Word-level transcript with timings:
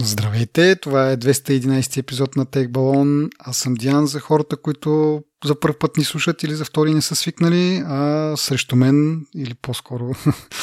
Здравейте, 0.00 0.76
това 0.76 1.10
е 1.10 1.16
211 1.16 1.98
епизод 1.98 2.36
на 2.36 2.46
Тек 2.46 2.70
Балон. 2.70 3.30
Аз 3.38 3.56
съм 3.56 3.74
Диан 3.74 4.06
за 4.06 4.20
хората, 4.20 4.56
които 4.56 5.22
за 5.44 5.60
първ 5.60 5.78
път 5.78 5.96
ни 5.96 6.04
слушат 6.04 6.42
или 6.42 6.54
за 6.54 6.64
втори 6.64 6.94
не 6.94 7.02
са 7.02 7.16
свикнали, 7.16 7.82
а 7.86 8.32
срещу 8.36 8.76
мен, 8.76 9.26
или 9.36 9.54
по-скоро 9.54 10.14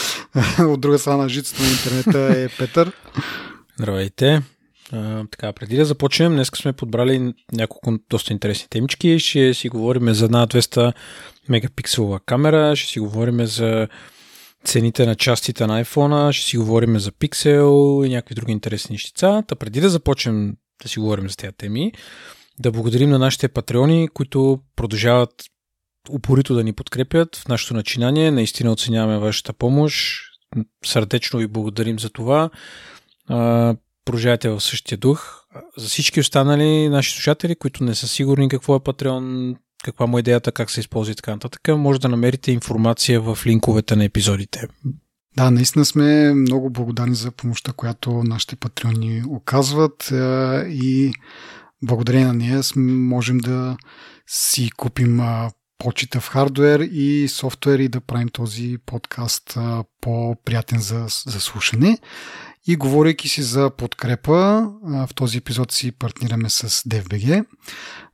от 0.60 0.82
друга 0.82 1.00
страна 1.00 1.18
на 1.18 1.30
жицата 1.30 1.64
на 1.64 1.70
интернета 1.70 2.20
е 2.40 2.50
Петър. 2.58 2.92
Здравейте. 3.80 4.42
А, 4.92 5.26
така, 5.32 5.54
преди 5.54 5.78
да 5.78 5.86
започнем, 5.86 6.34
днес 6.34 6.48
сме 6.48 6.74
подбрали 6.74 7.34
няколко 7.52 7.98
доста 8.10 8.34
интересни 8.34 8.68
темички. 8.70 9.20
Ще 9.20 9.54
си 9.54 9.70
говорим 9.70 10.14
за 10.14 10.26
една 10.26 10.48
200 10.48 10.94
мегапикселова 11.50 12.20
камера, 12.26 12.76
ще 12.76 12.92
си 12.92 13.00
говорим 13.00 13.46
за 13.46 13.88
цените 14.66 15.06
на 15.06 15.16
частите 15.16 15.68
на 15.68 15.86
iPhone, 15.86 16.32
ще 16.32 16.46
си 16.46 16.58
говорим 16.58 17.00
за 17.00 17.12
Pixel 17.12 18.06
и 18.06 18.10
някакви 18.10 18.36
други 18.36 18.52
интересни 18.52 18.94
нещица. 18.94 19.44
Та 19.48 19.56
преди 19.56 19.82
да 19.82 19.90
започнем 19.90 20.56
да 20.84 20.90
си 20.90 21.00
говорим 21.00 21.30
за 21.30 21.38
тези 21.38 21.54
теми, 21.54 21.92
да 22.60 22.72
благодарим 22.72 23.10
на 23.10 23.20
нашите 23.20 23.48
патреони, 23.48 24.10
които 24.14 24.60
продължават 24.76 25.44
упорито 26.10 26.54
да 26.54 26.64
ни 26.64 26.74
подкрепят 26.74 27.36
в 27.36 27.48
нашето 27.48 27.74
начинание. 27.74 28.32
Наистина 28.32 28.72
оценяваме 28.72 29.20
вашата 29.20 29.54
помощ. 29.54 30.22
Сърдечно 30.86 31.40
ви 31.40 31.48
благодарим 31.48 32.00
за 32.00 32.10
това. 32.10 32.50
Продължавайте 34.06 34.50
в 34.50 34.62
същия 34.62 34.98
дух. 34.98 35.42
За 35.78 35.88
всички 35.88 36.20
останали 36.20 36.90
наши 36.90 37.14
слушатели, 37.14 37.56
които 37.56 37.84
не 37.84 37.96
са 37.96 38.08
сигурни 38.08 38.50
какво 38.50 38.76
е 38.76 38.84
Патреон, 38.84 39.56
каква 39.84 40.08
му 40.08 40.18
е 40.18 40.20
идеята, 40.20 40.52
как 40.52 40.72
се 40.72 40.80
използва 40.80 41.12
и 41.12 41.16
така 41.16 41.32
нататък, 41.32 41.62
може 41.68 42.00
да 42.00 42.10
намерите 42.10 42.52
информация 42.52 43.22
в 43.22 43.40
линковете 43.46 43.96
на 43.96 44.06
епизодите. 44.06 44.68
Да, 45.38 45.52
наистина 45.52 45.86
сме 45.86 46.34
много 46.34 46.70
благодарни 46.70 47.16
за 47.16 47.32
помощта, 47.32 47.72
която 47.72 48.24
нашите 48.24 48.56
патреони 48.56 49.24
оказват 49.30 50.12
и 50.70 51.12
благодарение 51.84 52.28
на 52.28 52.34
нея 52.34 52.62
можем 52.76 53.38
да 53.38 53.78
си 54.28 54.70
купим 54.78 55.22
почита 55.78 56.22
в 56.22 56.30
хардвер 56.30 56.80
и 56.80 57.28
софтуер 57.28 57.80
и 57.80 57.88
да 57.88 58.02
правим 58.02 58.30
този 58.30 58.78
подкаст 58.86 59.58
по-приятен 60.02 60.80
за, 60.80 61.06
за 61.08 61.40
слушане. 61.40 61.98
И 62.68 62.76
говорейки 62.76 63.30
си 63.30 63.42
за 63.42 63.70
подкрепа, 63.78 64.68
в 64.84 65.10
този 65.16 65.38
епизод 65.38 65.72
си 65.72 65.92
партнираме 65.92 66.50
с 66.50 66.70
DFBG, 66.70 67.46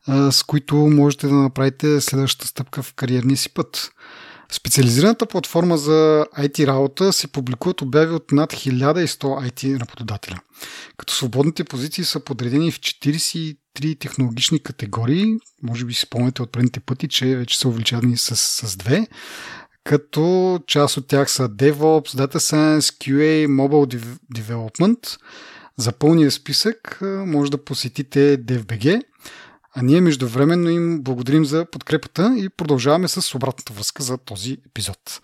с 0.07 0.43
които 0.47 0.75
можете 0.75 1.27
да 1.27 1.33
направите 1.33 2.01
следващата 2.01 2.47
стъпка 2.47 2.83
в 2.83 2.93
кариерния 2.93 3.37
си 3.37 3.53
път. 3.53 3.91
Специализираната 4.51 5.25
платформа 5.25 5.77
за 5.77 6.25
IT 6.37 6.67
работа 6.67 7.13
се 7.13 7.27
публикуват 7.27 7.81
обяви 7.81 8.13
от 8.13 8.31
над 8.31 8.53
1100 8.53 9.51
IT 9.51 9.79
работодателя. 9.79 10.39
Като 10.97 11.13
свободните 11.13 11.63
позиции 11.63 12.03
са 12.03 12.19
подредени 12.19 12.71
в 12.71 12.79
43 12.79 13.99
технологични 13.99 14.59
категории, 14.59 15.37
може 15.63 15.85
би 15.85 15.93
си 15.93 16.01
спомняте 16.01 16.41
от 16.41 16.51
предните 16.51 16.79
пъти, 16.79 17.07
че 17.07 17.35
вече 17.35 17.59
са 17.59 17.67
увеличени 17.67 18.17
с, 18.17 18.35
с 18.35 18.77
две, 18.77 19.07
като 19.83 20.59
част 20.67 20.97
от 20.97 21.07
тях 21.07 21.31
са 21.31 21.49
DevOps, 21.49 22.07
Data 22.07 22.37
Science, 22.37 22.79
QA, 22.79 23.47
Mobile 23.47 24.17
Development. 24.35 25.17
За 25.77 25.91
пълния 25.91 26.31
списък 26.31 26.99
може 27.01 27.51
да 27.51 27.63
посетите 27.63 28.37
DFBG, 28.43 29.01
а 29.79 29.81
ние 29.81 30.01
междувременно 30.01 30.69
им 30.69 31.01
благодарим 31.01 31.45
за 31.45 31.65
подкрепата 31.71 32.35
и 32.37 32.49
продължаваме 32.49 33.07
с 33.07 33.35
обратната 33.35 33.73
връзка 33.73 34.03
за 34.03 34.17
този 34.17 34.57
епизод. 34.67 35.21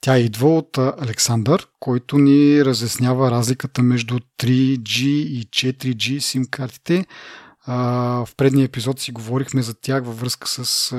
Тя 0.00 0.18
идва 0.18 0.56
от 0.56 0.78
Александър, 0.78 1.68
който 1.80 2.18
ни 2.18 2.64
разяснява 2.64 3.30
разликата 3.30 3.82
между 3.82 4.18
3G 4.38 5.02
и 5.06 5.46
4G 5.46 6.16
SIM 6.16 6.50
картите. 6.50 7.06
В 7.66 8.28
предния 8.36 8.64
епизод 8.64 9.00
си 9.00 9.12
говорихме 9.12 9.62
за 9.62 9.74
тях 9.74 10.04
във 10.04 10.20
връзка 10.20 10.48
с 10.48 10.92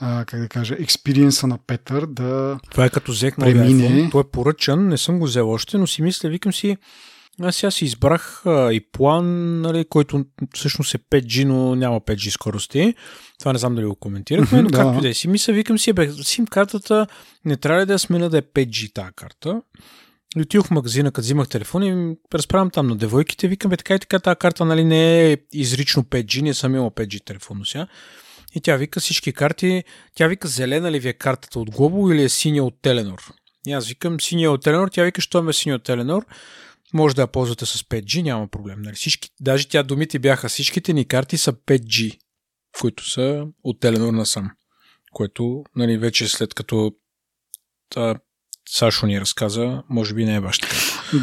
а, 0.00 0.24
как 0.24 0.40
да 0.40 0.48
кажа, 0.48 0.76
експириенса 0.78 1.46
на 1.46 1.58
Петър 1.66 2.06
да 2.06 2.58
Това 2.70 2.84
е 2.84 2.90
като 2.90 3.12
взех 3.12 3.36
премине. 3.36 4.08
Той 4.10 4.20
е 4.20 4.30
поръчан, 4.32 4.88
не 4.88 4.98
съм 4.98 5.18
го 5.18 5.24
взел 5.24 5.50
още, 5.50 5.78
но 5.78 5.86
си 5.86 6.02
мисля, 6.02 6.28
викам 6.28 6.52
си, 6.52 6.76
аз 7.42 7.56
сега 7.56 7.70
си 7.70 7.84
избрах 7.84 8.46
а, 8.46 8.72
и 8.72 8.80
план, 8.80 9.60
нали, 9.60 9.84
който 9.84 10.24
всъщност 10.54 10.94
е 10.94 10.98
5G, 10.98 11.44
но 11.44 11.74
няма 11.74 12.00
5G 12.00 12.30
скорости. 12.30 12.94
Това 13.38 13.52
не 13.52 13.58
знам 13.58 13.74
дали 13.74 13.86
го 13.86 13.96
коментирахме, 13.96 14.62
но 14.62 14.70
както 14.70 15.00
да 15.00 15.08
е. 15.08 15.14
Си 15.14 15.28
мисля, 15.28 15.52
викам 15.52 15.78
си, 15.78 15.92
бе, 15.92 16.12
сим 16.12 16.46
картата 16.46 17.06
не 17.44 17.56
трябва 17.56 17.82
ли 17.82 17.86
да 17.86 17.92
я 17.92 17.98
смена 17.98 18.30
да 18.30 18.38
е 18.38 18.42
5G 18.42 18.92
тази 18.92 19.12
карта. 19.16 19.62
И 20.36 20.40
отидох 20.40 20.66
в 20.66 20.70
магазина, 20.70 21.12
като 21.12 21.24
взимах 21.24 21.48
телефон 21.48 21.82
и 21.82 22.16
разправям 22.34 22.70
там 22.70 22.86
на 22.86 22.96
девойките, 22.96 23.48
викам, 23.48 23.68
бе, 23.68 23.76
така 23.76 23.94
и 23.94 23.98
така, 23.98 24.18
тази 24.18 24.36
карта 24.36 24.64
нали, 24.64 24.84
не 24.84 25.32
е 25.32 25.36
изрично 25.52 26.02
5G, 26.02 26.42
не 26.42 26.54
съм 26.54 26.74
имал 26.74 26.90
5G 26.90 27.24
телефон 27.24 27.60
сега. 27.64 27.86
И 28.54 28.60
тя 28.60 28.76
вика 28.76 29.00
всички 29.00 29.32
карти, 29.32 29.84
тя 30.14 30.26
вика 30.26 30.48
зелена 30.48 30.92
ли 30.92 31.00
ви 31.00 31.08
е 31.08 31.12
картата 31.12 31.58
от 31.58 31.70
Глобо 31.70 32.10
или 32.10 32.22
е 32.22 32.28
синя 32.28 32.62
от 32.62 32.74
Теленор. 32.82 33.32
И 33.66 33.72
аз 33.72 33.88
викам 33.88 34.20
синя 34.20 34.50
от 34.50 34.62
Теленор, 34.62 34.88
тя 34.88 35.02
вика, 35.02 35.20
що 35.20 35.42
ме 35.42 35.52
синя 35.52 35.74
от 35.74 35.82
Теленор, 35.82 36.26
може 36.94 37.14
да 37.14 37.22
я 37.22 37.26
ползвате 37.26 37.66
с 37.66 37.82
5G, 37.82 38.22
няма 38.22 38.48
проблем. 38.48 38.82
Нали? 38.82 38.94
Всички, 38.94 39.30
даже 39.40 39.68
тя 39.68 39.82
думите 39.82 40.18
бяха, 40.18 40.48
всичките 40.48 40.92
ни 40.92 41.04
карти 41.04 41.38
са 41.38 41.52
5G, 41.52 42.18
които 42.80 43.10
са 43.10 43.46
от 43.64 43.80
Теленор 43.80 44.12
насам. 44.12 44.50
Което, 45.12 45.64
нали, 45.76 45.98
вече 45.98 46.28
след 46.28 46.54
като 46.54 46.92
та, 47.90 48.14
Сашо 48.68 49.06
ни 49.06 49.20
разказа, 49.20 49.82
може 49.88 50.14
би 50.14 50.24
не 50.24 50.34
е 50.34 50.40
баш. 50.40 50.60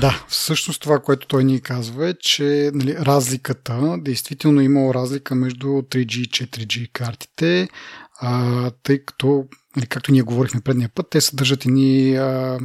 Да, 0.01 0.25
всъщност 0.27 0.81
това, 0.81 0.99
което 0.99 1.27
той 1.27 1.43
ни 1.43 1.61
казва 1.61 2.09
е, 2.09 2.13
че 2.13 2.71
нали, 2.73 2.95
разликата, 2.95 3.97
действително 4.01 4.61
е 4.61 4.63
имало 4.63 4.93
разлика 4.93 5.35
между 5.35 5.67
3G 5.67 6.17
и 6.17 6.29
4G 6.29 6.91
картите, 6.91 7.69
а, 8.19 8.71
тъй 8.83 9.05
като, 9.05 9.45
нали, 9.75 9.85
както 9.85 10.11
ние 10.11 10.21
говорихме 10.21 10.61
предния 10.61 10.89
път, 10.95 11.09
те 11.09 11.21
съдържат 11.21 11.65
едни 11.65 12.15
а, 12.15 12.59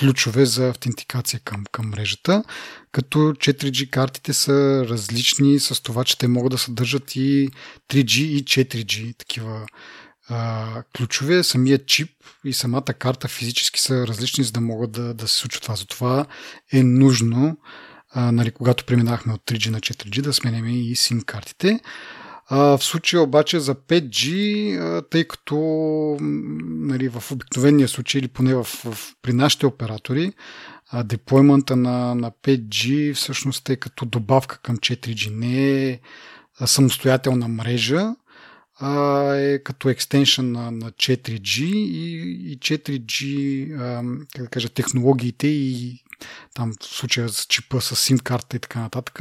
ключове 0.00 0.46
за 0.46 0.68
автентикация 0.68 1.40
към, 1.44 1.64
към 1.72 1.88
мрежата, 1.88 2.44
като 2.92 3.18
4G 3.18 3.90
картите 3.90 4.32
са 4.32 4.86
различни 4.88 5.60
с 5.60 5.82
това, 5.82 6.04
че 6.04 6.18
те 6.18 6.28
могат 6.28 6.50
да 6.50 6.58
съдържат 6.58 7.16
и 7.16 7.48
3G 7.90 8.20
и 8.20 8.44
4G 8.44 9.18
такива 9.18 9.66
а, 10.28 10.82
ключове, 10.96 11.42
самият 11.42 11.86
чип 11.86 12.10
и 12.44 12.52
самата 12.52 12.82
карта 12.82 13.28
физически 13.28 13.80
са 13.80 14.06
различни, 14.06 14.44
за 14.44 14.52
да 14.52 14.60
могат 14.60 14.92
да, 14.92 15.14
да 15.14 15.28
се 15.28 15.36
случва 15.36 15.60
това. 15.60 15.76
Затова 15.76 16.26
е 16.72 16.82
нужно, 16.82 17.56
а, 18.10 18.32
нали, 18.32 18.50
когато 18.50 18.84
преминахме 18.84 19.32
от 19.32 19.42
3G 19.46 19.70
на 19.70 19.80
4G, 19.80 20.22
да 20.22 20.32
сменяме 20.32 20.72
и 20.72 20.96
SIM 20.96 21.24
картите. 21.24 21.80
А, 22.46 22.78
в 22.78 22.84
случая 22.84 23.22
обаче 23.22 23.60
за 23.60 23.74
5G, 23.74 24.78
а, 24.80 25.02
тъй 25.02 25.24
като 25.24 25.56
нали, 26.20 27.08
в 27.08 27.32
обикновения 27.32 27.88
случай 27.88 28.18
или 28.18 28.28
поне 28.28 28.54
в, 28.54 28.64
в, 28.64 28.96
при 29.22 29.32
нашите 29.32 29.66
оператори, 29.66 30.32
а, 30.90 31.02
деплоймента 31.02 31.76
на, 31.76 32.14
на 32.14 32.30
5G 32.30 33.14
всъщност 33.14 33.68
е 33.68 33.76
като 33.76 34.04
добавка 34.04 34.58
към 34.58 34.76
4G. 34.76 35.30
Не 35.30 35.88
е 35.88 36.00
самостоятелна 36.66 37.48
мрежа, 37.48 38.14
а, 38.80 39.34
е 39.34 39.58
като 39.58 39.88
екстеншън 39.88 40.52
на, 40.52 40.70
на 40.70 40.90
4G 40.92 41.64
и, 41.64 42.52
и 42.52 42.58
4G, 42.58 43.80
а, 43.80 44.02
как 44.34 44.42
да 44.42 44.48
кажа, 44.48 44.68
технологиите 44.68 45.46
и 45.46 46.00
там 46.54 46.72
в 46.80 46.84
случая 46.84 47.28
с 47.28 47.46
чипа, 47.46 47.80
с 47.80 47.96
SIM 47.96 48.22
карта 48.22 48.56
и 48.56 48.60
така 48.60 48.80
нататък, 48.80 49.20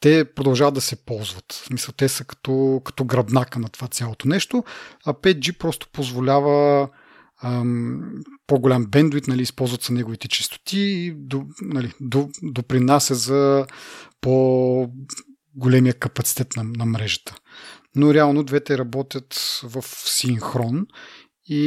те 0.00 0.24
продължават 0.24 0.74
да 0.74 0.80
се 0.80 0.96
ползват. 0.96 1.52
В 1.52 1.64
смисъл, 1.66 1.94
те 1.96 2.08
са 2.08 2.24
като, 2.24 2.82
като 2.84 3.04
гръбнака 3.04 3.58
на 3.58 3.68
това 3.68 3.88
цялото 3.88 4.28
нещо, 4.28 4.64
а 5.06 5.12
5G 5.12 5.58
просто 5.58 5.88
позволява 5.92 6.88
ам, 7.42 8.00
по-голям 8.46 8.86
бендвит, 8.86 9.26
нали, 9.28 9.42
използват 9.42 9.82
са 9.82 9.92
неговите 9.92 10.28
частоти 10.28 10.80
и 10.80 11.14
до, 11.16 11.46
нали, 11.62 11.92
до, 12.00 12.28
допринася 12.42 13.14
за 13.14 13.66
по-големия 14.20 15.94
капацитет 15.94 16.56
на, 16.56 16.64
на 16.64 16.86
мрежата 16.86 17.34
но 17.96 18.14
реално 18.14 18.44
двете 18.44 18.78
работят 18.78 19.34
в 19.62 19.84
синхрон 19.88 20.86
и, 21.46 21.64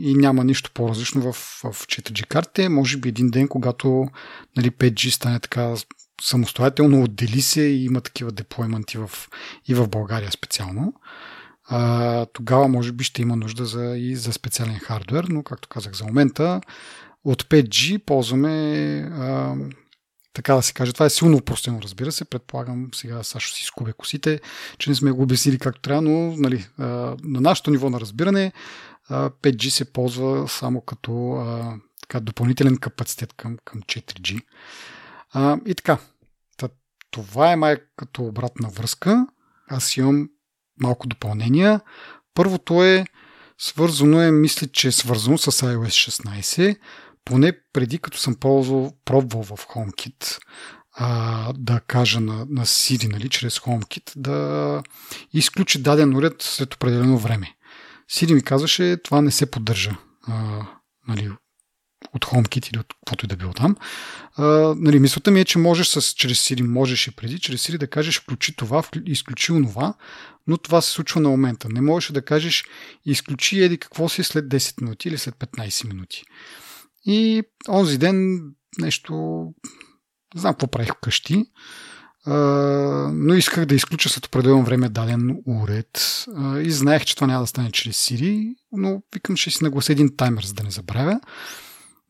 и 0.00 0.14
няма 0.14 0.44
нищо 0.44 0.70
по-различно 0.74 1.20
в, 1.20 1.32
в 1.32 1.86
4G 1.86 2.26
картите. 2.26 2.68
Може 2.68 2.96
би 2.96 3.08
един 3.08 3.30
ден, 3.30 3.48
когато 3.48 4.08
нали, 4.56 4.70
5G 4.70 5.10
стане 5.10 5.40
така 5.40 5.74
самостоятелно, 6.22 7.02
отдели 7.02 7.42
се 7.42 7.62
и 7.62 7.84
има 7.84 8.00
такива 8.00 8.32
деплойменти 8.32 8.98
в, 8.98 9.10
и 9.68 9.74
в 9.74 9.88
България 9.88 10.32
специално. 10.32 10.94
А, 11.68 12.26
тогава 12.26 12.68
може 12.68 12.92
би 12.92 13.04
ще 13.04 13.22
има 13.22 13.36
нужда 13.36 13.64
за, 13.64 13.96
и 13.96 14.16
за 14.16 14.32
специален 14.32 14.78
хардвер, 14.78 15.24
но 15.24 15.42
както 15.42 15.68
казах 15.68 15.92
за 15.92 16.04
момента, 16.04 16.60
от 17.24 17.42
5G 17.42 17.98
ползваме 17.98 18.98
а, 19.12 19.54
така 20.32 20.54
да 20.54 20.62
се 20.62 20.72
каже. 20.72 20.92
Това 20.92 21.06
е 21.06 21.10
силно 21.10 21.36
упростено, 21.36 21.82
разбира 21.82 22.12
се. 22.12 22.24
Предполагам, 22.24 22.88
сега 22.94 23.22
Сашо 23.22 23.54
си 23.54 23.64
скубе 23.64 23.92
косите, 23.92 24.40
че 24.78 24.90
не 24.90 24.96
сме 24.96 25.10
го 25.10 25.22
обяснили 25.22 25.58
както 25.58 25.80
трябва, 25.80 26.02
но 26.02 26.36
нали, 26.36 26.66
на 26.78 27.40
нашето 27.40 27.70
ниво 27.70 27.90
на 27.90 28.00
разбиране 28.00 28.52
5G 29.10 29.68
се 29.68 29.92
ползва 29.92 30.48
само 30.48 30.80
като 30.80 31.44
така, 32.00 32.20
допълнителен 32.20 32.76
капацитет 32.76 33.32
към, 33.32 33.56
към 33.64 33.82
4G. 33.82 34.40
И 35.66 35.74
така, 35.74 35.98
това 37.10 37.52
е 37.52 37.56
май 37.56 37.76
като 37.96 38.22
обратна 38.22 38.68
връзка. 38.68 39.26
Аз 39.68 39.96
имам 39.96 40.28
малко 40.80 41.06
допълнения. 41.06 41.80
Първото 42.34 42.84
е 42.84 43.04
свързано 43.58 44.20
е, 44.20 44.30
мисля, 44.30 44.66
че 44.66 44.88
е 44.88 44.92
свързано 44.92 45.38
с 45.38 45.52
iOS 45.52 46.10
16, 46.10 46.78
поне 47.24 47.52
преди 47.72 47.98
като 47.98 48.18
съм 48.18 48.34
ползвал, 48.34 48.92
пробвал 49.04 49.42
в 49.42 49.50
HomeKit 49.50 50.38
а, 50.92 51.52
да 51.52 51.80
кажа 51.80 52.20
на, 52.20 52.46
на 52.50 52.66
Siri, 52.66 53.12
нали, 53.12 53.28
чрез 53.28 53.58
HomeKit, 53.58 54.12
да 54.16 54.82
изключи 55.32 55.82
даден 55.82 56.16
уред 56.16 56.42
след 56.42 56.74
определено 56.74 57.18
време. 57.18 57.56
Siri 58.12 58.34
ми 58.34 58.42
казваше, 58.42 58.96
това 59.04 59.20
не 59.20 59.30
се 59.30 59.50
поддържа 59.50 59.96
а, 60.26 60.66
нали, 61.08 61.30
от 62.16 62.24
HomeKit 62.24 62.70
или 62.70 62.78
от 62.78 62.86
каквото 63.04 63.24
и 63.24 63.28
да 63.28 63.36
било 63.36 63.52
там. 63.52 63.76
Нали, 64.76 64.98
мисълта 64.98 65.30
ми 65.30 65.40
е, 65.40 65.44
че 65.44 65.58
можеш 65.58 65.86
с, 65.88 66.14
чрез 66.14 66.38
Siri, 66.38 66.62
можеш 66.62 67.06
и 67.06 67.16
преди, 67.16 67.38
чрез 67.38 67.66
Siri 67.66 67.78
да 67.78 67.90
кажеш 67.90 68.20
включи 68.20 68.56
това, 68.56 68.82
изключи 69.06 69.52
онова, 69.52 69.94
но 70.46 70.58
това 70.58 70.80
се 70.80 70.90
случва 70.90 71.20
на 71.20 71.28
момента. 71.28 71.68
Не 71.68 71.80
можеш 71.80 72.10
да 72.10 72.22
кажеш 72.22 72.64
изключи 73.04 73.62
еди 73.62 73.78
какво 73.78 74.08
си 74.08 74.22
след 74.22 74.44
10 74.44 74.82
минути 74.82 75.08
или 75.08 75.18
след 75.18 75.34
15 75.34 75.88
минути. 75.88 76.24
И 77.04 77.42
онзи 77.68 77.98
ден 77.98 78.40
нещо, 78.78 79.14
не 80.34 80.40
знам 80.40 80.52
какво 80.52 80.66
правих 80.66 80.92
вкъщи, 80.92 81.44
но 83.12 83.34
исках 83.34 83.66
да 83.66 83.74
изключа 83.74 84.08
след 84.08 84.26
определено 84.26 84.62
време 84.62 84.88
даден 84.88 85.36
уред 85.46 86.24
и 86.62 86.70
знаех, 86.70 87.04
че 87.04 87.14
това 87.14 87.26
няма 87.26 87.40
да 87.40 87.46
стане 87.46 87.72
чрез 87.72 88.08
Siri, 88.08 88.54
но 88.72 89.02
викам, 89.14 89.36
ще 89.36 89.50
си 89.50 89.64
наглася 89.64 89.92
един 89.92 90.16
таймер, 90.16 90.44
за 90.44 90.54
да 90.54 90.62
не 90.62 90.70
забравя. 90.70 91.20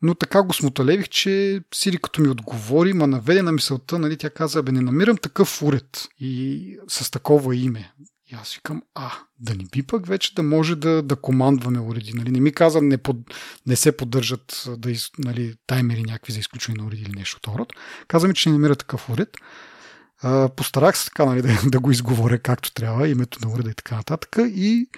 Но 0.01 0.15
така 0.15 0.43
го 0.43 0.53
смоталевих, 0.53 1.09
че 1.09 1.61
Сири 1.73 1.97
като 1.97 2.21
ми 2.21 2.29
отговори, 2.29 2.93
ма 2.93 3.07
наведе 3.07 3.41
на 3.41 3.51
мисълта, 3.51 3.99
нали, 3.99 4.17
тя 4.17 4.29
каза, 4.29 4.63
бе, 4.63 4.71
не 4.71 4.81
намирам 4.81 5.17
такъв 5.17 5.61
уред 5.61 6.07
и 6.19 6.77
с 6.87 7.11
такова 7.11 7.55
име. 7.55 7.93
И 8.31 8.35
аз 8.35 8.55
викам, 8.55 8.81
а, 8.95 9.11
да 9.39 9.55
не 9.55 9.63
би 9.71 9.83
пък 9.83 10.07
вече 10.07 10.35
да 10.35 10.43
може 10.43 10.75
да, 10.75 11.01
да 11.01 11.15
командваме 11.15 11.79
уреди. 11.79 12.13
Нали? 12.13 12.31
Не 12.31 12.39
ми 12.39 12.51
каза, 12.51 12.81
не, 12.81 12.97
под, 12.97 13.17
не 13.65 13.75
се 13.75 13.97
поддържат 13.97 14.69
да 14.77 14.91
из, 14.91 15.09
нали, 15.17 15.55
таймери 15.67 16.03
някакви 16.03 16.33
за 16.33 16.39
изключване 16.39 16.81
на 16.81 16.87
уреди 16.87 17.01
или 17.01 17.11
нещо 17.11 17.39
от 17.47 17.57
род. 17.57 17.73
Каза 18.07 18.27
ми, 18.27 18.33
че 18.33 18.49
не 18.49 18.53
намира 18.53 18.75
такъв 18.75 19.09
уред. 19.09 19.37
А, 20.21 20.49
постарах 20.49 20.97
се 20.97 21.05
така 21.05 21.25
нали, 21.25 21.41
да, 21.41 21.59
да 21.65 21.79
го 21.79 21.91
изговоря 21.91 22.39
както 22.39 22.73
трябва, 22.73 23.07
името 23.07 23.47
на 23.47 23.53
уреда 23.53 23.69
и 23.69 23.73
така 23.73 23.95
нататък. 23.95 24.35
И 24.39 24.89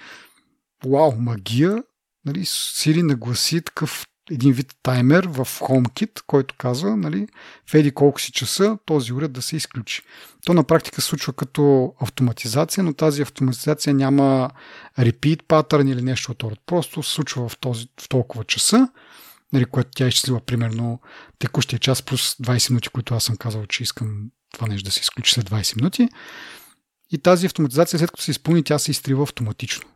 вау, 0.86 1.16
магия, 1.16 1.84
нали, 2.26 2.46
Сири 2.46 3.04
нагласи 3.04 3.62
такъв 3.62 4.08
един 4.32 4.54
вид 4.54 4.76
таймер 4.84 5.28
в 5.28 5.46
HomeKit, 5.46 6.22
който 6.28 6.56
казва, 6.58 6.98
нали, 6.98 7.28
в 7.70 7.74
еди 7.74 7.92
колко 7.92 8.22
си 8.22 8.32
часа 8.32 8.78
този 8.86 9.14
уред 9.14 9.32
да 9.32 9.42
се 9.42 9.56
изключи. 9.56 10.02
То 10.46 10.54
на 10.54 10.64
практика 10.64 11.02
случва 11.02 11.34
като 11.34 11.94
автоматизация, 12.02 12.84
но 12.84 12.94
тази 12.94 13.22
автоматизация 13.22 13.94
няма 13.94 14.50
repeat 15.00 15.44
pattern 15.44 15.92
или 15.92 16.02
нещо 16.02 16.32
от 16.32 16.44
род. 16.44 16.60
Просто 16.66 17.04
случва 17.04 17.50
в, 17.50 17.58
този, 17.58 17.88
в 18.02 18.10
толкова 18.10 18.44
часа, 18.44 18.90
нали, 19.54 19.66
което 19.66 19.90
тя 19.96 20.06
е 20.06 20.08
изчислила 20.08 20.40
примерно 20.40 21.00
текущия 21.40 21.80
час 21.80 22.02
плюс 22.02 22.36
20 22.36 22.70
минути, 22.70 22.90
които 22.90 23.16
аз 23.16 23.24
съм 23.24 23.38
казал, 23.38 23.66
че 23.66 23.84
искам 23.84 24.30
това 24.54 24.68
нещо 24.68 24.86
да 24.86 24.92
се 24.92 25.02
изключи 25.02 25.34
след 25.34 25.50
20 25.50 25.76
минути. 25.76 26.10
И 27.12 27.18
тази 27.18 27.46
автоматизация, 27.46 28.00
след 28.00 28.12
като 28.12 28.24
се 28.24 28.32
изпълни, 28.32 28.64
тя 28.64 28.80
се 28.80 28.92
изтрива 28.92 29.24
автоматично. 29.24 29.90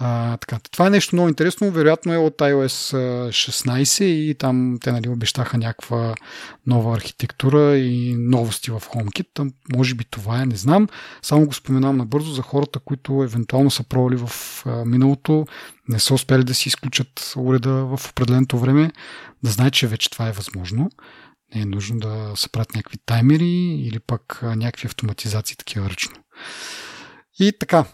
А, 0.00 0.36
така, 0.36 0.58
това 0.70 0.86
е 0.86 0.90
нещо 0.90 1.14
много 1.14 1.28
интересно. 1.28 1.70
Вероятно 1.70 2.12
е 2.14 2.16
от 2.16 2.38
iOS 2.38 2.96
16 3.28 4.04
и 4.04 4.34
там 4.34 4.78
те 4.80 4.92
нали, 4.92 5.08
обещаха 5.08 5.58
някаква 5.58 6.14
нова 6.66 6.96
архитектура 6.96 7.76
и 7.76 8.14
новости 8.18 8.70
в 8.70 8.80
HomeKit. 8.80 9.26
Там, 9.34 9.52
може 9.76 9.94
би 9.94 10.04
това 10.04 10.42
е, 10.42 10.46
не 10.46 10.56
знам. 10.56 10.88
Само 11.22 11.46
го 11.46 11.52
споменавам 11.52 11.96
набързо 11.96 12.32
за 12.32 12.42
хората, 12.42 12.78
които 12.78 13.22
евентуално 13.22 13.70
са 13.70 13.84
пробвали 13.84 14.16
в 14.26 14.64
миналото, 14.86 15.46
не 15.88 15.98
са 15.98 16.14
успели 16.14 16.44
да 16.44 16.54
си 16.54 16.68
изключат 16.68 17.32
уреда 17.36 17.72
в 17.72 18.10
определеното 18.10 18.58
време, 18.58 18.92
да 19.44 19.50
знаят, 19.50 19.74
че 19.74 19.86
вече 19.86 20.10
това 20.10 20.28
е 20.28 20.32
възможно. 20.32 20.90
Не 21.54 21.60
е 21.60 21.64
нужно 21.64 21.98
да 21.98 22.32
се 22.36 22.48
правят 22.48 22.74
някакви 22.74 22.98
таймери 23.06 23.74
или 23.86 23.98
пък 23.98 24.40
някакви 24.42 24.86
автоматизации 24.86 25.56
такива 25.56 25.90
ръчно. 25.90 26.14
И 27.40 27.52
така, 27.60 27.84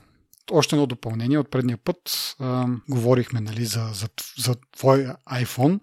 още 0.50 0.76
едно 0.76 0.86
допълнение. 0.86 1.38
От 1.38 1.50
предния 1.50 1.78
път 1.78 2.34
а, 2.40 2.66
говорихме 2.90 3.40
нали, 3.40 3.64
за, 3.64 3.90
за, 3.92 4.08
за 4.38 4.54
твой 4.76 5.06
iPhone 5.32 5.80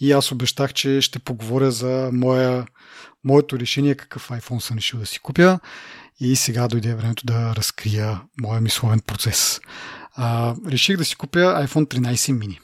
и 0.00 0.12
аз 0.12 0.32
обещах, 0.32 0.72
че 0.72 1.00
ще 1.00 1.18
поговоря 1.18 1.70
за 1.70 2.10
моя, 2.12 2.66
моето 3.24 3.58
решение 3.58 3.94
какъв 3.94 4.28
iPhone 4.28 4.58
съм 4.58 4.76
решил 4.76 4.98
да 4.98 5.06
си 5.06 5.18
купя 5.18 5.58
и 6.20 6.36
сега 6.36 6.68
дойде 6.68 6.94
времето 6.94 7.26
да 7.26 7.56
разкрия 7.56 8.20
моя 8.40 8.60
мисловен 8.60 9.00
процес. 9.00 9.60
А, 10.14 10.54
реших 10.66 10.96
да 10.96 11.04
си 11.04 11.16
купя 11.16 11.66
iPhone 11.66 11.86
13 11.86 12.14
mini. 12.14 12.58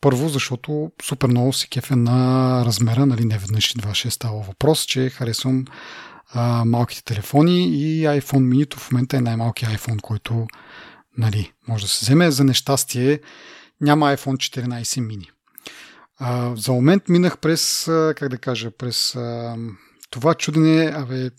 Първо, 0.00 0.28
защото 0.28 0.90
супер 1.02 1.28
много 1.28 1.52
се 1.52 1.66
кефя 1.66 1.96
на 1.96 2.62
размера, 2.64 3.06
нали, 3.06 3.24
не 3.24 3.38
веднъж 3.38 3.74
два 3.74 3.94
ще 3.94 4.08
е 4.08 4.10
става 4.10 4.40
въпрос, 4.40 4.82
че 4.82 5.10
харесвам 5.10 5.64
а, 6.32 6.64
малките 6.64 7.04
телефони 7.04 7.68
и 7.68 8.04
iPhone 8.06 8.48
mini 8.48 8.76
в 8.76 8.90
момента 8.92 9.16
е 9.16 9.20
най-малкият 9.20 9.72
iPhone, 9.72 10.00
който 10.00 10.46
нали, 11.18 11.52
може 11.68 11.84
да 11.84 11.88
се 11.88 12.04
вземе. 12.04 12.30
За 12.30 12.44
нещастие 12.44 13.20
няма 13.80 14.06
iPhone 14.06 14.66
14 14.66 14.82
mini. 14.82 15.28
А, 16.18 16.56
за 16.56 16.72
момент 16.72 17.08
минах 17.08 17.38
през, 17.38 17.84
как 17.86 18.28
да 18.28 18.38
кажа, 18.38 18.70
през 18.70 19.16
а, 19.16 19.56
това 20.10 20.34
чудене, 20.34 20.92
абе, 20.94 21.30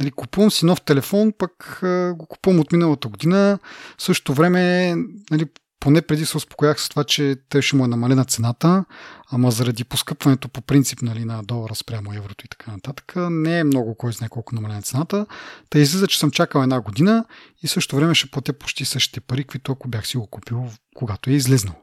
нали, 0.00 0.10
купувам 0.10 0.50
си 0.50 0.66
нов 0.66 0.82
телефон, 0.82 1.32
пък 1.38 1.82
а, 1.82 2.14
го 2.14 2.26
купувам 2.26 2.60
от 2.60 2.72
миналата 2.72 3.08
година. 3.08 3.58
В 3.98 4.02
същото 4.02 4.34
време, 4.34 4.94
нали, 5.30 5.46
поне 5.80 6.02
преди 6.02 6.26
се 6.26 6.36
успокоях 6.36 6.80
с 6.80 6.88
това, 6.88 7.04
че 7.04 7.36
те 7.48 7.62
ще 7.62 7.76
му 7.76 7.84
е 7.84 7.88
намалена 7.88 8.24
цената, 8.24 8.84
ама 9.30 9.50
заради 9.50 9.84
поскъпването 9.84 10.48
по 10.48 10.60
принцип 10.60 11.02
нали, 11.02 11.24
на 11.24 11.42
долара 11.42 11.74
спрямо 11.74 12.14
еврото 12.14 12.44
и 12.44 12.48
така 12.48 12.70
нататък, 12.70 13.12
не 13.16 13.58
е 13.58 13.64
много 13.64 13.94
кой 13.94 14.12
знае 14.12 14.28
колко 14.28 14.54
намалена 14.54 14.82
цената. 14.82 15.26
Та 15.70 15.78
излиза, 15.78 16.06
че 16.06 16.18
съм 16.18 16.30
чакал 16.30 16.62
една 16.62 16.80
година 16.80 17.24
и 17.62 17.68
също 17.68 17.96
време 17.96 18.14
ще 18.14 18.30
платя 18.30 18.52
почти 18.52 18.84
същите 18.84 19.20
пари, 19.20 19.44
които 19.44 19.72
ако 19.72 19.88
бях 19.88 20.06
си 20.06 20.16
го 20.16 20.26
купил, 20.26 20.70
когато 20.94 21.30
е 21.30 21.32
излезнал. 21.32 21.74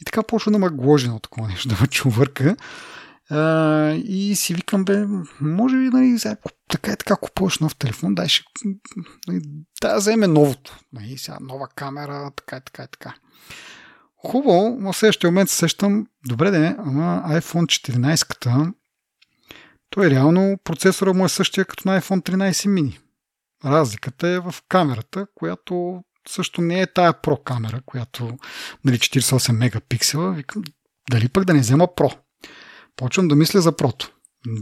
И 0.00 0.04
така 0.04 0.22
почва 0.22 0.52
да 0.52 0.58
ме 0.58 0.68
гложи 0.68 1.08
на 1.08 1.20
такова 1.20 1.48
нещо, 1.48 1.68
да 1.68 1.76
ме 1.80 1.86
чувърка. 1.86 2.56
А, 3.30 3.92
и 3.92 4.36
си 4.36 4.54
викам, 4.54 4.84
бе, 4.84 5.06
може 5.40 5.76
би, 5.76 5.84
нали, 5.84 6.18
така 6.68 6.92
и 6.92 6.96
така 6.96 7.16
купуваш 7.16 7.58
нов 7.58 7.76
телефон, 7.76 8.14
дай 8.14 8.28
ще, 8.28 8.44
нали, 9.28 9.40
да 9.82 9.96
вземе 9.96 10.26
новото. 10.26 10.78
Нали, 10.92 11.18
сега 11.18 11.38
нова 11.40 11.68
камера, 11.68 12.30
така 12.36 12.56
и 12.56 12.60
така 12.64 12.82
и 12.82 12.86
така. 12.92 13.14
Хубаво, 14.16 14.76
в 14.80 14.96
следващия 14.96 15.30
момент 15.30 15.50
се 15.50 15.56
сещам, 15.56 16.06
добре 16.28 16.50
де, 16.50 16.76
ама 16.78 17.22
iPhone 17.26 17.64
14-ката, 17.64 18.72
той 19.90 20.10
реално 20.10 20.58
процесора 20.64 21.12
му 21.12 21.24
е 21.24 21.28
същия 21.28 21.64
като 21.64 21.88
на 21.88 22.00
iPhone 22.00 22.30
13 22.30 22.52
mini. 22.52 22.98
Разликата 23.64 24.28
е 24.28 24.40
в 24.40 24.54
камерата, 24.68 25.26
която 25.34 26.04
също 26.28 26.60
не 26.60 26.80
е 26.80 26.86
тая 26.86 27.12
Pro 27.12 27.42
камера, 27.42 27.80
която 27.86 28.38
нали, 28.84 28.98
48 28.98 29.52
мегапиксела. 29.52 30.32
Викам, 30.32 30.62
дали 31.10 31.28
пък 31.28 31.44
да 31.44 31.54
не 31.54 31.60
взема 31.60 31.86
Pro? 31.86 32.16
Почвам 33.00 33.28
да 33.28 33.36
мисля 33.36 33.60
за 33.60 33.76
прото. 33.76 34.12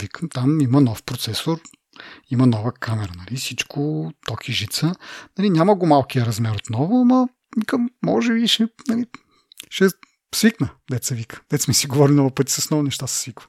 Викам, 0.01 0.29
там 0.29 0.61
има 0.61 0.81
нов 0.81 1.03
процесор, 1.03 1.61
има 2.31 2.47
нова 2.47 2.73
камера, 2.73 3.13
нали, 3.17 3.37
всичко, 3.37 4.13
токи 4.27 4.53
жица. 4.53 4.95
Нали, 5.39 5.51
няма 5.51 5.75
го 5.75 5.87
малкия 5.87 6.27
размер 6.27 6.55
отново, 6.55 7.01
ама 7.01 7.29
викам, 7.59 7.91
може 8.05 8.33
би 8.33 8.49
ще, 8.49 8.69
нали, 8.89 9.07
ще 9.71 9.89
свикна, 10.35 10.69
деца 10.91 11.15
вика. 11.15 11.41
Деца 11.51 11.65
ми 11.69 11.75
си 11.75 11.87
говори 11.87 12.13
много 12.13 12.31
пъти 12.31 12.53
с 12.53 12.71
много 12.71 12.83
неща 12.83 13.07
се 13.07 13.19
свиква. 13.19 13.47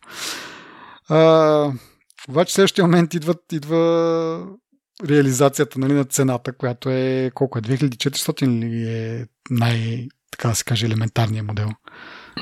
Обаче 2.29 2.53
следващия 2.53 2.85
момент 2.85 3.13
идва, 3.13 3.35
идва 3.51 4.47
реализацията 5.09 5.79
нали, 5.79 5.93
на 5.93 6.05
цената, 6.05 6.53
която 6.53 6.89
е 6.89 7.31
колко 7.35 7.57
е 7.57 7.61
2400 7.61 8.43
или 8.43 8.89
е 8.89 9.27
най, 9.49 10.07
така 10.31 10.47
да 10.47 10.55
се 10.55 10.63
каже, 10.63 10.85
елементарният 10.85 11.47
модел? 11.47 11.69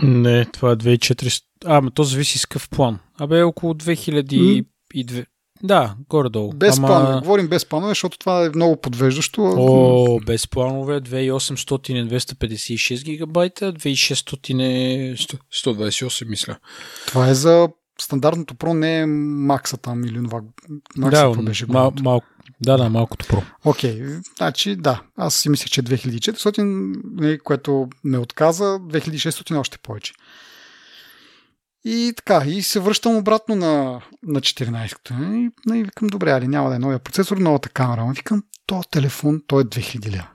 Не, 0.03 0.46
това 0.46 0.72
е 0.72 0.75
2400. 0.75 1.44
А, 1.65 1.82
ма 1.82 1.91
то 1.91 2.03
зависи 2.03 2.39
с 2.39 2.46
какъв 2.46 2.70
план. 2.70 3.00
Абе, 3.20 3.44
около 3.44 3.74
2002. 3.74 4.65
Mm. 4.94 5.25
Да, 5.63 5.96
горе-долу. 6.10 6.53
Без 6.53 6.77
Ама... 6.77 6.88
планове. 6.88 7.20
Говорим 7.20 7.48
без 7.48 7.65
планове, 7.65 7.91
защото 7.91 8.20
това 8.20 8.46
е 8.46 8.50
много 8.50 8.82
подвеждащо. 8.82 9.53
О, 9.58 10.20
без 10.25 10.48
планове. 10.48 11.01
2800 11.01 12.01
е 12.01 12.20
256 12.20 13.03
гигабайта, 13.03 13.74
2600 13.74 14.62
е 14.62 15.15
128, 15.15 16.29
мисля. 16.29 16.58
Това 17.08 17.29
е 17.29 17.34
за 17.34 17.70
стандартното 18.01 18.56
Pro, 18.56 18.74
не 18.74 19.00
е 19.00 19.06
макса 19.06 19.77
там 19.77 20.04
или 20.04 20.24
това. 20.24 20.42
Макса 20.98 21.32
да, 21.36 21.44
беше 21.44 21.66
мал, 21.66 21.94
мал, 22.01 22.22
да, 22.62 22.77
да, 22.77 22.89
малкото 22.89 23.25
Pro. 23.25 23.44
Окей, 23.66 24.01
okay, 24.01 24.38
значи 24.38 24.75
да, 24.75 25.01
аз 25.18 25.36
си 25.36 25.50
мислех, 25.50 25.70
че 25.70 25.84
2400, 25.84 26.96
нали, 27.04 27.39
което 27.39 27.89
ме 28.04 28.18
отказа, 28.18 28.63
2600 28.63 29.60
още 29.60 29.77
повече. 29.77 30.13
И 31.86 32.13
така, 32.16 32.44
и 32.48 32.62
се 32.62 32.80
връщам 32.80 33.16
обратно 33.16 33.56
на, 33.56 34.01
на 34.24 34.42
14-то. 34.42 35.13
И, 35.13 35.50
и 35.80 35.84
викам, 35.84 36.08
добре, 36.08 36.32
али 36.32 36.48
няма 36.48 36.70
да 36.70 36.75
е 36.75 36.80
новия 36.80 37.00
процесор, 37.00 37.38
новата 37.38 37.70
камера. 37.70 38.01
Ама 38.01 38.13
викам, 38.13 38.44
то 38.66 38.84
телефон, 38.92 39.42
той 39.48 39.62
е 39.62 39.66
2000 39.66 40.12
лева. 40.12 40.27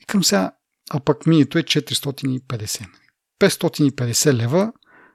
Викам 0.00 0.24
сега, 0.24 0.52
а 0.90 1.00
пък 1.00 1.26
минито 1.26 1.58
е 1.58 1.62
450. 1.62 2.86
550 3.40 4.32
лева 4.32 4.72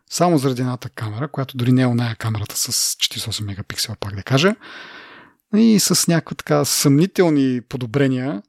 само 0.10 0.38
заради 0.38 0.62
едната 0.62 0.90
камера, 0.90 1.28
която 1.28 1.58
дори 1.58 1.72
не 1.72 1.82
е 1.82 1.88
оная 1.88 2.16
камерата 2.16 2.58
с 2.58 2.96
48 2.96 3.46
мегапиксела, 3.46 3.96
пак 4.00 4.16
да 4.16 4.24
кажа. 4.24 4.56
И 5.56 5.80
с 5.80 6.08
някакви 6.08 6.36
така 6.36 6.66
съмнителни 6.66 7.62
подобрения 7.62 8.44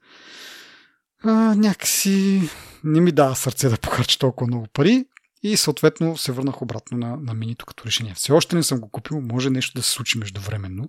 а, 1.24 1.30
някакси 1.54 2.50
не 2.84 3.00
ми 3.00 3.12
дава 3.12 3.36
сърце 3.36 3.68
да 3.68 3.76
похарча 3.76 4.18
толкова 4.18 4.46
много 4.46 4.66
пари 4.72 5.04
и 5.42 5.56
съответно 5.56 6.16
се 6.16 6.32
върнах 6.32 6.62
обратно 6.62 6.98
на, 6.98 7.16
на 7.16 7.34
минито 7.34 7.66
като 7.66 7.84
решение. 7.84 8.14
Все 8.14 8.32
още 8.32 8.56
не 8.56 8.62
съм 8.62 8.80
го 8.80 8.90
купил, 8.90 9.20
може 9.20 9.50
нещо 9.50 9.78
да 9.78 9.82
се 9.82 9.90
случи 9.90 10.18
междувременно, 10.18 10.88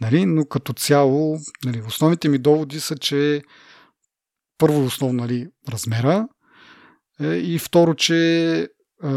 нали? 0.00 0.26
но 0.26 0.46
като 0.46 0.72
цяло 0.72 1.38
нали, 1.64 1.82
основните 1.86 2.28
ми 2.28 2.38
доводи 2.38 2.80
са, 2.80 2.96
че 2.96 3.42
първо 4.58 4.82
и 4.82 4.86
основно 4.86 5.22
нали, 5.22 5.48
размера 5.68 6.28
е, 7.20 7.26
и 7.26 7.58
второ, 7.58 7.94
че 7.94 8.68
а, 9.02 9.10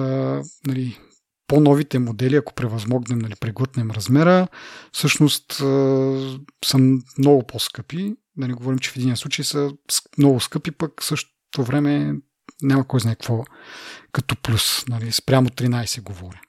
нали, 0.67 0.99
по-новите 1.47 1.99
модели, 1.99 2.35
ако 2.35 2.53
превъзмогнем, 2.53 3.19
нали, 3.19 3.35
преглътнем 3.39 3.91
размера, 3.91 4.47
всъщност 4.91 5.61
а, 5.61 6.39
са 6.65 6.77
много 7.17 7.43
по-скъпи. 7.47 8.15
Да 8.37 8.47
не 8.47 8.53
говорим, 8.53 8.79
че 8.79 8.91
в 8.91 8.97
един 8.97 9.15
случай 9.15 9.45
са 9.45 9.71
много 10.17 10.39
скъпи, 10.39 10.71
пък 10.71 11.03
същото 11.03 11.63
време 11.63 12.15
няма 12.61 12.87
кой 12.87 12.99
знае 12.99 13.15
какво 13.15 13.43
като 14.11 14.35
плюс. 14.35 14.87
Нали, 14.87 15.11
спрямо 15.11 15.49
13 15.49 16.01
говоря. 16.01 16.41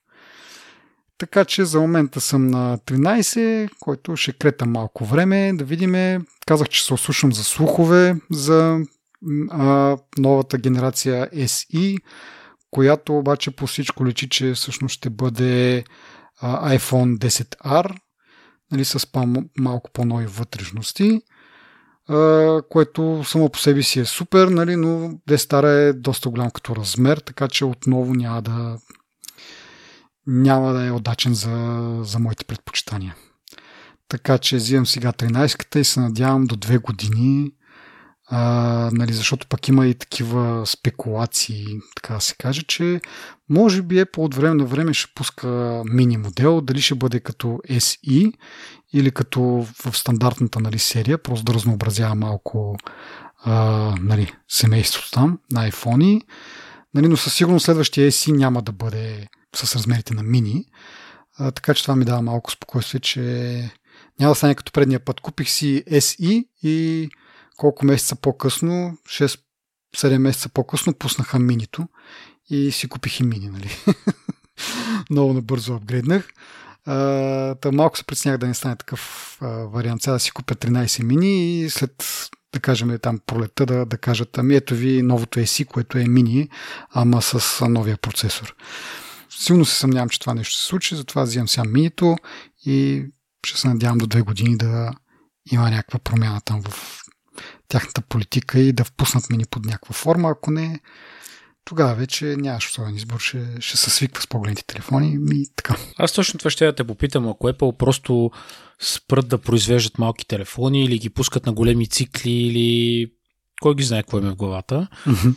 Така 1.19 1.45
че 1.45 1.65
за 1.65 1.81
момента 1.81 2.21
съм 2.21 2.47
на 2.47 2.79
13, 2.79 3.71
който 3.81 4.17
ще 4.17 4.33
крета 4.33 4.67
малко 4.67 5.05
време. 5.05 5.53
Да 5.55 5.65
видим. 5.65 6.25
Казах, 6.47 6.69
че 6.69 6.85
се 6.85 6.95
ослушам 6.95 7.33
за 7.33 7.45
слухове 7.45 8.17
за 8.31 8.79
а, 9.51 9.97
новата 10.19 10.59
генерация 10.59 11.31
SE, 11.31 11.99
която 12.71 13.19
обаче 13.19 13.51
по 13.51 13.67
всичко 13.67 14.07
лечи, 14.07 14.29
че 14.29 14.53
всъщност 14.55 14.93
ще 14.93 15.11
бъде 15.11 15.85
а, 16.41 16.77
iPhone 16.77 17.19
10R, 17.19 17.97
нали, 18.73 18.85
с 18.85 19.09
малко 19.59 19.91
по-нови 19.93 20.27
вътрешности, 20.27 21.21
а, 22.09 22.63
което 22.71 23.25
само 23.25 23.49
по 23.49 23.59
себе 23.59 23.83
си 23.83 24.01
е 24.01 24.05
супер, 24.05 24.49
нали, 24.49 24.77
но 24.77 25.11
10R 25.29 25.89
е 25.89 25.93
доста 25.93 26.29
голям 26.29 26.51
като 26.51 26.77
размер, 26.77 27.19
така 27.19 27.49
че 27.49 27.65
отново 27.65 28.15
няма 28.15 28.43
да 28.43 28.79
няма 30.27 30.73
да 30.73 30.87
е 30.87 30.91
удачен 30.91 31.35
за, 31.35 31.99
за 32.03 32.19
моите 32.19 32.45
предпочитания. 32.45 33.17
Така 34.09 34.39
че 34.39 34.57
взимам 34.57 34.87
сега 34.87 35.13
13-ката 35.13 35.79
и 35.79 35.85
се 35.85 36.01
надявам 36.01 36.45
до 36.45 36.57
2 36.57 36.81
години 36.81 37.53
а, 38.33 38.91
нали, 38.93 39.13
защото 39.13 39.47
пък 39.47 39.69
има 39.69 39.87
и 39.87 39.95
такива 39.95 40.67
спекулации, 40.67 41.67
така 41.97 42.21
се 42.21 42.35
каже, 42.35 42.63
че 42.63 43.01
може 43.49 43.83
би 43.83 43.99
е 43.99 44.05
по 44.05 44.25
от 44.25 44.35
време 44.35 44.55
на 44.55 44.65
време 44.65 44.95
ще 44.95 45.13
пуска 45.15 45.83
мини 45.85 46.17
модел, 46.17 46.61
дали 46.61 46.81
ще 46.81 46.95
бъде 46.95 47.21
като 47.21 47.47
SE 47.71 48.33
или 48.93 49.11
като 49.11 49.41
в 49.85 49.99
стандартната 49.99 50.61
нали, 50.61 50.79
серия, 50.79 51.19
просто 51.19 51.45
да 51.45 51.55
разнообразява 51.55 52.15
малко 52.15 52.77
а, 53.45 53.55
нали, 54.01 54.33
семейството 54.49 55.11
там 55.11 55.39
на 55.53 55.71
iPhone. 55.71 56.23
Нали, 56.95 57.09
но 57.09 57.17
със 57.17 57.35
сигурност 57.35 57.65
следващия 57.65 58.13
SE 58.13 58.37
няма 58.37 58.63
да 58.63 58.73
бъде 58.73 59.29
с 59.57 59.77
размерите 59.77 60.15
на 60.15 60.23
мини. 60.23 60.65
А, 61.39 61.51
така 61.51 61.75
че 61.75 61.83
това 61.83 61.97
ми 61.97 62.05
дава 62.05 62.23
малко 62.23 62.51
спокойствие, 62.51 63.01
че 63.01 63.21
няма 64.21 64.31
да 64.31 64.35
стане 64.35 64.55
като 64.55 64.73
предния 64.73 65.01
път. 65.01 65.21
Купих 65.21 65.51
си 65.51 65.85
SE 65.91 66.45
и 66.63 67.09
колко 67.61 67.87
месеца 67.87 68.17
по-късно, 68.17 68.99
6-7 69.97 70.19
месеца 70.19 70.49
по-късно, 70.49 70.95
пуснаха 70.95 71.39
минито 71.39 71.89
и 72.51 72.73
си 72.73 72.89
купих 72.89 73.21
и 73.21 73.23
мини, 73.23 73.49
нали? 73.49 73.71
Много 75.11 75.33
набързо 75.33 75.75
апгрейднах. 75.75 76.29
та 77.61 77.73
малко 77.73 77.99
се 77.99 78.05
предснях 78.05 78.39
да 78.39 78.47
не 78.47 78.55
стане 78.55 78.77
такъв 78.77 79.37
а, 79.41 79.47
вариант. 79.47 80.03
Сега 80.03 80.13
да 80.13 80.21
си 80.21 80.31
купя 80.31 80.55
13 80.55 81.03
мини 81.03 81.61
и 81.61 81.71
след 81.71 82.05
да 82.53 82.61
кажем 82.61 82.99
там 83.03 83.21
пролета 83.27 83.67
да, 83.67 83.87
да 83.87 83.99
кажат 83.99 84.39
ами 84.39 84.57
ето 84.57 84.75
ви 84.75 85.03
новото 85.03 85.39
ESI, 85.39 85.67
което 85.67 85.99
е 85.99 86.05
мини, 86.05 86.49
ама 86.91 87.23
с 87.23 87.67
новия 87.69 87.97
процесор. 87.97 88.55
Силно 89.31 89.65
се 89.65 89.75
съмнявам, 89.75 90.09
че 90.09 90.21
това 90.21 90.35
нещо 90.35 90.55
се 90.55 90.65
случи, 90.65 90.97
затова 90.97 91.23
взимам 91.23 91.49
сега 91.49 91.65
минито 91.65 92.17
и 92.67 93.07
ще 93.47 93.61
се 93.61 93.69
надявам 93.69 93.99
до 93.99 94.07
две 94.07 94.23
години 94.23 94.57
да 94.57 94.93
има 95.53 95.71
някаква 95.71 95.99
промяна 95.99 96.41
там 96.41 96.63
в 96.63 97.00
тяхната 97.71 98.01
политика 98.01 98.61
и 98.61 98.73
да 98.73 98.85
впуснат 98.85 99.31
мини 99.31 99.45
под 99.51 99.65
някаква 99.65 99.93
форма. 99.93 100.31
Ако 100.31 100.51
не, 100.51 100.81
тогава 101.65 101.95
вече 101.95 102.25
нямаш 102.25 102.69
особен 102.69 102.97
избор, 102.97 103.21
ще, 103.21 103.47
ще 103.61 103.77
се 103.77 103.91
свиква 103.91 104.23
с 104.23 104.27
по-големите 104.27 104.65
телефони 104.67 105.19
и 105.33 105.49
така. 105.57 105.77
Аз 105.99 106.13
точно 106.13 106.39
това 106.39 106.51
ще 106.51 106.67
я 106.67 106.75
те 106.75 106.85
попитам, 106.85 107.29
ако 107.29 107.49
Apple 107.49 107.77
просто 107.77 108.31
спрат 108.81 109.29
да 109.29 109.39
произвеждат 109.39 109.99
малки 109.99 110.27
телефони 110.27 110.85
или 110.85 110.99
ги 110.99 111.11
пускат 111.11 111.47
на 111.47 111.53
големи 111.53 111.89
цикли 111.89 112.31
или 112.31 113.07
кой 113.63 113.75
ги 113.75 113.83
знае 113.83 114.03
какво 114.03 114.19
им 114.19 114.27
е 114.27 114.31
в 114.31 114.37
главата. 114.37 114.89
Mm-hmm. 115.07 115.35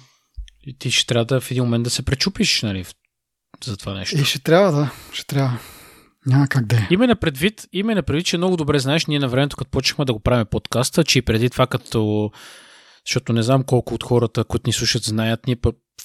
И 0.65 0.77
ти 0.77 0.91
ще 0.91 1.07
трябва 1.07 1.25
да 1.25 1.41
в 1.41 1.51
един 1.51 1.63
момент 1.63 1.83
да 1.83 1.89
се 1.89 2.05
пречупиш 2.05 2.61
нали, 2.61 2.85
за 3.63 3.77
това 3.77 3.93
нещо. 3.93 4.17
И 4.17 4.25
ще 4.25 4.39
трябва 4.39 4.71
да, 4.71 4.91
ще 5.13 5.25
трябва. 5.25 5.59
Няма 6.25 6.47
как 6.47 6.65
да 6.65 6.75
е. 6.75 6.87
Има 6.91 7.07
на 7.07 7.15
предвид, 7.15 7.67
има 7.73 7.95
на 7.95 8.03
предвид, 8.03 8.25
че 8.25 8.37
много 8.37 8.57
добре 8.57 8.79
знаеш, 8.79 9.05
ние 9.05 9.19
на 9.19 9.27
времето, 9.27 9.57
като 9.57 9.71
почнахме 9.71 10.05
да 10.05 10.13
го 10.13 10.19
правим 10.19 10.45
подкаста, 10.45 11.03
че 11.03 11.19
и 11.19 11.21
преди 11.21 11.49
това, 11.49 11.67
като 11.67 12.31
защото 13.07 13.33
не 13.33 13.43
знам 13.43 13.63
колко 13.63 13.93
от 13.93 14.03
хората, 14.03 14.43
които 14.43 14.69
ни 14.69 14.73
слушат, 14.73 15.03
знаят, 15.03 15.47
ние 15.47 15.57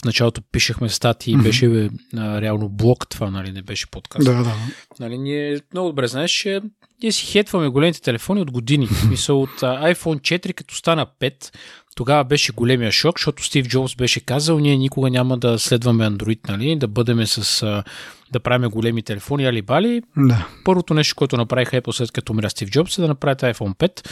в 0.02 0.04
началото 0.04 0.42
пишехме 0.52 0.88
статии, 0.88 1.36
mm-hmm. 1.36 1.42
беше 1.42 1.68
бе, 1.68 1.88
а, 2.16 2.40
реално 2.40 2.68
блог 2.68 3.08
това, 3.08 3.30
нали, 3.30 3.52
не 3.52 3.62
беше 3.62 3.90
подкаст. 3.90 4.24
Да, 4.24 4.42
да. 4.42 4.54
Нали, 5.00 5.18
ние 5.18 5.60
много 5.72 5.88
добре 5.88 6.06
знаеш, 6.06 6.30
че 6.30 6.60
ние 7.02 7.12
си 7.12 7.26
хетваме 7.26 7.68
големите 7.68 8.00
телефони 8.00 8.40
от 8.40 8.50
години. 8.50 8.88
Мисъл 9.08 9.42
от 9.42 9.62
а, 9.62 9.94
iPhone 9.94 10.20
4, 10.20 10.54
като 10.54 10.74
стана 10.74 11.06
5, 11.20 11.54
тогава 11.96 12.24
беше 12.24 12.52
големия 12.52 12.92
шок, 12.92 13.18
защото 13.18 13.44
Стив 13.44 13.68
Джобс 13.68 13.96
беше 13.96 14.20
казал, 14.20 14.58
ние 14.58 14.76
никога 14.76 15.10
няма 15.10 15.38
да 15.38 15.58
следваме 15.58 16.10
Android, 16.10 16.48
нали, 16.48 16.76
да 16.76 16.88
бъдеме 16.88 17.26
с 17.26 17.62
а, 17.62 17.84
да 18.32 18.40
правим 18.40 18.70
големи 18.70 19.02
телефони, 19.02 19.46
али 19.46 19.62
бали. 19.62 20.02
Да. 20.16 20.48
Първото 20.64 20.94
нещо, 20.94 21.16
което 21.16 21.36
направиха 21.36 21.82
Apple 21.82 21.92
след 21.92 22.12
като 22.12 22.32
умря 22.32 22.50
Стив 22.50 22.70
Джобс 22.70 22.98
е 22.98 23.00
да 23.00 23.08
направят 23.08 23.40
iPhone 23.40 23.74
5. 23.74 24.08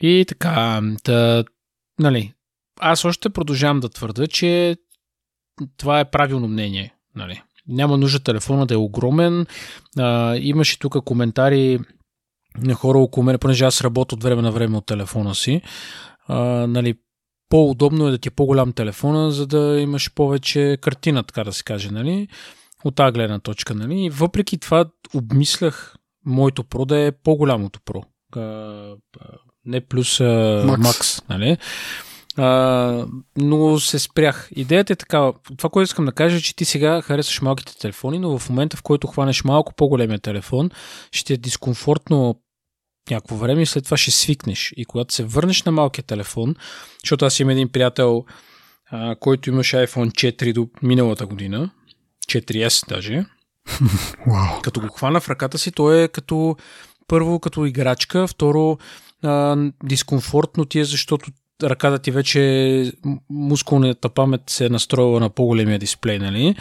И 0.00 0.24
така, 0.28 0.80
да, 1.04 1.44
нали, 1.98 2.32
аз 2.80 3.04
още 3.04 3.30
продължавам 3.30 3.80
да 3.80 3.88
твърда, 3.88 4.26
че 4.26 4.76
това 5.76 6.00
е 6.00 6.10
правилно 6.10 6.48
мнение. 6.48 6.94
Нали. 7.14 7.42
Няма 7.68 7.96
нужда 7.96 8.20
телефона 8.20 8.66
да 8.66 8.74
е 8.74 8.76
огромен. 8.76 9.46
А, 9.98 10.36
имаше 10.36 10.78
тук 10.78 11.04
коментари 11.04 11.78
на 12.58 12.74
хора 12.74 12.98
около 12.98 13.24
мен, 13.24 13.38
понеже 13.38 13.64
аз 13.64 13.80
работя 13.80 14.14
от 14.14 14.22
време 14.22 14.42
на 14.42 14.52
време 14.52 14.76
от 14.76 14.86
телефона 14.86 15.34
си. 15.34 15.62
А, 16.28 16.36
нали, 16.66 16.94
по-удобно 17.48 18.08
е 18.08 18.10
да 18.10 18.18
ти 18.18 18.28
е 18.28 18.30
по-голям 18.30 18.72
телефона, 18.72 19.30
за 19.30 19.46
да 19.46 19.80
имаш 19.80 20.14
повече 20.14 20.78
картина, 20.80 21.22
така 21.22 21.44
да 21.44 21.52
се 21.52 21.64
каже. 21.64 21.90
Нали 21.90 22.28
от 22.84 22.94
тази 22.94 23.12
гледна 23.12 23.38
точка. 23.38 23.74
Нали? 23.74 24.04
И 24.04 24.10
въпреки 24.10 24.58
това 24.58 24.84
обмислях 25.14 25.96
моето 26.26 26.64
Pro 26.64 26.86
да 26.86 26.98
е 26.98 27.12
по-голямото 27.12 27.80
Pro. 27.80 28.04
Не 29.64 29.80
плюс 29.80 30.18
Max. 30.18 30.76
Max 30.76 31.28
нали? 31.28 31.56
А, 32.36 33.06
но 33.36 33.80
се 33.80 33.98
спрях. 33.98 34.48
Идеята 34.56 34.92
е 34.92 34.96
така. 34.96 35.32
Това, 35.56 35.70
което 35.70 35.84
искам 35.84 36.04
да 36.04 36.12
кажа, 36.12 36.36
е, 36.36 36.40
че 36.40 36.56
ти 36.56 36.64
сега 36.64 37.02
харесваш 37.02 37.40
малките 37.40 37.78
телефони, 37.78 38.18
но 38.18 38.38
в 38.38 38.48
момента, 38.48 38.76
в 38.76 38.82
който 38.82 39.06
хванеш 39.06 39.44
малко 39.44 39.74
по-големия 39.74 40.18
телефон, 40.18 40.70
ще 41.12 41.32
е 41.32 41.36
дискомфортно 41.36 42.40
някакво 43.10 43.36
време 43.36 43.62
и 43.62 43.66
след 43.66 43.84
това 43.84 43.96
ще 43.96 44.10
свикнеш. 44.10 44.74
И 44.76 44.84
когато 44.84 45.14
се 45.14 45.24
върнеш 45.24 45.62
на 45.62 45.72
малкия 45.72 46.04
телефон, 46.04 46.54
защото 47.04 47.24
аз 47.24 47.40
имам 47.40 47.50
един 47.50 47.68
приятел, 47.68 48.24
а, 48.90 49.16
който 49.16 49.50
имаше 49.50 49.76
iPhone 49.76 50.10
4 50.10 50.52
до 50.52 50.68
миналата 50.82 51.26
година, 51.26 51.70
4S 52.28 52.88
даже. 52.88 53.24
Wow. 54.26 54.60
Като 54.60 54.80
го 54.80 54.88
хвана 54.88 55.20
в 55.20 55.28
ръката 55.28 55.58
си, 55.58 55.72
той 55.72 56.02
е 56.02 56.08
като 56.08 56.56
първо 57.08 57.40
като 57.40 57.66
играчка, 57.66 58.26
второ 58.26 58.78
а, 59.22 59.56
дискомфортно 59.84 60.64
ти 60.64 60.80
е, 60.80 60.84
защото 60.84 61.30
ръката 61.62 61.98
ти 61.98 62.10
вече 62.10 62.92
мускулната 63.30 64.08
памет 64.08 64.40
се 64.46 64.66
е 64.66 64.68
настроила 64.68 65.20
на 65.20 65.30
по-големия 65.30 65.78
дисплей, 65.78 66.18
нали? 66.18 66.56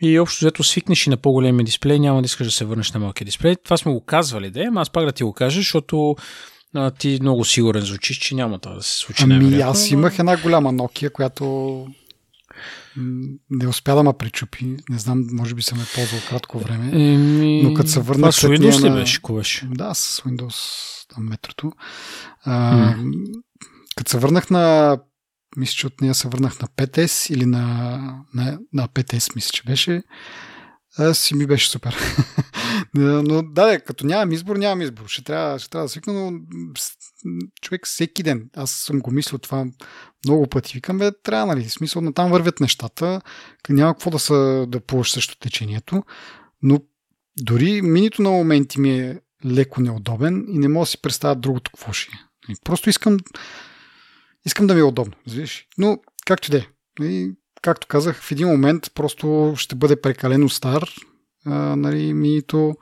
И 0.00 0.18
общо 0.18 0.44
взето 0.44 0.64
свикнеш 0.64 1.06
и 1.06 1.10
на 1.10 1.16
по-големия 1.16 1.64
дисплей, 1.64 1.98
няма 1.98 2.22
да 2.22 2.26
искаш 2.26 2.46
да 2.46 2.52
се 2.52 2.64
върнеш 2.64 2.92
на 2.92 3.00
малкия 3.00 3.24
дисплей. 3.24 3.56
Това 3.56 3.76
сме 3.76 3.92
го 3.92 4.00
казвали, 4.00 4.50
да, 4.50 4.70
аз 4.74 4.90
пак 4.90 5.04
да 5.04 5.12
ти 5.12 5.24
го 5.24 5.32
кажа, 5.32 5.60
защото 5.60 6.16
а, 6.74 6.90
ти 6.90 7.18
много 7.20 7.44
сигурен 7.44 7.82
звучиш, 7.82 8.18
че 8.18 8.34
няма 8.34 8.58
това 8.58 8.74
да 8.74 8.82
се 8.82 8.98
случи. 8.98 9.22
Ами 9.22 9.60
аз 9.60 9.90
имах 9.90 10.18
една 10.18 10.36
голяма 10.36 10.72
Nokia, 10.72 11.12
която 11.12 11.86
не 13.50 13.68
успя 13.68 13.94
да 13.94 14.02
ме 14.02 14.12
причупи. 14.18 14.76
Не 14.90 14.98
знам, 14.98 15.26
може 15.32 15.54
би 15.54 15.62
съм 15.62 15.78
е 15.78 15.94
ползвал 15.94 16.20
кратко 16.28 16.58
време. 16.58 16.86
Еми... 17.12 17.62
Но 17.62 17.74
като 17.74 17.88
се 17.88 18.00
върнах 18.00 18.34
с 18.34 18.42
Windows 18.42 18.84
ли 18.84 18.88
на... 18.88 18.96
беше? 18.96 19.22
Куваш? 19.22 19.64
Да, 19.70 19.94
с 19.94 20.20
Windows 20.20 20.54
там 21.14 21.24
метрото. 21.24 21.72
А, 22.44 22.94
mm. 22.94 23.22
Като 23.98 24.10
се 24.10 24.18
върнах 24.18 24.50
на 24.50 24.96
мисля, 25.56 25.74
че 25.74 25.86
от 25.86 26.00
нея 26.00 26.14
се 26.14 26.28
върнах 26.28 26.60
на 26.60 26.68
5S 26.68 27.32
или 27.32 27.46
на, 27.46 27.64
на, 28.34 28.58
на 28.72 28.88
5S, 28.88 29.34
мисля, 29.34 29.50
че 29.52 29.62
беше. 29.62 30.02
А, 30.98 31.14
си 31.14 31.34
ми 31.34 31.46
беше 31.46 31.70
супер. 31.70 31.96
но 32.94 33.42
да, 33.42 33.80
като 33.80 34.06
нямам 34.06 34.32
избор, 34.32 34.56
нямам 34.56 34.82
избор. 34.82 35.06
Ще 35.06 35.24
трябва, 35.24 35.58
ще 35.58 35.70
трябва 35.70 35.84
да 35.84 35.88
свикна, 35.88 36.12
но 36.12 36.40
човек 37.62 37.86
всеки 37.86 38.22
ден, 38.22 38.50
аз 38.56 38.70
съм 38.70 39.00
го 39.00 39.10
мислил 39.10 39.38
това 39.38 39.66
много 40.24 40.46
пъти. 40.46 40.74
Викам, 40.74 40.98
бе, 40.98 41.10
трябва, 41.22 41.54
нали, 41.54 41.68
смисъл, 41.68 42.02
на 42.02 42.12
там 42.12 42.30
вървят 42.30 42.60
нещата, 42.60 43.20
няма 43.68 43.94
какво 43.94 44.10
да, 44.10 44.18
са, 44.18 44.66
да 44.68 44.80
плуваш 44.80 45.12
също 45.12 45.38
течението, 45.38 46.02
но 46.62 46.80
дори 47.40 47.82
минито 47.82 48.22
на 48.22 48.30
моменти 48.30 48.80
ми 48.80 49.00
е 49.00 49.20
леко 49.46 49.80
неудобен 49.80 50.46
и 50.48 50.58
не 50.58 50.68
мога 50.68 50.82
да 50.82 50.90
си 50.90 51.02
представя 51.02 51.36
другото 51.36 51.70
какво 51.70 51.92
ще 51.92 52.12
е. 52.12 52.54
Просто 52.64 52.90
искам, 52.90 53.16
искам 54.48 54.66
да 54.66 54.74
ми 54.74 54.80
е 54.80 54.84
удобно, 54.84 55.14
виж. 55.30 55.66
Но, 55.78 55.98
както 56.26 56.56
и 56.56 56.56
е. 56.56 57.30
Както 57.62 57.86
казах, 57.86 58.22
в 58.22 58.32
един 58.32 58.48
момент 58.48 58.90
просто 58.94 59.54
ще 59.56 59.74
бъде 59.74 60.00
прекалено 60.00 60.48
стар, 60.48 60.84
нали, 61.46 62.14
минито 62.14 62.74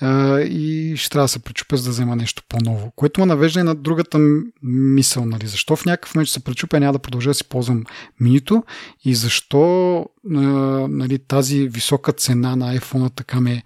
а, 0.00 0.40
и 0.40 0.94
ще 0.96 1.10
трябва 1.10 1.24
да 1.24 1.28
се 1.28 1.38
пречупя, 1.38 1.76
за 1.76 1.84
да 1.84 1.90
взема 1.90 2.16
нещо 2.16 2.42
по-ново. 2.48 2.92
Което 2.96 3.20
ме 3.20 3.26
навежда 3.26 3.60
и 3.60 3.62
на 3.62 3.74
другата 3.74 4.18
мисъл. 4.62 5.24
Нали? 5.24 5.46
Защо 5.46 5.76
в 5.76 5.84
някакъв 5.84 6.14
момент 6.14 6.28
ще 6.28 6.34
се 6.34 6.44
пречупя, 6.44 6.80
няма 6.80 6.92
да 6.92 6.98
продължа 6.98 7.30
да 7.30 7.34
си 7.34 7.48
ползвам 7.48 7.84
минито 8.20 8.64
и 9.04 9.14
защо 9.14 10.06
нали, 10.24 11.18
тази 11.18 11.68
висока 11.68 12.12
цена 12.12 12.56
на 12.56 12.78
iPhone 12.78 13.14
така 13.16 13.40
ме, 13.40 13.62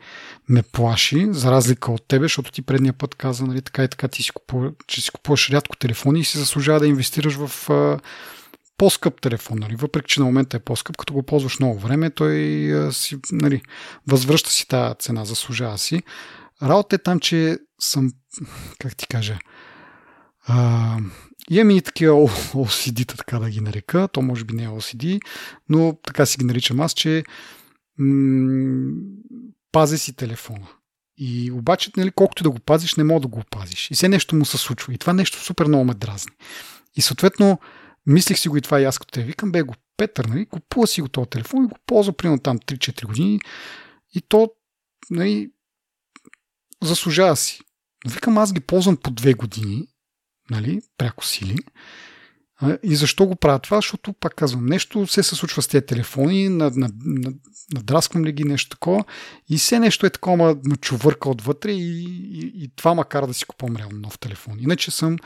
ме 0.48 0.62
плаши, 0.62 1.26
за 1.30 1.50
разлика 1.50 1.92
от 1.92 2.08
тебе, 2.08 2.24
защото 2.24 2.52
ти 2.52 2.62
предния 2.62 2.92
път 2.92 3.14
каза, 3.14 3.46
нали, 3.46 3.62
така 3.62 3.84
и 3.84 3.88
така, 3.88 4.08
ти 4.08 4.22
си 4.22 4.30
купува, 4.32 4.72
че 4.86 5.00
си 5.00 5.10
купуваш 5.10 5.50
рядко 5.50 5.76
телефони 5.76 6.20
и 6.20 6.24
си 6.24 6.38
заслужава 6.38 6.80
да 6.80 6.86
инвестираш 6.86 7.34
в 7.34 7.70
по-скъп 8.80 9.20
телефон, 9.20 9.58
нали? 9.58 9.76
въпреки 9.76 10.08
че 10.08 10.20
на 10.20 10.26
момента 10.26 10.56
е 10.56 10.60
по-скъп, 10.60 10.96
като 10.96 11.12
го 11.12 11.22
ползваш 11.22 11.58
много 11.58 11.78
време, 11.78 12.10
той 12.10 12.36
а, 12.72 12.92
си, 12.92 13.18
нали, 13.32 13.62
възвръща 14.06 14.50
си 14.50 14.68
тази 14.68 14.94
цена, 14.98 15.24
заслужава 15.24 15.78
си. 15.78 16.02
Работа 16.62 16.96
е 16.96 16.98
там, 16.98 17.20
че 17.20 17.58
съм, 17.80 18.12
как 18.78 18.96
ти 18.96 19.06
кажа, 19.06 19.38
а, 20.46 20.98
имам 21.50 21.70
и 21.70 21.82
такива 21.82 22.12
OCD, 22.12 23.16
така 23.16 23.38
да 23.38 23.50
ги 23.50 23.60
нарека, 23.60 24.08
то 24.12 24.22
може 24.22 24.44
би 24.44 24.54
не 24.54 24.64
е 24.64 24.68
OCD, 24.68 25.20
но 25.68 25.98
така 26.06 26.26
си 26.26 26.38
ги 26.38 26.44
наричам 26.44 26.80
аз, 26.80 26.92
че 26.92 27.24
м- 27.98 28.92
пази 29.72 29.98
си 29.98 30.16
телефона. 30.16 30.66
И 31.18 31.50
обаче, 31.52 31.90
нали, 31.96 32.10
колкото 32.10 32.42
да 32.42 32.50
го 32.50 32.58
пазиш, 32.58 32.94
не 32.94 33.04
мога 33.04 33.20
да 33.20 33.28
го 33.28 33.42
пазиш. 33.50 33.90
И 33.90 33.94
все 33.94 34.08
нещо 34.08 34.36
му 34.36 34.44
се 34.44 34.58
случва. 34.58 34.94
И 34.94 34.98
това 34.98 35.12
нещо 35.12 35.38
супер 35.38 35.66
много 35.66 35.84
ме 35.84 35.94
дразни. 35.94 36.32
И 36.96 37.02
съответно, 37.02 37.58
Мислих 38.06 38.38
си 38.38 38.48
го 38.48 38.56
и 38.56 38.60
това 38.60 38.80
и 38.80 38.84
аз 38.84 38.98
като 38.98 39.12
те 39.12 39.22
викам, 39.22 39.52
бе 39.52 39.62
го 39.62 39.74
Петър, 39.96 40.24
нали, 40.24 40.46
купува 40.46 40.86
си 40.86 41.00
го 41.00 41.08
този 41.08 41.30
телефон 41.30 41.64
и 41.64 41.68
го 41.68 41.76
ползва 41.86 42.12
примерно 42.12 42.38
там 42.38 42.58
3-4 42.58 43.06
години 43.06 43.40
и 44.14 44.20
то 44.20 44.50
нали, 45.10 45.50
заслужава 46.82 47.36
си. 47.36 47.60
Викам, 48.08 48.38
аз 48.38 48.52
ги 48.52 48.60
ползвам 48.60 48.96
по 48.96 49.10
2 49.10 49.36
години, 49.36 49.88
нали, 50.50 50.82
пряко 50.98 51.24
сили. 51.24 51.56
И 52.82 52.96
защо 52.96 53.26
го 53.26 53.36
правя 53.36 53.58
това? 53.58 53.76
Защото, 53.78 54.12
пак 54.12 54.34
казвам, 54.34 54.66
нещо 54.66 55.06
се 55.06 55.22
се 55.22 55.34
случва 55.34 55.62
с 55.62 55.68
тези 55.68 55.86
телефони, 55.86 56.48
надрасквам 57.74 58.24
ли 58.24 58.32
ги 58.32 58.44
нещо 58.44 58.70
такова 58.70 59.04
и 59.50 59.58
все 59.58 59.78
нещо 59.78 60.06
е 60.06 60.10
такова 60.10 60.56
ма 60.64 60.76
чувърка 60.76 61.30
отвътре 61.30 61.72
и, 61.72 62.04
и, 62.04 62.64
и 62.64 62.70
това 62.76 62.94
макар 62.94 63.26
да 63.26 63.34
си 63.34 63.44
купувам 63.44 63.76
реално 63.76 63.98
нов 63.98 64.18
телефон. 64.18 64.56
Иначе 64.60 64.90
съм 64.90 65.16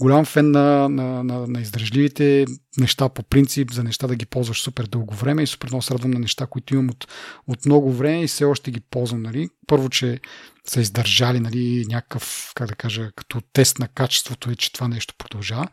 голям 0.00 0.24
фен 0.24 0.50
на, 0.50 0.88
на, 0.88 1.24
на, 1.24 1.46
на 1.46 1.60
издръжливите 1.60 2.44
неща 2.78 3.08
по 3.08 3.22
принцип, 3.22 3.72
за 3.72 3.84
неща 3.84 4.06
да 4.06 4.16
ги 4.16 4.26
ползваш 4.26 4.62
супер 4.62 4.86
дълго 4.86 5.14
време 5.14 5.42
и 5.42 5.46
супер 5.46 5.68
много 5.68 5.84
радвам 5.90 6.10
на 6.10 6.18
неща, 6.18 6.46
които 6.46 6.74
имам 6.74 6.90
от, 6.90 7.08
от 7.46 7.66
много 7.66 7.92
време 7.92 8.22
и 8.22 8.26
все 8.26 8.44
още 8.44 8.70
ги 8.70 8.80
ползвам. 8.80 9.22
Нали? 9.22 9.48
Първо, 9.66 9.88
че 9.88 10.20
са 10.66 10.80
издържали 10.80 11.40
нали, 11.40 11.84
някакъв, 11.88 12.52
как 12.54 12.68
да 12.68 12.74
кажа, 12.74 13.10
като 13.16 13.40
тест 13.52 13.78
на 13.78 13.88
качеството 13.88 14.50
е, 14.50 14.56
че 14.56 14.72
това 14.72 14.88
нещо 14.88 15.14
продължава. 15.18 15.68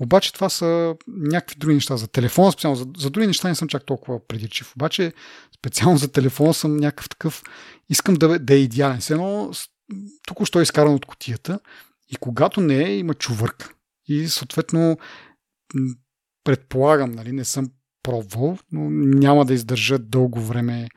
Обаче 0.00 0.32
това 0.32 0.48
са 0.48 0.96
някакви 1.06 1.56
други 1.58 1.74
неща. 1.74 1.96
За 1.96 2.08
телефона 2.08 2.52
специално, 2.52 2.76
за, 2.76 2.86
за 2.98 3.10
други 3.10 3.26
неща 3.26 3.48
не 3.48 3.54
съм 3.54 3.68
чак 3.68 3.86
толкова 3.86 4.26
предирчив. 4.26 4.72
Обаче 4.76 5.12
специално 5.58 5.98
за 5.98 6.12
телефона 6.12 6.54
съм 6.54 6.76
някакъв 6.76 7.08
такъв, 7.08 7.42
искам 7.88 8.14
да, 8.14 8.38
да 8.38 8.54
е 8.54 8.58
идеален. 8.58 9.00
Все 9.00 9.12
едно 9.12 9.50
току-що 10.26 10.58
е 10.58 10.62
изкаран 10.62 10.94
от 10.94 11.06
котията 11.06 11.60
и 12.08 12.16
когато 12.16 12.60
не 12.60 12.84
е, 12.84 12.96
има 12.98 13.14
чувърка. 13.14 13.72
И 14.08 14.28
съответно 14.28 14.98
предполагам, 16.44 17.12
нали, 17.12 17.32
не 17.32 17.44
съм 17.44 17.70
пробвал, 18.02 18.58
но 18.72 18.90
няма 19.20 19.44
да 19.44 19.54
издържа 19.54 19.98
дълго 19.98 20.40
време 20.40 20.88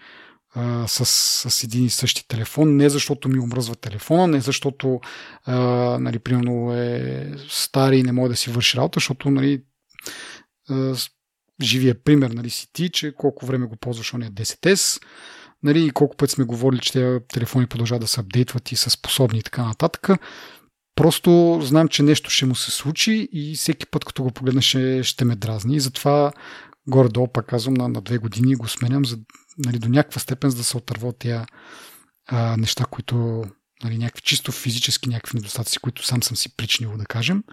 а, 0.55 0.87
с, 0.87 1.05
с 1.49 1.63
един 1.63 1.85
и 1.85 1.89
същи 1.89 2.27
телефон. 2.27 2.75
Не 2.75 2.89
защото 2.89 3.29
ми 3.29 3.39
омръзва 3.39 3.75
телефона, 3.75 4.27
не 4.27 4.41
защото 4.41 4.99
а, 5.45 5.55
нали, 5.99 6.19
примерно 6.19 6.73
е 6.73 7.33
стар 7.49 7.91
и 7.91 8.03
не 8.03 8.11
може 8.11 8.29
да 8.29 8.35
си 8.35 8.51
върши 8.51 8.77
работа, 8.77 8.97
защото 8.97 9.31
нали, 9.31 9.63
а, 10.69 10.95
живия 11.61 12.03
пример 12.03 12.29
нали, 12.29 12.49
си 12.49 12.67
ти, 12.73 12.89
че 12.89 13.15
колко 13.15 13.45
време 13.45 13.65
го 13.65 13.75
ползваш 13.75 14.13
он 14.13 14.21
е 14.21 14.31
10S, 14.31 15.03
нали, 15.63 15.85
и 15.85 15.89
колко 15.89 16.17
път 16.17 16.31
сме 16.31 16.45
говорили, 16.45 16.79
че 16.79 17.19
телефони 17.33 17.67
продължават 17.67 18.01
да 18.01 18.07
се 18.07 18.19
апдейтват 18.19 18.71
и 18.71 18.75
са 18.75 18.89
способни 18.89 19.39
и 19.39 19.43
така 19.43 19.63
нататък. 19.63 20.09
Просто 20.95 21.59
знам, 21.63 21.87
че 21.87 22.03
нещо 22.03 22.29
ще 22.29 22.45
му 22.45 22.55
се 22.55 22.71
случи 22.71 23.29
и 23.31 23.55
всеки 23.55 23.85
път, 23.85 24.05
като 24.05 24.23
го 24.23 24.31
погледна, 24.31 24.61
ще, 24.61 25.03
ще 25.03 25.25
ме 25.25 25.35
дразни. 25.35 25.75
И 25.75 25.79
затова 25.79 26.31
горе-долу, 26.87 27.27
пак 27.27 27.45
казвам, 27.45 27.73
на, 27.73 27.87
на 27.87 28.01
две 28.01 28.17
години 28.17 28.55
го 28.55 28.67
сменям 28.67 29.05
за, 29.05 29.17
нали, 29.65 29.79
до 29.79 29.89
някаква 29.89 30.19
степен, 30.19 30.49
за 30.49 30.57
да 30.57 30.63
се 30.63 30.77
отърва 30.77 31.07
от 31.07 31.19
тия 31.19 31.45
а, 32.27 32.57
неща, 32.57 32.85
които 32.85 33.43
нали, 33.83 33.97
някакви 33.97 34.21
чисто 34.21 34.51
физически 34.51 35.09
някакви 35.09 35.37
недостатъци, 35.37 35.79
които 35.79 36.05
сам 36.05 36.23
съм 36.23 36.37
си 36.37 36.55
причинил, 36.55 36.97
да 36.97 37.05
кажем. 37.05 37.43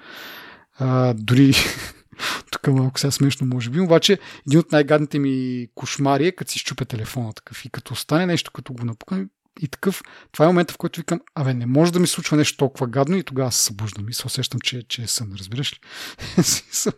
А, 0.79 1.15
дори 1.15 1.55
тук 2.53 2.67
малко 2.67 3.01
сега 3.01 3.11
смешно, 3.11 3.47
може 3.47 3.71
би, 3.71 3.81
обаче 3.81 4.19
един 4.47 4.61
от 4.61 4.73
най-гадните 4.73 5.19
ми 5.19 5.67
кошмари 5.75 6.27
е 6.27 6.33
като 6.33 6.53
си 6.53 6.59
щупя 6.59 6.85
телефона 6.85 7.33
такъв 7.33 7.65
и 7.65 7.71
като 7.71 7.95
стане 7.95 8.27
нещо, 8.27 8.51
като 8.53 8.73
го 8.73 8.85
напукам, 8.85 9.29
и 9.61 9.69
такъв, 9.69 10.03
това 10.33 10.45
е 10.45 10.49
момента, 10.49 10.75
в 10.75 10.77
който 10.77 11.01
викам, 11.01 11.21
абе, 11.35 11.55
не 11.55 11.67
може 11.67 11.93
да 11.93 12.01
ми 12.01 12.07
случва 12.07 12.37
нещо 12.37 12.57
толкова 12.57 12.87
гадно 12.87 13.17
и 13.17 13.23
тогава 13.23 13.53
се 13.53 13.65
събуждам 13.65 14.09
и 14.09 14.15
се 14.15 14.27
усещам, 14.27 14.61
че, 14.61 14.83
че 14.83 15.03
е 15.03 15.07
сън, 15.07 15.33
разбираш 15.39 15.73
ли? 15.73 15.79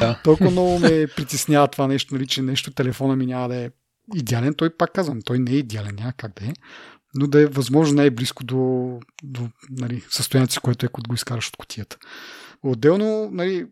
да. 0.00 0.20
Толкова 0.24 0.50
много 0.50 0.78
ме 0.78 1.06
притеснява 1.16 1.68
това 1.68 1.86
нещо, 1.86 2.14
нали, 2.14 2.26
че 2.26 2.42
нещо 2.42 2.70
телефона 2.70 3.16
ми 3.16 3.26
няма 3.26 3.48
да 3.48 3.56
е 3.56 3.70
идеален. 4.14 4.54
Той 4.54 4.70
пак 4.70 4.92
казвам, 4.92 5.22
той 5.22 5.38
не 5.38 5.50
е 5.50 5.56
идеален, 5.56 5.94
няма 5.94 6.12
как 6.12 6.40
да 6.40 6.46
е, 6.46 6.52
но 7.14 7.26
да 7.26 7.40
е 7.40 7.46
възможно 7.46 7.96
най-близко 7.96 8.44
до, 8.44 9.00
до 9.22 9.48
нали, 9.70 10.04
състоянието 10.10 10.52
си, 10.52 10.60
което 10.60 10.86
е, 10.86 10.88
когато 10.88 11.08
го 11.08 11.14
изкараш 11.14 11.48
от 11.48 11.56
котията. 11.56 11.98
Отделно, 12.62 13.30
нали, 13.32 13.66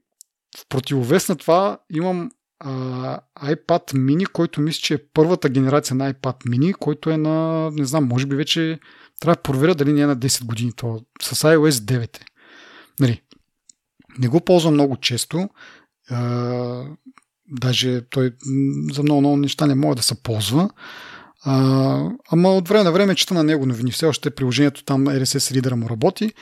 в 0.58 0.68
противовес 0.68 1.28
на 1.28 1.36
това 1.36 1.78
имам 1.92 2.30
а, 2.58 3.20
iPad 3.42 3.92
mini, 3.92 4.28
който 4.28 4.60
мисля, 4.60 4.80
че 4.80 4.94
е 4.94 5.04
първата 5.14 5.48
генерация 5.48 5.96
на 5.96 6.14
iPad 6.14 6.44
mini, 6.46 6.72
който 6.72 7.10
е 7.10 7.16
на, 7.16 7.70
не 7.70 7.84
знам, 7.84 8.04
може 8.04 8.26
би 8.26 8.36
вече 8.36 8.80
трябва 9.20 9.34
да 9.36 9.42
проверя 9.42 9.74
дали 9.74 9.92
не 9.92 10.00
е 10.00 10.06
на 10.06 10.16
10 10.16 10.44
години. 10.44 10.72
То 10.72 11.00
с 11.22 11.34
iOS 11.34 11.70
9 11.70 12.20
е. 12.20 12.24
Нали, 13.00 13.22
не 14.18 14.28
го 14.28 14.40
ползвам 14.40 14.74
много 14.74 14.96
често. 14.96 15.48
А, 16.10 16.84
даже 17.50 18.00
той 18.10 18.30
за 18.92 19.02
много, 19.02 19.20
много 19.20 19.36
неща 19.36 19.66
не 19.66 19.74
може 19.74 19.96
да 19.96 20.02
се 20.02 20.22
ползва. 20.22 20.70
А, 21.44 22.10
ама 22.30 22.48
от 22.48 22.68
време 22.68 22.84
на 22.84 22.92
време 22.92 23.14
чета 23.14 23.34
на 23.34 23.44
него 23.44 23.66
новини. 23.66 23.92
Все 23.92 24.06
още 24.06 24.30
приложението 24.30 24.84
там 24.84 25.06
RSS 25.06 25.60
Reader 25.60 25.74
му 25.74 25.90
работи 25.90 26.32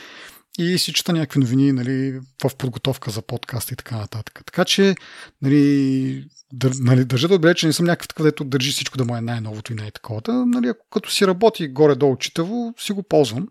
и 0.58 0.78
си 0.78 0.92
чета 0.92 1.12
някакви 1.12 1.40
новини 1.40 1.72
нали, 1.72 2.20
в 2.44 2.56
подготовка 2.56 3.10
за 3.10 3.22
подкаст 3.22 3.70
и 3.70 3.76
така 3.76 3.96
нататък. 3.96 4.42
Така 4.46 4.64
че 4.64 4.94
нали, 5.42 6.24
дър, 6.52 6.72
нали, 6.80 7.04
държа 7.04 7.28
да 7.28 7.34
отбележа, 7.34 7.54
че 7.54 7.66
не 7.66 7.72
съм 7.72 7.86
някакъв 7.86 8.08
такъв, 8.08 8.24
дето 8.24 8.44
държи 8.44 8.72
всичко 8.72 8.98
да 8.98 9.04
му 9.04 9.16
е 9.16 9.20
най-новото 9.20 9.72
и 9.72 9.76
най-таковата. 9.76 10.46
Нали, 10.46 10.68
ако 10.68 10.86
като 10.90 11.10
си 11.10 11.26
работи 11.26 11.68
горе-долу 11.68 12.16
читаво, 12.16 12.74
си 12.78 12.92
го 12.92 13.02
ползвам. 13.02 13.48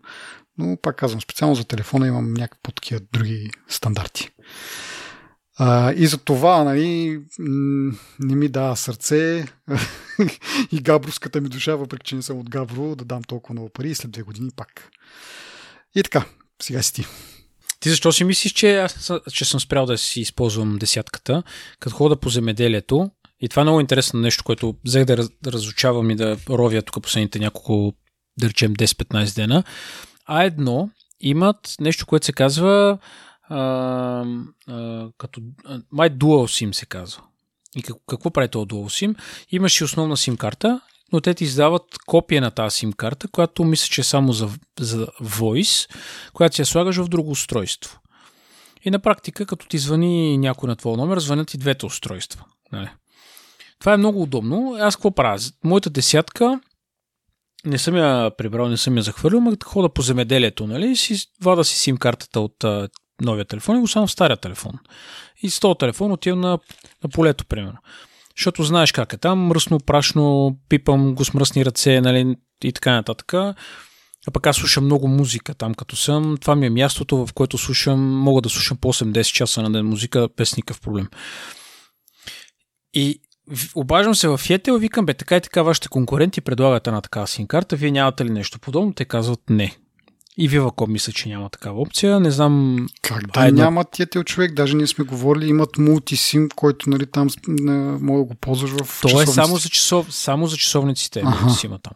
Но 0.58 0.76
пак 0.82 0.96
казвам, 0.96 1.20
специално 1.20 1.54
за 1.54 1.64
телефона 1.64 2.06
имам 2.06 2.34
някакви 2.34 2.72
такива 2.74 3.00
други 3.12 3.50
стандарти. 3.68 4.30
А, 5.60 5.92
и 5.92 6.06
за 6.06 6.18
това 6.18 6.64
нали, 6.64 7.20
не 8.18 8.36
ми 8.36 8.48
дава 8.48 8.76
сърце 8.76 9.46
и 10.72 10.80
габровската 10.80 11.40
ми 11.40 11.48
душа, 11.48 11.76
въпреки 11.76 12.06
че 12.06 12.16
не 12.16 12.22
съм 12.22 12.38
от 12.38 12.50
Габро, 12.50 12.96
да 12.96 13.04
дам 13.04 13.22
толкова 13.22 13.52
много 13.52 13.68
пари 13.68 13.90
и 13.90 13.94
след 13.94 14.10
две 14.10 14.22
години 14.22 14.50
пак. 14.56 14.90
И 15.94 16.02
така, 16.02 16.24
сега 16.62 16.82
си 16.82 16.94
ти. 16.94 17.06
Ти 17.80 17.90
защо 17.90 18.12
си 18.12 18.24
мислиш, 18.24 18.52
че 18.52 18.78
аз 18.78 19.12
че 19.32 19.44
съм 19.44 19.60
спрял 19.60 19.86
да 19.86 19.98
си 19.98 20.20
използвам 20.20 20.78
десятката? 20.78 21.42
Като 21.80 21.96
хода 21.96 22.16
по 22.16 22.28
земеделието 22.28 23.10
И 23.40 23.48
това 23.48 23.60
е 23.60 23.64
много 23.64 23.80
интересно 23.80 24.20
нещо, 24.20 24.44
което 24.44 24.74
взех 24.84 25.04
да, 25.04 25.16
да 25.16 25.52
разучавам 25.52 26.10
и 26.10 26.16
да 26.16 26.36
ровя 26.50 26.82
тук 26.82 27.02
последните 27.02 27.38
няколко, 27.38 27.92
да 28.40 28.48
речем 28.48 28.76
10-15 28.76 29.34
дена. 29.34 29.64
А 30.26 30.44
едно 30.44 30.90
имат 31.20 31.74
нещо, 31.80 32.06
което 32.06 32.26
се 32.26 32.32
казва 32.32 32.98
а, 33.48 34.24
а, 34.68 35.08
като 35.18 35.40
май 35.92 36.10
Dual 36.10 36.66
SIM 36.66 36.72
се 36.72 36.86
казва. 36.86 37.22
И 37.76 37.82
какво, 37.82 38.00
какво 38.08 38.30
прави 38.30 38.48
този 38.48 38.66
Dual 38.66 39.06
SIM? 39.06 39.16
Имаш 39.50 39.80
и 39.80 39.84
основна 39.84 40.16
SIM 40.16 40.36
карта, 40.36 40.80
но 41.12 41.20
те 41.20 41.34
ти 41.34 41.44
издават 41.44 41.84
копия 42.06 42.40
на 42.40 42.50
тази 42.50 42.76
SIM 42.76 42.96
карта, 42.96 43.28
която 43.28 43.64
мисля, 43.64 43.88
че 43.90 44.00
е 44.00 44.04
само 44.04 44.32
за, 44.32 44.48
за 44.80 45.06
Voice, 45.22 45.90
която 46.32 46.56
си 46.56 46.62
я 46.62 46.66
слагаш 46.66 46.96
в 46.96 47.08
друго 47.08 47.30
устройство. 47.30 48.00
И 48.84 48.90
на 48.90 48.98
практика, 48.98 49.46
като 49.46 49.66
ти 49.66 49.78
звъни 49.78 50.38
някой 50.38 50.68
на 50.68 50.76
твой 50.76 50.96
номер, 50.96 51.18
звънят 51.18 51.54
и 51.54 51.58
двете 51.58 51.86
устройства. 51.86 52.44
Нали? 52.72 52.88
Това 53.78 53.92
е 53.92 53.96
много 53.96 54.22
удобно. 54.22 54.76
Аз 54.80 54.96
какво 54.96 55.10
правя? 55.10 55.38
Моята 55.64 55.90
десятка 55.90 56.60
не 57.64 57.78
съм 57.78 57.96
я 57.96 58.30
прибрал, 58.38 58.68
не 58.68 58.76
съм 58.76 58.96
я 58.96 59.02
захвърлил, 59.02 59.40
но 59.40 59.56
хода 59.64 59.88
по 59.88 60.02
земеделието, 60.02 60.66
нали? 60.66 60.96
Си, 60.96 61.16
вада 61.42 61.64
си 61.64 61.78
сим 61.78 61.96
картата 61.96 62.40
от 62.40 62.64
а, 62.64 62.88
новия 63.20 63.44
телефон 63.44 63.76
и 63.76 63.80
го 63.80 63.88
само 63.88 64.06
в 64.06 64.10
стария 64.10 64.36
телефон. 64.36 64.72
И 65.42 65.50
с 65.50 65.60
този 65.60 65.78
телефон 65.78 66.12
отивам 66.12 66.40
на, 66.40 66.58
на 67.04 67.10
полето, 67.10 67.44
примерно. 67.44 67.78
Защото 68.36 68.62
знаеш 68.62 68.92
как 68.92 69.12
е 69.12 69.16
там, 69.16 69.38
мръсно, 69.38 69.80
прашно, 69.80 70.56
пипам 70.68 71.14
го 71.14 71.24
с 71.24 71.34
мръсни 71.34 71.64
ръце, 71.64 72.00
нали, 72.00 72.36
и 72.64 72.72
така 72.72 72.92
нататък. 72.92 73.34
А 73.34 74.30
пък 74.32 74.46
аз 74.46 74.56
слушам 74.56 74.84
много 74.84 75.08
музика 75.08 75.54
там, 75.54 75.74
като 75.74 75.96
съм. 75.96 76.36
Това 76.40 76.56
ми 76.56 76.66
е 76.66 76.70
мястото, 76.70 77.26
в 77.26 77.32
което 77.32 77.58
слушам, 77.58 78.00
мога 78.00 78.40
да 78.40 78.48
слушам 78.48 78.76
по 78.76 78.92
8-10 78.92 79.32
часа 79.32 79.62
на 79.62 79.72
ден 79.72 79.86
музика 79.86 80.28
без 80.36 80.56
никакъв 80.56 80.80
проблем. 80.80 81.08
И 82.94 83.20
обаждам 83.74 84.14
се 84.14 84.28
в 84.28 84.38
Yetel, 84.38 84.78
викам, 84.78 85.06
бе, 85.06 85.14
така 85.14 85.36
и 85.36 85.40
така 85.40 85.62
вашите 85.62 85.88
конкуренти 85.88 86.40
предлагат 86.40 86.86
една 86.86 87.00
такава 87.00 87.26
син 87.26 87.46
карта, 87.46 87.76
вие 87.76 87.90
нямате 87.90 88.24
ли 88.24 88.30
нещо 88.30 88.58
подобно? 88.58 88.92
Те 88.92 89.04
казват 89.04 89.40
не. 89.50 89.76
И 90.40 90.50
Viva.com 90.50 90.86
мисля, 90.86 91.12
че 91.12 91.28
няма 91.28 91.50
такава 91.50 91.80
опция. 91.80 92.20
Не 92.20 92.30
знам. 92.30 92.86
Как 93.02 93.26
да 93.26 93.40
Айде. 93.40 93.62
нямат 93.62 93.88
Yetel 93.88 94.24
човек? 94.24 94.54
Даже 94.54 94.76
ние 94.76 94.86
сме 94.86 95.04
говорили, 95.04 95.48
имат 95.48 95.78
мултисим, 95.78 96.48
който 96.56 96.90
нали, 96.90 97.06
там 97.06 97.28
мога 98.00 98.18
да 98.18 98.24
го 98.24 98.34
ползваш 98.34 98.70
в. 98.70 99.00
То 99.02 99.22
е 99.22 99.26
само 99.26 99.56
за, 99.56 99.68
часов, 99.68 100.14
само 100.14 100.46
за 100.46 100.56
часовниците. 100.56 101.22
Ага. 101.24 101.50
Сима 101.50 101.78
там. 101.78 101.92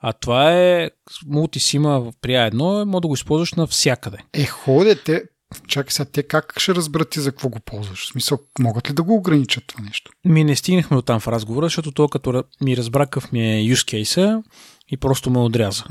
А 0.00 0.12
това 0.12 0.52
е 0.52 0.90
мултисима 1.26 2.12
при 2.20 2.30
А1, 2.30 2.84
може 2.84 3.02
да 3.02 3.08
го 3.08 3.14
използваш 3.14 3.52
навсякъде. 3.52 4.16
Е, 4.32 4.46
ходе, 4.46 4.94
те, 4.94 5.22
Чакай 5.68 5.90
сега, 5.90 6.10
те 6.12 6.22
как 6.22 6.54
ще 6.56 6.74
разберат 6.74 7.10
ти 7.10 7.20
за 7.20 7.32
какво 7.32 7.48
го 7.48 7.60
ползваш? 7.60 8.04
В 8.04 8.06
смисъл, 8.06 8.38
могат 8.58 8.90
ли 8.90 8.94
да 8.94 9.02
го 9.02 9.14
ограничат 9.14 9.64
това 9.66 9.84
нещо? 9.84 10.12
Ми 10.24 10.44
не 10.44 10.56
стигнахме 10.56 10.94
до 10.96 11.02
там 11.02 11.20
в 11.20 11.28
разговора, 11.28 11.66
защото 11.66 11.92
то 11.92 12.08
като 12.08 12.44
ми 12.60 12.76
разбра 12.76 13.06
какъв 13.06 13.32
ми 13.32 13.58
е 13.58 13.74
use 13.74 14.02
case 14.04 14.42
и 14.88 14.96
просто 14.96 15.30
ме 15.30 15.38
отряза. 15.38 15.84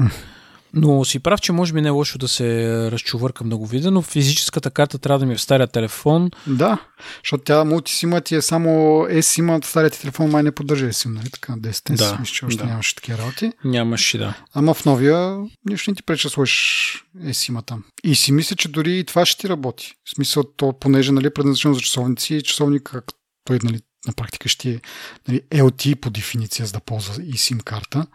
Но 0.73 1.06
си 1.06 1.19
прав, 1.19 1.41
че 1.41 1.51
може 1.51 1.73
би 1.73 1.82
не 1.82 1.88
е 1.88 1.91
лошо 1.91 2.17
да 2.17 2.27
се 2.27 2.67
разчувъркам 2.91 3.49
да 3.49 3.58
го 3.58 3.65
видя, 3.65 3.91
но 3.91 4.01
физическата 4.01 4.71
карта 4.71 4.97
трябва 4.97 5.19
да 5.19 5.25
ми 5.25 5.34
е 5.34 5.38
в 5.38 5.41
стария 5.41 5.67
телефон. 5.67 6.32
Да, 6.47 6.77
защото 7.23 7.43
тя 7.43 7.63
мултисима 7.63 8.21
ти 8.21 8.36
е 8.36 8.41
само 8.41 8.69
eSIM, 9.10 9.65
старият 9.65 9.93
ти 9.93 10.01
телефон 10.01 10.30
май 10.30 10.43
не 10.43 10.51
поддържа 10.51 10.89
eSIM, 10.89 11.13
нали 11.13 11.30
така? 11.30 11.53
10 11.53 11.95
да, 11.95 12.17
мисля, 12.19 12.34
че 12.34 12.45
още 12.45 12.63
да. 12.63 12.69
нямаше 12.69 12.95
такива 12.95 13.17
работи. 13.17 13.51
Нямаше, 13.63 14.17
да. 14.17 14.34
Ама 14.53 14.73
в 14.73 14.86
новия 14.86 15.38
нищо 15.65 15.91
не 15.91 15.95
ти 15.95 16.03
преча 16.03 16.30
сложиш 16.30 17.06
eSIM 17.23 17.65
там. 17.65 17.84
И 18.03 18.15
си 18.15 18.32
мисля, 18.32 18.56
че 18.56 18.67
дори 18.67 18.99
и 18.99 19.03
това 19.03 19.25
ще 19.25 19.41
ти 19.41 19.49
работи. 19.49 19.93
В 20.06 20.10
смисъл, 20.15 20.43
то, 20.43 20.73
понеже 20.80 21.12
нали, 21.12 21.30
предназначено 21.30 21.73
за 21.73 21.82
часовници, 21.82 22.43
часовник, 22.43 22.84
как 22.84 23.06
той 23.43 23.60
нали, 23.63 23.80
на 24.08 24.13
практика 24.13 24.49
ще 24.49 24.69
е 24.69 24.80
нали, 25.27 25.41
LT 25.41 25.95
по 25.95 26.10
дефиниция, 26.10 26.65
за 26.65 26.71
да 26.71 26.80
ползва 26.80 27.13
eSIM 27.13 27.63
карта 27.63 28.08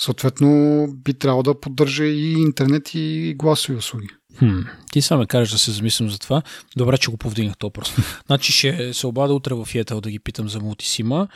съответно 0.00 0.86
би 1.04 1.14
трябвало 1.14 1.42
да 1.42 1.60
поддържа 1.60 2.04
и 2.04 2.32
интернет 2.32 2.90
и 2.94 3.34
гласови 3.38 3.78
услуги. 3.78 4.08
Хм, 4.38 4.60
ти 4.92 5.02
само 5.02 5.26
кажеш 5.26 5.52
да 5.52 5.58
се 5.58 5.70
замислям 5.70 6.10
за 6.10 6.18
това. 6.18 6.42
Добре, 6.76 6.98
че 6.98 7.10
го 7.10 7.16
повдигнах 7.16 7.56
то 7.56 7.70
просто. 7.70 8.02
значи 8.26 8.52
ще 8.52 8.94
се 8.94 9.06
обада 9.06 9.34
утре 9.34 9.54
в 9.54 9.66
Yetel 9.66 10.00
да 10.00 10.10
ги 10.10 10.18
питам 10.18 10.48
за 10.48 10.60
мултисима. 10.60 11.28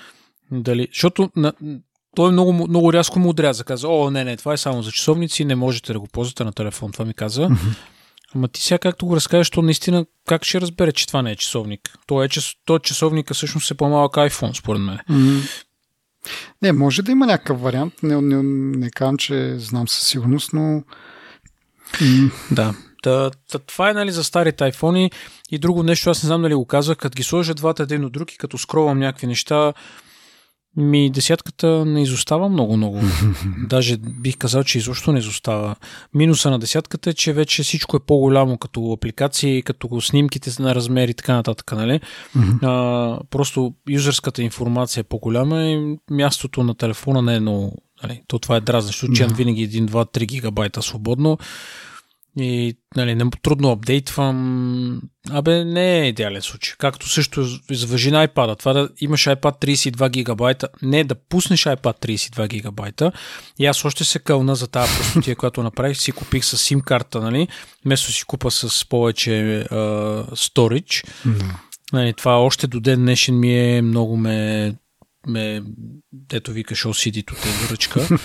Дали, 0.51 0.89
защото 0.93 1.31
на, 1.37 1.53
той 2.17 2.33
много, 2.33 2.53
много 2.53 2.93
рязко 2.93 3.19
му 3.19 3.29
отряза. 3.29 3.65
Каза, 3.65 3.89
о, 3.89 4.11
не, 4.11 4.25
не, 4.25 4.37
това 4.37 4.53
е 4.53 4.57
само 4.57 4.83
за 4.83 4.93
часовници, 4.93 5.45
не 5.45 5.55
можете 5.55 5.93
да 5.93 6.01
го 6.01 6.07
ползвате 6.07 6.45
на 6.45 6.53
телефон. 6.53 6.93
Това 6.93 7.05
ми 7.05 7.15
каза. 7.15 7.49
Ама 8.35 8.49
ти 8.49 8.63
сега 8.63 8.79
както 8.79 9.07
го 9.07 9.17
разкажеш, 9.17 9.51
то 9.51 9.63
наистина 9.63 10.07
как 10.27 10.45
ще 10.45 10.61
разбере, 10.61 10.93
че 10.93 11.07
това 11.07 11.23
не 11.23 11.31
е 11.31 11.37
часовник? 11.37 11.99
То 12.07 12.23
е, 12.23 12.29
то 12.65 12.79
часовника 12.79 13.35
всъщност 13.35 13.71
е 13.71 13.75
по-малък 13.75 14.13
iPhone, 14.13 14.59
според 14.59 14.83
мен. 14.83 14.99
Mm-hmm. 15.11 15.65
Не, 16.63 16.73
може 16.73 17.03
да 17.03 17.13
има 17.13 17.27
някакъв 17.27 17.61
вариант. 17.61 17.95
Не, 18.03 18.21
не, 18.21 18.43
не 18.79 18.91
казвам, 18.91 19.17
че 19.17 19.59
знам 19.59 19.89
със 19.89 20.09
сигурност, 20.09 20.53
но... 20.53 20.83
Да. 22.51 22.75
Та, 23.03 23.31
та, 23.51 23.59
това 23.59 23.91
е 23.91 23.95
нали, 23.95 24.13
за 24.13 24.25
старите 24.25 24.65
айфони 24.65 25.11
и 25.51 25.59
друго 25.59 25.83
нещо, 25.83 26.11
аз 26.11 26.23
не 26.23 26.27
знам 26.27 26.43
дали 26.43 26.55
го 26.55 26.67
казах, 26.67 26.97
като 26.97 27.17
ги 27.17 27.23
сложа 27.23 27.55
двата 27.55 27.83
един 27.83 28.05
от 28.05 28.13
друг 28.13 28.33
и 28.33 28.39
като 28.39 28.59
скровам 28.59 28.99
някакви 28.99 29.27
неща, 29.27 29.73
ми 30.77 31.11
десятката 31.11 31.85
не 31.85 32.03
изостава 32.03 32.49
много-много. 32.49 33.01
Даже 33.69 33.97
бих 33.97 34.37
казал, 34.37 34.65
че 34.65 34.79
изобщо 34.79 35.13
не 35.13 35.19
изостава. 35.19 35.77
Минуса 36.15 36.51
на 36.51 36.59
десятката 36.59 37.11
е, 37.11 37.15
че 37.15 37.33
вече 37.33 37.63
всичко 37.63 37.97
е 37.97 38.01
по-голямо, 38.01 38.59
като 38.59 38.93
апликации, 38.93 39.63
като 39.63 40.01
снимките 40.01 40.63
на 40.63 40.75
размери 40.75 41.11
и 41.11 41.15
така 41.15 41.35
нататък. 41.35 41.73
Нали? 41.73 42.01
а, 42.63 43.19
просто 43.31 43.75
юзерската 43.89 44.43
информация 44.43 45.01
е 45.01 45.05
по-голяма 45.05 45.63
и 45.63 45.97
мястото 46.11 46.63
на 46.63 46.75
телефона 46.75 47.23
не 47.23 47.37
е 47.37 47.41
много. 47.41 47.73
Нали? 48.03 48.23
То 48.27 48.39
това 48.39 48.57
е 48.57 48.61
дразнещо, 48.61 49.09
че 49.09 49.27
винаги 49.27 49.71
1, 49.71 49.89
2, 49.89 50.19
3 50.19 50.27
гигабайта 50.27 50.83
свободно 50.83 51.39
и 52.37 52.77
нали, 52.97 53.15
не, 53.15 53.25
трудно 53.43 53.71
апдейтвам. 53.71 55.01
Абе, 55.31 55.65
не 55.65 56.01
е 56.01 56.09
идеален 56.09 56.43
случай. 56.43 56.75
Както 56.79 57.09
също 57.09 57.47
извъжи 57.71 58.11
на 58.11 58.29
iPad. 58.29 58.59
Това 58.59 58.73
да 58.73 58.89
имаш 59.01 59.25
iPad 59.25 59.65
32 59.65 60.11
гигабайта, 60.11 60.69
не 60.83 61.05
да 61.05 61.15
пуснеш 61.15 61.65
iPad 61.65 62.07
32 62.07 62.49
гигабайта. 62.49 63.13
И 63.59 63.67
аз 63.67 63.85
още 63.85 64.05
се 64.05 64.19
кълна 64.19 64.55
за 64.55 64.69
тази 64.69 64.99
простотия, 64.99 65.37
която 65.37 65.63
направих. 65.63 65.99
Си 65.99 66.13
купих 66.13 66.45
с 66.45 66.57
SIM 66.57 66.83
карта, 66.83 67.21
нали? 67.21 67.49
Вместо 67.85 68.13
си 68.13 68.25
купа 68.25 68.51
с 68.51 68.89
повече 68.89 69.31
uh, 69.71 70.31
storage. 70.31 71.09
Mm. 71.27 71.55
Нали, 71.93 72.13
това 72.13 72.39
още 72.39 72.67
до 72.67 72.81
ден 72.81 73.01
днешен 73.01 73.39
ми 73.41 73.77
е 73.77 73.83
много 73.83 74.17
ме 74.17 74.75
ме, 75.27 75.63
дето 76.13 76.53
викаш 76.53 76.83
OCD-то 76.83 77.35
те 77.35 77.73
ръчка. 77.73 78.01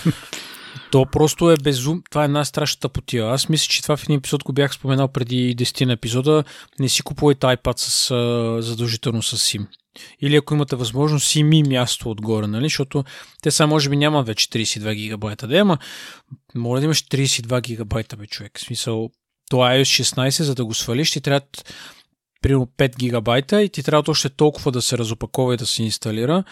То 0.90 1.06
просто 1.06 1.50
е 1.50 1.56
безум. 1.56 2.02
Това 2.10 2.22
е 2.22 2.24
една 2.24 2.44
страшна 2.44 2.80
тъпотия. 2.80 3.26
Аз 3.26 3.48
мисля, 3.48 3.66
че 3.68 3.82
това 3.82 3.96
в 3.96 4.02
един 4.02 4.16
епизод 4.16 4.44
го 4.44 4.52
бях 4.52 4.74
споменал 4.74 5.08
преди 5.08 5.56
10 5.56 5.84
на 5.84 5.92
епизода. 5.92 6.44
Не 6.78 6.88
си 6.88 7.02
купувайте 7.02 7.46
iPad 7.46 7.78
с, 7.78 8.10
а, 8.10 8.62
задължително 8.62 9.22
с 9.22 9.36
SIM. 9.36 9.66
Или 10.20 10.36
ако 10.36 10.54
имате 10.54 10.76
възможност, 10.76 11.26
си 11.26 11.42
ми 11.42 11.62
място 11.62 12.10
отгоре, 12.10 12.46
нали? 12.46 12.64
Защото 12.64 13.04
те 13.42 13.50
са 13.50 13.66
може 13.66 13.88
би 13.88 13.96
няма 13.96 14.22
вече 14.22 14.48
32 14.48 14.94
гигабайта. 14.94 15.46
Да, 15.46 15.56
ама 15.56 15.78
може 16.54 16.80
да 16.80 16.84
имаш 16.84 17.04
32 17.04 17.60
гигабайта, 17.60 18.16
бе, 18.16 18.26
човек. 18.26 18.58
В 18.58 18.60
смисъл, 18.60 19.10
това 19.50 19.74
е 19.74 19.84
16, 19.84 20.42
за 20.42 20.54
да 20.54 20.64
го 20.64 20.74
свалиш, 20.74 21.10
ти 21.10 21.20
трябва 21.20 21.46
примерно 22.42 22.66
5 22.78 22.96
гигабайта 22.96 23.62
и 23.62 23.68
ти 23.68 23.82
трябва 23.82 24.10
още 24.10 24.28
толкова 24.28 24.72
да 24.72 24.82
се 24.82 24.98
разопакова 24.98 25.54
и 25.54 25.56
да 25.56 25.66
се 25.66 25.82
инсталира. 25.82 26.44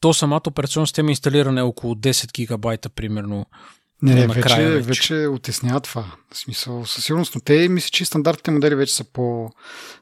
То 0.00 0.14
самата 0.14 0.40
операционна 0.46 0.86
система 0.86 1.10
инсталиране 1.10 1.60
е 1.60 1.64
около 1.64 1.94
10 1.94 2.32
гигабайта, 2.32 2.88
примерно. 2.88 3.46
Не, 4.02 4.14
не, 4.14 4.26
вече, 4.26 4.40
вече. 4.40 4.78
вече 4.80 5.26
отеснява 5.26 5.80
това. 5.80 6.04
В 6.32 6.38
смисъл, 6.38 6.86
със 6.86 7.04
сигурност, 7.04 7.34
но 7.34 7.40
те 7.40 7.68
мисля, 7.68 7.88
че 7.92 8.04
стандартните 8.04 8.50
модели 8.50 8.74
вече 8.74 8.94
са 8.94 9.04
по, 9.04 9.50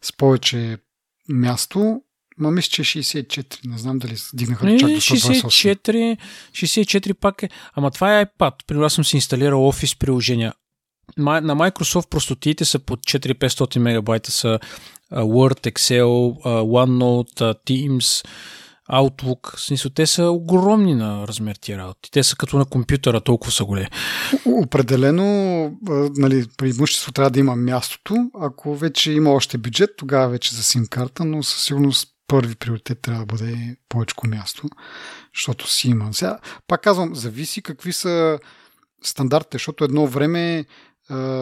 с 0.03 0.17
повече 0.17 0.79
място. 1.29 2.03
Ма 2.39 2.51
мисля, 2.51 2.71
че 2.71 2.83
64. 2.83 3.67
Не 3.67 3.79
знам 3.79 3.99
дали 3.99 4.17
дигнаха 4.35 4.67
до 4.67 4.79
чак 4.79 4.89
до 4.89 4.97
128. 4.97 5.77
64, 5.77 6.17
64 6.53 7.15
пак 7.15 7.43
е. 7.43 7.49
Ама 7.75 7.91
това 7.91 8.21
е 8.21 8.27
iPad. 8.27 8.55
При 8.67 8.77
аз 8.77 8.93
съм 8.93 9.05
си 9.05 9.17
инсталирал 9.17 9.61
Office 9.61 9.99
приложения. 9.99 10.53
На 11.19 11.41
Microsoft 11.41 12.09
простотиите 12.09 12.65
са 12.65 12.79
под 12.79 13.01
4-500 13.01 13.79
мегабайта 13.79 14.31
са 14.31 14.59
Word, 15.13 15.73
Excel, 15.73 16.05
OneNote, 16.65 17.55
Teams, 17.67 18.27
Outlook. 18.93 19.57
В 19.57 19.61
смисъл, 19.61 19.91
те 19.91 20.07
са 20.07 20.25
огромни 20.25 20.95
на 20.95 21.29
размер 21.29 21.57
тия 21.57 21.79
работи. 21.79 22.11
Те 22.11 22.23
са 22.23 22.37
като 22.37 22.59
на 22.59 22.65
компютъра, 22.65 23.21
толкова 23.21 23.53
са 23.53 23.65
големи. 23.65 23.89
Определено, 24.47 25.79
нали, 26.17 26.47
преимущество 26.57 27.13
трябва 27.13 27.31
да 27.31 27.41
има 27.41 27.57
мястото. 27.57 28.31
Ако 28.41 28.77
вече 28.77 29.13
има 29.13 29.31
още 29.31 29.59
бюджет, 29.59 29.91
тогава 29.97 30.29
вече 30.29 30.55
за 30.55 30.63
сим 30.63 30.87
карта, 30.87 31.25
но 31.25 31.43
със 31.43 31.63
сигурност 31.63 32.09
първи 32.29 32.55
приоритет 32.55 32.99
трябва 33.03 33.27
да 33.27 33.27
бъде 33.27 33.77
повече 33.89 34.15
място, 34.27 34.69
защото 35.35 35.71
си 35.71 35.89
има. 35.89 36.15
Сега, 36.15 36.39
пак 36.67 36.83
казвам, 36.83 37.15
зависи 37.15 37.63
какви 37.63 37.93
са 37.93 38.39
стандартите, 39.03 39.55
защото 39.55 39.85
едно 39.85 40.07
време 40.07 40.65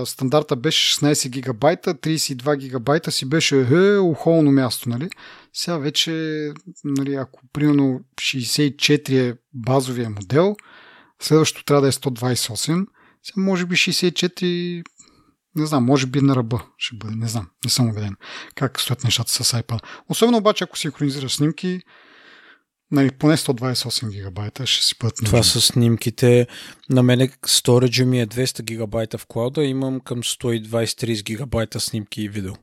стандарта 0.04 0.56
беше 0.56 0.96
16 1.00 1.28
гигабайта, 1.28 1.94
32 1.94 2.56
гигабайта 2.56 3.12
си 3.12 3.28
беше 3.28 3.66
е, 3.70 3.98
ухолно 3.98 4.52
място, 4.52 4.88
нали? 4.88 5.10
Сега 5.52 5.78
вече, 5.78 6.12
нали, 6.84 7.14
ако 7.14 7.40
примерно 7.52 8.00
64 8.16 9.30
е 9.30 9.36
базовия 9.54 10.10
модел, 10.10 10.56
следващото 11.20 11.64
трябва 11.64 11.82
да 11.82 11.88
е 11.88 11.92
128, 11.92 12.86
сега 13.22 13.42
може 13.42 13.66
би 13.66 13.74
64 13.74 14.82
не 15.56 15.66
знам, 15.66 15.84
може 15.84 16.06
би 16.06 16.20
на 16.20 16.36
ръба 16.36 16.62
ще 16.78 16.96
бъде, 16.96 17.16
не 17.16 17.28
знам, 17.28 17.48
не 17.64 17.70
съм 17.70 17.88
убеден 17.88 18.16
как 18.54 18.80
стоят 18.80 19.04
нещата 19.04 19.32
с 19.32 19.52
iPad. 19.52 19.82
Особено 20.08 20.38
обаче, 20.38 20.64
ако 20.64 20.78
синхронизираш 20.78 21.32
снимки, 21.32 21.80
нали, 22.90 23.10
поне 23.10 23.36
128 23.36 24.10
гигабайта 24.10 24.66
ще 24.66 24.84
си 24.84 24.94
бъдат 25.00 25.16
Това 25.24 25.42
са 25.42 25.60
снимките. 25.60 26.46
На 26.90 27.02
мене 27.02 27.30
сториджа 27.46 28.04
ми 28.04 28.20
е 28.20 28.26
200 28.26 28.62
гигабайта 28.62 29.18
в 29.18 29.26
клауда, 29.26 29.64
имам 29.64 30.00
към 30.00 30.22
120-30 30.22 31.22
гигабайта 31.24 31.80
снимки 31.80 32.22
и 32.22 32.28
видео 32.28 32.54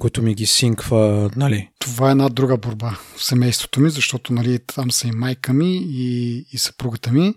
които 0.00 0.22
ми 0.22 0.34
ги 0.34 0.46
синква, 0.46 1.30
нали? 1.36 1.68
Това 1.78 2.08
е 2.08 2.10
една 2.10 2.28
друга 2.28 2.56
борба 2.56 2.98
в 3.16 3.24
семейството 3.24 3.80
ми, 3.80 3.90
защото 3.90 4.32
нали, 4.32 4.58
там 4.58 4.90
са 4.90 5.08
и 5.08 5.12
майка 5.12 5.52
ми 5.52 5.76
и, 5.76 6.36
и 6.52 6.58
съпругата 6.58 7.12
ми 7.12 7.34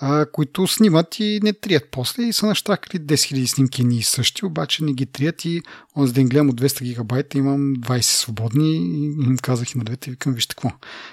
а, 0.00 0.26
които 0.32 0.66
снимат 0.66 1.18
и 1.18 1.40
не 1.42 1.52
трият. 1.52 1.88
После 1.90 2.22
и 2.22 2.32
са 2.32 2.46
наштракали 2.46 3.00
10 3.00 3.14
000 3.14 3.46
снимки 3.46 3.84
ни 3.84 3.96
и 3.96 4.02
същи, 4.02 4.44
обаче 4.44 4.84
не 4.84 4.92
ги 4.92 5.06
трият 5.06 5.44
и 5.44 5.62
онзи 5.96 6.12
ден 6.12 6.28
гледам 6.28 6.48
от 6.48 6.60
200 6.60 6.82
гигабайта, 6.82 7.38
имам 7.38 7.76
20 7.76 8.00
свободни 8.00 8.76
и 8.76 9.04
им 9.04 9.36
казах 9.42 9.74
и 9.74 9.78
на 9.78 9.84
двете, 9.84 10.10
викам, 10.10 10.34
вижте 10.34 10.54
какво, 10.54 10.70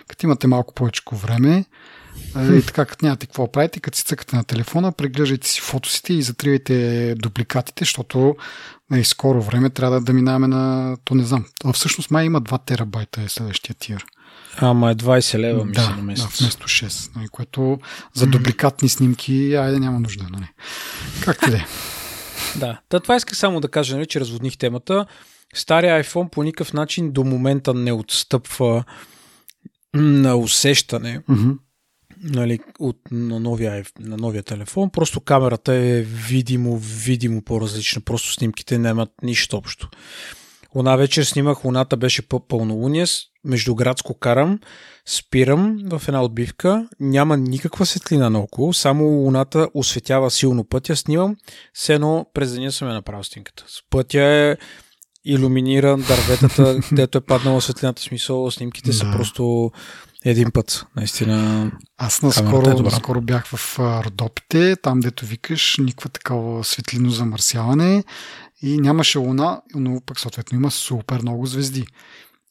като 0.08 0.26
имате 0.26 0.48
малко 0.48 0.74
повече 0.74 1.02
време, 1.12 1.65
и 2.38 2.65
така, 2.65 2.86
като 2.86 3.06
нямате 3.06 3.26
какво 3.26 3.52
правите, 3.52 3.80
като 3.80 3.98
си 3.98 4.04
цъкате 4.04 4.36
на 4.36 4.43
телефона, 4.43 4.91
преглеждайте 4.91 5.48
си 5.48 5.62
фотосите 5.62 6.13
и 6.13 6.21
затривайте 6.21 7.15
дупликатите, 7.15 7.82
защото 7.82 8.36
нали, 8.89 9.04
скоро 9.04 9.41
време 9.41 9.69
трябва 9.69 10.02
да 10.02 10.13
минаваме 10.13 10.48
на, 10.48 10.98
то 11.04 11.15
не 11.15 11.24
знам, 11.24 11.45
а 11.65 11.74
всъщност 11.74 12.12
май 12.12 12.26
има 12.26 12.41
2 12.41 12.65
терабайта 12.65 13.21
е 13.21 13.30
следващия 13.30 13.76
тир. 13.76 14.06
Ама 14.58 14.91
е 14.91 14.96
20 14.96 15.39
лева, 15.39 15.65
мисля, 15.65 15.82
да, 15.82 15.96
на 15.96 16.02
месец. 16.02 16.39
Да, 16.39 16.44
вместо 16.44 16.68
6, 16.68 17.15
нали, 17.15 17.28
което 17.28 17.80
за 18.13 18.28
дубликатни 18.28 18.89
снимки, 18.89 19.56
айде 19.56 19.80
няма 19.80 20.00
нужда. 20.00 20.26
Нали. 20.32 20.48
Как 21.22 21.50
да 21.50 21.58
е? 21.58 21.65
Да, 22.56 22.80
да, 22.89 23.00
това 23.00 23.15
исках 23.15 23.38
само 23.38 23.60
да 23.60 23.68
кажа, 23.68 23.96
нали, 23.96 24.06
че 24.06 24.20
разводних 24.20 24.58
темата. 24.58 25.06
Стария 25.54 26.04
iPhone 26.04 26.30
по 26.30 26.44
никакъв 26.44 26.74
начин 26.74 27.12
до 27.12 27.24
момента 27.24 27.74
не 27.74 27.91
отстъпва 27.91 28.84
на 29.94 30.36
усещане 30.36 31.22
mm-hmm. 31.30 31.58
нали, 32.24 32.60
от, 32.80 32.98
на, 33.12 33.39
новия, 33.39 33.86
на 34.00 34.18
новия 34.18 34.44
телефон. 34.44 34.89
Просто 34.89 35.20
камерата 35.20 35.74
е 35.74 36.02
видимо, 36.02 36.78
видимо 36.78 37.41
по-различна. 37.41 38.02
Просто 38.02 38.34
снимките 38.34 38.78
нямат 38.78 39.10
нищо 39.24 39.58
общо. 39.58 39.89
Она 40.76 40.96
вечер 40.96 41.24
снимах, 41.24 41.66
луната 41.66 41.98
беше 41.98 42.28
по-пълнолуние, 42.28 43.06
междуградско 43.44 44.14
карам, 44.14 44.60
спирам 45.06 45.78
в 45.86 46.02
една 46.08 46.24
отбивка, 46.24 46.88
няма 47.00 47.38
никаква 47.38 47.86
светлина 47.86 48.30
наоколо, 48.30 48.74
само 48.74 49.06
луната 49.06 49.70
осветява 49.74 50.32
силно 50.32 50.64
пътя, 50.64 50.96
снимам, 50.96 51.36
все 51.74 51.94
едно 51.94 52.26
през 52.34 52.54
деня 52.54 52.72
съм 52.72 52.88
я 52.88 52.94
направил 52.94 53.24
снимката. 53.24 53.66
Пътя 53.90 54.22
е 54.22 54.58
иллюминиран, 55.26 56.02
дърветата, 56.08 56.80
където 56.90 57.18
е 57.18 57.22
паднала 57.22 57.62
светлината, 57.62 58.02
смисъл, 58.02 58.52
снимките 58.52 58.90
да. 58.90 58.98
са 58.98 59.12
просто 59.12 59.72
един 60.26 60.52
път, 60.52 60.86
наистина. 60.96 61.72
Аз 61.98 62.22
наскоро, 62.22 62.70
е 62.70 62.84
наскоро 62.84 63.22
бях 63.22 63.46
в 63.48 63.80
Родопите, 63.80 64.76
там 64.76 65.00
дето 65.00 65.26
викаш, 65.26 65.78
никаква 65.80 66.10
такава 66.10 66.64
светлино 66.64 67.10
замърсяване 67.10 68.04
и 68.62 68.78
нямаше 68.78 69.18
луна, 69.18 69.62
но 69.76 70.02
пък 70.06 70.20
съответно 70.20 70.58
има 70.58 70.72
супер 70.72 71.22
много 71.22 71.46
звезди. 71.46 71.88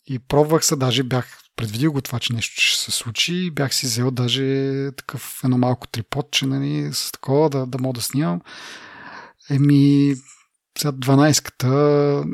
И 0.06 0.18
пробвах 0.18 0.64
се, 0.64 0.76
даже 0.76 1.02
бях 1.02 1.38
предвидил 1.56 1.92
го 1.92 2.00
това, 2.00 2.20
че 2.20 2.32
нещо 2.32 2.60
ще 2.60 2.84
се 2.84 2.90
случи. 2.90 3.50
Бях 3.50 3.74
си 3.74 3.86
взел 3.86 4.10
даже 4.10 4.90
такъв 4.96 5.40
едно 5.44 5.58
малко 5.58 5.88
триподче, 5.88 6.46
нали, 6.46 6.90
с 6.92 7.12
такова, 7.12 7.50
да, 7.50 7.66
да 7.66 7.78
мога 7.78 7.92
да 7.92 8.02
снимам. 8.02 8.40
Еми, 9.50 10.14
сега 10.78 10.92
12-ката 10.92 12.24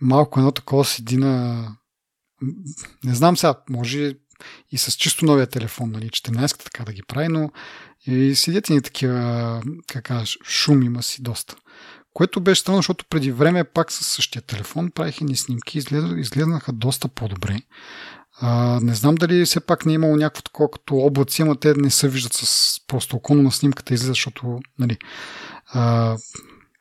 малко 0.00 0.40
едно 0.40 0.52
такова 0.52 0.84
седи 0.84 1.16
на... 1.16 1.64
Не 3.04 3.14
знам 3.14 3.36
сега, 3.36 3.54
може 3.70 4.14
и 4.72 4.78
с 4.78 4.92
чисто 4.92 5.24
новия 5.24 5.46
телефон, 5.46 5.90
нали, 5.90 6.08
14-ката 6.08 6.64
така 6.64 6.84
да 6.84 6.92
ги 6.92 7.02
прави, 7.02 7.28
но 7.28 7.52
и 8.06 8.34
седят 8.34 8.68
и 8.68 8.72
ни 8.72 8.82
такива, 8.82 9.62
как 9.86 10.04
кажеш, 10.04 10.38
шум 10.44 10.82
има 10.82 11.02
си 11.02 11.22
доста. 11.22 11.56
Което 12.14 12.40
беше 12.40 12.60
странно, 12.60 12.78
защото 12.78 13.04
преди 13.10 13.32
време 13.32 13.64
пак 13.64 13.92
със 13.92 14.06
същия 14.06 14.42
телефон 14.42 14.90
правих 14.90 15.20
ни 15.20 15.36
снимки 15.36 15.78
и 15.78 15.82
изгледаха 16.16 16.72
доста 16.72 17.08
по-добре. 17.08 17.62
А, 18.40 18.80
не 18.82 18.94
знам 18.94 19.14
дали 19.14 19.44
все 19.44 19.60
пак 19.60 19.86
не 19.86 19.92
е 19.92 19.94
имало 19.94 20.16
някакво 20.16 20.42
такова 20.42 20.70
като 20.70 20.96
облаци, 20.96 21.42
ама 21.42 21.56
те 21.56 21.74
не 21.74 21.90
се 21.90 22.08
виждат 22.08 22.32
с 22.32 22.76
просто 22.86 23.16
околно 23.16 23.42
на 23.42 23.52
снимката 23.52 23.94
излиза, 23.94 24.10
защото 24.10 24.60
нали, 24.78 24.98
а, 25.66 26.16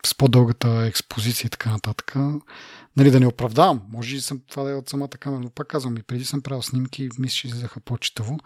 с 0.05 0.15
по-дългата 0.15 0.69
експозиция 0.69 1.47
и 1.47 1.49
така 1.49 1.71
нататък. 1.71 2.15
Нали, 2.97 3.11
да 3.11 3.19
не 3.19 3.27
оправдавам. 3.27 3.81
Може 3.89 4.15
и 4.15 4.21
съм, 4.21 4.41
това 4.49 4.63
да 4.63 4.71
е 4.71 4.75
от 4.75 4.89
самата 4.89 5.09
камера, 5.09 5.39
но 5.39 5.49
пак 5.49 5.67
казвам 5.67 5.97
и 5.97 6.03
преди 6.03 6.25
съм 6.25 6.41
правил 6.41 6.61
снимки 6.61 7.09
мисля, 7.19 7.35
че 7.35 7.47
излизаха 7.47 7.79
по-читаво. 7.79 8.39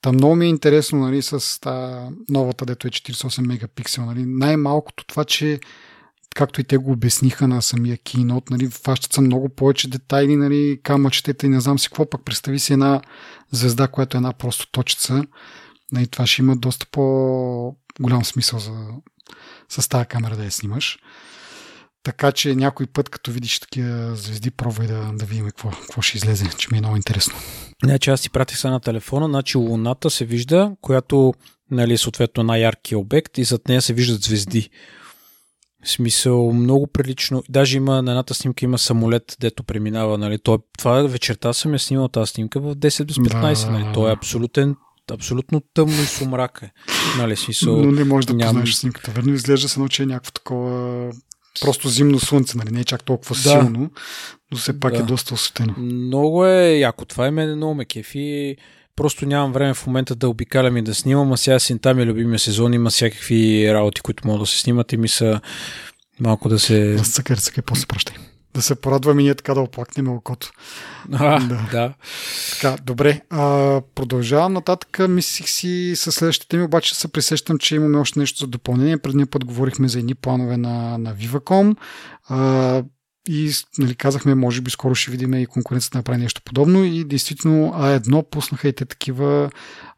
Та 0.00 0.12
много 0.12 0.36
ми 0.36 0.46
е 0.46 0.48
интересно 0.48 0.98
нали, 0.98 1.22
с 1.22 1.60
та 1.60 2.08
новата, 2.28 2.66
дето 2.66 2.86
е 2.86 2.90
48 2.90 3.46
мегапиксел. 3.46 4.04
Нали. 4.04 4.24
Най-малкото 4.26 5.04
това, 5.06 5.24
че 5.24 5.60
както 6.34 6.60
и 6.60 6.64
те 6.64 6.76
го 6.76 6.92
обясниха 6.92 7.48
на 7.48 7.62
самия 7.62 7.98
кинот, 7.98 8.50
нали, 8.50 8.68
фащат 8.68 9.12
са 9.12 9.20
много 9.20 9.48
повече 9.48 9.90
детайли, 9.90 10.36
нали, 10.36 10.80
камъчетата 10.82 11.46
и 11.46 11.48
не 11.48 11.60
знам 11.60 11.78
си 11.78 11.88
какво, 11.88 12.10
пък 12.10 12.24
представи 12.24 12.58
си 12.58 12.72
една 12.72 13.00
звезда, 13.50 13.88
която 13.88 14.16
е 14.16 14.18
една 14.18 14.32
просто 14.32 14.70
точица. 14.70 15.24
Нали, 15.92 16.06
това 16.06 16.26
ще 16.26 16.42
има 16.42 16.56
доста 16.56 16.86
по-голям 16.90 18.24
смисъл 18.24 18.58
за, 18.58 18.72
с 19.68 19.88
тази 19.88 20.06
камера 20.06 20.36
да 20.36 20.44
я 20.44 20.50
снимаш. 20.50 20.98
Така 22.02 22.32
че 22.32 22.54
някой 22.54 22.86
път, 22.86 23.08
като 23.08 23.30
видиш 23.30 23.60
такива 23.60 24.16
звезди, 24.16 24.50
пробвай 24.50 24.86
да, 24.86 25.12
да 25.12 25.24
видим 25.24 25.46
какво, 25.46 25.70
какво 25.70 26.02
ще 26.02 26.16
излезе, 26.18 26.50
че 26.58 26.68
ми 26.72 26.78
е 26.78 26.80
много 26.80 26.96
интересно. 26.96 27.34
Не, 27.82 27.98
че 27.98 28.10
аз 28.10 28.20
си 28.20 28.30
пратих 28.30 28.58
сега 28.58 28.70
на 28.70 28.80
телефона, 28.80 29.26
значи 29.26 29.58
Луната 29.58 30.10
се 30.10 30.24
вижда, 30.24 30.72
която 30.80 31.34
нали, 31.70 31.98
съответно 31.98 32.42
най-яркият 32.42 33.00
обект 33.00 33.38
и 33.38 33.44
зад 33.44 33.68
нея 33.68 33.82
се 33.82 33.92
виждат 33.92 34.22
звезди. 34.22 34.70
В 35.84 35.90
смисъл, 35.90 36.52
много 36.52 36.86
прилично. 36.86 37.42
Даже 37.48 37.76
има 37.76 38.02
на 38.02 38.10
едната 38.10 38.34
снимка 38.34 38.64
има 38.64 38.78
самолет, 38.78 39.36
дето 39.40 39.62
преминава. 39.62 40.18
Нали? 40.18 40.38
Той, 40.38 40.58
това 40.78 41.02
вечерта 41.02 41.52
съм 41.52 41.72
я 41.72 41.78
снимал 41.78 42.08
тази 42.08 42.30
снимка 42.30 42.60
в 42.60 42.76
10 42.76 43.04
без 43.04 43.16
15. 43.16 43.66
Да, 43.66 43.70
нали? 43.70 43.94
Той 43.94 44.10
е 44.10 44.12
абсолютен 44.12 44.76
абсолютно 45.10 45.62
тъмно 45.74 46.02
и 46.02 46.06
сумрак 46.06 46.60
е. 46.62 46.70
Нали, 47.18 47.36
смисъл, 47.36 47.76
Но 47.76 47.90
не 47.90 48.04
можеш 48.04 48.26
да 48.26 48.34
ням... 48.34 48.48
познаеш 48.48 48.74
снимката. 48.74 49.10
Верно 49.10 49.34
изглежда 49.34 49.68
се 49.68 49.80
че 49.90 50.02
е 50.02 50.06
някакво 50.06 50.30
такова 50.30 51.12
просто 51.60 51.88
зимно 51.88 52.20
слънце, 52.20 52.58
нали? 52.58 52.70
не 52.70 52.80
е 52.80 52.84
чак 52.84 53.04
толкова 53.04 53.34
да. 53.34 53.40
силно, 53.40 53.90
но 54.50 54.58
все 54.58 54.80
пак 54.80 54.94
е 54.94 54.96
да. 54.96 55.02
е 55.02 55.06
доста 55.06 55.34
осветено. 55.34 55.74
Много 55.78 56.46
е 56.46 56.78
яко. 56.78 57.04
Това 57.04 57.26
е 57.26 57.30
мене 57.30 57.54
много 57.54 57.74
ме 57.74 57.84
кефи. 57.84 58.56
Просто 58.96 59.26
нямам 59.26 59.52
време 59.52 59.74
в 59.74 59.86
момента 59.86 60.14
да 60.14 60.28
обикалям 60.28 60.76
и 60.76 60.82
да 60.82 60.94
снимам, 60.94 61.32
а 61.32 61.36
сега 61.36 61.58
синта 61.58 61.94
ми 61.94 62.02
е 62.02 62.06
любимия 62.06 62.38
сезон, 62.38 62.74
има 62.74 62.90
всякакви 62.90 63.70
работи, 63.74 64.00
които 64.00 64.26
могат 64.26 64.42
да 64.42 64.46
се 64.46 64.60
снимат 64.60 64.92
и 64.92 64.96
ми 64.96 65.08
са 65.08 65.40
малко 66.20 66.48
да 66.48 66.58
се... 66.58 66.94
Да, 66.94 67.02
цъкай, 67.02 67.36
цъкай, 67.36 67.64
после 67.66 67.86
пращай. 67.86 68.16
Да 68.54 68.62
се 68.62 68.74
порадваме 68.74 69.22
ние 69.22 69.34
така 69.34 69.54
да 69.54 69.60
оплакнем 69.60 70.08
окото. 70.08 70.52
А, 71.12 71.40
да. 71.40 71.68
да. 71.72 71.94
Така, 72.52 72.76
добре. 72.82 73.20
А, 73.30 73.80
продължавам 73.94 74.52
нататък. 74.52 75.08
Мислих 75.08 75.48
си 75.48 75.92
със 75.96 76.14
следващите 76.14 76.56
ми, 76.56 76.62
обаче 76.62 76.94
се 76.94 77.08
присещам, 77.08 77.58
че 77.58 77.76
имаме 77.76 77.98
още 77.98 78.18
нещо 78.18 78.38
за 78.38 78.46
допълнение. 78.46 78.98
Предния 78.98 79.26
път 79.26 79.44
говорихме 79.44 79.88
за 79.88 79.98
едни 79.98 80.14
планове 80.14 80.56
на, 80.56 80.98
на 80.98 81.14
Viva.com. 81.14 81.76
А, 82.28 82.82
и 83.28 83.52
нали, 83.78 83.94
казахме, 83.94 84.34
може 84.34 84.60
би 84.60 84.70
скоро 84.70 84.94
ще 84.94 85.10
видим 85.10 85.34
и 85.34 85.46
конкуренцията 85.46 85.98
направи 85.98 86.18
нещо 86.18 86.42
подобно 86.44 86.84
и 86.84 87.04
действително 87.04 87.72
А1 87.76 88.30
пуснаха 88.30 88.68
и 88.68 88.72
те 88.72 88.84
такива, 88.84 89.50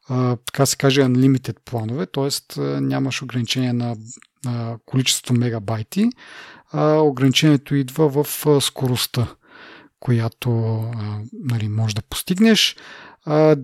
а, 0.09 0.37
така 0.37 0.67
се 0.67 0.77
каже, 0.77 1.01
unlimited 1.01 1.57
планове, 1.65 2.07
т.е. 2.07 2.61
нямаш 2.61 3.23
ограничение 3.23 3.73
на, 3.73 3.97
на 4.45 4.77
количеството 4.87 5.35
мегабайти, 5.35 6.11
а 6.73 6.99
ограничението 6.99 7.75
идва 7.75 8.09
в 8.09 8.27
скоростта, 8.61 9.35
която 10.01 10.77
а, 10.97 11.21
нали, 11.33 11.69
може 11.69 11.95
да 11.95 12.03
постигнеш. 12.03 12.77
А, 13.25 13.57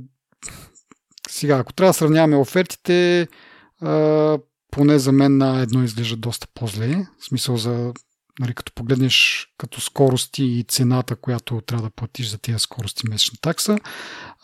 сега, 1.29 1.59
ако 1.59 1.73
трябва 1.73 1.91
да 1.91 1.95
сравняваме 1.95 2.37
офертите, 2.37 3.29
а, 3.81 4.39
поне 4.71 4.99
за 4.99 5.13
мен 5.13 5.37
на 5.37 5.61
едно 5.61 5.85
изглежда 5.85 6.17
доста 6.17 6.47
по-зле, 6.55 7.07
в 7.21 7.25
смисъл 7.25 7.57
за 7.57 7.93
нали, 8.41 8.55
като 8.55 8.73
погледнеш 8.75 9.49
като 9.59 9.81
скорости 9.81 10.45
и 10.45 10.65
цената, 10.69 11.17
която 11.17 11.61
трябва 11.61 11.85
да 11.85 11.91
платиш 11.91 12.31
за 12.31 12.39
тези 12.39 12.59
скорости 12.59 13.09
месечна 13.09 13.39
такса, 13.43 13.79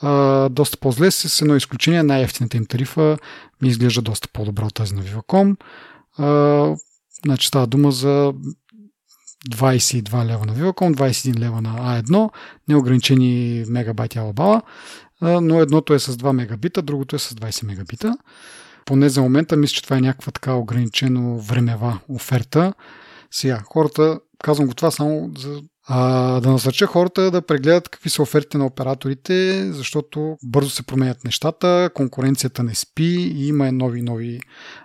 а, 0.00 0.48
доста 0.48 0.76
по-зле 0.76 1.10
с 1.10 1.40
едно 1.42 1.56
изключение. 1.56 2.02
Най-ефтината 2.02 2.56
им 2.56 2.66
тарифа 2.66 3.18
ми 3.62 3.68
изглежда 3.68 4.02
доста 4.02 4.28
по-добра 4.28 4.64
от 4.64 4.74
тази 4.74 4.94
на 4.94 5.02
Viva.com. 5.02 5.56
А, 6.18 6.76
Значи 7.24 7.48
става 7.48 7.66
дума 7.66 7.92
за 7.92 8.32
22 9.50 10.24
лева 10.24 10.46
на 10.46 10.54
Viva.com, 10.54 10.94
21 10.94 11.38
лева 11.38 11.62
на 11.62 12.02
A1, 12.02 12.30
неограничени 12.68 13.64
мегабайти 13.68 14.18
алабала, 14.18 14.62
но 15.22 15.60
едното 15.60 15.94
е 15.94 15.98
с 15.98 16.16
2 16.16 16.32
мегабита, 16.32 16.82
другото 16.82 17.16
е 17.16 17.18
с 17.18 17.34
20 17.34 17.66
мегабита. 17.66 18.16
Поне 18.84 19.08
за 19.08 19.22
момента 19.22 19.56
мисля, 19.56 19.74
че 19.74 19.82
това 19.82 19.96
е 19.96 20.00
някаква 20.00 20.32
така 20.32 20.54
ограничено 20.54 21.38
времева 21.38 21.98
оферта. 22.08 22.72
Сега, 23.30 23.62
хората, 23.72 24.20
казвам 24.44 24.66
го 24.66 24.74
това 24.74 24.90
само 24.90 25.30
за 25.38 25.62
а, 25.88 26.40
да 26.40 26.50
насърча 26.50 26.86
хората 26.86 27.30
да 27.30 27.42
прегледат 27.42 27.88
какви 27.88 28.10
са 28.10 28.22
офертите 28.22 28.58
на 28.58 28.66
операторите, 28.66 29.68
защото 29.72 30.36
бързо 30.44 30.70
се 30.70 30.82
променят 30.82 31.24
нещата, 31.24 31.90
конкуренцията 31.94 32.62
не 32.62 32.74
спи 32.74 33.32
и 33.36 33.48
има 33.48 33.72
нови 33.72 34.02
нови 34.02 34.40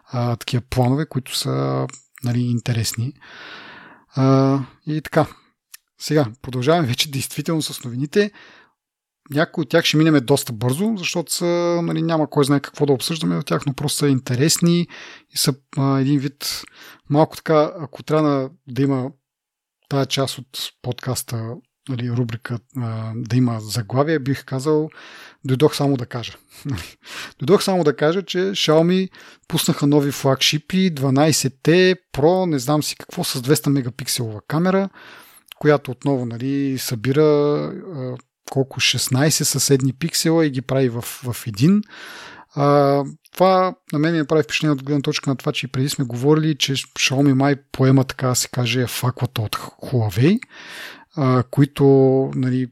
а, 0.06 0.36
такива 0.36 0.64
планове, 0.70 1.06
които 1.06 1.38
са 1.38 1.88
нали, 2.24 2.40
интересни. 2.40 3.14
А, 4.16 4.60
и 4.88 5.02
така. 5.02 5.28
Сега, 6.00 6.26
продължаваме 6.42 6.88
вече 6.88 7.12
действително 7.12 7.62
с 7.62 7.84
новините. 7.84 8.32
Някои 9.30 9.62
от 9.62 9.70
тях 9.70 9.86
ще 9.86 9.98
минеме 9.98 10.20
доста 10.20 10.54
бързо, 10.54 10.94
защото 10.98 11.34
са, 11.34 11.80
нали, 11.84 12.02
няма 12.02 12.30
кой 12.30 12.46
знае 12.46 12.60
какво 12.60 12.86
да 12.86 12.94
обсъждаме 12.94 13.38
от 13.38 13.46
тях, 13.46 13.66
но 13.66 13.74
просто 13.74 13.98
са 13.98 14.08
интересни 14.08 14.88
и 15.30 15.38
са 15.38 15.54
а, 15.78 16.00
един 16.00 16.20
вид 16.20 16.62
малко 17.10 17.36
така, 17.36 17.72
ако 17.80 18.04
трябва 18.04 18.50
да 18.68 18.82
има 18.82 19.12
тая 19.90 20.06
част 20.06 20.38
от 20.38 20.72
подкаста, 20.82 21.56
нали, 21.90 22.12
рубрика 22.12 22.60
а, 22.78 23.12
да 23.16 23.36
има 23.36 23.60
заглавие, 23.60 24.20
бих 24.20 24.46
казал, 24.46 24.90
дойдох 25.46 25.76
само 25.76 25.98
да 25.98 26.06
кажа. 26.06 26.34
дойдох 27.40 27.64
само 27.64 27.84
да 27.84 27.96
кажа, 27.96 28.24
че 28.24 28.38
Xiaomi 28.38 29.10
пуснаха 29.48 29.88
нови 29.88 30.12
флагшипи 30.12 30.96
12T 30.96 31.98
Pro, 32.14 32.46
не 32.46 32.60
знам 32.60 32.84
си 32.84 32.96
какво, 32.96 33.24
с 33.24 33.42
200 33.42 33.70
мегапикселова 33.70 34.42
камера, 34.48 34.90
която 35.60 35.92
отново 35.92 36.26
нали, 36.26 36.78
събира 36.78 37.24
а, 37.24 38.18
колко 38.52 38.80
16 38.80 39.30
съседни 39.30 39.94
пиксела 39.94 40.46
и 40.46 40.50
ги 40.50 40.62
прави 40.62 40.90
в, 40.90 41.02
в 41.02 41.48
един. 41.48 41.82
А, 42.56 43.04
това 43.34 43.76
на 43.94 44.00
мен 44.00 44.16
ми 44.16 44.28
прави 44.28 44.44
впечатление 44.44 44.74
от 44.74 44.84
гледна 44.84 45.02
точка 45.02 45.30
на 45.30 45.36
това, 45.36 45.52
че 45.52 45.66
и 45.66 45.70
преди 45.70 45.90
сме 45.90 46.06
говорили, 46.06 46.58
че 46.58 46.74
Xiaomi 46.74 47.34
май 47.34 47.56
поема, 47.72 48.04
така 48.04 48.28
да 48.28 48.36
се 48.36 48.48
каже, 48.48 48.88
факлата 48.88 49.42
от 49.42 49.56
Huawei, 49.56 50.40
а, 51.16 51.44
които 51.52 51.86
нали, 52.36 52.68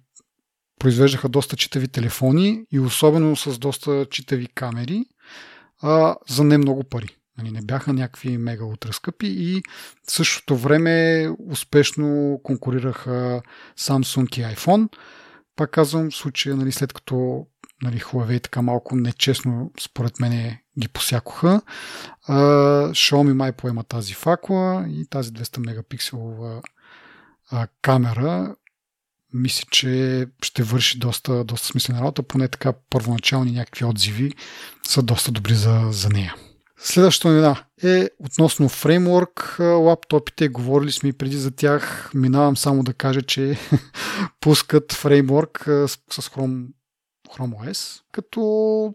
произвеждаха 0.79 1.29
доста 1.29 1.55
читави 1.55 1.87
телефони 1.87 2.63
и 2.71 2.79
особено 2.79 3.35
с 3.35 3.59
доста 3.59 4.05
читави 4.11 4.47
камери 4.47 5.05
а, 5.81 6.15
за 6.29 6.43
не 6.43 6.57
много 6.57 6.83
пари. 6.83 7.15
Нали, 7.37 7.51
не 7.51 7.61
бяха 7.61 7.93
някакви 7.93 8.37
мега 8.37 8.65
утраскъпи 8.65 9.27
и 9.27 9.61
в 10.07 10.11
същото 10.11 10.55
време 10.55 11.27
успешно 11.49 12.39
конкурираха 12.43 13.41
Samsung 13.79 14.37
и 14.37 14.55
iPhone. 14.55 14.89
Пак 15.59 15.71
казвам, 15.71 16.11
в 16.11 16.15
случая, 16.15 16.55
нали, 16.55 16.71
след 16.71 16.93
като 16.93 17.45
нали, 17.81 17.99
Huawei 17.99 18.43
така 18.43 18.61
малко 18.61 18.95
нечестно, 18.95 19.71
според 19.79 20.19
мен, 20.19 20.57
ги 20.79 20.87
посякоха. 20.87 21.61
А, 22.27 22.37
Xiaomi 22.89 23.33
май 23.33 23.51
поема 23.51 23.83
тази 23.83 24.13
факла 24.13 24.85
и 24.89 25.05
тази 25.09 25.31
200 25.31 25.65
мегапикселова 25.65 26.61
а, 27.51 27.67
камера 27.81 28.55
мисля, 29.33 29.67
че 29.71 30.25
ще 30.43 30.63
върши 30.63 30.99
доста, 30.99 31.43
доста 31.43 31.67
смислена 31.67 31.99
работа, 31.99 32.23
поне 32.23 32.47
така 32.47 32.73
първоначални 32.89 33.51
някакви 33.51 33.85
отзиви 33.85 34.31
са 34.87 35.01
доста 35.03 35.31
добри 35.31 35.53
за, 35.53 35.87
за 35.91 36.09
нея. 36.09 36.35
Следващата 36.81 37.27
новина 37.27 37.63
е 37.83 38.09
относно 38.19 38.69
фреймворк. 38.69 39.55
Лаптопите, 39.59 40.49
говорили 40.49 40.91
сме 40.91 41.09
и 41.09 41.13
преди 41.13 41.37
за 41.37 41.51
тях. 41.51 42.11
Минавам 42.13 42.57
само 42.57 42.83
да 42.83 42.93
кажа, 42.93 43.21
че 43.21 43.57
пускат 44.39 44.93
фреймворк 44.93 45.63
с, 45.65 45.97
Chrome 46.11 46.65
Chrome 47.29 47.71
OS, 47.71 48.01
като 48.11 48.93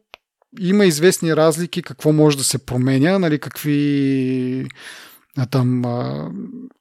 има 0.61 0.87
известни 0.87 1.37
разлики 1.37 1.83
какво 1.83 2.13
може 2.13 2.37
да 2.37 2.45
се 2.45 2.67
променя, 2.67 3.19
нали, 3.19 3.39
какви 3.39 4.67
а, 5.39 5.47
там 5.47 5.85
а, 5.85 6.31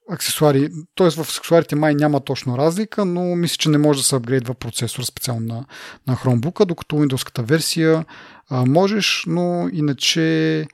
аксесуари, 0.10 0.70
т.е. 0.96 1.10
в 1.10 1.20
аксесуарите 1.20 1.76
май 1.76 1.96
няма 1.96 2.20
точно 2.20 2.58
разлика, 2.58 3.06
но 3.06 3.36
мисля, 3.36 3.58
че 3.58 3.70
не 3.70 3.78
може 3.78 4.00
да 4.00 4.04
се 4.04 4.16
апгрейдва 4.16 4.54
процесор 4.54 5.04
специално 5.04 5.48
на, 5.48 5.66
на 6.08 6.16
Chromebook, 6.16 6.66
докато 6.66 6.96
Windows 6.96 7.42
версия 7.42 8.06
а, 8.50 8.66
можеш, 8.66 9.24
но 9.28 9.70
иначе 9.74 10.68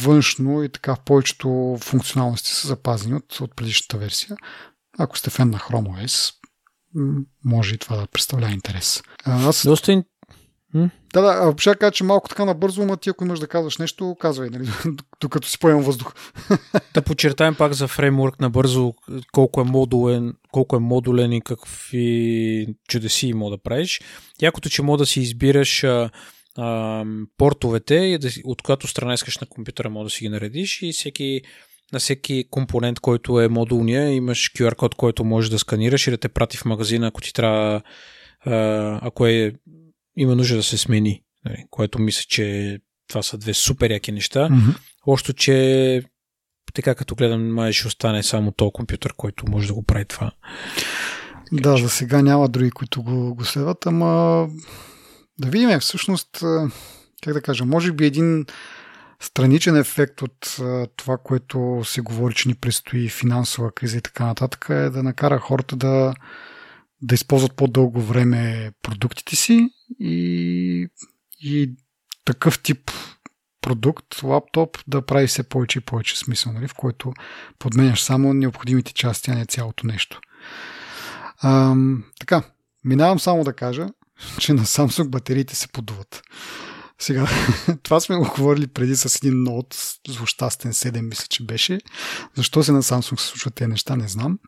външно 0.00 0.62
и 0.62 0.68
така 0.68 0.96
повечето 1.04 1.78
функционалности 1.80 2.50
са 2.50 2.68
запазени 2.68 3.14
от, 3.14 3.40
от 3.40 3.56
предишната 3.56 3.98
версия. 3.98 4.36
Ако 4.98 5.18
сте 5.18 5.30
фен 5.30 5.50
на 5.50 5.58
Chrome 5.58 6.04
OS, 6.04 6.34
може 7.44 7.74
и 7.74 7.78
това 7.78 7.96
да 7.96 8.06
представлява 8.06 8.52
интерес. 8.52 9.02
Аз... 9.24 9.66
Доста 9.66 9.92
Да, 11.14 11.20
да, 11.22 11.54
ще 11.58 11.74
кажа, 11.74 11.92
че 11.92 12.04
малко 12.04 12.28
така 12.28 12.44
набързо, 12.44 12.82
ама 12.82 12.96
ти 12.96 13.10
ако 13.10 13.24
имаш 13.24 13.38
да 13.38 13.46
казваш 13.46 13.78
нещо, 13.78 14.16
казвай, 14.20 14.50
нали, 14.50 14.68
докато 15.20 15.48
си 15.48 15.58
поемам 15.58 15.82
въздух. 15.82 16.12
да 16.94 17.02
подчертаем 17.02 17.54
пак 17.54 17.72
за 17.72 17.88
фреймворк 17.88 18.40
набързо, 18.40 18.94
колко 19.32 19.60
е 19.60 19.64
модулен, 19.64 20.34
колко 20.52 20.76
е 20.76 20.78
модулен 20.78 21.32
и 21.32 21.40
какви 21.40 22.66
чудеси 22.88 23.26
има 23.26 23.50
да 23.50 23.58
правиш. 23.58 24.00
Якото, 24.42 24.70
че 24.70 24.82
мога 24.82 24.98
да 24.98 25.06
си 25.06 25.20
избираш 25.20 25.84
а, 26.58 26.62
а, 26.62 27.04
портовете 27.36 27.94
и 27.94 28.18
да, 28.18 28.28
от 28.44 28.62
която 28.62 28.86
страна 28.86 29.14
искаш 29.14 29.38
на 29.38 29.46
компютъра, 29.46 29.90
мога 29.90 30.04
да 30.04 30.10
си 30.10 30.24
ги 30.24 30.28
наредиш 30.28 30.82
и 30.82 30.92
всеки 30.92 31.42
на 31.92 31.98
всеки 31.98 32.44
компонент, 32.50 33.00
който 33.00 33.40
е 33.40 33.48
модулния, 33.48 34.12
имаш 34.12 34.52
QR 34.52 34.74
код, 34.74 34.94
който 34.94 35.24
можеш 35.24 35.50
да 35.50 35.58
сканираш 35.58 36.06
и 36.06 36.10
да 36.10 36.18
те 36.18 36.28
прати 36.28 36.56
в 36.56 36.64
магазина, 36.64 37.06
ако 37.06 37.20
ти 37.20 37.32
трябва, 37.32 37.82
ако 39.02 39.26
е, 39.26 39.52
има 40.16 40.36
нужда 40.36 40.56
да 40.56 40.62
се 40.62 40.78
смени. 40.78 41.22
Нали, 41.44 41.64
което 41.70 41.98
мисля, 41.98 42.24
че 42.28 42.78
това 43.08 43.22
са 43.22 43.38
две 43.38 43.54
супер 43.54 43.90
яки 43.90 44.12
неща. 44.12 44.48
Mm-hmm. 44.48 44.76
Още, 45.06 45.32
че 45.32 46.02
така 46.74 46.94
като 46.94 47.14
гледам, 47.14 47.54
май 47.54 47.72
ще 47.72 47.88
остане 47.88 48.22
само 48.22 48.52
то 48.52 48.70
компютър, 48.70 49.12
който 49.16 49.44
може 49.50 49.66
да 49.66 49.74
го 49.74 49.82
прави 49.82 50.04
това. 50.04 50.32
Да, 51.52 51.76
за 51.76 51.88
сега 51.88 52.22
няма 52.22 52.48
други, 52.48 52.70
които 52.70 53.02
го, 53.02 53.34
го 53.34 53.44
следват, 53.44 53.86
ама 53.86 54.48
да 55.40 55.50
видим 55.50 55.80
всъщност, 55.80 56.44
как 57.22 57.34
да 57.34 57.42
кажа, 57.42 57.64
може 57.64 57.92
би 57.92 58.06
един 58.06 58.46
страничен 59.20 59.76
ефект 59.76 60.22
от 60.22 60.56
това, 60.96 61.18
което 61.24 61.82
се 61.84 62.00
говори, 62.00 62.34
че 62.34 62.48
ни 62.48 62.54
предстои 62.54 63.08
финансова 63.08 63.72
криза 63.72 63.98
и 63.98 64.00
така 64.00 64.26
нататък, 64.26 64.66
е 64.70 64.90
да 64.90 65.02
накара 65.02 65.38
хората 65.38 65.76
да, 65.76 66.14
да 67.02 67.14
използват 67.14 67.56
по-дълго 67.56 68.00
време 68.00 68.72
продуктите 68.82 69.36
си 69.36 69.70
и, 70.00 70.88
и 71.40 71.74
такъв 72.24 72.62
тип 72.62 72.90
продукт, 73.60 74.22
лаптоп, 74.22 74.78
да 74.86 75.06
прави 75.06 75.26
все 75.26 75.42
повече 75.42 75.78
и 75.78 75.82
повече 75.82 76.18
смисъл, 76.18 76.52
нали? 76.52 76.68
в 76.68 76.74
който 76.74 77.12
подменяш 77.58 78.02
само 78.02 78.34
необходимите 78.34 78.92
части, 78.94 79.30
а 79.30 79.34
не 79.34 79.46
цялото 79.46 79.86
нещо. 79.86 80.20
А, 81.38 81.74
така, 82.20 82.42
минавам 82.84 83.18
само 83.18 83.44
да 83.44 83.52
кажа, 83.52 83.86
че 84.38 84.52
на 84.52 84.64
Samsung 84.64 85.08
батериите 85.08 85.56
се 85.56 85.68
подуват. 85.68 86.22
Сега, 86.98 87.28
това 87.82 88.00
сме 88.00 88.16
го 88.16 88.32
говорили 88.36 88.66
преди 88.66 88.96
с 88.96 89.16
един 89.16 89.42
ноут, 89.42 89.98
злощастен 90.08 90.72
7, 90.72 91.00
мисля, 91.00 91.26
че 91.30 91.44
беше. 91.44 91.80
Защо 92.36 92.62
се 92.62 92.72
на 92.72 92.82
Samsung 92.82 93.20
се 93.20 93.26
случват 93.26 93.54
тези 93.54 93.70
неща, 93.70 93.96
не 93.96 94.08
знам. 94.08 94.38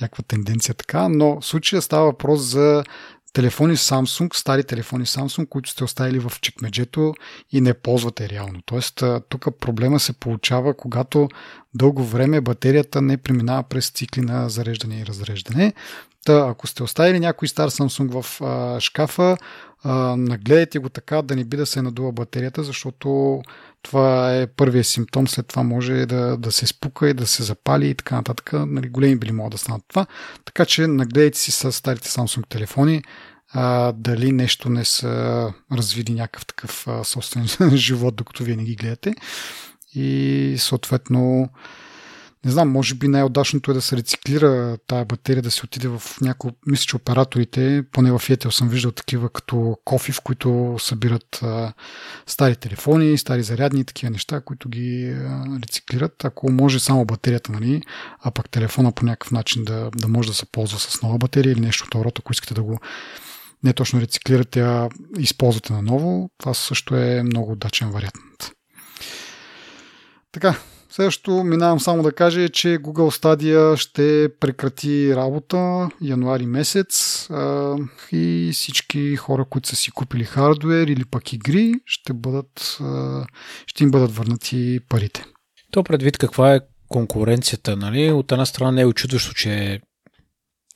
Някаква 0.00 0.24
тенденция 0.28 0.74
така, 0.74 1.08
но 1.08 1.40
в 1.40 1.46
случая 1.46 1.82
става 1.82 2.04
въпрос 2.04 2.40
за 2.40 2.84
телефони 3.32 3.76
Samsung, 3.76 4.34
стари 4.34 4.64
телефони 4.64 5.06
Samsung, 5.06 5.48
които 5.48 5.70
сте 5.70 5.84
оставили 5.84 6.18
в 6.18 6.32
чекмеджето 6.40 7.14
и 7.50 7.60
не 7.60 7.74
ползвате 7.74 8.28
реално. 8.28 8.60
Тоест, 8.66 9.02
тук 9.28 9.46
проблема 9.60 10.00
се 10.00 10.12
получава, 10.12 10.76
когато 10.76 11.28
дълго 11.74 12.04
време 12.04 12.40
батерията 12.40 13.02
не 13.02 13.16
преминава 13.16 13.62
през 13.62 13.90
цикли 13.90 14.20
на 14.20 14.48
зареждане 14.48 15.00
и 15.00 15.06
разреждане. 15.06 15.72
Та, 16.24 16.46
ако 16.48 16.66
сте 16.66 16.82
оставили 16.82 17.20
някой 17.20 17.48
стар 17.48 17.70
Samsung 17.70 18.22
в 18.22 18.40
а, 18.40 18.80
шкафа, 18.80 19.36
а, 19.84 20.16
нагледайте 20.16 20.78
го 20.78 20.88
така 20.88 21.22
да 21.22 21.36
не 21.36 21.44
би 21.44 21.56
да 21.56 21.66
се 21.66 21.82
надува 21.82 22.12
батерията, 22.12 22.62
защото 22.62 23.40
това 23.82 24.36
е 24.36 24.46
първият 24.46 24.86
симптом, 24.86 25.28
след 25.28 25.46
това 25.46 25.62
може 25.62 26.06
да, 26.06 26.36
да 26.36 26.52
се 26.52 26.66
спука 26.66 27.08
и 27.08 27.14
да 27.14 27.26
се 27.26 27.42
запали 27.42 27.88
и 27.88 27.94
така 27.94 28.14
нататък. 28.14 28.50
Нали, 28.52 28.88
големи 28.88 29.16
били 29.16 29.32
могат 29.32 29.52
да 29.52 29.58
станат 29.58 29.82
това. 29.88 30.06
Така 30.44 30.64
че 30.64 30.86
нагледайте 30.86 31.38
си 31.38 31.50
с 31.50 31.72
старите 31.72 32.08
Samsung 32.08 32.48
телефони 32.48 33.02
а, 33.52 33.92
дали 33.92 34.32
нещо 34.32 34.68
не 34.68 34.84
са 34.84 35.52
развили 35.72 36.12
някакъв 36.14 36.46
такъв 36.46 36.88
а, 36.88 37.04
собствен 37.04 37.46
живот, 37.74 38.16
докато 38.16 38.44
вие 38.44 38.56
не 38.56 38.64
ги 38.64 38.76
гледате. 38.76 39.14
И 39.94 40.56
съответно 40.58 41.48
не 42.44 42.50
знам, 42.50 42.70
може 42.70 42.94
би 42.94 43.08
най-удачното 43.08 43.70
е 43.70 43.74
да 43.74 43.80
се 43.80 43.96
рециклира 43.96 44.78
тая 44.86 45.04
батерия, 45.04 45.42
да 45.42 45.50
се 45.50 45.64
отиде 45.64 45.88
в 45.88 46.02
някои, 46.20 46.50
мисля, 46.66 46.84
че 46.84 46.96
операторите, 46.96 47.84
поне 47.92 48.18
в 48.18 48.30
Етел 48.30 48.50
съм 48.50 48.68
виждал 48.68 48.92
такива 48.92 49.30
като 49.30 49.76
кофи, 49.84 50.12
в 50.12 50.20
които 50.20 50.76
събират 50.78 51.40
а, 51.42 51.72
стари 52.26 52.56
телефони, 52.56 53.18
стари 53.18 53.42
зарядни 53.42 53.84
такива 53.84 54.10
неща, 54.10 54.40
които 54.40 54.68
ги 54.68 55.10
а, 55.10 55.44
рециклират. 55.62 56.24
Ако 56.24 56.52
може 56.52 56.80
само 56.80 57.04
батерията, 57.04 57.52
нали, 57.52 57.82
а 58.20 58.30
пък 58.30 58.50
телефона 58.50 58.92
по 58.92 59.04
някакъв 59.04 59.30
начин 59.30 59.64
да, 59.64 59.90
да 59.96 60.08
може 60.08 60.28
да 60.28 60.34
се 60.34 60.46
ползва 60.46 60.78
с 60.78 61.02
нова 61.02 61.18
батерия 61.18 61.52
или 61.52 61.60
нещо 61.60 61.86
второ, 61.86 62.10
ако 62.18 62.32
искате 62.32 62.54
да 62.54 62.62
го 62.62 62.78
не 63.64 63.72
точно 63.72 64.00
рециклирате, 64.00 64.60
а 64.60 64.88
използвате 65.18 65.72
наново, 65.72 66.30
това 66.38 66.54
също 66.54 66.96
е 66.96 67.22
много 67.22 67.52
удачен 67.52 67.90
вариант. 67.90 68.52
Така, 70.32 70.56
Следващото 70.92 71.44
минавам 71.44 71.80
само 71.80 72.02
да 72.02 72.12
кажа, 72.12 72.48
че 72.48 72.68
Google 72.68 73.22
Stadia 73.22 73.76
ще 73.76 74.28
прекрати 74.40 75.16
работа 75.16 75.88
януари 76.00 76.46
месец 76.46 77.28
и 78.12 78.50
всички 78.52 79.16
хора, 79.16 79.44
които 79.44 79.68
са 79.68 79.76
си 79.76 79.90
купили 79.90 80.24
хардвер 80.24 80.86
или 80.86 81.04
пък 81.04 81.32
игри, 81.32 81.74
ще, 81.86 82.12
бъдат, 82.12 82.78
ще 83.66 83.84
им 83.84 83.90
бъдат 83.90 84.14
върнати 84.14 84.80
парите. 84.88 85.24
То 85.70 85.84
предвид 85.84 86.18
каква 86.18 86.54
е 86.54 86.60
конкуренцията, 86.88 87.76
нали? 87.76 88.10
От 88.10 88.32
една 88.32 88.46
страна 88.46 88.72
не 88.72 88.80
е 88.80 88.86
очудващо, 88.86 89.34
че 89.34 89.80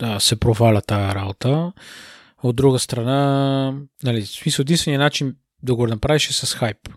да, 0.01 0.21
се 0.21 0.41
проваля 0.41 0.81
тази 0.81 1.15
работа. 1.15 1.73
От 2.43 2.57
друга 2.57 2.79
страна, 2.79 3.75
нали, 4.03 4.27
смисъл, 4.27 4.63
единственият 4.63 5.01
начин 5.01 5.37
да 5.63 5.75
го 5.75 5.87
направиш 5.87 6.29
е 6.29 6.33
с 6.33 6.55
хайп. 6.55 6.89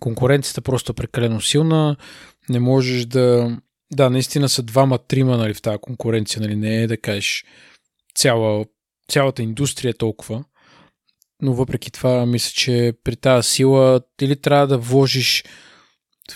Конкуренцията 0.00 0.60
просто 0.60 0.92
е 0.92 0.94
прекалено 0.94 1.40
силна 1.40 1.96
не 2.48 2.60
можеш 2.60 3.04
да... 3.04 3.58
Да, 3.92 4.10
наистина 4.10 4.48
са 4.48 4.62
двама-трима 4.62 5.36
нали, 5.36 5.54
в 5.54 5.62
тази 5.62 5.78
конкуренция, 5.80 6.42
нали, 6.42 6.56
не 6.56 6.82
е 6.82 6.86
да 6.86 6.96
кажеш 6.96 7.44
цяла, 8.14 8.64
цялата 9.08 9.42
индустрия 9.42 9.90
е 9.90 9.98
толкова. 9.98 10.44
Но 11.42 11.54
въпреки 11.54 11.90
това, 11.90 12.26
мисля, 12.26 12.52
че 12.54 12.92
при 13.04 13.16
тази 13.16 13.48
сила 13.48 14.00
или 14.20 14.36
трябва 14.36 14.66
да 14.66 14.78
вложиш 14.78 15.44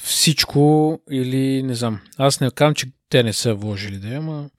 всичко, 0.03 0.99
или 1.11 1.63
не 1.63 1.75
знам. 1.75 2.01
Аз 2.17 2.41
не 2.41 2.51
казвам, 2.51 2.75
че 2.75 2.87
те 3.09 3.23
не 3.23 3.33
са 3.33 3.55
вложили 3.55 3.99
да, 3.99 4.09
ама 4.09 4.51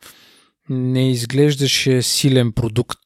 не 0.70 1.12
изглеждаше 1.12 2.02
силен 2.02 2.52
продукт 2.52 3.00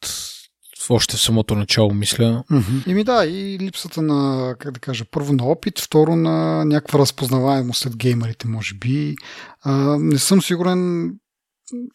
още 0.89 1.17
в 1.17 1.21
самото 1.21 1.55
начало, 1.55 1.93
мисля. 1.93 2.43
Mm-hmm. 2.51 2.87
Ими 2.87 3.03
да, 3.03 3.25
и 3.25 3.59
липсата 3.59 4.01
на, 4.01 4.55
как 4.59 4.71
да 4.71 4.79
кажа, 4.79 5.05
първо 5.11 5.33
на 5.33 5.45
опит, 5.45 5.79
второ 5.79 6.15
на 6.15 6.65
някаква 6.65 6.99
разпознаваемост 6.99 7.81
след 7.81 7.97
геймерите, 7.97 8.47
може 8.47 8.75
би. 8.75 9.15
А, 9.61 9.97
не 9.99 10.19
съм 10.19 10.41
сигурен 10.41 11.11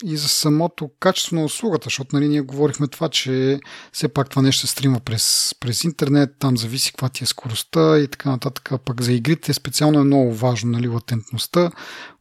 и 0.05 0.17
за 0.17 0.29
самото 0.29 0.91
качество 1.01 1.37
на 1.37 1.45
услугата, 1.45 1.85
защото 1.85 2.17
нали, 2.17 2.29
ние 2.29 2.41
говорихме 2.41 2.89
това, 2.89 3.09
че 3.09 3.61
все 3.93 4.09
пак 4.09 4.31
това 4.31 4.43
нещо 4.43 4.61
се 4.61 4.73
стрима 4.73 5.01
през, 5.01 5.55
през 5.61 5.85
интернет, 5.85 6.31
там 6.39 6.57
зависи 6.57 6.93
каква 6.93 7.09
ти 7.09 7.25
е 7.25 7.27
скоростта 7.27 7.99
и 7.99 8.09
така 8.09 8.31
нататък. 8.31 8.71
Пък 8.85 9.03
за 9.03 9.13
игрите 9.13 9.53
специално 9.53 10.01
е 10.01 10.05
много 10.05 10.35
важно 10.35 10.71
нали, 10.71 10.89
латентността, 10.89 11.71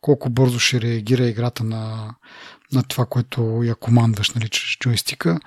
колко 0.01 0.30
бързо 0.30 0.59
ще 0.59 0.82
реагира 0.82 1.26
играта 1.26 1.63
на, 1.63 2.15
на 2.74 2.84
това, 2.84 3.05
което 3.05 3.63
я 3.63 3.76
командваш 3.76 4.30
нали, 4.30 4.49
чрез 4.49 4.78
джойстика. 4.80 5.39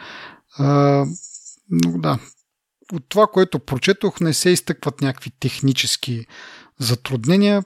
А, 0.59 1.05
но 1.71 1.99
да, 1.99 2.19
от 2.93 3.05
това, 3.09 3.27
което 3.27 3.59
прочетох, 3.59 4.21
не 4.21 4.35
се 4.35 4.51
изтъкват 4.51 5.01
някакви 5.01 5.31
технически 5.41 6.27
затруднения. 6.79 7.63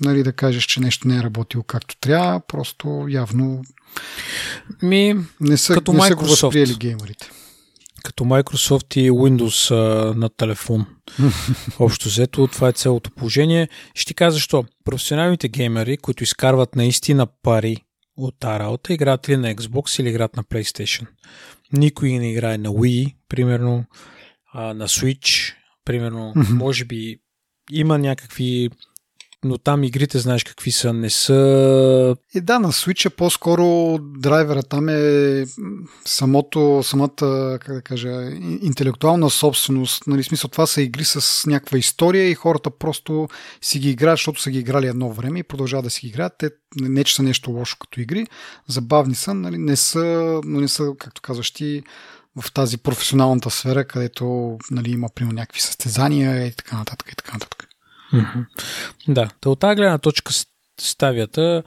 Нали, 0.00 0.22
да 0.22 0.32
кажеш, 0.32 0.64
че 0.64 0.80
нещо 0.80 1.08
не 1.08 1.16
е 1.16 1.22
работило 1.22 1.62
както 1.62 1.96
трябва, 1.96 2.40
просто 2.40 3.06
явно 3.08 3.62
Ми, 4.82 5.16
не 5.40 5.56
са, 5.56 5.74
като 5.74 5.92
не 5.92 6.00
са 6.08 6.14
го 6.14 6.24
възприели 6.24 6.74
геймерите. 6.74 7.30
Като 8.04 8.24
Microsoft 8.24 8.96
и 8.96 9.10
Windows 9.10 9.74
а, 9.74 10.14
на 10.14 10.28
телефон. 10.28 10.86
Общо 11.78 12.08
взето, 12.08 12.46
това 12.46 12.68
е 12.68 12.72
цялото 12.72 13.10
положение. 13.10 13.68
Ще 13.94 14.08
ти 14.08 14.14
кажа 14.14 14.34
защо. 14.34 14.64
Професионалните 14.84 15.48
геймери, 15.48 15.96
които 15.96 16.22
изкарват 16.22 16.76
наистина 16.76 17.26
пари 17.42 17.76
от 18.16 18.38
тази 18.38 18.58
работа, 18.58 18.92
играят 18.92 19.28
ли 19.28 19.36
на 19.36 19.54
Xbox 19.54 20.00
или 20.00 20.08
играят 20.08 20.36
на 20.36 20.44
PlayStation. 20.44 21.06
Никой 21.72 22.12
не 22.12 22.32
играе 22.32 22.58
на 22.58 22.68
Wii, 22.68 23.14
примерно, 23.28 23.84
а, 24.52 24.74
на 24.74 24.88
Switch, 24.88 25.54
примерно, 25.84 26.32
mm-hmm. 26.36 26.52
може 26.52 26.84
би 26.84 27.18
има 27.70 27.98
някакви 27.98 28.70
но 29.44 29.58
там 29.58 29.84
игрите, 29.84 30.18
знаеш 30.18 30.44
какви 30.44 30.72
са, 30.72 30.92
не 30.92 31.10
са... 31.10 32.16
И 32.34 32.40
да, 32.40 32.58
на 32.58 32.72
Switch 32.72 33.10
по-скоро 33.10 33.98
драйвера 33.98 34.62
там 34.62 34.88
е 34.88 35.44
самото, 36.04 36.82
самата, 36.82 37.58
как 37.60 37.74
да 37.74 37.82
кажа, 37.82 38.30
интелектуална 38.62 39.30
собственост. 39.30 40.06
Нали, 40.06 40.22
смисъл, 40.22 40.50
това 40.50 40.66
са 40.66 40.82
игри 40.82 41.04
с 41.04 41.46
някаква 41.46 41.78
история 41.78 42.28
и 42.28 42.34
хората 42.34 42.70
просто 42.70 43.28
си 43.60 43.78
ги 43.78 43.90
играят, 43.90 44.18
защото 44.18 44.42
са 44.42 44.50
ги 44.50 44.58
играли 44.58 44.86
едно 44.86 45.12
време 45.12 45.38
и 45.38 45.42
продължават 45.42 45.84
да 45.84 45.90
си 45.90 46.00
ги 46.00 46.08
играят. 46.08 46.32
Те 46.38 46.50
не, 46.80 47.04
че 47.04 47.14
са 47.14 47.22
нещо 47.22 47.50
лошо 47.50 47.76
като 47.80 48.00
игри, 48.00 48.26
забавни 48.68 49.14
са, 49.14 49.34
нали, 49.34 49.58
не 49.58 49.76
са, 49.76 50.40
но 50.44 50.60
не 50.60 50.68
са, 50.68 50.92
както 50.98 51.22
казваш 51.22 51.50
ти, 51.50 51.82
в 52.42 52.52
тази 52.52 52.78
професионалната 52.78 53.50
сфера, 53.50 53.84
където 53.84 54.56
нали, 54.70 54.90
има 54.90 55.08
примерно 55.14 55.36
някакви 55.36 55.60
състезания 55.60 56.46
и 56.46 56.52
така 56.52 56.76
нататък 56.76 57.12
и 57.12 57.16
така 57.16 57.32
нататък. 57.32 57.68
Mm-hmm. 58.12 58.46
Да, 59.08 59.30
от 59.46 59.60
тази 59.60 59.76
гледна 59.76 59.98
точка 59.98 60.32
ставията 60.80 61.62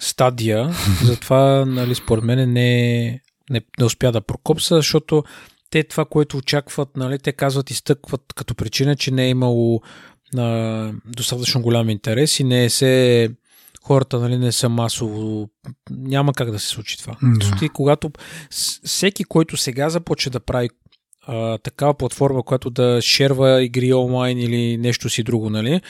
стадия, 0.00 0.74
затова, 1.04 1.64
нали, 1.64 1.94
според 1.94 2.24
мен 2.24 2.52
не, 2.52 3.20
не, 3.50 3.60
не 3.78 3.84
успя 3.84 4.12
да 4.12 4.20
прокопса, 4.20 4.76
защото 4.76 5.24
те 5.70 5.82
това, 5.82 6.04
което 6.04 6.36
очакват, 6.36 6.96
нали, 6.96 7.18
те 7.18 7.32
казват, 7.32 7.70
изтъкват 7.70 8.22
като 8.36 8.54
причина, 8.54 8.96
че 8.96 9.10
не 9.10 9.24
е 9.24 9.30
имало 9.30 9.82
а, 10.36 10.92
достатъчно 11.04 11.62
голям 11.62 11.90
интерес 11.90 12.40
и 12.40 12.44
не 12.44 12.64
е 12.64 12.70
се 12.70 13.30
хората 13.82 14.20
нали, 14.20 14.38
не 14.38 14.52
са 14.52 14.68
масово. 14.68 15.48
Няма 15.90 16.32
как 16.32 16.50
да 16.50 16.58
се 16.58 16.68
случи 16.68 16.98
това. 16.98 17.16
Да. 17.22 17.56
Ти, 17.58 17.68
когато 17.68 18.10
всеки, 18.84 19.24
който 19.24 19.56
сега 19.56 19.90
започне 19.90 20.30
да 20.30 20.40
прави 20.40 20.68
а, 21.28 21.58
такава 21.58 21.94
платформа, 21.94 22.42
която 22.42 22.70
да 22.70 23.02
шерва 23.02 23.62
игри 23.62 23.92
онлайн 23.92 24.38
или 24.38 24.76
нещо 24.76 25.10
си 25.10 25.22
друго, 25.22 25.50
нали? 25.50 25.80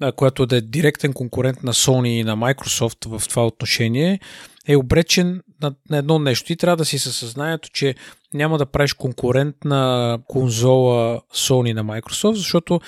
А, 0.00 0.12
която 0.12 0.46
да 0.46 0.56
е 0.56 0.60
директен 0.60 1.12
конкурент 1.12 1.62
на 1.62 1.72
Sony 1.72 2.08
и 2.08 2.24
на 2.24 2.36
Microsoft 2.36 3.18
в 3.18 3.28
това 3.28 3.46
отношение, 3.46 4.20
е 4.68 4.76
обречен 4.76 5.42
на, 5.62 5.74
на 5.90 5.96
едно 5.96 6.18
нещо. 6.18 6.52
И 6.52 6.56
трябва 6.56 6.76
да 6.76 6.84
си 6.84 6.98
със 6.98 7.16
съзнанието, 7.16 7.68
че 7.72 7.94
няма 8.34 8.58
да 8.58 8.66
правиш 8.66 8.92
конкурент 8.92 9.56
на 9.64 10.18
конзола 10.28 11.20
Sony 11.34 11.72
на 11.72 11.84
Microsoft, 11.84 12.34
защото 12.34 12.80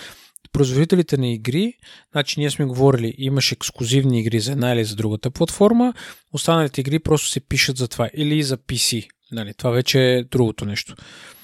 производителите 0.53 1.17
на 1.17 1.29
игри, 1.29 1.75
значи 2.13 2.41
ние 2.41 2.51
сме 2.51 2.65
говорили, 2.65 3.15
имаш 3.19 3.53
ексклюзивни 3.53 4.21
игри 4.21 4.41
за 4.41 4.53
една 4.53 4.73
или 4.73 4.85
за 4.85 4.97
другата 4.97 5.31
платформа, 5.31 5.95
останалите 6.33 6.81
игри 6.81 6.99
просто 6.99 7.29
се 7.29 7.41
пишат 7.41 7.77
за 7.77 7.89
това 7.89 8.11
или 8.15 8.43
за 8.43 8.57
PC. 8.57 9.09
Нали, 9.33 9.55
това 9.55 9.71
вече 9.71 10.15
е 10.15 10.25
другото 10.25 10.65
нещо. 10.65 10.95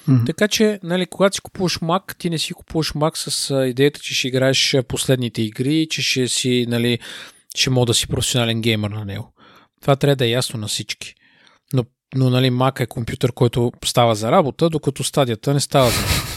Mm-hmm. 0.09 0.25
Така 0.25 0.47
че, 0.47 0.79
нали, 0.83 1.05
когато 1.05 1.35
си 1.35 1.41
купуваш 1.41 1.79
Mac, 1.79 2.17
ти 2.17 2.29
не 2.29 2.37
си 2.37 2.53
купуваш 2.53 2.93
Mac 2.93 3.29
с 3.29 3.65
идеята, 3.69 3.99
че 3.99 4.13
ще 4.13 4.27
играеш 4.27 4.75
последните 4.87 5.41
игри, 5.41 5.87
че 5.89 6.01
ще 6.01 6.27
си, 6.27 6.65
нали, 6.69 6.99
ще 7.55 7.69
мога 7.69 7.85
да 7.85 7.93
си 7.93 8.07
професионален 8.07 8.61
геймер 8.61 8.89
на 8.89 9.05
него. 9.05 9.33
Това 9.81 9.95
трябва 9.95 10.15
да 10.15 10.25
е 10.25 10.29
ясно 10.29 10.59
на 10.59 10.67
всички. 10.67 11.13
Но, 11.73 11.85
но 12.15 12.29
нали, 12.29 12.51
Mac 12.51 12.79
е 12.79 12.85
компютър, 12.85 13.31
който 13.31 13.71
става 13.85 14.15
за 14.15 14.31
работа, 14.31 14.69
докато 14.69 15.03
стадията 15.03 15.53
не 15.53 15.59
става 15.59 15.89
за 15.89 16.01
работа. 16.01 16.32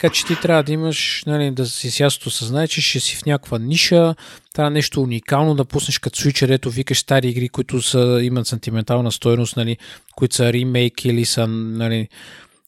Така 0.00 0.14
че 0.14 0.26
ти 0.26 0.40
трябва 0.40 0.62
да 0.62 0.72
имаш, 0.72 1.22
нали, 1.26 1.50
да 1.50 1.66
си 1.66 1.90
с 1.90 2.00
ясното 2.00 2.30
съзнание, 2.30 2.68
че 2.68 2.80
ще 2.80 3.00
си 3.00 3.16
в 3.16 3.26
някаква 3.26 3.58
ниша, 3.58 4.14
трябва 4.52 4.70
нещо 4.70 5.02
уникално 5.02 5.54
да 5.54 5.64
пуснеш 5.64 5.98
като 5.98 6.18
свичер, 6.18 6.48
ето 6.48 6.70
викаш 6.70 6.98
стари 6.98 7.28
игри, 7.28 7.48
които 7.48 7.82
са, 7.82 8.20
имат 8.22 8.46
сантиментална 8.46 9.12
стойност, 9.12 9.56
нали, 9.56 9.76
които 10.16 10.34
са 10.34 10.52
ремейк 10.52 11.04
или 11.04 11.24
са 11.24 11.46
нали, 11.46 12.08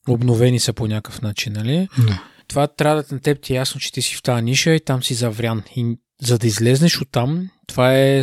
обновени 0.09 0.61
са 0.61 0.73
по 0.73 0.87
някакъв 0.87 1.23
начин. 1.23 1.53
Нали? 1.53 1.89
Да. 1.99 2.23
Това 2.49 2.67
трябва 2.67 3.03
да 3.03 3.15
на 3.15 3.21
теб 3.21 3.41
ти 3.43 3.53
е 3.53 3.57
ясно, 3.57 3.81
че 3.81 3.93
ти 3.93 4.03
си 4.03 4.15
в 4.15 4.23
тази 4.23 4.43
ниша 4.43 4.71
и 4.71 4.81
там 4.81 5.03
си 5.03 5.15
заврян. 5.15 5.63
И 5.77 5.97
за 6.23 6.39
да 6.39 6.47
излезнеш 6.47 7.01
от 7.01 7.09
там, 7.13 7.49
това 7.67 7.95
е, 7.95 8.23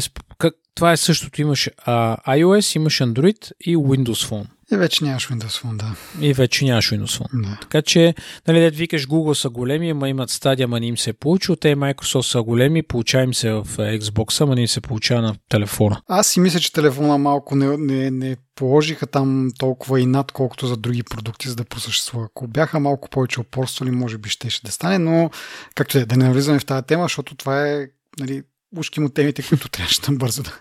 това 0.76 0.92
е 0.92 0.98
същото. 0.98 1.42
Имаш 1.42 1.70
а, 1.78 2.18
iOS, 2.38 2.76
имаш 2.76 2.98
Android 2.98 3.52
и 3.62 3.78
Windows 3.78 4.30
Phone. 4.30 4.48
И 4.72 4.78
вече 4.78 5.04
нямаш 5.04 5.28
Windows 5.28 5.64
Phone, 5.64 5.78
да. 5.78 5.96
И 6.22 6.34
вече 6.34 6.66
нямаш 6.66 6.92
Windows 6.92 7.20
Phone. 7.20 7.42
Да. 7.42 7.58
Така 7.62 7.82
че, 7.82 8.16
нали, 8.48 8.60
да 8.60 8.70
викаш 8.70 9.08
Google 9.08 9.34
са 9.34 9.50
големи, 9.50 9.90
ама 9.90 10.10
имат 10.10 10.30
стадия, 10.30 10.66
ама 10.66 10.80
не 10.80 10.86
им 10.86 10.98
се 10.98 11.10
е 11.10 11.14
получил. 11.14 11.56
Те 11.56 11.76
Microsoft 11.76 12.22
са 12.22 12.42
големи, 12.44 12.84
получаем 12.84 13.34
се 13.34 13.52
в 13.52 13.66
Xbox, 13.78 14.42
ама 14.42 14.56
не 14.56 14.62
им 14.62 14.68
се 14.68 14.82
получава 14.82 15.22
на 15.22 15.36
телефона. 15.50 16.02
Аз 16.08 16.28
си 16.28 16.40
мисля, 16.40 16.60
че 16.60 16.74
телефона 16.74 17.18
малко 17.18 17.56
не, 17.56 17.78
не, 17.78 18.12
не 18.12 18.38
положиха 18.56 19.08
там 19.08 19.52
толкова 19.58 20.02
и 20.02 20.06
над, 20.06 20.32
колкото 20.32 20.68
за 20.68 20.78
други 20.78 21.04
продукти, 21.04 21.50
за 21.50 21.56
да 21.56 21.64
просъществува. 21.64 22.26
Ако 22.26 22.48
бяха 22.48 22.80
малко 22.80 23.10
повече 23.10 23.40
опорствали, 23.40 23.92
може 23.92 24.18
би 24.18 24.30
ще, 24.30 24.50
ще 24.50 24.66
да 24.66 24.72
стане, 24.72 24.98
но 24.98 25.30
както 25.76 25.98
е, 25.98 26.06
да 26.06 26.18
не 26.18 26.26
навлизаме 26.26 26.60
в 26.60 26.66
тази 26.66 26.86
тема, 26.86 27.04
защото 27.04 27.36
това 27.36 27.68
е 27.68 27.88
нали, 28.20 28.44
ушки 28.78 29.00
му 29.00 29.10
темите, 29.10 29.44
които 29.50 29.70
трябваше 29.70 30.02
да 30.02 30.12
бързо 30.12 30.44
да, 30.44 30.52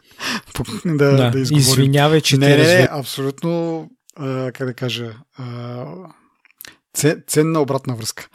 да, 0.84 1.16
да, 1.16 1.30
да 1.30 1.38
изговорим. 1.38 1.58
Извинявай, 1.58 2.20
че 2.20 2.36
не, 2.38 2.48
не, 2.48 2.56
не, 2.56 2.88
абсолютно, 2.90 3.88
а, 4.15 4.51
как 4.51 4.67
да 4.67 4.73
кажа, 4.73 5.15
а, 5.37 6.11
ценна 7.26 7.60
обратна 7.60 7.94
връзка. 7.94 8.28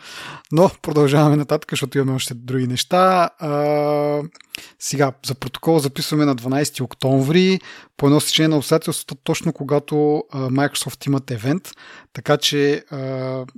Но 0.51 0.71
продължаваме 0.81 1.35
нататък, 1.35 1.71
защото 1.71 1.97
имаме 1.97 2.15
още 2.15 2.33
други 2.33 2.67
неща. 2.67 3.29
А, 3.39 4.21
сега, 4.79 5.11
за 5.25 5.35
протокол 5.35 5.79
записваме 5.79 6.25
на 6.25 6.35
12 6.35 6.81
октомври 6.81 7.59
по 7.97 8.05
едно 8.05 8.19
стечение 8.19 8.47
на 8.47 8.57
обстоятелствата, 8.57 9.15
точно 9.23 9.53
когато 9.53 10.23
а, 10.31 10.49
Microsoft 10.49 11.07
имат 11.07 11.31
евент. 11.31 11.69
Така 12.13 12.37
че, 12.37 12.83
а, 12.91 12.97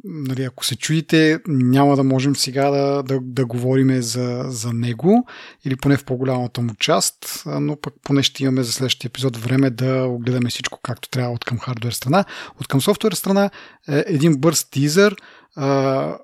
нали, 0.03 0.43
ако 0.43 0.65
се 0.65 0.75
чуете, 0.75 1.39
няма 1.47 1.95
да 1.95 2.03
можем 2.03 2.35
сега 2.35 2.69
да, 2.69 3.03
да, 3.03 3.19
да 3.21 3.45
говорим 3.45 4.01
за, 4.01 4.43
за 4.47 4.73
него 4.73 5.27
или 5.65 5.75
поне 5.75 5.97
в 5.97 6.05
по-голямата 6.05 6.61
му 6.61 6.75
част, 6.75 7.43
но 7.45 7.75
пък 7.75 7.93
поне 8.03 8.23
ще 8.23 8.43
имаме 8.43 8.63
за 8.63 8.71
следващия 8.71 9.09
епизод 9.09 9.37
време 9.37 9.69
да 9.69 10.03
огледаме 10.03 10.49
всичко 10.49 10.79
както 10.83 11.09
трябва 11.09 11.33
от 11.33 11.45
към 11.45 11.59
хардвер 11.59 11.91
страна. 11.91 12.25
От 12.61 12.67
към 12.67 12.81
софтуер 12.81 13.11
страна 13.11 13.49
е 13.89 14.03
един 14.07 14.35
бърз 14.37 14.65
тизър. 14.93 15.15
А, 15.55 16.17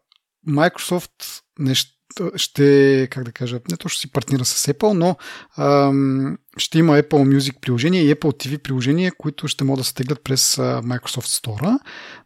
Microsoft 0.47 1.41
нещо 1.59 1.95
ще, 2.35 3.07
как 3.11 3.23
да 3.23 3.31
кажа, 3.31 3.59
не 3.71 3.77
точно 3.77 3.99
си 3.99 4.11
партнира 4.11 4.45
с 4.45 4.73
Apple, 4.73 4.93
но 4.93 5.15
ам, 5.57 6.37
ще 6.57 6.79
има 6.79 6.93
Apple 6.93 7.37
Music 7.37 7.59
приложение 7.61 8.01
и 8.01 8.15
Apple 8.15 8.45
TV 8.45 8.57
приложение, 8.57 9.11
които 9.17 9.47
ще 9.47 9.63
могат 9.63 9.79
да 9.79 9.83
се 9.83 9.93
теглят 9.93 10.23
през 10.23 10.55
Microsoft 10.55 11.43
Store, 11.43 11.79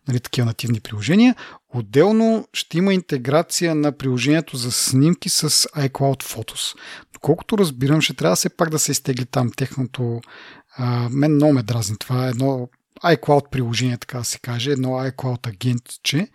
нали, 0.07 0.19
такива 0.19 0.45
нативни 0.45 0.79
приложения. 0.79 1.35
Отделно 1.73 2.47
ще 2.53 2.77
има 2.77 2.93
интеграция 2.93 3.75
на 3.75 3.91
приложението 3.91 4.57
за 4.57 4.71
снимки 4.71 5.29
с 5.29 5.49
iCloud 5.49 6.23
Photos. 6.23 6.75
Доколкото 7.13 7.57
разбирам, 7.57 8.01
ще 8.01 8.13
трябва 8.13 8.35
все 8.35 8.49
пак 8.49 8.69
да 8.69 8.79
се 8.79 8.91
изтегли 8.91 9.25
там 9.25 9.51
техното... 9.57 10.21
А, 10.77 11.09
мен 11.11 11.35
много 11.35 11.53
ме 11.53 11.63
дразни. 11.63 11.97
Това 11.97 12.25
е 12.25 12.29
едно 12.29 12.69
iCloud 13.03 13.49
приложение, 13.49 13.97
така 13.97 14.17
да 14.17 14.23
се 14.23 14.39
каже, 14.39 14.71
едно 14.71 14.89
iCloud 14.89 15.47
агентче, 15.47 16.27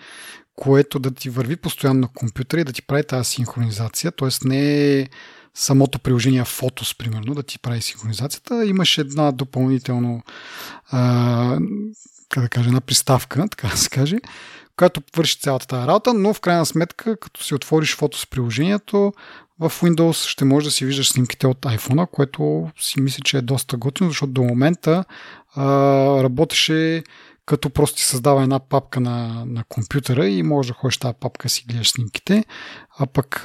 което 0.57 0.99
да 0.99 1.11
ти 1.11 1.31
върви 1.31 1.57
постоянно 1.57 2.01
на 2.01 2.09
компютъра 2.09 2.61
и 2.61 2.65
да 2.65 2.73
ти 2.73 2.83
прави 2.83 3.05
тази 3.05 3.31
синхронизация, 3.31 4.13
т.е. 4.13 4.49
не 4.49 4.93
е 5.01 5.09
самото 5.55 5.99
приложение 5.99 6.43
Photos, 6.43 6.99
примерно, 6.99 7.35
да 7.35 7.43
ти 7.43 7.59
прави 7.59 7.83
синхронизацията. 7.83 8.67
Имаш 8.67 8.99
една 8.99 9.33
допълнително 9.33 10.23
а, 10.91 11.59
да 12.37 12.49
кажа, 12.49 12.69
една 12.69 12.81
приставка, 12.81 13.49
така 13.51 13.69
да 13.69 13.77
се 13.77 13.91
каже, 13.91 14.17
която 14.77 15.03
върши 15.17 15.41
цялата 15.41 15.67
тази 15.67 15.87
работа, 15.87 16.15
но 16.15 16.35
в 16.35 16.41
крайна 16.41 16.67
сметка, 16.67 17.17
като 17.17 17.45
си 17.45 17.55
отвориш 17.55 17.97
фото 17.97 18.19
с 18.19 18.27
приложението, 18.27 19.13
в 19.61 19.73
Windows 19.83 20.29
ще 20.29 20.45
можеш 20.45 20.65
да 20.65 20.71
си 20.71 20.85
виждаш 20.85 21.11
снимките 21.11 21.47
от 21.47 21.61
iPhone, 21.61 22.11
което 22.11 22.71
си 22.81 23.01
мисля, 23.01 23.23
че 23.25 23.39
е 23.39 23.43
доста 23.43 23.77
готино, 23.77 24.11
защото 24.11 24.33
до 24.33 24.43
момента 24.43 25.05
работеше 26.23 27.03
като 27.47 27.71
просто 27.71 27.97
ти 27.97 28.05
създава 28.05 28.43
една 28.43 28.59
папка 28.59 29.01
на, 29.01 29.45
на 29.47 29.65
компютъра 29.69 30.29
и 30.29 30.43
можеш 30.43 30.69
да 30.69 30.75
ходиш 30.75 30.97
тази 30.97 31.15
папка 31.21 31.49
си 31.49 31.65
гледаш 31.69 31.91
снимките, 31.91 32.45
а 32.99 33.07
пък 33.07 33.41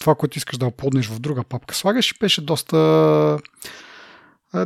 това, 0.00 0.14
което 0.14 0.38
искаш 0.38 0.58
да 0.58 0.66
оподнеш 0.66 1.08
в 1.08 1.20
друга 1.20 1.44
папка 1.44 1.74
слагаш 1.74 2.18
беше 2.20 2.40
доста 2.40 3.38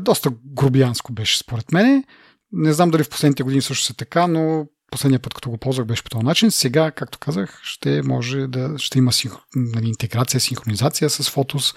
доста 0.01 0.31
грубиянско 0.55 1.13
беше 1.13 1.39
според 1.39 1.73
мене. 1.73 2.05
Не 2.53 2.73
знам 2.73 2.91
дали 2.91 3.05
в 3.05 3.11
последните 3.11 3.43
години 3.43 3.63
също 3.63 3.85
се 3.85 3.95
така, 3.95 4.27
но 4.27 4.67
последния 4.91 5.21
път, 5.21 5.35
като 5.35 5.51
го 5.51 5.59
ползвах, 5.59 5.87
беше 5.87 6.05
по 6.05 6.11
този 6.11 6.25
начин. 6.25 6.51
Сега, 6.51 6.91
както 6.91 7.19
казах, 7.19 7.61
ще 7.63 8.03
може 8.03 8.47
да 8.47 8.75
ще 8.79 8.99
има 8.99 9.13
синх... 9.13 9.35
нали, 9.57 9.89
интеграция, 9.89 10.41
синхронизация 10.41 11.11
с 11.11 11.31
Photos 11.31 11.77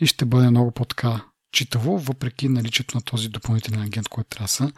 и 0.00 0.06
ще 0.06 0.24
бъде 0.24 0.50
много 0.50 0.70
по-така 0.70 1.20
читаво, 1.54 1.98
въпреки 1.98 2.48
наличието 2.48 2.96
на 2.96 3.02
този 3.02 3.28
допълнителен 3.28 3.82
агент, 3.82 4.08
който 4.08 4.28
трябва 4.28 4.44
да 4.44 4.48
се 4.48 4.72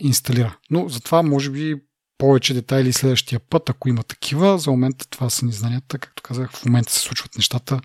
инсталира. 0.00 0.56
Но 0.70 0.88
затова 0.88 1.22
може 1.22 1.50
би 1.50 1.76
повече 2.18 2.54
детайли 2.54 2.92
следващия 2.92 3.40
път, 3.40 3.70
ако 3.70 3.88
има 3.88 4.02
такива. 4.02 4.58
За 4.58 4.70
момента 4.70 5.08
това 5.08 5.30
са 5.30 5.46
ни 5.46 5.52
знанията. 5.52 5.98
Както 5.98 6.22
казах, 6.22 6.52
в 6.52 6.64
момента 6.64 6.92
се 6.92 7.00
случват 7.00 7.36
нещата 7.36 7.80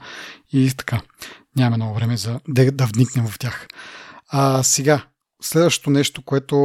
и 0.54 0.72
така. 0.78 1.02
Нямаме 1.56 1.78
много 1.78 1.96
време 1.96 2.18
за 2.18 2.40
да, 2.48 2.72
да 2.72 2.86
вникнем 2.86 3.28
в 3.28 3.40
тях. 3.40 3.68
А 4.30 4.64
сега, 4.64 5.06
следващото 5.42 5.90
нещо, 5.90 6.22
което 6.22 6.56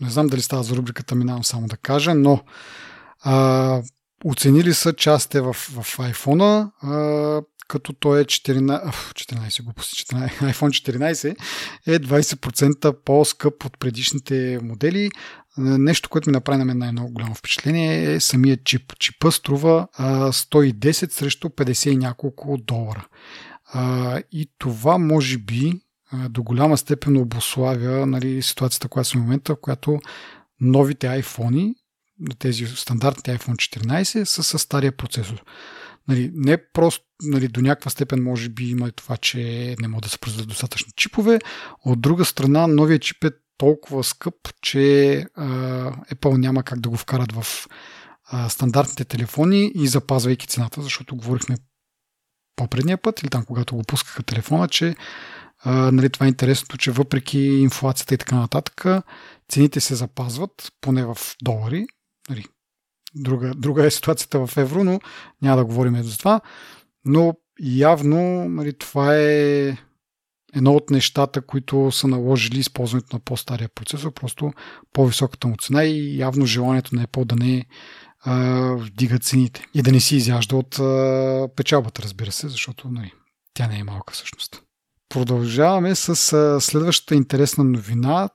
не 0.00 0.10
знам 0.10 0.26
дали 0.26 0.42
става 0.42 0.62
за 0.62 0.76
рубриката, 0.76 1.14
минавам 1.14 1.44
само 1.44 1.66
да 1.66 1.76
кажа, 1.76 2.14
но 2.14 2.40
а, 3.20 3.82
оценили 4.24 4.74
са 4.74 4.92
частите 4.92 5.40
в, 5.40 5.52
в 5.52 5.96
iPhone, 5.98 6.70
като 7.70 7.92
той 7.92 8.20
е 8.20 8.24
14, 8.24 8.90
14 8.90 9.62
глупости, 9.64 10.04
14, 10.04 10.30
iPhone 10.52 10.98
14 10.98 11.36
е 11.86 11.98
20% 11.98 12.92
по-скъп 13.04 13.64
от 13.64 13.78
предишните 13.78 14.58
модели. 14.62 15.10
Нещо, 15.58 16.08
което 16.08 16.30
ми 16.30 16.32
направи 16.32 16.58
на 16.58 16.64
мен 16.64 16.78
най-много 16.78 17.12
голямо 17.12 17.34
впечатление 17.34 18.12
е 18.12 18.20
самия 18.20 18.56
чип. 18.64 18.98
Чипа 18.98 19.30
струва 19.30 19.88
110 19.98 21.10
срещу 21.10 21.48
50 21.48 21.90
и 21.90 21.96
няколко 21.96 22.58
долара. 22.58 23.06
И 24.32 24.50
това 24.58 24.98
може 24.98 25.38
би 25.38 25.72
до 26.28 26.42
голяма 26.42 26.78
степен 26.78 27.16
обославя 27.16 28.06
нали, 28.06 28.42
ситуацията, 28.42 28.88
която 28.88 29.08
сме 29.08 29.20
в 29.20 29.24
момента, 29.24 29.54
в 29.54 29.60
която 29.60 30.00
новите 30.60 31.06
iPhone, 31.06 31.74
тези 32.38 32.66
стандартните 32.66 33.38
iPhone 33.38 33.54
14 33.54 34.24
са 34.24 34.42
с 34.42 34.58
стария 34.58 34.92
процесор. 34.92 35.44
Нали, 36.10 36.30
не 36.34 36.70
просто 36.72 37.04
нали, 37.22 37.48
до 37.48 37.60
някаква 37.60 37.90
степен 37.90 38.22
може 38.22 38.48
би 38.48 38.70
има 38.70 38.88
и 38.88 38.92
това, 38.92 39.16
че 39.16 39.74
не 39.80 39.88
могат 39.88 40.02
да 40.02 40.08
се 40.08 40.18
произведат 40.18 40.48
достатъчно 40.48 40.92
чипове. 40.96 41.38
От 41.84 42.00
друга 42.00 42.24
страна, 42.24 42.66
новия 42.66 42.98
чип 42.98 43.24
е 43.24 43.30
толкова 43.58 44.04
скъп, 44.04 44.34
че 44.62 45.12
а, 45.34 45.46
Apple 46.14 46.36
няма 46.36 46.62
как 46.62 46.80
да 46.80 46.88
го 46.88 46.96
вкарат 46.96 47.32
в 47.32 47.68
а, 48.24 48.48
стандартните 48.48 49.04
телефони 49.04 49.72
и 49.74 49.88
запазвайки 49.88 50.46
цената, 50.46 50.82
защото 50.82 51.16
говорихме 51.16 51.56
по-предния 52.56 52.98
път 52.98 53.22
или 53.22 53.30
там, 53.30 53.44
когато 53.44 53.76
го 53.76 53.82
пускаха 53.82 54.22
телефона, 54.22 54.68
че 54.68 54.96
а, 55.64 55.90
нали, 55.92 56.10
това 56.10 56.26
е 56.26 56.28
интересното, 56.28 56.78
че 56.78 56.90
въпреки 56.90 57.38
инфлацията 57.38 58.14
и 58.14 58.18
така 58.18 58.36
нататък, 58.36 59.04
цените 59.48 59.80
се 59.80 59.94
запазват, 59.94 60.72
поне 60.80 61.04
в 61.04 61.16
долари. 61.42 61.86
Нали, 62.28 62.44
друга, 63.14 63.52
друга 63.56 63.86
е 63.86 63.90
ситуацията 63.90 64.46
в 64.46 64.56
евро, 64.56 64.84
но 64.84 65.00
няма 65.42 65.56
да 65.56 65.64
говорим 65.64 66.02
за 66.02 66.18
това. 66.18 66.40
Но 67.04 67.34
явно 67.60 68.48
нали, 68.48 68.72
това 68.72 69.16
е 69.16 69.76
едно 70.54 70.72
от 70.72 70.90
нещата, 70.90 71.40
които 71.40 71.92
са 71.92 72.08
наложили 72.08 72.58
използването 72.58 73.16
на 73.16 73.20
по-стария 73.20 73.68
процесор, 73.68 74.12
просто 74.12 74.52
по-високата 74.92 75.48
му 75.48 75.56
цена 75.56 75.84
и 75.84 76.18
явно 76.18 76.46
желанието 76.46 76.94
на 76.94 77.06
Apple 77.06 77.24
да 77.24 77.36
не 77.36 77.66
а, 78.24 78.74
вдига 78.76 79.18
цените 79.18 79.64
и 79.74 79.82
да 79.82 79.92
не 79.92 80.00
си 80.00 80.16
изяжда 80.16 80.56
от 80.56 80.78
а, 80.78 81.48
печалбата, 81.56 82.02
разбира 82.02 82.32
се, 82.32 82.48
защото 82.48 82.88
нали, 82.88 83.12
тя 83.54 83.66
не 83.66 83.78
е 83.78 83.84
малка 83.84 84.14
всъщност. 84.14 84.62
Продължаваме 85.08 85.94
с 85.94 86.32
а, 86.32 86.60
следващата 86.60 87.14
интересна 87.14 87.64
новина. 87.64 88.28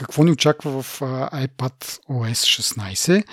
Какво 0.00 0.24
ни 0.24 0.30
очаква 0.30 0.82
в 0.82 1.00
iPad 1.32 1.84
OS 2.10 2.62
16? 2.62 3.24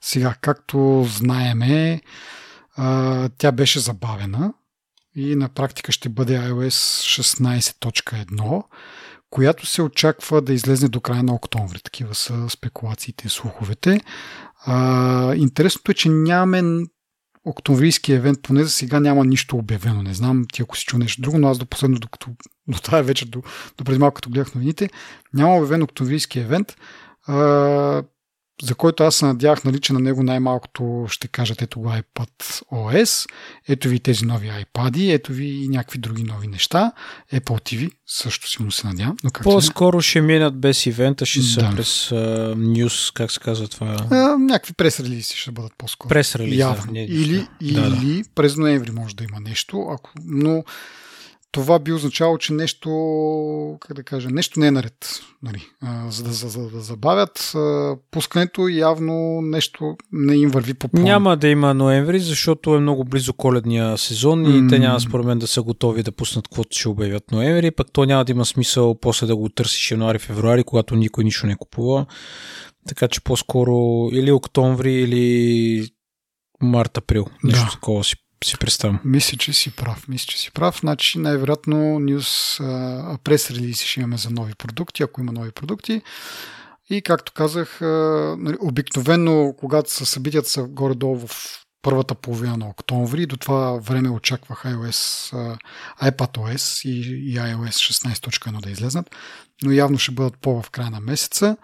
Сега, 0.00 0.34
както 0.40 1.06
знаеме, 1.08 2.00
тя 3.38 3.52
беше 3.52 3.80
забавена 3.80 4.54
и 5.16 5.36
на 5.36 5.48
практика 5.48 5.92
ще 5.92 6.08
бъде 6.08 6.38
iOS 6.38 7.22
16.1, 7.22 8.62
която 9.30 9.66
се 9.66 9.82
очаква 9.82 10.42
да 10.42 10.52
излезне 10.52 10.88
до 10.88 11.00
края 11.00 11.22
на 11.22 11.34
октомври. 11.34 11.78
Такива 11.84 12.14
са 12.14 12.50
спекулациите 12.50 13.26
и 13.26 13.30
слуховете. 13.30 14.00
Интересното 15.36 15.90
е, 15.90 15.94
че 15.94 16.08
нямаме 16.08 16.84
октомврийски 17.44 18.12
евент, 18.12 18.42
поне 18.42 18.64
за 18.64 18.70
сега 18.70 19.00
няма 19.00 19.24
нищо 19.24 19.56
обявено. 19.56 20.02
Не 20.02 20.14
знам 20.14 20.44
ти 20.52 20.62
ако 20.62 20.76
си 20.76 20.84
чу 20.84 20.98
нещо 20.98 21.22
друго, 21.22 21.38
но 21.38 21.48
аз 21.48 21.58
до 21.58 21.66
последно, 21.66 21.98
докато 21.98 22.30
до 22.68 22.78
тази 22.78 23.06
вечер, 23.06 23.26
до, 23.26 23.42
до 23.78 23.84
преди 23.84 23.98
малко 23.98 24.14
като 24.14 24.30
гледах 24.30 24.54
новините, 24.54 24.90
няма 25.34 25.56
обявен 25.56 25.82
октомврийски 25.82 26.38
евент. 26.38 26.76
А, 27.26 28.02
за 28.62 28.74
който 28.74 29.02
аз 29.02 29.16
се 29.16 29.24
надявах, 29.24 29.64
нали, 29.64 29.80
че 29.80 29.92
на 29.92 30.00
него 30.00 30.22
най-малкото 30.22 31.06
ще 31.08 31.28
кажат 31.28 31.62
ето 31.62 31.80
го 31.80 31.88
iPad 31.88 32.62
OS, 32.72 33.28
ето 33.68 33.88
ви 33.88 34.00
тези 34.00 34.24
нови 34.24 34.48
iPad, 34.48 35.14
ето 35.14 35.32
ви 35.32 35.46
и 35.46 35.68
някакви 35.68 35.98
други 35.98 36.24
нови 36.24 36.46
неща. 36.46 36.92
Apple 37.32 37.40
TV 37.40 37.90
също 38.06 38.50
силно 38.50 38.72
се 38.72 38.86
надявам. 38.86 39.16
Но 39.24 39.30
как 39.30 39.44
По-скоро 39.44 40.00
ще 40.00 40.20
минат 40.20 40.60
без 40.60 40.86
ивента, 40.86 41.26
ще 41.26 41.42
са 41.42 41.60
да. 41.60 41.70
през 41.76 42.08
uh, 42.08 42.54
News, 42.54 43.14
как 43.14 43.32
се 43.32 43.40
казва 43.40 43.68
това? 43.68 43.96
А, 44.10 44.38
някакви 44.38 44.72
прес-релизи 44.72 45.34
ще 45.36 45.50
бъдат 45.50 45.72
по-скоро. 45.78 46.08
Прес-релизи, 46.08 46.56
да. 46.56 47.00
Или, 47.00 47.36
да, 47.36 47.46
или 47.60 48.22
да. 48.22 48.28
през 48.34 48.56
ноември 48.56 48.90
може 48.90 49.16
да 49.16 49.24
има 49.24 49.40
нещо, 49.40 49.86
ако, 49.90 50.10
но 50.24 50.64
това 51.54 51.78
би 51.78 51.92
означало, 51.92 52.38
че 52.38 52.52
нещо, 52.52 52.90
как 53.80 53.96
да 53.96 54.02
кажа, 54.02 54.28
нещо 54.30 54.60
не 54.60 54.66
е 54.66 54.70
наред. 54.70 55.20
Нали? 55.42 55.62
За, 56.08 56.24
да, 56.24 56.30
за, 56.32 56.48
за 56.48 56.70
да 56.70 56.80
забавят 56.80 57.52
пускането, 58.10 58.68
явно 58.68 59.40
нещо 59.42 59.96
не 60.12 60.36
им 60.36 60.50
върви 60.50 60.74
по 60.74 60.88
план. 60.88 61.02
Няма 61.02 61.36
да 61.36 61.48
има 61.48 61.74
ноември, 61.74 62.20
защото 62.20 62.74
е 62.74 62.80
много 62.80 63.04
близо 63.04 63.32
коледния 63.32 63.98
сезон 63.98 64.44
и 64.44 64.48
mm. 64.48 64.68
те 64.68 64.78
няма 64.78 65.00
според 65.00 65.26
мен 65.26 65.38
да 65.38 65.46
са 65.46 65.62
готови 65.62 66.02
да 66.02 66.12
пуснат 66.12 66.48
каквото 66.48 66.78
ще 66.78 66.88
обявят 66.88 67.30
ноември, 67.30 67.70
пък 67.70 67.92
то 67.92 68.04
няма 68.04 68.24
да 68.24 68.32
има 68.32 68.44
смисъл 68.44 68.94
после 68.94 69.26
да 69.26 69.36
го 69.36 69.48
търсиш 69.48 69.90
януари-февруари, 69.90 70.64
когато 70.64 70.96
никой 70.96 71.24
нищо 71.24 71.46
не 71.46 71.56
купува. 71.56 72.06
Така 72.88 73.08
че 73.08 73.20
по-скоро 73.20 74.08
или 74.12 74.32
октомври, 74.32 74.94
или 74.94 75.88
март-април. 76.62 77.26
Нещо 77.44 77.64
да. 77.64 77.70
такова 77.72 78.04
си 78.04 78.16
си 78.46 78.58
представям. 78.58 79.00
Мисля, 79.04 79.38
че 79.38 79.52
си 79.52 79.70
прав. 79.70 80.08
Мисля, 80.08 80.26
че 80.26 80.38
си 80.38 80.50
прав. 80.50 80.78
Значи 80.80 81.18
най-вероятно 81.18 81.98
нюс 81.98 82.58
прес 83.24 83.50
релизи 83.50 83.84
ще 83.86 84.00
имаме 84.00 84.16
за 84.16 84.30
нови 84.30 84.54
продукти, 84.54 85.02
ако 85.02 85.20
има 85.20 85.32
нови 85.32 85.50
продукти. 85.50 86.02
И 86.90 87.02
както 87.02 87.32
казах, 87.32 87.78
нали, 87.80 88.56
обикновено, 88.60 89.54
когато 89.58 89.92
са 89.92 90.06
събитията 90.06 90.48
са 90.48 90.62
горе-долу 90.62 91.26
в 91.26 91.60
първата 91.82 92.14
половина 92.14 92.56
на 92.56 92.68
октомври, 92.68 93.26
до 93.26 93.36
това 93.36 93.72
време 93.72 94.10
очаквах 94.10 94.62
iOS, 94.64 95.32
iPadOS 96.02 96.88
и 96.88 97.36
iOS 97.36 97.92
16.1 97.92 98.60
да 98.60 98.70
излезнат, 98.70 99.16
но 99.62 99.72
явно 99.72 99.98
ще 99.98 100.12
бъдат 100.12 100.38
по 100.38 100.62
в 100.62 100.70
края 100.70 100.90
на 100.90 101.00
месеца. 101.00 101.56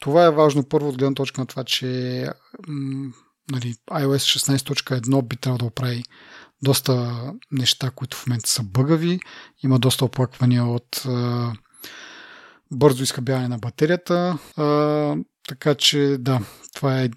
Това 0.00 0.24
е 0.24 0.30
важно 0.30 0.68
първо 0.68 0.88
от 0.88 0.98
гледна 0.98 1.14
точка 1.14 1.40
на 1.40 1.46
това, 1.46 1.64
че 1.64 2.28
нали, 3.50 3.74
iOS 3.90 4.38
16.1 4.38 5.22
би 5.22 5.36
трябвало 5.36 5.58
да 5.58 5.64
оправи 5.64 6.02
доста 6.62 7.22
неща, 7.52 7.90
които 7.90 8.16
в 8.16 8.26
момента 8.26 8.50
са 8.50 8.62
бъгави. 8.62 9.20
Има 9.62 9.78
доста 9.78 10.04
оплаквания 10.04 10.64
от 10.64 11.02
а, 11.06 11.52
бързо 12.70 13.02
изхъбяване 13.02 13.48
на 13.48 13.58
батерията. 13.58 14.38
А, 14.56 15.16
така 15.48 15.74
че 15.74 16.16
да, 16.20 16.40
това 16.74 17.02
е 17.02 17.10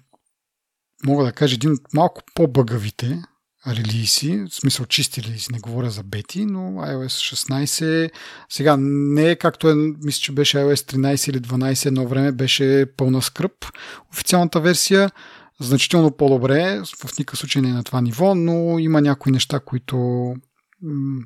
мога 1.06 1.24
да 1.24 1.32
кажа 1.32 1.54
един 1.54 1.72
от 1.72 1.94
малко 1.94 2.22
по-бъгавите 2.34 3.22
релиси, 3.66 4.44
в 4.50 4.54
смисъл 4.54 4.86
чисти 4.86 5.22
релиси, 5.22 5.52
не 5.52 5.58
говоря 5.58 5.90
за 5.90 6.02
бети, 6.02 6.44
но 6.44 6.60
iOS 6.60 7.34
16 7.34 8.10
сега 8.48 8.76
не 8.78 9.30
е 9.30 9.36
както 9.36 9.68
е, 9.68 9.74
мисля, 9.74 10.20
че 10.20 10.32
беше 10.32 10.58
iOS 10.58 10.94
13 10.96 11.30
или 11.30 11.40
12 11.40 11.86
едно 11.86 12.08
време, 12.08 12.32
беше 12.32 12.86
пълна 12.96 13.22
скръп. 13.22 13.52
Официалната 14.12 14.60
версия 14.60 15.10
значително 15.60 16.16
по-добре, 16.16 16.82
в 16.84 17.18
никакъв 17.18 17.38
случай 17.38 17.62
не 17.62 17.68
е 17.68 17.72
на 17.72 17.84
това 17.84 18.00
ниво, 18.00 18.34
но 18.34 18.78
има 18.78 19.00
някои 19.00 19.32
неща, 19.32 19.60
които 19.60 19.96
м- 20.82 21.24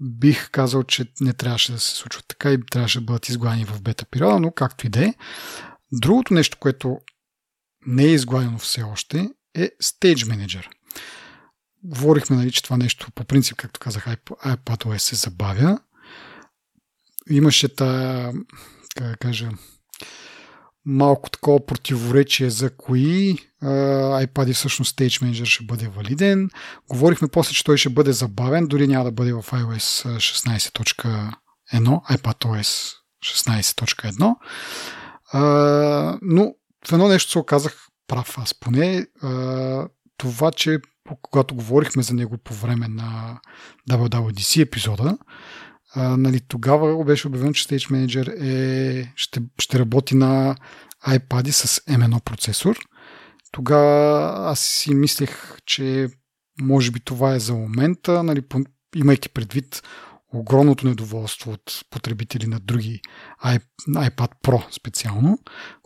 бих 0.00 0.50
казал, 0.50 0.82
че 0.82 1.06
не 1.20 1.32
трябваше 1.32 1.72
да 1.72 1.80
се 1.80 1.96
случват 1.96 2.24
така 2.28 2.52
и 2.52 2.60
трябваше 2.70 3.00
да 3.00 3.04
бъдат 3.04 3.28
изгладени 3.28 3.64
в 3.64 3.82
бета 3.82 4.04
периода, 4.04 4.40
но 4.40 4.52
както 4.52 4.86
и 4.86 4.90
да 4.90 5.04
е. 5.04 5.14
Другото 5.92 6.34
нещо, 6.34 6.56
което 6.60 6.98
не 7.86 8.04
е 8.04 8.12
изгладено 8.12 8.58
все 8.58 8.82
още, 8.82 9.30
е 9.54 9.70
Stage 9.82 10.14
Manager. 10.14 10.66
Говорихме, 11.84 12.36
нали, 12.36 12.52
че 12.52 12.62
това 12.62 12.76
нещо 12.76 13.10
по 13.14 13.24
принцип, 13.24 13.56
както 13.56 13.80
казах, 13.80 14.06
iPadOS 14.06 14.98
се 14.98 15.16
забавя. 15.16 15.78
Имаше 17.30 17.74
та, 17.74 18.32
как 18.96 19.08
да 19.08 19.16
кажа, 19.16 19.50
малко 20.84 21.30
такова 21.30 21.66
противоречие 21.66 22.50
за 22.50 22.76
кои 22.76 23.38
uh, 23.62 24.26
iPad 24.26 24.54
всъщност 24.54 24.96
Stage 24.96 25.22
Manager 25.22 25.44
ще 25.44 25.64
бъде 25.64 25.88
валиден. 25.88 26.50
Говорихме 26.88 27.28
после, 27.28 27.54
че 27.54 27.64
той 27.64 27.76
ще 27.76 27.88
бъде 27.88 28.12
забавен, 28.12 28.66
дори 28.66 28.86
няма 28.86 29.04
да 29.04 29.12
бъде 29.12 29.32
в 29.32 29.42
iOS 29.42 30.16
16.1, 30.16 31.32
iPadOS 32.16 32.94
16.1. 33.24 34.34
Uh, 35.34 36.18
но 36.22 36.54
в 36.88 36.92
едно 36.92 37.08
нещо 37.08 37.30
се 37.30 37.38
оказах 37.38 37.86
прав 38.06 38.38
аз 38.38 38.54
поне. 38.54 39.06
Uh, 39.22 39.88
това, 40.16 40.50
че 40.50 40.78
когато 41.22 41.54
говорихме 41.54 42.02
за 42.02 42.14
него 42.14 42.38
по 42.38 42.54
време 42.54 42.88
на 42.88 43.40
WWDC 43.90 44.62
епизода, 44.62 45.18
а, 45.94 46.16
нали, 46.16 46.40
тогава 46.40 47.04
беше 47.04 47.28
обявено, 47.28 47.52
че 47.52 47.68
Stage 47.68 47.90
Manager 47.90 48.40
е, 48.40 49.12
ще, 49.16 49.40
ще 49.58 49.78
работи 49.78 50.16
на 50.16 50.56
iPad 51.08 51.50
с 51.50 51.80
M1 51.80 52.24
процесор. 52.24 52.78
Тогава 53.52 54.32
аз 54.50 54.60
си 54.60 54.94
мислех, 54.94 55.56
че 55.66 56.08
може 56.60 56.90
би 56.90 57.00
това 57.00 57.34
е 57.34 57.40
за 57.40 57.54
момента, 57.54 58.22
нали, 58.22 58.42
имайки 58.96 59.28
предвид 59.28 59.82
огромното 60.34 60.86
недоволство 60.86 61.52
от 61.52 61.84
потребители 61.90 62.46
на 62.46 62.60
други 62.60 63.00
iPad 63.86 64.30
Pro 64.44 64.62
специално, 64.70 65.38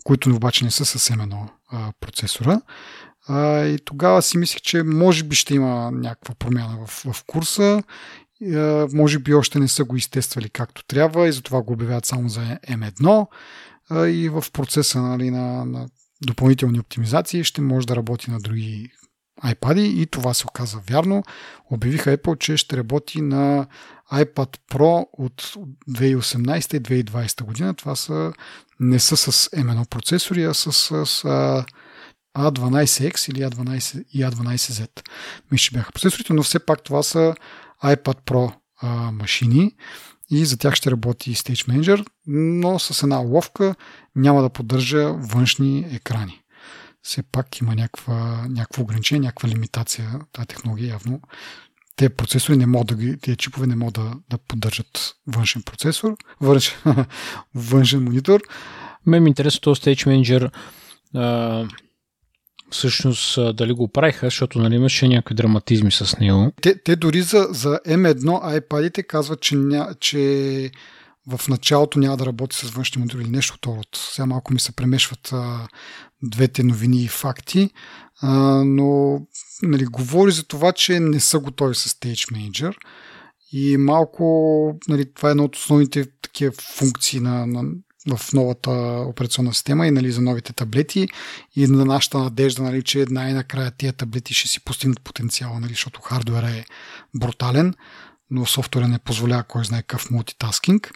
които 0.05 0.31
обаче 0.37 0.65
не 0.65 0.71
са 0.71 0.85
с 0.85 1.11
M1 1.11 1.49
процесора. 2.01 2.61
И 3.67 3.79
тогава 3.85 4.23
си 4.23 4.39
мислех, 4.39 4.63
че 4.63 4.83
може 4.83 5.25
би 5.25 5.37
ще 5.37 5.55
има 5.55 5.91
някаква 5.91 6.35
промяна 6.35 6.87
в, 6.87 7.05
в 7.13 7.25
курса 7.27 7.83
може 8.93 9.19
би 9.19 9.35
още 9.35 9.59
не 9.59 9.69
са 9.69 9.85
го 9.85 9.97
изтествали 9.97 10.51
както 10.51 10.85
трябва 10.85 11.29
и 11.29 11.33
затова 11.33 11.63
го 11.63 11.73
обявяват 11.73 12.07
само 12.07 12.29
за 12.29 12.59
M1 12.69 13.27
и 14.09 14.29
в 14.29 14.45
процеса 14.53 15.03
нали, 15.03 15.31
на, 15.31 15.65
на 15.65 15.89
допълнителни 16.27 16.81
оптимизации 16.81 17.45
ще 17.45 17.61
може 17.61 17.87
да 17.87 17.97
работи 17.97 18.31
на 18.31 18.41
други 18.41 18.91
iPad 19.45 19.81
и 19.81 20.07
това 20.07 20.35
се 20.35 20.47
оказа 20.47 20.81
вярно. 20.91 21.23
Обявиха 21.71 22.19
Apple, 22.19 22.39
че 22.39 22.57
ще 22.57 22.77
работи 22.77 23.21
на 23.21 23.67
iPad 24.13 24.57
Pro 24.71 25.07
от 25.13 25.43
2018 25.91 26.77
и 26.77 27.05
2020 27.05 27.45
година. 27.45 27.75
Това 27.75 27.97
са, 27.97 28.33
не 28.81 28.99
са 28.99 29.17
с 29.17 29.49
M1 29.49 29.89
процесори, 29.89 30.45
а 30.45 30.55
с, 30.55 30.73
с 30.73 31.07
с 31.07 31.25
A12X 32.39 33.31
или 33.31 33.45
A12 33.45 34.05
и 34.13 34.25
A12Z. 34.25 35.09
Мисля, 35.53 35.79
бяха 35.79 35.93
процесорите, 35.93 36.33
но 36.33 36.43
все 36.43 36.59
пак 36.59 36.83
това 36.83 37.03
са 37.03 37.35
iPad 37.85 38.25
Pro 38.25 38.55
а, 38.83 39.11
машини 39.11 39.73
и 40.31 40.45
за 40.45 40.57
тях 40.57 40.75
ще 40.75 40.91
работи 40.91 41.35
Stage 41.35 41.69
Manager, 41.69 42.07
но 42.27 42.79
с 42.79 43.03
една 43.03 43.23
уловка 43.23 43.75
няма 44.17 44.43
да 44.43 44.51
поддържа 44.51 45.13
външни 45.13 45.87
екрани. 45.93 46.41
Все 47.03 47.23
пак 47.23 47.61
има 47.61 47.75
някаква, 47.75 48.47
някакво 48.49 48.83
ограничение, 48.83 49.21
някаква 49.21 49.49
лимитация. 49.49 50.21
Тази 50.33 50.47
технология 50.47 50.89
явно 50.89 51.21
те 51.97 52.09
процесори 52.09 52.57
не 52.57 52.67
могат 52.67 52.87
да 52.87 52.95
ги, 52.95 53.19
тези 53.19 53.37
чипове 53.37 53.67
не 53.67 53.77
могат 53.77 53.95
да, 53.95 54.13
да 54.31 54.39
поддържат 54.39 55.15
външен 55.27 55.63
процесор, 55.63 56.17
външен, 56.41 56.77
външен 57.55 58.05
монитор. 58.05 58.41
Ме 59.07 59.21
ми 59.21 59.29
интересува 59.29 59.61
този 59.61 59.81
Stage 59.81 60.07
Manager 60.07 60.51
а, 61.15 61.69
всъщност 62.75 63.39
дали 63.57 63.73
го 63.73 63.89
правиха, 63.89 64.27
защото 64.27 64.59
нали, 64.59 64.75
имаше 64.75 65.09
някакви 65.09 65.35
драматизми 65.35 65.91
с 65.91 66.19
него. 66.19 66.53
Те, 66.63 66.83
те 66.83 66.97
дори 66.97 67.23
за, 67.23 67.49
за 67.51 67.81
M1 67.87 68.61
iPad-ите 68.61 69.07
казват, 69.07 69.41
че, 69.41 69.57
ня, 69.57 69.95
че 70.01 70.71
в 71.27 71.49
началото 71.49 71.99
няма 71.99 72.17
да 72.17 72.27
работи 72.27 72.57
с 72.57 72.71
външни 72.71 73.03
модули 73.03 73.23
или 73.23 73.31
нещо 73.31 73.55
от 73.55 73.67
род. 73.67 73.89
Сега 73.97 74.27
малко 74.27 74.53
ми 74.53 74.61
се 74.61 74.73
премешват 74.73 75.33
а, 75.33 75.69
двете 76.23 76.63
новини 76.63 77.03
и 77.03 77.09
факти, 77.09 77.71
а, 78.23 78.31
но 78.65 79.21
нали, 79.63 79.85
говори 79.85 80.33
за 80.33 80.45
това, 80.45 80.73
че 80.73 81.01
не 81.01 81.21
са 81.21 81.39
готови 81.39 81.75
с 81.75 81.89
Stage 81.89 82.33
Manager 82.33 82.75
и 83.53 83.77
малко 83.77 84.79
нали, 84.89 85.15
това 85.15 85.29
е 85.29 85.31
една 85.31 85.45
от 85.45 85.57
основните 85.57 86.07
такива 86.23 86.53
функции 86.79 87.21
на, 87.21 87.47
на, 87.47 87.63
в 88.09 88.33
новата 88.33 88.71
операционна 89.09 89.55
система 89.55 89.87
и 89.87 89.91
нали, 89.91 90.13
за 90.13 90.21
новите 90.21 90.53
таблети 90.53 91.09
и 91.57 91.67
на 91.67 91.85
нашата 91.85 92.19
надежда, 92.19 92.63
нали, 92.63 92.83
че 92.83 93.07
най-накрая 93.11 93.71
тия 93.71 93.93
таблети 93.93 94.35
ще 94.35 94.49
си 94.49 94.61
постигнат 94.61 95.01
потенциала, 95.01 95.61
нали, 95.61 95.73
защото 95.73 96.01
хардуера 96.01 96.51
е 96.51 96.65
брутален, 97.15 97.75
но 98.31 98.47
софтуера 98.47 98.89
не 98.89 98.99
позволява 98.99 99.43
кой 99.43 99.65
знае 99.65 99.83
какъв 99.83 100.11
мултитаскинг. 100.11 100.93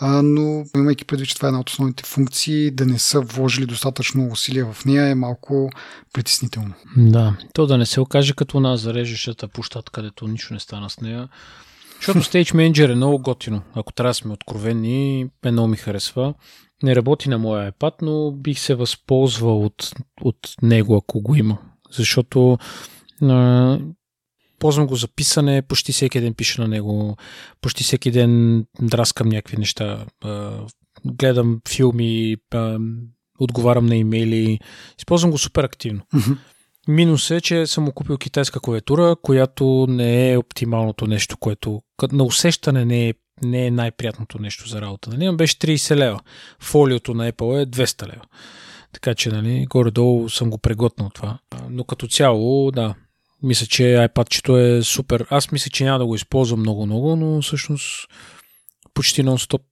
А, 0.00 0.22
но 0.22 0.64
имайки 0.76 1.04
предвид, 1.04 1.28
че 1.28 1.34
това 1.34 1.48
е 1.48 1.50
една 1.50 1.60
от 1.60 1.70
основните 1.70 2.04
функции, 2.04 2.70
да 2.70 2.86
не 2.86 2.98
са 2.98 3.20
вложили 3.20 3.66
достатъчно 3.66 4.28
усилия 4.28 4.72
в 4.72 4.84
нея 4.84 5.08
е 5.08 5.14
малко 5.14 5.70
притеснително. 6.12 6.74
Да, 6.96 7.36
то 7.54 7.66
да 7.66 7.78
не 7.78 7.86
се 7.86 8.00
окаже 8.00 8.34
като 8.34 8.60
на 8.60 8.76
зарежещата 8.76 9.48
площад, 9.48 9.90
където 9.90 10.28
нищо 10.28 10.54
не 10.54 10.60
стана 10.60 10.90
с 10.90 11.00
нея. 11.00 11.28
Защото 11.96 12.18
Stage 12.18 12.54
Manager 12.54 12.92
е 12.92 12.94
много 12.94 13.18
готино. 13.18 13.62
Ако 13.74 13.92
трябва 13.92 14.10
да 14.10 14.14
сме 14.14 14.32
откровени, 14.32 15.26
е 15.44 15.50
много 15.50 15.68
ми 15.68 15.76
харесва. 15.76 16.34
Не 16.82 16.96
работи 16.96 17.28
на 17.28 17.38
моя 17.38 17.72
iPad, 17.72 17.92
но 18.02 18.32
бих 18.32 18.58
се 18.58 18.74
възползвал 18.74 19.64
от, 19.64 19.90
от 20.20 20.38
него, 20.62 20.96
ако 20.96 21.20
го 21.20 21.34
има. 21.34 21.58
Защото 21.90 22.58
а, 23.22 23.78
ползвам 24.58 24.86
го 24.86 24.96
за 24.96 25.08
писане, 25.08 25.62
почти 25.62 25.92
всеки 25.92 26.20
ден 26.20 26.34
пиша 26.34 26.62
на 26.62 26.68
него, 26.68 27.16
почти 27.60 27.84
всеки 27.84 28.10
ден 28.10 28.64
драскам 28.80 29.28
някакви 29.28 29.56
неща, 29.56 30.06
а, 30.24 30.60
гледам 31.04 31.60
филми, 31.68 32.36
а, 32.54 32.78
отговарям 33.38 33.86
на 33.86 33.96
имейли. 33.96 34.58
Използвам 34.98 35.30
го 35.30 35.38
супер 35.38 35.64
активно. 35.64 36.02
Минус 36.88 37.30
е, 37.30 37.40
че 37.40 37.66
съм 37.66 37.92
купил 37.92 38.18
китайска 38.18 38.60
клавиатура, 38.60 39.16
която 39.22 39.86
не 39.88 40.32
е 40.32 40.38
оптималното 40.38 41.06
нещо, 41.06 41.36
което 41.36 41.82
на 42.12 42.24
усещане 42.24 42.84
не 42.84 43.08
е, 43.08 43.14
не 43.42 43.66
е 43.66 43.70
най-приятното 43.70 44.38
нещо 44.38 44.68
за 44.68 44.80
работа. 44.80 45.10
Нали? 45.10 45.36
Беше 45.36 45.56
30 45.56 45.96
лева. 45.96 46.20
Фолиото 46.60 47.14
на 47.14 47.32
Apple 47.32 47.62
е 47.62 47.66
200 47.66 48.06
лева. 48.06 48.22
Така 48.92 49.14
че, 49.14 49.30
нали, 49.30 49.66
горе-долу 49.70 50.28
съм 50.28 50.50
го 50.50 50.58
преготнал 50.58 51.10
това. 51.14 51.38
Но 51.70 51.84
като 51.84 52.06
цяло, 52.06 52.70
да, 52.70 52.94
мисля, 53.42 53.66
че 53.66 53.82
iPad-чето 53.82 54.78
е 54.78 54.82
супер. 54.82 55.26
Аз 55.30 55.52
мисля, 55.52 55.70
че 55.70 55.84
няма 55.84 55.98
да 55.98 56.06
го 56.06 56.14
използвам 56.14 56.60
много-много, 56.60 57.16
но 57.16 57.42
всъщност 57.42 58.08
почти 58.94 59.24
нон-стоп 59.24 59.62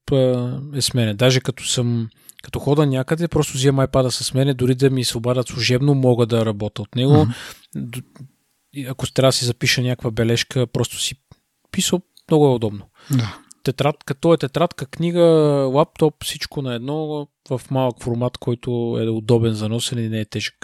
е 0.77 0.83
с 0.83 0.95
мене. 0.95 1.15
Даже 1.15 1.41
като 1.41 1.65
съм 1.65 2.09
като 2.45 2.59
хода 2.59 2.87
някъде, 2.87 3.29
просто 3.29 3.53
взема 3.53 3.89
iPad 3.89 4.09
с 4.09 4.35
мене, 4.35 4.55
дори 4.55 4.75
да 4.75 4.91
ми 4.91 5.05
се 5.05 5.19
обадят 5.19 5.49
служебно, 5.49 5.95
мога 5.95 6.27
да 6.27 6.47
работя 6.47 6.83
от 6.83 6.95
него. 6.95 7.27
Mm-hmm. 7.77 8.05
Ако 8.89 9.13
трябва 9.13 9.29
да 9.29 9.33
си 9.33 9.45
запиша 9.45 9.83
някаква 9.83 10.11
бележка, 10.11 10.67
просто 10.67 10.99
си 10.99 11.15
писал, 11.71 12.01
много 12.31 12.47
е 12.47 12.51
удобно. 12.51 12.85
Да. 13.11 13.39
Тетрадка, 13.63 14.15
то 14.15 14.35
е 14.35 14.37
тетрадка, 14.37 14.87
книга, 14.87 15.23
лаптоп, 15.75 16.25
всичко 16.25 16.63
на 16.63 16.75
едно 16.75 17.29
в 17.51 17.61
малък 17.71 18.03
формат, 18.03 18.39
който 18.39 18.99
е 19.01 19.09
удобен 19.09 19.53
за 19.53 19.69
носене 19.69 20.03
и 20.03 20.09
не 20.09 20.21
е 20.21 20.25
тежък. 20.25 20.55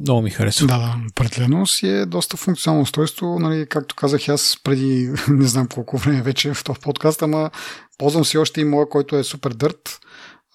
Много 0.00 0.22
ми 0.22 0.30
харесва. 0.30 0.66
Да, 0.66 0.78
да, 0.78 0.96
определено 1.10 1.66
си 1.66 1.88
е 1.88 2.06
доста 2.06 2.36
функционално 2.36 2.82
устройство. 2.82 3.38
Нали, 3.38 3.66
както 3.68 3.94
казах 3.94 4.28
аз 4.28 4.56
преди 4.64 5.12
не 5.28 5.46
знам 5.46 5.68
колко 5.68 5.98
време 5.98 6.22
вече 6.22 6.54
в 6.54 6.64
този 6.64 6.80
подкаст, 6.80 7.22
ама 7.22 7.50
ползвам 7.98 8.24
си 8.24 8.38
още 8.38 8.60
и 8.60 8.64
моя, 8.64 8.88
който 8.88 9.16
е 9.16 9.24
супер 9.24 9.50
дърт. 9.50 10.00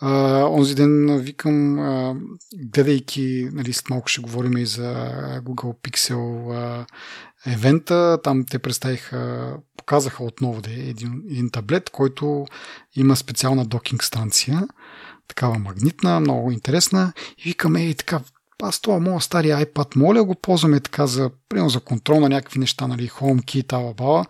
Uh, 0.04 0.58
онзи 0.58 0.76
ден 0.76 1.20
викам, 1.20 1.76
uh, 1.80 2.22
гледайки, 2.56 3.50
нали, 3.54 3.74
малко 3.90 4.08
ще 4.08 4.22
говорим 4.22 4.58
и 4.58 4.66
за 4.66 4.94
Google 5.46 5.76
Pixel 5.84 6.16
uh, 6.16 6.86
евента, 7.46 8.20
там 8.24 8.46
те 8.46 8.60
представиха, 8.60 9.54
показаха 9.78 10.24
отново 10.24 10.62
да 10.62 10.72
е 10.72 10.90
един, 10.90 11.24
един 11.30 11.50
таблет, 11.50 11.90
който 11.90 12.46
има 12.96 13.16
специална 13.16 13.66
докинг 13.66 14.04
станция, 14.04 14.68
такава 15.28 15.60
магнитна, 15.60 16.20
много 16.20 16.52
интересна 16.52 17.14
и 17.38 17.44
викам, 17.44 17.76
ей, 17.76 17.94
така, 17.94 18.20
аз 18.64 18.80
това 18.80 19.00
моят 19.00 19.24
стария 19.24 19.66
iPad, 19.66 19.96
моля 19.96 20.24
го 20.24 20.36
ползваме 20.36 20.80
така 20.80 21.08
за, 21.08 21.32
примерно, 21.50 21.70
за 21.70 21.80
контрол 21.80 22.20
на 22.20 22.30
някакви 22.30 22.60
неща, 22.60 22.88
нали, 22.88 23.10
HomeKit, 23.10 23.68
тала 23.68 23.94
бала. 23.94 24.26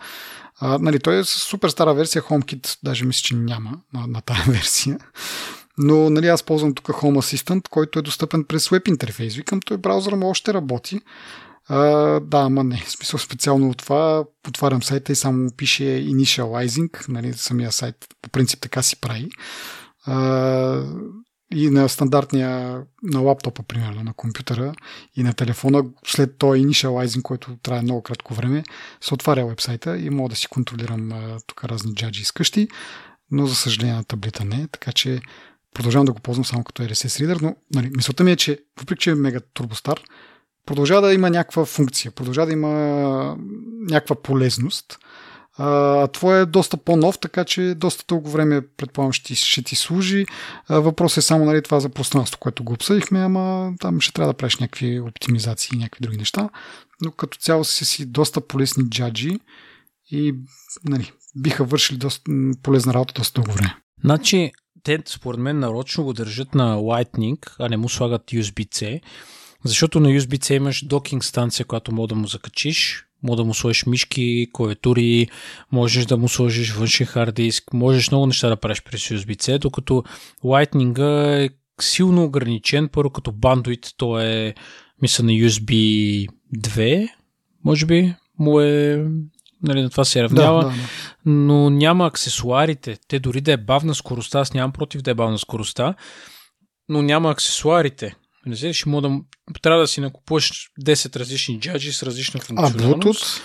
А, 0.59 0.77
нали, 0.77 0.99
той 0.99 1.19
е 1.19 1.23
с 1.23 1.27
супер 1.27 1.69
стара 1.69 1.93
версия 1.93 2.21
HomeKit, 2.21 2.77
даже 2.83 3.05
мисля, 3.05 3.21
че 3.21 3.35
няма 3.35 3.79
на, 3.93 4.07
на 4.07 4.21
тази 4.21 4.51
версия. 4.51 4.99
Но 5.77 6.09
нали, 6.09 6.27
аз 6.27 6.43
ползвам 6.43 6.73
тук 6.73 6.87
Home 6.87 7.17
Assistant, 7.17 7.69
който 7.69 7.99
е 7.99 8.01
достъпен 8.01 8.43
през 8.43 8.69
веб 8.69 8.87
интерфейс. 8.87 9.35
Викам, 9.35 9.59
той 9.59 9.77
браузъра 9.77 10.15
му 10.15 10.29
още 10.29 10.53
работи. 10.53 11.01
А, 11.67 11.79
да, 12.19 12.37
ама 12.37 12.63
не. 12.63 12.77
В 12.85 12.91
смисъл 12.91 13.19
специално 13.19 13.69
от 13.69 13.77
това 13.77 14.23
отварям 14.47 14.83
сайта 14.83 15.11
и 15.11 15.15
само 15.15 15.51
пише 15.57 15.83
Initializing. 15.83 17.09
Нали, 17.09 17.33
самия 17.33 17.71
сайт 17.71 17.95
по 18.21 18.29
принцип 18.29 18.61
така 18.61 18.81
си 18.81 19.01
прави. 19.01 19.29
А, 20.05 20.83
и 21.53 21.69
на 21.69 21.89
стандартния, 21.89 22.81
на 23.03 23.19
лаптопа, 23.19 23.63
примерно, 23.63 24.03
на 24.03 24.13
компютъра 24.13 24.73
и 25.15 25.23
на 25.23 25.33
телефона, 25.33 25.83
след 26.05 26.37
този 26.37 26.61
initializing, 26.61 27.21
който 27.21 27.57
трябва 27.63 27.81
много 27.81 28.01
кратко 28.01 28.33
време, 28.33 28.63
се 29.01 29.13
отваря 29.13 29.45
вебсайта 29.45 29.97
и 29.97 30.09
мога 30.09 30.29
да 30.29 30.35
си 30.35 30.47
контролирам 30.47 31.11
а, 31.11 31.37
тук 31.47 31.63
разни 31.63 31.95
джаджи 31.95 32.21
изкъщи, 32.21 32.67
но 33.31 33.47
за 33.47 33.55
съжаление 33.55 33.95
на 33.95 34.03
таблета 34.03 34.45
не, 34.45 34.67
така 34.67 34.91
че 34.91 35.21
продължавам 35.73 36.05
да 36.05 36.13
го 36.13 36.19
ползвам 36.19 36.45
само 36.45 36.63
като 36.63 36.83
RSS 36.83 37.25
Reader, 37.25 37.41
но 37.41 37.55
нали, 37.75 37.91
мисълта 37.95 38.23
ми 38.23 38.31
е, 38.31 38.35
че 38.35 38.59
въпреки, 38.79 39.01
че 39.01 39.11
е 39.11 39.15
мега 39.15 39.39
турбостар, 39.53 40.01
продължава 40.65 41.07
да 41.07 41.13
има 41.13 41.29
някаква 41.29 41.65
функция, 41.65 42.11
продължава 42.11 42.47
да 42.47 42.53
има 42.53 43.37
някаква 43.89 44.15
полезност. 44.15 44.99
А, 45.57 46.07
твой 46.07 46.41
е 46.41 46.45
доста 46.45 46.77
по-нов, 46.77 47.19
така 47.19 47.45
че 47.45 47.75
доста 47.77 48.05
дълго 48.07 48.29
време, 48.29 48.61
предполагам, 48.77 49.13
ще 49.13 49.35
ще 49.35 49.63
ти 49.63 49.75
служи. 49.75 50.25
А, 50.67 50.79
въпрос 50.79 51.17
е 51.17 51.21
само 51.21 51.45
нали, 51.45 51.61
това 51.61 51.79
за 51.79 51.89
пространство, 51.89 52.39
което 52.39 52.63
го 52.63 52.73
обсъдихме, 52.73 53.19
ама 53.19 53.73
там 53.79 54.01
ще 54.01 54.13
трябва 54.13 54.33
да 54.33 54.37
правиш 54.37 54.57
някакви 54.57 54.99
оптимизации 54.99 55.69
и 55.73 55.77
някакви 55.77 56.03
други 56.03 56.17
неща. 56.17 56.49
Но 57.01 57.11
като 57.11 57.37
цяло 57.37 57.63
си 57.63 57.85
си 57.85 58.05
доста 58.05 58.41
полезни 58.41 58.89
джаджи 58.89 59.39
и 60.11 60.35
нали, 60.85 61.11
биха 61.35 61.63
вършили 61.63 61.97
доста 61.97 62.31
полезна 62.63 62.93
работа 62.93 63.13
доста 63.13 63.41
дълго 63.41 63.57
време. 63.57 63.75
Значи, 64.03 64.51
те 64.83 64.99
според 65.05 65.39
мен 65.39 65.59
нарочно 65.59 66.03
го 66.03 66.13
държат 66.13 66.55
на 66.55 66.77
Lightning, 66.77 67.55
а 67.59 67.69
не 67.69 67.77
му 67.77 67.89
слагат 67.89 68.31
USB-C, 68.31 69.01
защото 69.63 69.99
на 69.99 70.09
USB-C 70.09 70.53
имаш 70.53 70.85
докинг 70.85 71.23
станция, 71.23 71.65
която 71.65 71.91
мога 71.91 72.07
да 72.07 72.15
му 72.15 72.27
закачиш, 72.27 73.05
мога 73.23 73.37
да 73.37 73.43
му 73.43 73.53
сложиш 73.53 73.85
мишки, 73.85 74.47
клавиатури, 74.53 75.27
можеш 75.71 76.05
да 76.05 76.17
му 76.17 76.29
сложиш 76.29 76.73
външен 76.73 77.07
хард 77.07 77.35
диск, 77.35 77.73
можеш 77.73 78.11
много 78.11 78.25
неща 78.25 78.49
да 78.49 78.55
правиш 78.55 78.83
през 78.83 79.01
USB-C, 79.01 79.59
докато 79.59 80.03
Lightning 80.43 80.99
е 81.45 81.49
силно 81.81 82.23
ограничен, 82.23 82.89
първо 82.89 83.09
като 83.09 83.31
бандуит, 83.31 83.89
то 83.97 84.19
е 84.19 84.55
мисля 85.01 85.23
на 85.23 85.31
USB 85.31 86.27
2, 86.55 87.09
може 87.65 87.85
би, 87.85 88.13
му 88.39 88.59
е 88.59 89.05
нали, 89.63 89.81
на 89.81 89.89
това 89.89 90.05
се 90.05 90.23
равнява, 90.23 90.63
да, 90.63 90.69
да, 90.69 90.75
да. 90.75 90.81
но 91.25 91.69
няма 91.69 92.07
аксесуарите. 92.07 92.97
Те 93.07 93.19
дори 93.19 93.41
да 93.41 93.51
е 93.51 93.57
бавна 93.57 93.95
скоростта, 93.95 94.39
аз 94.39 94.53
нямам 94.53 94.71
против 94.71 95.01
да 95.01 95.11
е 95.11 95.13
бавна 95.13 95.39
скоростта, 95.39 95.95
но 96.89 97.01
няма 97.01 97.31
аксесуарите. 97.31 98.15
Не 98.45 98.55
знаеш, 98.55 98.75
ще 98.75 98.89
мога 98.89 99.09
да, 99.09 99.19
трябва 99.61 99.81
да 99.81 99.87
си 99.87 100.01
накупуваш 100.01 100.69
10 100.85 101.15
различни 101.15 101.59
джаджи 101.59 101.93
с 101.93 102.03
различна 102.03 102.39
функционалност. 102.39 103.05
А 103.05 103.09
Bluetooth? 103.09 103.41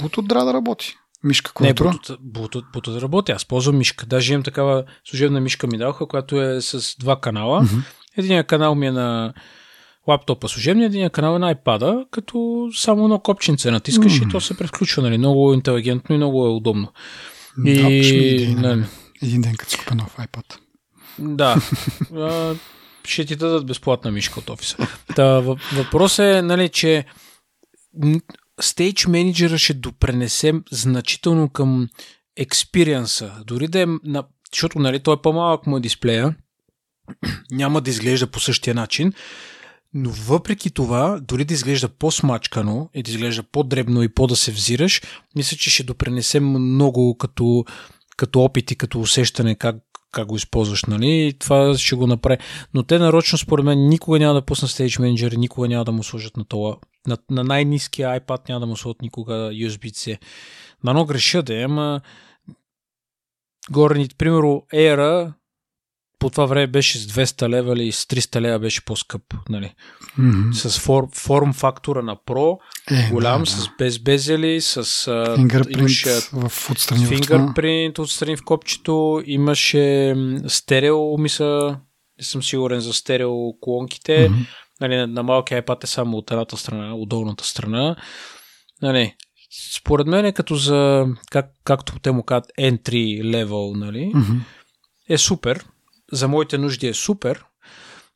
Bluetooth 0.00 0.28
трябва 0.28 0.46
да 0.46 0.54
работи. 0.54 0.96
Мишка, 1.24 1.52
която? 1.52 1.84
Не, 1.84 1.90
Bluetooth, 1.90 2.18
Bluetooth, 2.18 2.64
Bluetooth 2.74 3.00
работи. 3.00 3.32
Аз 3.32 3.44
ползвам 3.44 3.78
мишка. 3.78 4.06
Даже 4.06 4.32
имам 4.32 4.42
такава 4.42 4.84
служебна 5.04 5.40
мишка 5.40 5.66
ми 5.66 5.78
даваха, 5.78 6.06
която 6.06 6.42
е 6.42 6.60
с 6.60 6.96
два 6.98 7.20
канала. 7.20 7.62
Mm-hmm. 7.62 7.82
Единият 8.16 8.46
канал 8.46 8.74
ми 8.74 8.86
е 8.86 8.92
на 8.92 9.34
лаптопа 10.08 10.48
служебния, 10.48 10.86
един 10.86 11.10
канал 11.10 11.36
е 11.36 11.38
на 11.38 11.54
iPad, 11.54 12.06
като 12.10 12.68
само 12.74 13.04
едно 13.04 13.18
копченце 13.18 13.70
натискаш 13.70 14.12
mm. 14.12 14.28
и 14.28 14.30
то 14.30 14.40
се 14.40 14.56
превключва, 14.56 15.02
нали? 15.02 15.18
Много 15.18 15.54
интелигентно 15.54 16.14
и 16.14 16.18
много 16.18 16.46
е 16.46 16.50
удобно. 16.50 16.92
И, 17.64 17.74
да, 17.74 17.90
идея, 17.90 18.56
нали? 18.56 18.84
Един 19.22 19.40
ден, 19.40 19.56
като 19.56 19.70
си 19.70 19.78
купа 19.78 19.94
нов 19.94 20.16
iPad. 20.16 20.58
Да. 21.18 21.56
а, 22.16 22.54
ще 23.04 23.24
ти 23.24 23.36
дадат 23.36 23.66
безплатна 23.66 24.10
мишка 24.10 24.40
от 24.40 24.50
офиса. 24.50 24.76
Та, 25.16 25.40
въпрос 25.72 26.18
е, 26.18 26.42
нали, 26.42 26.68
че 26.68 27.04
Stage 28.62 29.08
Manager 29.08 29.56
ще 29.56 29.74
допренесе 29.74 30.52
значително 30.70 31.48
към 31.48 31.88
експириенса. 32.36 33.32
Дори 33.46 33.68
да 33.68 33.82
е, 33.82 33.86
на, 34.04 34.24
защото 34.52 34.78
нали, 34.78 35.00
той 35.00 35.14
е 35.14 35.22
по-малък 35.22 35.66
му 35.66 35.76
е 35.76 35.80
дисплея, 35.80 36.34
няма 37.50 37.80
да 37.80 37.90
изглежда 37.90 38.26
по 38.26 38.40
същия 38.40 38.74
начин, 38.74 39.12
но 39.94 40.10
въпреки 40.10 40.70
това, 40.70 41.20
дори 41.22 41.44
да 41.44 41.54
изглежда 41.54 41.88
по-смачкано 41.88 42.90
и 42.94 43.02
да 43.02 43.10
изглежда 43.10 43.42
по-дребно 43.42 44.02
и 44.02 44.08
по-да 44.08 44.36
се 44.36 44.52
взираш, 44.52 45.02
мисля, 45.36 45.56
че 45.56 45.70
ще 45.70 45.82
допренесе 45.82 46.40
много 46.40 47.18
като, 47.18 47.64
като 48.16 48.40
опит 48.40 48.70
и 48.70 48.76
като 48.76 49.00
усещане 49.00 49.54
как, 49.54 49.76
как 50.12 50.26
го 50.28 50.36
използваш, 50.36 50.84
нали? 50.84 51.26
И 51.26 51.32
това 51.38 51.78
ще 51.78 51.96
го 51.96 52.06
направи. 52.06 52.38
Но 52.74 52.82
те 52.82 52.98
нарочно, 52.98 53.38
според 53.38 53.64
мен, 53.64 53.88
никога 53.88 54.18
няма 54.18 54.34
да 54.34 54.42
пуснат 54.42 54.70
Stage 54.70 55.00
Manager, 55.00 55.36
никога 55.36 55.68
няма 55.68 55.84
да 55.84 55.92
му 55.92 56.02
сложат 56.02 56.36
на 56.36 56.44
това. 56.44 56.76
На, 57.06 57.18
на 57.30 57.44
най-низкия 57.44 58.20
iPad 58.20 58.48
няма 58.48 58.60
да 58.60 58.66
му 58.66 58.76
сложат 58.76 59.02
никога 59.02 59.32
USB-C. 59.32 60.18
Нано 60.84 61.04
греша 61.04 61.42
да 61.42 61.60
е, 61.60 61.62
ама 61.62 62.00
горни, 63.70 64.08
примерно, 64.18 64.62
Air 64.74 65.32
по 66.18 66.30
това 66.30 66.46
време 66.46 66.66
беше 66.66 66.98
с 66.98 67.06
200 67.06 67.48
лева 67.48 67.72
или 67.72 67.92
с 67.92 68.04
300 68.04 68.40
лева 68.40 68.58
беше 68.58 68.84
по-скъп. 68.84 69.22
Нали? 69.48 69.74
Mm-hmm. 70.18 70.52
С 70.52 70.78
фор, 70.78 71.08
форм 71.14 71.52
фактора 71.52 72.02
на 72.02 72.16
Pro, 72.16 72.58
е, 72.90 73.10
голям, 73.10 73.42
да, 73.42 73.44
да. 73.44 73.50
с 73.50 73.68
без 73.78 73.98
безели, 73.98 74.60
с 74.60 74.84
фингърпринт 75.36 75.78
имаше, 75.78 76.10
в 76.32 76.70
отстрани 76.70 77.06
фингърпринт 77.06 77.98
отстрани 77.98 78.36
в 78.36 78.44
копчето, 78.44 79.22
имаше 79.26 80.14
стерео, 80.46 81.18
мисля, 81.18 81.80
не 82.18 82.24
съм 82.24 82.42
сигурен 82.42 82.80
за 82.80 82.92
стерео 82.92 83.52
колонките. 83.60 84.30
Mm-hmm. 84.30 84.46
Нали, 84.80 84.96
на, 84.96 85.06
на 85.06 85.22
малкия 85.22 85.62
iPad 85.62 85.84
е 85.84 85.86
само 85.86 86.16
от 86.16 86.30
едната 86.30 86.56
страна, 86.56 86.94
от 86.94 87.08
долната 87.08 87.44
страна. 87.44 87.96
Нали, 88.82 89.14
според 89.76 90.06
мен 90.06 90.24
е 90.24 90.32
като 90.32 90.54
за, 90.54 91.06
как, 91.30 91.46
както 91.64 91.98
те 91.98 92.10
му 92.12 92.22
казват, 92.22 92.50
entry 92.58 93.22
level, 93.22 93.78
нали, 93.78 94.12
mm-hmm. 94.14 94.40
е 95.08 95.18
супер 95.18 95.64
за 96.12 96.28
моите 96.28 96.58
нужди 96.58 96.86
е 96.86 96.94
супер, 96.94 97.44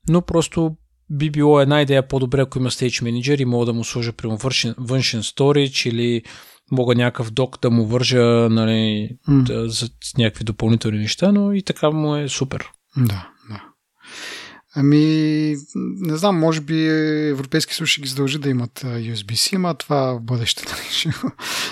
но 0.08 0.22
просто 0.22 0.76
би 1.10 1.30
било 1.30 1.60
една 1.60 1.82
идея 1.82 2.08
по-добре, 2.08 2.40
ако 2.40 2.58
има 2.58 2.70
Stage 2.70 3.02
Manager 3.02 3.42
и 3.42 3.44
мога 3.44 3.66
да 3.66 3.72
му 3.72 3.84
сложа 3.84 4.12
при 4.12 4.26
външен, 4.26 4.74
външен 4.78 5.22
storage 5.22 5.88
или 5.88 6.22
мога 6.70 6.94
някакъв 6.94 7.30
док 7.30 7.58
да 7.62 7.70
му 7.70 7.86
вържа 7.86 8.24
нали, 8.50 9.10
mm. 9.28 9.42
да, 9.42 9.68
за 9.68 9.88
някакви 10.18 10.44
допълнителни 10.44 10.98
неща, 10.98 11.32
но 11.32 11.52
и 11.52 11.62
така 11.62 11.90
му 11.90 12.16
е 12.16 12.28
супер. 12.28 12.70
Да, 12.96 13.28
да. 13.48 13.62
Ами, 14.74 15.56
не 15.76 16.16
знам, 16.16 16.38
може 16.38 16.60
би 16.60 16.86
Европейски 17.28 17.74
съюз 17.74 17.90
ще 17.90 18.00
ги 18.00 18.08
задължи 18.08 18.38
да 18.38 18.48
имат 18.48 18.80
USB-C, 18.80 19.56
ама 19.56 19.74
това 19.74 20.12
в 20.12 20.20
бъдеще 20.20 20.64
нали, 20.70 20.84
ще, 20.90 21.10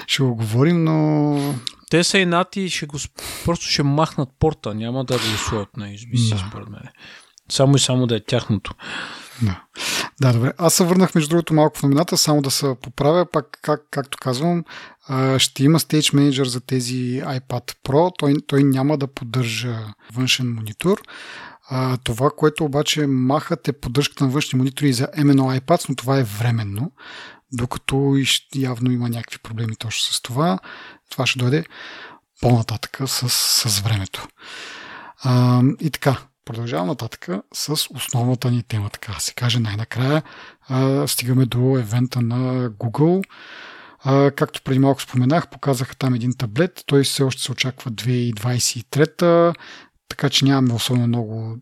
ще 0.07 0.23
го 0.23 0.35
говорим, 0.35 0.85
но... 0.85 1.55
Те 1.91 2.05
са 2.05 2.19
и 2.19 2.27
нати, 2.27 2.71
ще 2.71 2.87
го, 2.87 2.99
просто 3.45 3.67
ще 3.67 3.83
махнат 3.83 4.29
порта, 4.39 4.75
няма 4.75 5.05
да 5.05 5.15
го 5.15 5.21
сложат 5.49 5.77
на 5.77 5.87
USB-C, 5.87 6.31
да. 6.33 6.45
според 6.49 6.69
мен. 6.69 6.83
Само 7.51 7.77
и 7.77 7.79
само 7.79 8.07
да 8.07 8.17
е 8.17 8.21
тяхното. 8.21 8.75
Да. 9.43 9.63
да, 10.21 10.33
добре. 10.33 10.53
Аз 10.59 10.75
се 10.75 10.85
върнах 10.85 11.15
между 11.15 11.29
другото 11.29 11.55
малко 11.55 11.79
в 11.79 11.83
номината, 11.83 12.17
само 12.17 12.43
да 12.43 12.51
се 12.51 12.75
поправя, 12.83 13.27
пак 13.33 13.59
как, 13.63 13.81
както 13.91 14.19
казвам, 14.21 14.65
ще 15.39 15.65
има 15.65 15.79
Stage 15.79 16.15
Manager 16.15 16.43
за 16.43 16.61
тези 16.61 17.23
iPad 17.25 17.75
Pro, 17.85 18.13
той, 18.19 18.35
той 18.47 18.65
няма 18.65 18.99
да 18.99 19.07
поддържа 19.07 19.79
външен 20.13 20.55
монитор. 20.55 21.03
това, 22.05 22.31
което 22.37 22.65
обаче 22.65 23.07
махат 23.07 23.69
е 23.69 23.73
поддръжката 23.73 24.25
на 24.25 24.31
външни 24.31 24.57
монитори 24.57 24.93
за 24.93 25.07
M1 25.07 25.61
iPad, 25.61 25.89
но 25.89 25.95
това 25.95 26.19
е 26.19 26.25
временно, 26.25 26.93
докато 27.53 28.17
явно 28.55 28.91
има 28.91 29.09
някакви 29.09 29.39
проблеми 29.39 29.77
точно 29.77 30.15
с 30.15 30.23
това. 30.23 30.59
Това 31.11 31.27
ще 31.27 31.39
дойде 31.39 31.65
по-нататък 32.41 32.99
с, 33.07 33.29
с 33.69 33.81
времето. 33.81 34.29
А, 35.23 35.63
и 35.81 35.91
така, 35.91 36.17
Продължавам 36.45 36.87
нататък 36.87 37.29
с 37.55 37.89
основната 37.95 38.51
ни 38.51 38.63
тема, 38.63 38.91
така 38.91 39.13
се 39.19 39.35
каже. 39.35 39.59
Най-накрая 39.59 40.23
а, 40.69 41.09
стигаме 41.09 41.47
до 41.47 41.79
евента 41.79 42.21
на 42.21 42.71
Google. 42.71 43.25
А, 44.05 44.31
както 44.31 44.63
преди 44.63 44.79
малко 44.79 45.03
споменах, 45.03 45.49
показаха 45.49 45.97
там 45.97 46.15
един 46.15 46.37
таблет. 46.37 46.83
Той 46.87 47.05
все 47.05 47.23
още 47.23 47.43
се 47.43 47.53
очаква 47.53 47.91
2023, 47.91 49.55
така 50.09 50.29
че 50.31 50.45
нямаме 50.45 50.75
особено 50.75 51.07
много 51.07 51.57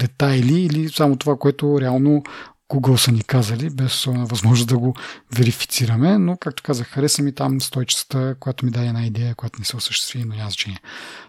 детайли 0.00 0.60
или 0.60 0.88
само 0.88 1.16
това, 1.16 1.36
което 1.36 1.80
реално 1.80 2.22
Google 2.70 2.96
са 2.96 3.12
ни 3.12 3.22
казали, 3.22 3.70
без 3.70 4.04
възможност 4.04 4.68
да 4.68 4.78
го 4.78 4.94
верифицираме, 5.34 6.18
но 6.18 6.36
както 6.36 6.62
казах, 6.62 6.86
хареса 6.86 7.22
ми 7.22 7.34
там 7.34 7.60
стойчицата, 7.60 8.36
която 8.40 8.64
ми 8.64 8.70
даде 8.70 8.86
една 8.86 9.06
идея, 9.06 9.34
която 9.34 9.58
не 9.58 9.64
се 9.64 9.76
осъществи, 9.76 10.24
но 10.24 10.34
няма 10.34 10.50
значение. 10.50 10.80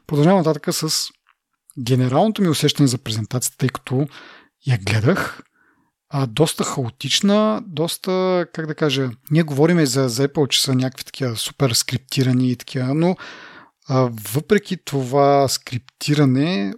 Продължавам 0.07 0.37
нататък 0.37 0.73
с 0.73 1.07
генералното 1.79 2.41
ми 2.41 2.49
усещане 2.49 2.87
за 2.87 2.97
презентацията, 2.97 3.57
тъй 3.57 3.69
като 3.69 4.07
я 4.67 4.77
гледах, 4.77 5.41
а, 6.09 6.27
доста 6.27 6.63
хаотична, 6.63 7.63
доста, 7.67 8.45
как 8.53 8.67
да 8.67 8.75
кажа, 8.75 9.09
ние 9.31 9.43
говориме 9.43 9.85
за, 9.85 10.09
за 10.09 10.27
Apple, 10.27 10.47
че 10.47 10.61
са 10.61 10.75
някакви 10.75 11.03
такива 11.03 11.35
супер 11.35 11.71
скриптирани 11.71 12.51
и 12.51 12.55
такива, 12.55 12.93
но 12.93 13.15
а, 13.89 14.09
въпреки 14.33 14.77
това 14.85 15.47
скриптиране 15.47 16.73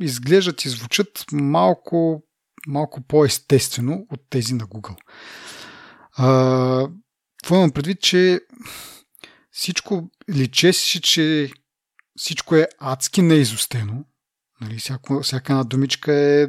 изглеждат 0.00 0.64
и 0.64 0.68
звучат 0.68 1.24
малко, 1.32 2.22
малко 2.66 3.00
по-естествено 3.02 4.06
от 4.10 4.20
тези 4.30 4.54
на 4.54 4.66
Google. 4.66 4.96
А, 6.12 6.26
това 7.42 7.56
имам 7.56 7.70
предвид, 7.70 8.00
че 8.00 8.40
всичко 9.50 10.10
личеше, 10.30 11.00
че 11.00 11.50
всичко 12.16 12.56
е 12.56 12.68
адски 12.78 13.22
неизостено. 13.22 14.04
Нали, 14.60 14.78
всяко, 14.78 15.22
всяка 15.22 15.52
една 15.52 15.64
думичка 15.64 16.12
е 16.12 16.46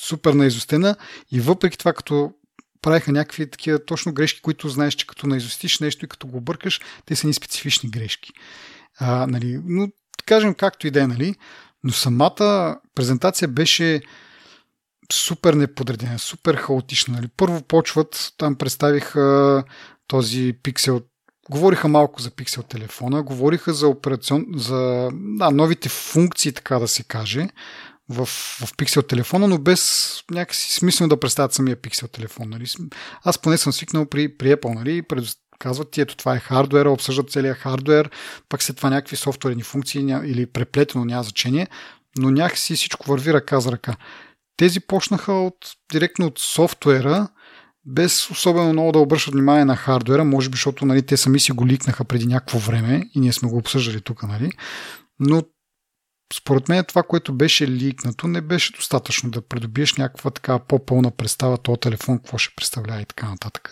супер 0.00 0.32
неизостена 0.32 0.96
и 1.32 1.40
въпреки 1.40 1.78
това, 1.78 1.92
като 1.92 2.32
правиха 2.82 3.12
някакви 3.12 3.50
такива 3.50 3.84
точно 3.84 4.14
грешки, 4.14 4.40
които 4.40 4.68
знаеш, 4.68 4.94
че 4.94 5.06
като 5.06 5.26
наизостиш 5.26 5.78
нещо 5.78 6.04
и 6.04 6.08
като 6.08 6.26
го 6.26 6.40
бъркаш, 6.40 6.80
те 7.06 7.16
са 7.16 7.26
ни 7.26 7.34
специфични 7.34 7.90
грешки. 7.90 8.32
А, 8.98 9.26
нали, 9.26 9.60
но 9.64 9.88
кажем 10.26 10.54
както 10.54 10.86
и 10.86 10.90
да 10.90 11.02
е, 11.02 11.06
нали, 11.06 11.34
но 11.84 11.92
самата 11.92 12.76
презентация 12.94 13.48
беше 13.48 14.02
супер 15.12 15.54
неподредена, 15.54 16.18
супер 16.18 16.54
хаотична. 16.54 17.14
Нали. 17.14 17.28
Първо 17.36 17.62
почват, 17.62 18.32
там 18.36 18.54
представиха 18.54 19.64
този 20.06 20.54
пиксел 20.62 21.00
Говориха 21.50 21.88
малко 21.88 22.22
за 22.22 22.30
пиксел 22.30 22.62
телефона, 22.62 23.22
говориха 23.22 23.74
за, 23.74 23.88
операцион, 23.88 24.46
за 24.54 25.10
да, 25.12 25.50
новите 25.50 25.88
функции, 25.88 26.52
така 26.52 26.78
да 26.78 26.88
се 26.88 27.02
каже, 27.02 27.48
в, 28.08 28.26
в 28.26 28.76
пиксел 28.76 29.02
телефона, 29.02 29.48
но 29.48 29.58
без 29.58 30.12
някакси 30.30 30.74
смислено 30.74 31.08
да 31.08 31.20
представят 31.20 31.52
самия 31.52 31.76
пиксел 31.76 32.08
телефон. 32.08 32.48
Нали? 32.50 32.64
Аз 33.24 33.38
поне 33.38 33.58
съм 33.58 33.72
свикнал 33.72 34.06
при, 34.06 34.36
при 34.36 34.56
Apple, 34.56 34.74
нали? 34.74 35.02
казват 35.58 35.90
ти, 35.90 36.00
ето 36.00 36.16
това 36.16 36.34
е 36.34 36.40
хардуера, 36.40 36.90
обсъждат 36.90 37.30
целият 37.30 37.58
хардуер, 37.58 38.10
пък 38.48 38.62
след 38.62 38.76
това 38.76 38.90
някакви 38.90 39.16
софтуерни 39.16 39.62
функции 39.62 40.00
или 40.24 40.46
преплетено, 40.46 41.04
няма 41.04 41.22
значение, 41.22 41.68
но 42.18 42.30
някакси 42.30 42.74
всичко 42.74 43.10
върви 43.10 43.32
ръка 43.32 43.60
за 43.60 43.72
ръка. 43.72 43.96
Тези 44.62 44.80
почнаха 44.80 45.32
от, 45.32 45.56
директно 45.92 46.26
от 46.26 46.38
софтуера, 46.38 47.28
без 47.84 48.30
особено 48.30 48.72
много 48.72 48.92
да 48.92 48.98
обръщат 48.98 49.34
внимание 49.34 49.64
на 49.64 49.76
хардуера, 49.76 50.24
може 50.24 50.48
би, 50.48 50.56
защото 50.56 50.86
нали, 50.86 51.02
те 51.02 51.16
сами 51.16 51.40
си 51.40 51.52
го 51.52 51.66
ликнаха 51.66 52.04
преди 52.04 52.26
някакво 52.26 52.58
време 52.58 53.04
и 53.14 53.20
ние 53.20 53.32
сме 53.32 53.48
го 53.48 53.56
обсъждали 53.56 54.00
тук, 54.00 54.22
нали? 54.22 54.52
но 55.20 55.42
според 56.34 56.68
мен 56.68 56.84
това, 56.84 57.02
което 57.02 57.32
беше 57.34 57.68
ликнато, 57.68 58.28
не 58.28 58.40
беше 58.40 58.72
достатъчно 58.72 59.30
да 59.30 59.48
придобиеш 59.48 59.94
някаква 59.94 60.30
така 60.30 60.58
по-пълна 60.58 61.10
представа 61.10 61.58
този 61.58 61.80
телефон, 61.80 62.18
какво 62.18 62.38
ще 62.38 62.54
представлява 62.56 63.00
и 63.00 63.06
така 63.06 63.30
нататък. 63.30 63.70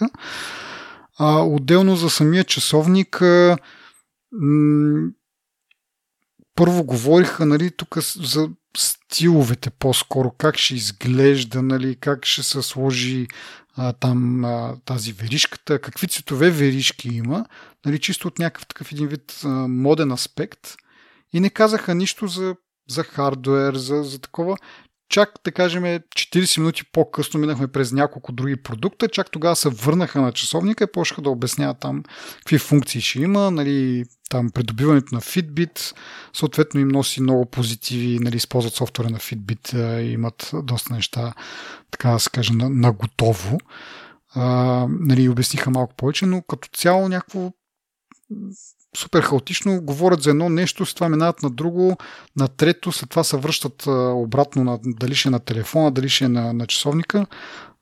А, 1.19 1.41
отделно 1.43 1.97
за 1.97 2.11
самия 2.11 2.45
часовник 2.45 3.21
м- 4.33 5.11
първо 6.55 6.85
говориха 6.85 7.47
нали, 7.47 7.71
тук 7.71 7.99
за 8.17 8.51
стиловете 8.77 9.71
по-скоро, 9.71 10.31
как 10.31 10.59
ще 10.59 10.75
изглежда, 10.75 11.63
нали, 11.63 11.97
как 11.97 12.27
ще 12.27 12.43
се 12.43 12.63
сложи 12.63 13.27
а, 13.77 13.93
там 13.93 14.45
а, 14.45 14.77
тази 14.85 15.13
веришката, 15.13 15.79
какви 15.79 16.09
цветове 16.09 16.51
веришки 16.51 17.09
има, 17.09 17.47
нали, 17.87 17.99
чисто 17.99 18.29
от 18.29 18.39
някакъв 18.39 18.67
такъв 18.67 18.93
един 18.93 19.09
вид 19.09 19.41
а, 19.45 19.49
моден 19.49 20.13
аспект 20.13 20.77
и 21.33 21.41
не 21.41 21.51
казаха 21.51 21.95
нищо 21.95 22.27
за, 22.27 22.57
за 22.89 23.05
хардуер, 23.05 23.75
за, 23.75 24.03
за 24.03 24.21
такова. 24.21 24.57
Чак, 25.09 25.33
да 25.45 25.53
кажем, 25.53 25.83
40 25.83 26.59
минути 26.59 26.83
по-късно 26.93 27.41
минахме 27.41 27.69
през 27.69 27.93
няколко 27.93 28.33
други 28.33 28.63
продукта, 28.63 29.09
чак 29.09 29.31
тогава 29.31 29.57
се 29.57 29.69
върнаха 29.69 30.21
на 30.21 30.33
часовника 30.33 30.85
и 30.85 30.93
почнаха 30.93 31.23
да 31.23 31.31
обясняват 31.31 31.81
там 31.81 32.03
какви 32.39 32.59
функции 32.59 33.01
ще 33.01 33.21
има, 33.21 33.51
нали, 33.51 34.05
там 34.31 34.51
придобиването 34.51 35.15
на 35.15 35.21
Fitbit, 35.21 35.97
съответно 36.33 36.81
им 36.81 36.89
носи 36.89 37.23
много 37.23 37.47
позитиви, 37.47 38.19
нали, 38.19 38.37
използват 38.37 38.75
софтуера 38.75 39.11
на 39.11 39.19
Fitbit 39.19 40.01
имат 40.01 40.51
доста 40.63 40.95
неща, 40.95 41.35
така 41.91 42.11
да 42.11 42.19
се 42.19 42.31
каже, 42.31 42.53
на, 42.53 42.71
на 42.71 42.93
готово. 42.93 43.59
А, 44.35 44.45
нали, 44.91 45.29
обясниха 45.29 45.71
малко 45.71 45.95
повече, 45.95 46.27
но 46.27 46.43
като 46.43 46.69
цяло 46.73 47.09
някакво 47.09 47.53
супер 48.97 49.23
хаотично, 49.23 49.83
говорят 49.83 50.23
за 50.23 50.31
едно 50.31 50.49
нещо, 50.49 50.87
с 50.87 50.95
това 50.95 51.09
минават 51.09 51.43
на 51.43 51.51
друго, 51.51 51.97
на 52.37 52.49
трето, 52.49 52.93
след 52.93 53.11
това 53.11 53.25
се 53.25 53.37
връщат 53.37 53.87
обратно 54.15 54.65
на, 54.65 54.79
дали 54.85 55.15
ще 55.15 55.29
е 55.29 55.31
на 55.31 55.41
телефона, 55.41 55.91
дали 55.91 56.09
ще 56.09 56.25
е 56.25 56.29
на, 56.29 56.53
на 56.53 56.67
часовника. 56.67 57.27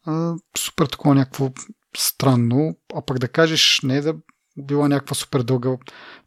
А, 0.06 0.34
супер 0.58 0.86
такова 0.86 1.14
някакво 1.14 1.50
странно, 1.96 2.76
а 2.94 3.02
пък 3.06 3.18
да 3.18 3.28
кажеш 3.28 3.80
не 3.82 4.00
да 4.00 4.14
била 4.62 4.88
някаква 4.88 5.14
супер 5.14 5.42
дълга 5.42 5.70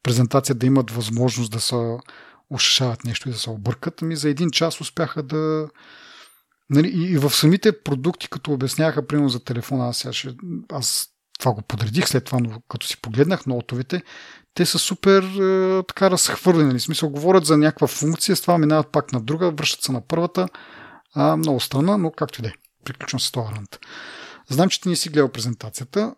презентация, 0.03 0.55
да 0.55 0.65
имат 0.65 0.91
възможност 0.91 1.51
да 1.51 1.59
се 1.59 1.97
ушишават 2.49 3.03
нещо 3.03 3.29
и 3.29 3.31
да 3.31 3.37
се 3.37 3.49
объркат, 3.49 4.01
ами 4.01 4.15
за 4.15 4.29
един 4.29 4.49
час 4.49 4.81
успяха 4.81 5.23
да... 5.23 5.69
Нали, 6.69 6.87
и, 6.87 7.17
в 7.17 7.29
самите 7.29 7.81
продукти, 7.81 8.29
като 8.29 8.53
обясняваха, 8.53 9.07
примерно 9.07 9.29
за 9.29 9.43
телефона, 9.43 9.87
аз, 9.87 10.07
ще, 10.11 10.35
аз 10.71 11.07
това 11.39 11.53
го 11.53 11.61
подредих 11.61 12.07
след 12.07 12.25
това, 12.25 12.39
но 12.39 12.61
като 12.69 12.87
си 12.87 13.01
погледнах 13.01 13.45
нотовете, 13.45 14.03
те 14.53 14.65
са 14.65 14.79
супер 14.79 15.23
е, 15.23 15.83
така 15.87 16.11
разхвърлени. 16.11 16.67
Нали? 16.67 16.79
Смисъл, 16.79 17.09
говорят 17.09 17.45
за 17.45 17.57
някаква 17.57 17.87
функция, 17.87 18.35
с 18.35 18.41
това 18.41 18.57
минават 18.57 18.91
пак 18.91 19.13
на 19.13 19.21
друга, 19.21 19.51
връщат 19.51 19.83
се 19.83 19.91
на 19.91 20.01
първата. 20.07 20.47
А, 21.15 21.37
много 21.37 21.59
странно, 21.59 21.97
но 21.97 22.11
както 22.11 22.39
и 22.39 22.41
да 22.41 22.47
е. 22.47 22.53
Приключвам 22.85 23.19
с 23.19 23.31
този 23.31 23.51
рант. 23.55 23.79
Знам, 24.49 24.69
че 24.69 24.81
ти 24.81 24.89
не 24.89 24.95
си 24.95 25.09
гледал 25.09 25.29
презентацията, 25.29 26.15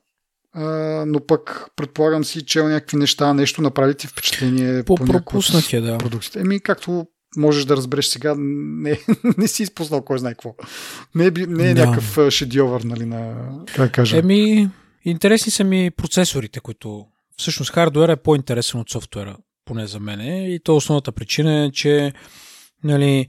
а, 0.53 0.63
но 1.07 1.19
пък 1.19 1.65
предполагам 1.75 2.23
си, 2.23 2.45
чел 2.45 2.67
някакви 2.67 2.97
неща, 2.97 3.33
нещо 3.33 3.61
направи 3.61 3.95
ти 3.95 4.07
впечатление 4.07 4.83
по, 4.83 4.95
по 4.95 5.05
пропуснах 5.05 5.73
е, 5.73 5.81
да. 5.81 5.97
продуктите. 5.97 6.39
Еми, 6.39 6.59
както 6.59 7.07
можеш 7.37 7.65
да 7.65 7.77
разбереш 7.77 8.05
сега, 8.05 8.35
не, 8.37 8.99
не 9.37 9.47
си 9.47 9.63
изпуснал 9.63 10.01
кой 10.01 10.19
знае 10.19 10.33
какво. 10.33 10.55
Не 11.15 11.25
е, 11.25 11.31
не 11.31 11.69
е 11.69 11.73
да. 11.73 11.85
някакъв 11.85 12.31
шедьовър, 12.31 12.81
нали, 12.81 13.05
на, 13.05 13.35
как 13.75 13.91
кажа. 13.91 14.17
Еми, 14.17 14.69
интересни 15.05 15.51
са 15.51 15.63
ми 15.63 15.91
процесорите, 15.97 16.59
които 16.59 17.05
всъщност 17.37 17.71
хардуера 17.71 18.11
е 18.11 18.15
по-интересен 18.15 18.79
от 18.79 18.89
софтуера, 18.89 19.37
поне 19.65 19.87
за 19.87 19.99
мен. 19.99 20.51
И 20.53 20.59
то 20.63 20.75
основната 20.75 21.11
причина 21.11 21.65
е, 21.65 21.71
че 21.71 22.13
нали, 22.83 23.27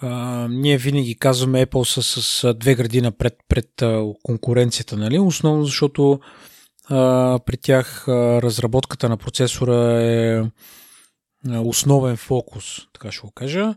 а, 0.00 0.48
ние 0.50 0.78
винаги 0.78 1.14
казваме 1.14 1.66
Apple 1.66 1.84
са 1.84 2.02
с, 2.02 2.22
с 2.22 2.54
две 2.54 2.74
гради 2.74 3.00
напред 3.00 3.36
пред 3.48 3.82
а, 3.82 4.04
конкуренцията, 4.22 4.96
нали? 4.96 5.18
основно 5.18 5.64
защото 5.64 6.20
при 7.46 7.56
тях 7.56 8.08
разработката 8.08 9.08
на 9.08 9.16
процесора 9.16 10.02
е 10.02 10.42
основен 11.48 12.16
фокус, 12.16 12.64
така 12.92 13.12
ще 13.12 13.20
го 13.20 13.30
кажа. 13.30 13.74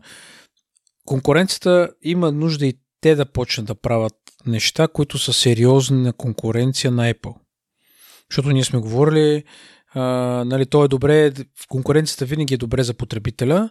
конкуренцията 1.04 1.90
има 2.02 2.32
нужда 2.32 2.66
и 2.66 2.78
те 3.00 3.14
да 3.14 3.26
почнат 3.26 3.66
да 3.66 3.74
правят 3.74 4.14
неща, 4.46 4.88
които 4.88 5.18
са 5.18 5.32
сериозни 5.32 6.02
на 6.02 6.12
конкуренция 6.12 6.90
на 6.90 7.12
Apple. 7.12 7.34
Защото 8.30 8.50
ние 8.50 8.64
сме 8.64 8.78
говорили, 8.78 9.44
а, 9.94 10.00
нали, 10.46 10.66
то 10.66 10.84
е 10.84 10.88
добре, 10.88 11.30
в 11.30 11.68
конкуренцията 11.68 12.24
винаги 12.24 12.54
е 12.54 12.56
добре 12.56 12.82
за 12.82 12.94
потребителя, 12.94 13.70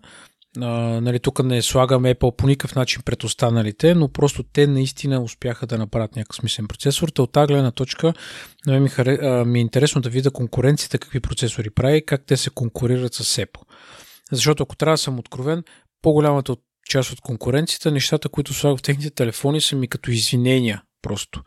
а, 0.62 0.68
нали, 1.02 1.20
тук 1.20 1.44
не 1.44 1.62
слагаме 1.62 2.16
Apple 2.16 2.36
по 2.36 2.48
никакъв 2.48 2.76
начин 2.76 3.02
пред 3.06 3.24
останалите, 3.24 3.96
но 3.96 4.10
просто 4.10 4.44
те 4.44 4.68
наистина 4.68 5.24
успяха 5.24 5.68
да 5.68 5.78
направят 5.78 6.16
някакъв 6.16 6.36
смислен 6.36 6.68
процесор. 6.68 7.10
Та 7.10 7.22
от 7.22 7.32
тази 7.32 7.48
гледна 7.48 7.72
точка 7.72 8.14
ми, 8.68 8.90
харе, 8.90 9.18
а, 9.22 9.46
ми 9.46 9.60
е 9.60 9.62
интересно 9.62 10.02
да 10.02 10.10
видя 10.10 10.32
конкуренцията 10.32 11.00
какви 11.00 11.20
процесори 11.20 11.70
прави 11.70 12.06
как 12.06 12.26
те 12.26 12.38
се 12.38 12.50
конкурират 12.50 13.14
с 13.14 13.24
Apple. 13.24 13.62
Защото 14.32 14.64
ако 14.64 14.76
трябва 14.76 14.94
да 14.94 14.98
съм 14.98 15.20
откровен, 15.20 15.64
по-голямата 16.02 16.56
част 16.90 17.12
от 17.12 17.22
конкуренцията, 17.22 17.92
нещата, 17.92 18.30
които 18.30 18.54
слагат 18.54 18.80
в 18.80 18.84
техните 18.84 19.10
телефони 19.10 19.62
са 19.62 19.76
ми 19.76 19.88
като 19.88 20.12
извинения 20.12 20.84
просто. 21.02 21.44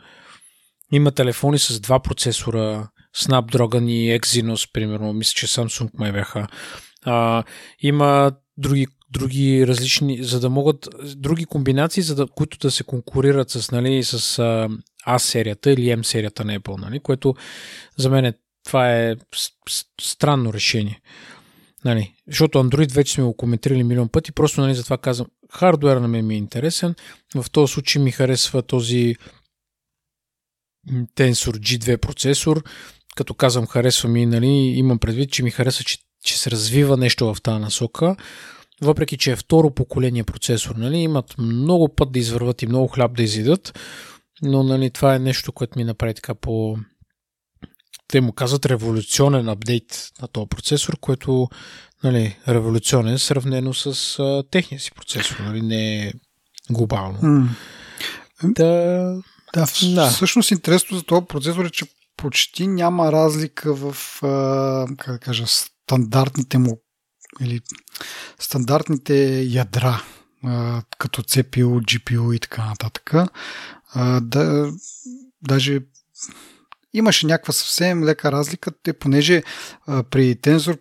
Има 0.92 1.12
телефони 1.12 1.58
с 1.58 1.80
два 1.80 2.00
процесора, 2.00 2.88
Snapdragon 3.16 3.90
и 3.90 4.20
Exynos, 4.20 4.72
примерно, 4.72 5.12
мисля, 5.12 5.32
че 5.34 5.46
Samsung 5.46 5.90
май 5.94 6.12
бяха. 6.12 6.46
А, 7.04 7.44
има 7.80 8.32
други 8.56 8.86
други 9.18 9.66
различни, 9.66 10.24
за 10.24 10.40
да 10.40 10.50
могат, 10.50 10.88
други 11.16 11.44
комбинации, 11.44 12.02
за 12.02 12.14
да, 12.14 12.26
които 12.26 12.58
да 12.58 12.70
се 12.70 12.84
конкурират 12.84 13.50
с, 13.50 13.70
нали, 13.70 14.04
с 14.04 14.38
A 15.08 15.18
серията 15.18 15.70
или 15.70 15.80
M 15.80 16.02
серията 16.02 16.44
на 16.44 16.58
Apple, 16.58 16.80
нали, 16.80 17.00
което 17.00 17.34
за 17.96 18.10
мен 18.10 18.24
е, 18.24 18.32
това 18.64 18.92
е 18.92 19.16
странно 20.00 20.52
решение. 20.52 21.00
Нали, 21.84 22.14
защото 22.28 22.58
Android 22.58 22.92
вече 22.92 23.12
сме 23.12 23.24
го 23.24 23.36
коментирали 23.36 23.84
милион 23.84 24.08
пъти, 24.08 24.32
просто 24.32 24.60
нали, 24.60 24.74
затова 24.74 24.98
казвам, 24.98 25.28
хардуер 25.52 25.96
на 25.96 26.08
мен 26.08 26.26
ми 26.26 26.34
е 26.34 26.38
интересен, 26.38 26.94
в 27.34 27.50
този 27.50 27.72
случай 27.72 28.02
ми 28.02 28.10
харесва 28.10 28.62
този 28.62 29.16
Tensor 30.90 31.58
G2 31.58 31.96
процесор, 31.96 32.64
като 33.16 33.34
казвам 33.34 33.66
харесва 33.66 34.08
ми, 34.08 34.26
нали, 34.26 34.46
имам 34.46 34.98
предвид, 34.98 35.32
че 35.32 35.42
ми 35.42 35.50
харесва, 35.50 35.84
че, 35.84 35.98
че 36.24 36.38
се 36.38 36.50
развива 36.50 36.96
нещо 36.96 37.34
в 37.34 37.42
тази 37.42 37.60
насока, 37.60 38.16
въпреки 38.82 39.16
че 39.16 39.32
е 39.32 39.36
второ 39.36 39.74
поколение 39.74 40.24
процесор, 40.24 40.74
нали, 40.74 40.96
имат 40.96 41.38
много 41.38 41.94
път 41.94 42.12
да 42.12 42.18
извърват 42.18 42.62
и 42.62 42.66
много 42.66 42.88
хляб 42.88 43.16
да 43.16 43.22
изидат, 43.22 43.78
но 44.42 44.62
нали, 44.62 44.90
това 44.90 45.14
е 45.14 45.18
нещо, 45.18 45.52
което 45.52 45.78
ми 45.78 45.84
направи 45.84 46.14
така 46.14 46.34
по... 46.34 46.76
Те 48.08 48.20
му 48.20 48.32
казват 48.32 48.66
революционен 48.66 49.48
апдейт 49.48 50.10
на 50.22 50.28
този 50.28 50.48
процесор, 50.48 50.98
което 51.00 51.48
нали, 52.04 52.36
революционен 52.48 53.18
сравнено 53.18 53.74
с 53.74 54.18
а, 54.18 54.42
техния 54.50 54.80
си 54.80 54.92
процесор, 54.92 55.36
нали, 55.38 55.62
не 55.62 56.06
е 56.06 56.12
глобално. 56.70 57.18
Mm. 57.18 57.48
Да, 58.44 58.64
да, 59.54 59.66
да, 59.94 60.10
всъщност 60.10 60.50
интересно 60.50 60.96
за 60.96 61.02
този 61.04 61.26
процесор 61.26 61.64
е, 61.64 61.70
че 61.70 61.86
почти 62.16 62.66
няма 62.66 63.12
разлика 63.12 63.74
в 63.74 63.96
а, 64.22 64.86
как 64.98 65.14
да 65.14 65.18
кажа, 65.18 65.46
стандартните 65.46 66.58
му 66.58 66.80
или 67.40 67.60
стандартните 68.38 69.42
ядра, 69.42 70.02
като 70.98 71.22
CPU, 71.22 71.80
GPU 71.80 72.34
и 72.34 72.38
така 72.38 72.64
нататък. 72.64 73.12
Да, 74.20 74.72
даже 75.42 75.80
имаше 76.92 77.26
някаква 77.26 77.52
съвсем 77.52 78.04
лека 78.04 78.32
разлика, 78.32 78.70
те, 78.82 78.92
понеже 78.92 79.42
при 80.10 80.36
тензор 80.36 80.80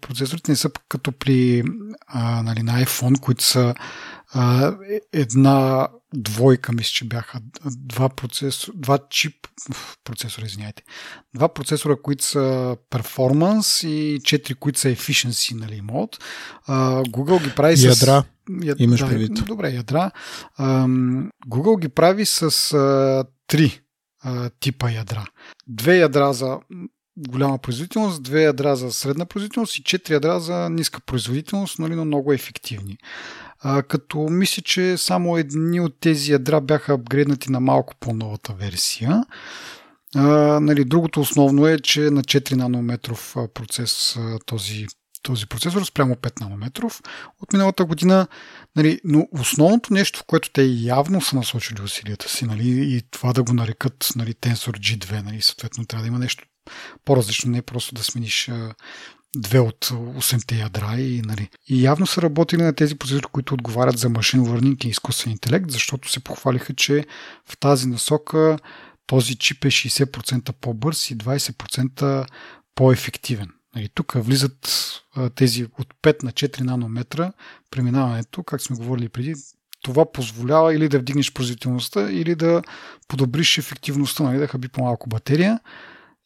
процесорите 0.00 0.52
не 0.52 0.56
са 0.56 0.70
като 0.88 1.12
при 1.12 1.62
нали, 2.42 2.62
на 2.62 2.84
iPhone, 2.84 3.20
които 3.20 3.44
са 3.44 3.74
а, 4.34 4.74
е, 4.90 5.00
една 5.12 5.88
двойка, 6.14 6.72
мисля, 6.72 6.90
че 6.90 7.04
бяха 7.04 7.40
два, 7.64 8.08
процесор, 8.08 8.72
два 8.74 8.98
чип 9.10 9.34
процесора, 10.04 10.46
извиняйте. 10.46 10.82
Два 11.34 11.48
процесора, 11.48 11.96
които 12.02 12.24
са 12.24 12.76
performance 12.90 13.86
и 13.86 14.20
четири, 14.24 14.54
които 14.54 14.80
са 14.80 14.88
efficiency, 14.88 15.54
нали, 15.54 15.80
мод. 15.80 16.18
А, 16.66 17.02
Google 17.02 17.44
ги 17.44 17.54
прави 17.54 17.74
ядра. 17.80 17.94
с... 17.94 18.24
Ядра. 18.62 18.82
Имаш 18.82 19.00
да, 19.00 19.08
предвид. 19.08 19.44
Добре, 19.46 19.70
ядра. 19.70 20.10
А, 20.56 20.86
Google 21.48 21.80
ги 21.80 21.88
прави 21.88 22.26
с 22.26 22.42
а, 22.72 23.24
три 23.46 23.80
а, 24.22 24.50
типа 24.50 24.90
ядра. 24.90 25.26
Две 25.66 25.98
ядра 25.98 26.32
за 26.32 26.58
голяма 27.28 27.58
производителност, 27.58 28.22
две 28.22 28.42
ядра 28.42 28.76
за 28.76 28.92
средна 28.92 29.26
производителност 29.26 29.76
и 29.76 29.82
четири 29.82 30.14
ядра 30.14 30.40
за 30.40 30.70
ниска 30.70 31.00
производителност, 31.00 31.78
нали, 31.78 31.94
но 31.94 32.04
много 32.04 32.32
ефективни. 32.32 32.98
А, 33.60 33.82
като 33.82 34.18
мисля, 34.18 34.62
че 34.62 34.96
само 34.96 35.36
едни 35.36 35.80
от 35.80 36.00
тези 36.00 36.32
ядра 36.32 36.60
бяха 36.60 36.92
апгрейднати 36.92 37.52
на 37.52 37.60
малко 37.60 37.94
по-новата 38.00 38.52
версия. 38.52 39.24
А, 40.14 40.26
нали, 40.60 40.84
другото 40.84 41.20
основно 41.20 41.66
е, 41.66 41.78
че 41.78 42.00
на 42.00 42.22
4 42.22 42.54
нанометров 42.54 43.36
процес 43.54 44.18
този, 44.46 44.86
този 45.22 45.46
процесор 45.46 45.84
спрямо 45.84 46.14
5 46.14 46.40
нанометров 46.40 47.00
от 47.42 47.52
миналата 47.52 47.84
година. 47.84 48.26
Нали, 48.76 49.00
но 49.04 49.28
основното 49.32 49.94
нещо, 49.94 50.18
в 50.18 50.24
което 50.26 50.50
те 50.50 50.62
явно 50.62 51.20
са 51.20 51.36
насочили 51.36 51.82
усилията 51.82 52.28
си 52.28 52.44
нали, 52.44 52.96
и 52.96 53.02
това 53.10 53.32
да 53.32 53.42
го 53.42 53.52
нарекат 53.52 54.08
нали, 54.16 54.34
Tensor 54.34 54.78
G2, 54.78 55.22
нали, 55.22 55.42
съответно 55.42 55.86
трябва 55.86 56.02
да 56.02 56.08
има 56.08 56.18
нещо 56.18 56.44
по-различно, 57.04 57.50
не 57.50 57.62
просто 57.62 57.94
да 57.94 58.04
смениш 58.04 58.50
две 59.36 59.60
от 59.60 59.84
8-те 59.86 60.58
ядра 60.58 61.00
и, 61.00 61.22
нали. 61.24 61.48
и 61.68 61.84
явно 61.84 62.06
са 62.06 62.22
работили 62.22 62.62
на 62.62 62.72
тези 62.72 62.94
процесори, 62.94 63.26
които 63.32 63.54
отговарят 63.54 63.98
за 63.98 64.08
машин 64.08 64.40
learning 64.40 64.84
и 64.84 64.88
изкуствен 64.88 65.32
интелект, 65.32 65.70
защото 65.70 66.10
се 66.10 66.20
похвалиха, 66.20 66.74
че 66.74 67.06
в 67.46 67.56
тази 67.58 67.88
насока 67.88 68.58
този 69.06 69.34
чип 69.34 69.64
е 69.64 69.68
60% 69.68 70.52
по-бърз 70.52 71.10
и 71.10 71.18
20% 71.18 72.26
по-ефективен. 72.74 73.48
Нали, 73.74 73.88
тук 73.94 74.12
влизат 74.16 74.68
а, 75.16 75.30
тези 75.30 75.64
от 75.64 75.94
5 76.02 76.22
на 76.22 76.32
4 76.32 76.60
нанометра 76.60 77.32
преминаването, 77.70 78.42
как 78.42 78.60
сме 78.60 78.76
говорили 78.76 79.08
преди, 79.08 79.34
това 79.82 80.12
позволява 80.12 80.74
или 80.74 80.88
да 80.88 80.98
вдигнеш 80.98 81.32
производителността, 81.32 82.10
или 82.10 82.34
да 82.34 82.62
подобриш 83.08 83.58
ефективността, 83.58 84.22
нали, 84.22 84.38
да 84.38 84.46
хаби 84.46 84.68
по-малко 84.68 85.08
батерия 85.08 85.60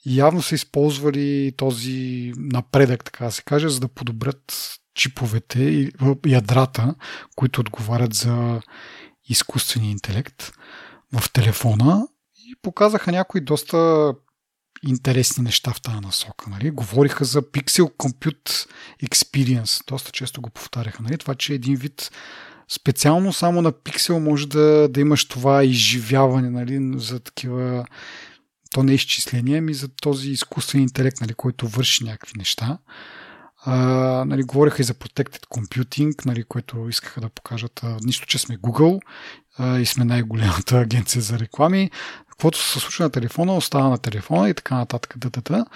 явно 0.07 0.43
са 0.43 0.55
използвали 0.55 1.53
този 1.57 2.33
напредък, 2.37 3.05
така 3.05 3.25
да 3.25 3.33
се 3.33 3.43
каже, 3.43 3.69
за 3.69 3.81
да 3.81 3.89
подобрят 3.89 4.73
чиповете 4.95 5.63
и 5.63 5.93
ядрата, 6.27 6.95
които 7.37 7.61
отговарят 7.61 8.15
за 8.15 8.61
изкуствения 9.29 9.91
интелект 9.91 10.53
в 11.13 11.33
телефона 11.33 12.09
и 12.37 12.55
показаха 12.63 13.13
някои 13.13 13.41
доста 13.41 14.13
интересни 14.87 15.45
неща 15.45 15.73
в 15.73 15.81
тази 15.83 16.01
насока. 16.01 16.51
Нали? 16.51 16.71
Говориха 16.71 17.25
за 17.25 17.43
Pixel 17.43 17.97
Compute 17.97 18.69
Experience. 19.05 19.89
Доста 19.89 20.13
често 20.13 20.41
го 20.41 20.51
повтаряха. 20.51 21.03
Нали? 21.03 21.19
Това, 21.19 21.35
че 21.35 21.55
един 21.55 21.77
вид 21.77 22.11
специално 22.69 23.33
само 23.33 23.63
на 23.63 23.73
Pixel 23.73 24.19
може 24.19 24.49
да, 24.49 24.89
да 24.89 25.01
имаш 25.01 25.29
това 25.29 25.65
изживяване 25.65 26.51
нали? 26.51 26.99
за 26.99 27.21
такива 27.21 27.85
то 28.73 28.83
не 28.83 28.93
е 28.93 28.95
изчисление, 28.95 29.59
ами 29.59 29.75
за 29.75 29.89
този 29.89 30.31
изкуствен 30.31 30.83
интелект, 30.83 31.21
нали, 31.21 31.35
който 31.35 31.69
върши 31.69 32.05
някакви 32.05 32.33
неща. 32.37 32.79
А, 33.65 33.77
нали, 34.27 34.43
говориха 34.43 34.83
и 34.83 34.85
за 34.85 34.95
Protected 34.95 35.47
Computing, 35.47 36.27
нали, 36.27 36.45
което 36.45 36.89
искаха 36.89 37.21
да 37.21 37.29
покажат. 37.29 37.81
Нищо, 38.01 38.27
че 38.27 38.39
сме 38.39 38.59
Google 38.59 39.01
а, 39.59 39.79
и 39.79 39.87
сме 39.87 40.05
най-голямата 40.05 40.79
агенция 40.79 41.23
за 41.23 41.39
реклами. 41.39 41.91
Каквото 42.31 42.59
се 42.59 42.81
случва 42.81 43.05
на 43.05 43.11
телефона, 43.11 43.57
остава 43.57 43.89
на 43.89 43.99
телефона 43.99 44.49
и 44.49 44.55
така 44.55 44.75
нататък. 44.75 45.15
Да, 45.17 45.31
да, 45.31 45.41
да. 45.41 45.67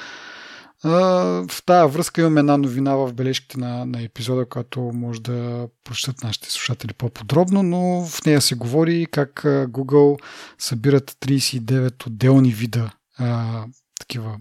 В 0.84 1.62
тази 1.66 1.92
връзка 1.92 2.20
имаме 2.20 2.40
една 2.40 2.56
новина 2.56 2.94
в 2.94 3.12
бележките 3.12 3.58
на, 3.58 3.86
на 3.86 4.02
епизода, 4.02 4.48
която 4.48 4.80
може 4.80 5.22
да 5.22 5.68
прочитат 5.84 6.22
нашите 6.22 6.50
слушатели 6.50 6.92
по-подробно, 6.92 7.62
но 7.62 8.06
в 8.06 8.24
нея 8.24 8.40
се 8.40 8.54
говори 8.54 9.06
как 9.10 9.40
Google 9.44 10.22
събират 10.58 11.10
39 11.10 12.06
отделни 12.06 12.52
вида 12.52 12.90
а, 13.18 13.64
такива 14.00 14.38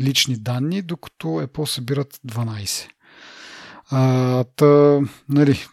лични 0.00 0.36
данни, 0.36 0.82
докато 0.82 1.28
Apple 1.28 1.64
събират 1.64 2.20
12. 2.26 2.88
А, 3.90 4.44
та, 4.44 5.00
нали, 5.28 5.66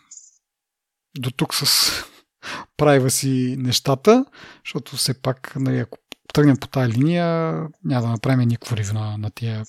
до 1.17 1.31
тук 1.31 1.55
с 1.55 1.91
прайва 2.77 3.09
си 3.09 3.55
нещата, 3.59 4.25
защото 4.65 4.95
все 4.95 5.21
пак, 5.21 5.53
нали, 5.55 5.77
ако 5.79 5.97
тръгнем 6.34 6.57
по 6.57 6.67
тази 6.67 6.91
линия, 6.91 7.61
няма 7.84 8.01
да 8.01 8.07
направим 8.07 8.47
никакво 8.47 8.78
ревю 8.78 8.93
на, 8.93 9.17
на 9.17 9.30
тия 9.30 9.63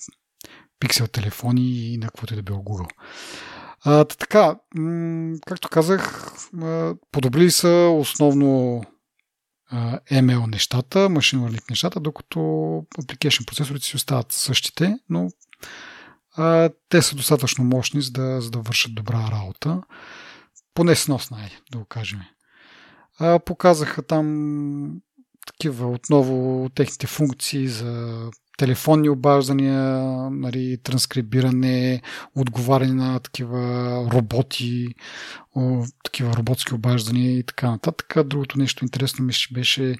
пиксел 0.79 1.07
телефони 1.07 1.93
и 1.93 1.97
на 1.97 2.07
каквото 2.07 2.33
и 2.33 2.37
да 2.37 2.43
било 2.43 2.59
Google. 2.59 2.89
А, 3.85 4.05
така, 4.05 4.55
както 5.47 5.69
казах, 5.69 6.31
подобрили 7.11 7.51
са 7.51 7.93
основно 7.99 8.83
ML 10.11 10.51
нещата, 10.51 10.99
Machine 10.99 11.37
Learning 11.37 11.69
нещата, 11.69 11.99
докато 11.99 12.39
application 13.01 13.45
процесорите 13.47 13.85
си 13.85 13.95
остават 13.95 14.31
същите, 14.31 14.99
но 15.09 15.29
а, 16.35 16.69
те 16.89 17.01
са 17.01 17.15
достатъчно 17.15 17.63
мощни, 17.63 18.01
за 18.01 18.11
да, 18.11 18.41
за 18.41 18.51
да 18.51 18.59
вършат 18.59 18.95
добра 18.95 19.31
работа. 19.31 19.81
поне 20.73 20.95
сносна, 20.95 21.37
е, 21.45 21.51
да 21.71 21.77
го 21.77 21.85
кажем. 21.85 22.21
А, 23.19 23.39
показаха 23.39 24.01
там 24.01 25.01
такива 25.47 25.87
отново 25.91 26.69
техните 26.75 27.07
функции 27.07 27.67
за 27.67 28.29
телефонни 28.57 29.09
обаждания, 29.09 29.83
нали, 30.31 30.77
транскрибиране, 30.83 32.01
отговаряне 32.35 32.93
на 32.93 33.19
такива 33.19 33.59
роботи, 34.13 34.87
о, 35.55 35.85
такива 36.03 36.33
роботски 36.33 36.73
обаждания 36.73 37.37
и 37.37 37.43
така 37.43 37.71
нататък. 37.71 38.13
Другото 38.25 38.59
нещо 38.59 38.85
интересно 38.85 39.25
ми 39.25 39.33
беше 39.53 39.95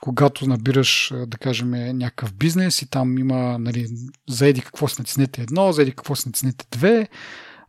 когато 0.00 0.46
набираш, 0.46 1.12
да 1.26 1.38
кажем, 1.38 1.70
някакъв 1.98 2.34
бизнес 2.34 2.82
и 2.82 2.90
там 2.90 3.18
има 3.18 3.58
нали, 3.58 3.86
заеди 4.28 4.60
какво 4.60 4.88
си 4.88 4.96
натиснете 4.98 5.42
едно, 5.42 5.72
заеди 5.72 5.90
какво 5.90 6.16
си 6.16 6.28
натиснете 6.28 6.66
две, 6.70 7.08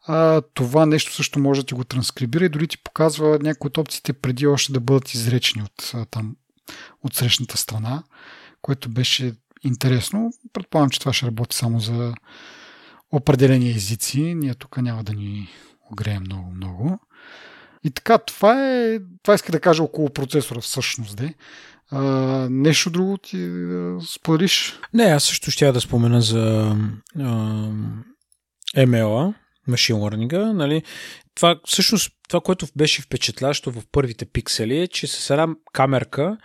а, 0.08 0.42
това 0.54 0.86
нещо 0.86 1.14
също 1.16 1.40
може 1.40 1.62
да 1.62 1.66
ти 1.66 1.74
го 1.74 1.84
транскрибира 1.84 2.46
и 2.46 2.50
дори 2.50 2.68
ти 2.68 2.78
показва 2.84 3.40
някои 3.42 3.68
от 3.68 3.78
опциите 3.78 4.14
преди 4.14 4.48
още 4.48 4.74
да 4.74 4.80
бъдат 4.80 5.14
изречени 5.14 5.64
от, 5.64 6.08
там, 6.12 6.36
от 7.04 7.14
срещната 7.14 7.58
страна, 7.58 8.04
което 8.62 8.90
беше 8.90 9.34
интересно. 9.64 10.32
Предполагам, 10.54 10.90
че 10.90 11.00
това 11.00 11.14
ще 11.14 11.26
работи 11.26 11.56
само 11.56 11.80
за 11.80 12.14
определени 13.12 13.70
езици. 13.70 14.22
Ние 14.22 14.56
тук 14.56 14.78
няма 14.78 15.04
да 15.04 15.14
ни 15.14 15.50
огреем 15.92 16.22
много-много. 16.22 17.00
И 17.84 17.92
така, 17.92 18.18
това 18.18 18.74
е, 18.74 19.00
това 19.24 19.34
иска 19.34 19.52
да 19.52 19.60
кажа 19.60 19.84
около 19.84 20.10
процесора 20.10 20.62
всъщност. 20.62 21.18
Де. 21.18 21.34
А, 21.92 22.02
нещо 22.50 22.90
друго 22.90 23.18
ти 23.18 23.46
а, 23.46 23.98
споделиш? 24.02 24.80
Не, 24.94 25.04
аз 25.04 25.24
също 25.24 25.52
ще 25.52 25.72
да 25.72 25.82
спомена 25.82 26.22
за 26.22 26.76
а, 27.20 27.22
ML, 28.76 29.34
Machine 29.70 29.94
Learning. 29.94 30.52
Нали? 30.54 30.84
Това, 31.36 31.60
всъщност, 31.66 32.12
това, 32.28 32.42
което 32.42 32.68
беше 32.76 33.02
впечатляващо 33.02 33.72
в 33.72 33.84
първите 33.92 34.26
пиксели 34.26 34.78
е, 34.78 34.88
че 34.88 35.08
с 35.08 35.30
една 35.30 35.48
камерка 35.74 36.38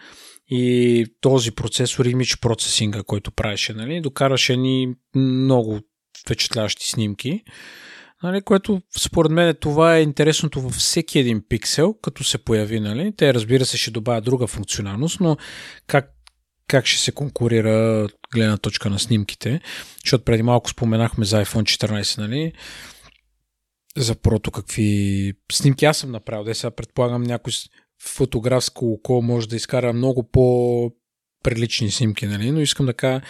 и 0.49 1.07
този 1.20 1.51
процесор 1.51 2.07
Image 2.07 2.41
процесинга, 2.41 3.03
който 3.03 3.30
правеше, 3.30 3.72
нали, 3.72 4.01
докараше 4.01 4.57
ни 4.57 4.95
много 5.14 5.80
впечатляващи 6.20 6.89
снимки. 6.89 7.43
Нали, 8.22 8.43
което 8.43 8.83
според 8.99 9.33
мен 9.33 9.55
това 9.61 9.97
е 9.97 10.03
интересното 10.03 10.61
във 10.61 10.72
всеки 10.72 11.18
един 11.18 11.43
пиксел, 11.49 11.95
като 12.03 12.24
се 12.24 12.39
появи. 12.39 12.80
Нали. 12.80 13.12
Те 13.16 13.35
разбира 13.35 13.64
се 13.64 13.76
ще 13.76 13.91
добавят 13.91 14.24
друга 14.24 14.47
функционалност, 14.47 15.20
но 15.20 15.37
как, 15.87 16.11
как 16.68 16.87
ще 16.87 17.01
се 17.01 17.12
конкурира 17.12 18.09
гледна 18.35 18.57
точка 18.57 18.91
на 18.91 18.99
снимките, 18.99 19.61
защото 20.05 20.24
преди 20.24 20.43
малко 20.43 20.70
споменахме 20.70 21.24
за 21.24 21.45
iPhone 21.45 21.87
14, 21.87 22.18
нали, 22.18 22.53
за 23.97 24.14
прото 24.14 24.51
какви 24.51 25.32
снимки 25.53 25.84
аз 25.84 25.99
съм 25.99 26.11
направил. 26.11 26.45
Де 26.45 26.55
сега 26.55 26.70
предполагам 26.70 27.22
някой 27.22 27.53
фотографско 28.03 28.93
око 28.93 29.22
може 29.22 29.49
да 29.49 29.57
изкара 29.57 29.93
много 29.93 30.22
по 30.22 30.90
прилични 31.43 31.90
снимки, 31.90 32.26
нали? 32.26 32.51
но 32.51 32.61
искам 32.61 32.86
да 32.86 32.95
кажа, 32.95 33.20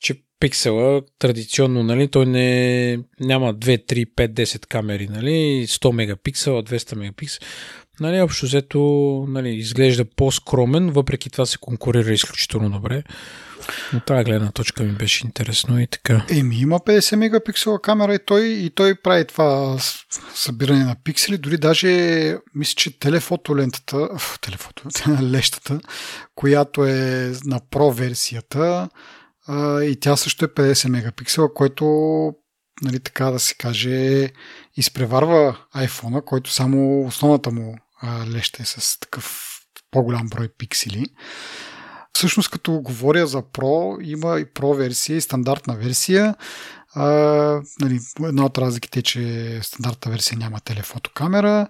че 0.00 0.14
пиксела 0.40 1.02
традиционно, 1.18 1.82
нали, 1.82 2.08
той 2.08 2.26
не, 2.26 2.98
няма 3.20 3.54
2, 3.54 3.92
3, 3.92 4.06
5, 4.14 4.32
10 4.32 4.66
камери, 4.66 5.08
нали, 5.08 5.66
100 5.66 5.92
мегапиксела, 5.92 6.62
200 6.62 6.94
мегапиксела. 6.94 7.48
Нали, 8.00 8.20
общо 8.20 8.46
взето 8.46 8.80
нали, 9.28 9.48
изглежда 9.48 10.04
по-скромен, 10.04 10.90
въпреки 10.90 11.30
това 11.30 11.46
се 11.46 11.58
конкурира 11.58 12.12
изключително 12.12 12.70
добре. 12.70 13.02
От 13.94 14.04
тази 14.04 14.24
гледна 14.24 14.50
точка 14.50 14.82
ми 14.82 14.92
беше 14.92 15.26
интересно 15.26 15.80
и 15.80 15.86
така. 15.86 16.26
Еми, 16.30 16.56
има 16.56 16.80
50 16.80 17.16
мегапиксела 17.16 17.82
камера 17.82 18.14
и 18.14 18.18
той, 18.26 18.44
и 18.44 18.70
той 18.70 18.94
прави 18.94 19.24
това 19.24 19.78
събиране 20.34 20.84
на 20.84 20.96
пиксели. 21.04 21.38
Дори 21.38 21.56
даже, 21.56 22.36
мисля, 22.54 22.74
че 22.76 22.98
телефотолентата, 22.98 24.08
телефото, 24.40 24.82
лещата, 25.22 25.80
която 26.34 26.84
е 26.84 27.32
на 27.44 27.60
Pro 27.60 27.92
версията, 27.94 28.88
и 29.82 29.96
тя 30.00 30.16
също 30.16 30.44
е 30.44 30.48
50 30.48 30.88
мегапиксела, 30.88 31.54
което 31.54 31.84
нали, 32.82 33.00
така 33.00 33.30
да 33.30 33.38
се 33.38 33.54
каже, 33.54 34.28
изпреварва 34.76 35.58
iPhone, 35.76 36.24
който 36.24 36.50
само 36.50 37.06
основната 37.06 37.50
му 37.50 37.78
леща 38.26 38.62
е 38.62 38.66
с 38.66 39.00
такъв 39.00 39.48
по-голям 39.90 40.28
брой 40.28 40.48
пиксели. 40.58 41.06
Всъщност, 42.12 42.50
като 42.50 42.72
говоря 42.72 43.26
за 43.26 43.42
Pro, 43.42 44.04
има 44.04 44.40
и 44.40 44.46
Pro 44.46 44.76
версия 44.76 45.16
и 45.16 45.20
стандартна 45.20 45.76
версия. 45.76 46.34
А, 46.94 47.06
нали, 47.80 48.00
една 48.22 48.44
от 48.44 48.58
разликите 48.58 48.98
е, 48.98 49.02
че 49.02 49.60
стандартна 49.62 50.12
версия 50.12 50.38
няма 50.38 50.60
телефотокамера, 50.60 51.68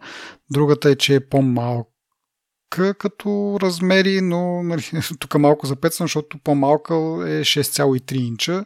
другата 0.51 0.91
е, 0.91 0.97
че 0.97 1.15
е 1.15 1.29
по-малка 1.29 2.95
като 2.99 3.59
размери, 3.63 4.21
но 4.21 4.63
нали, 4.63 4.83
тук 5.19 5.35
е 5.35 5.39
малко 5.39 5.67
запецна, 5.67 6.05
защото 6.05 6.39
по-малка 6.45 6.95
е 6.95 7.45
6,3 7.45 8.13
инча, 8.13 8.65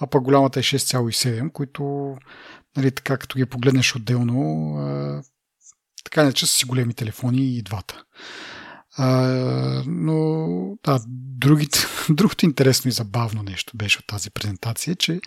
а 0.00 0.06
пък 0.06 0.22
голямата 0.22 0.60
е 0.60 0.62
6,7, 0.62 1.52
които 1.52 2.16
нали, 2.76 2.90
така 2.90 3.16
като 3.16 3.36
ги 3.36 3.46
погледнеш 3.46 3.96
отделно, 3.96 4.74
а, 4.78 5.22
така 6.04 6.24
не 6.24 6.32
че 6.32 6.46
са 6.46 6.52
си 6.52 6.64
големи 6.64 6.94
телефони 6.94 7.56
и 7.56 7.62
двата. 7.62 8.04
А, 9.02 9.82
но 9.86 10.48
да, 10.84 11.00
другите, 11.08 11.78
другото 12.10 12.44
интересно 12.44 12.88
и 12.88 12.92
забавно 12.92 13.42
нещо 13.42 13.76
беше 13.76 13.98
от 13.98 14.06
тази 14.06 14.30
презентация, 14.30 14.96
че 14.96 15.20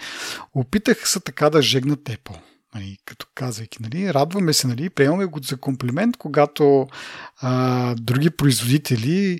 опитах 0.53 1.09
се 1.09 1.19
така 1.19 1.49
да 1.49 1.61
жегнат 1.61 1.99
Apple. 1.99 2.38
Нали, 2.76 2.97
като 3.05 3.28
казвайки, 3.36 3.78
нали, 3.82 4.13
радваме 4.13 4.53
се, 4.53 4.67
нали, 4.67 4.89
приемаме 4.89 5.26
го 5.26 5.39
за 5.43 5.57
комплимент, 5.57 6.17
когато 6.17 6.88
а, 7.41 7.95
други 7.95 8.30
производители 8.30 9.39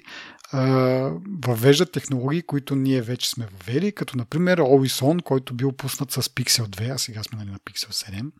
въвеждат 1.46 1.92
технологии, 1.92 2.42
които 2.42 2.76
ние 2.76 3.02
вече 3.02 3.30
сме 3.30 3.46
въвели, 3.46 3.92
като 3.92 4.18
например 4.18 4.60
Always 4.60 5.06
On, 5.06 5.24
който 5.24 5.54
бил 5.54 5.72
пуснат 5.72 6.12
с 6.12 6.22
Pixel 6.22 6.64
2, 6.64 6.94
а 6.94 6.98
сега 6.98 7.24
сме 7.24 7.38
нали, 7.38 7.50
на 7.50 7.60
Pixel 7.60 7.90
7. 7.90 8.32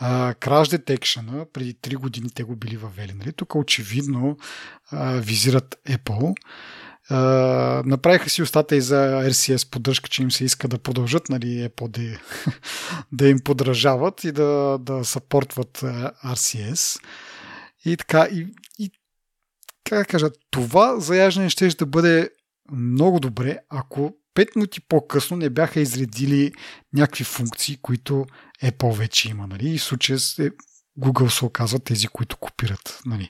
А, 0.00 0.34
Crash 0.34 0.70
преди 1.52 1.74
3 1.74 1.96
години 1.96 2.30
те 2.30 2.42
го 2.42 2.56
били 2.56 2.76
въвели. 2.76 3.12
Нали? 3.12 3.32
Тук 3.32 3.54
очевидно 3.54 4.38
а, 4.90 5.12
визират 5.12 5.78
Apple. 5.88 6.34
Uh, 7.10 7.86
направиха 7.86 8.30
си 8.30 8.42
устата 8.42 8.76
и 8.76 8.80
за 8.80 9.22
RCS 9.30 9.70
поддръжка, 9.70 10.08
че 10.08 10.22
им 10.22 10.30
се 10.30 10.44
иска 10.44 10.68
да 10.68 10.78
продължат 10.78 11.28
нали, 11.28 11.68
Apple 11.68 11.88
да, 11.88 12.18
да 13.12 13.28
им 13.28 13.40
подражават 13.44 14.24
и 14.24 14.32
да, 14.32 14.78
да 14.80 15.04
съпортват 15.04 15.78
RCS. 16.24 17.00
И 17.84 17.96
така, 17.96 18.28
и, 18.32 18.46
и 18.78 18.90
как 19.84 20.08
кажа, 20.08 20.30
това 20.50 21.00
заяждане 21.00 21.50
ще 21.50 21.68
да 21.68 21.86
бъде 21.86 22.30
много 22.72 23.20
добре, 23.20 23.58
ако 23.68 24.14
5 24.38 24.56
минути 24.56 24.80
по-късно 24.80 25.36
не 25.36 25.50
бяха 25.50 25.80
изредили 25.80 26.52
някакви 26.92 27.24
функции, 27.24 27.78
които 27.82 28.26
Apple 28.62 28.96
вече 28.96 29.28
има. 29.28 29.46
Нали? 29.46 29.74
И 29.74 29.78
в 29.78 29.82
случая 29.82 30.16
е, 30.16 30.50
Google 31.00 31.28
се 31.28 31.44
оказва 31.44 31.78
тези, 31.78 32.08
които 32.08 32.36
копират. 32.36 33.00
Нали? 33.06 33.28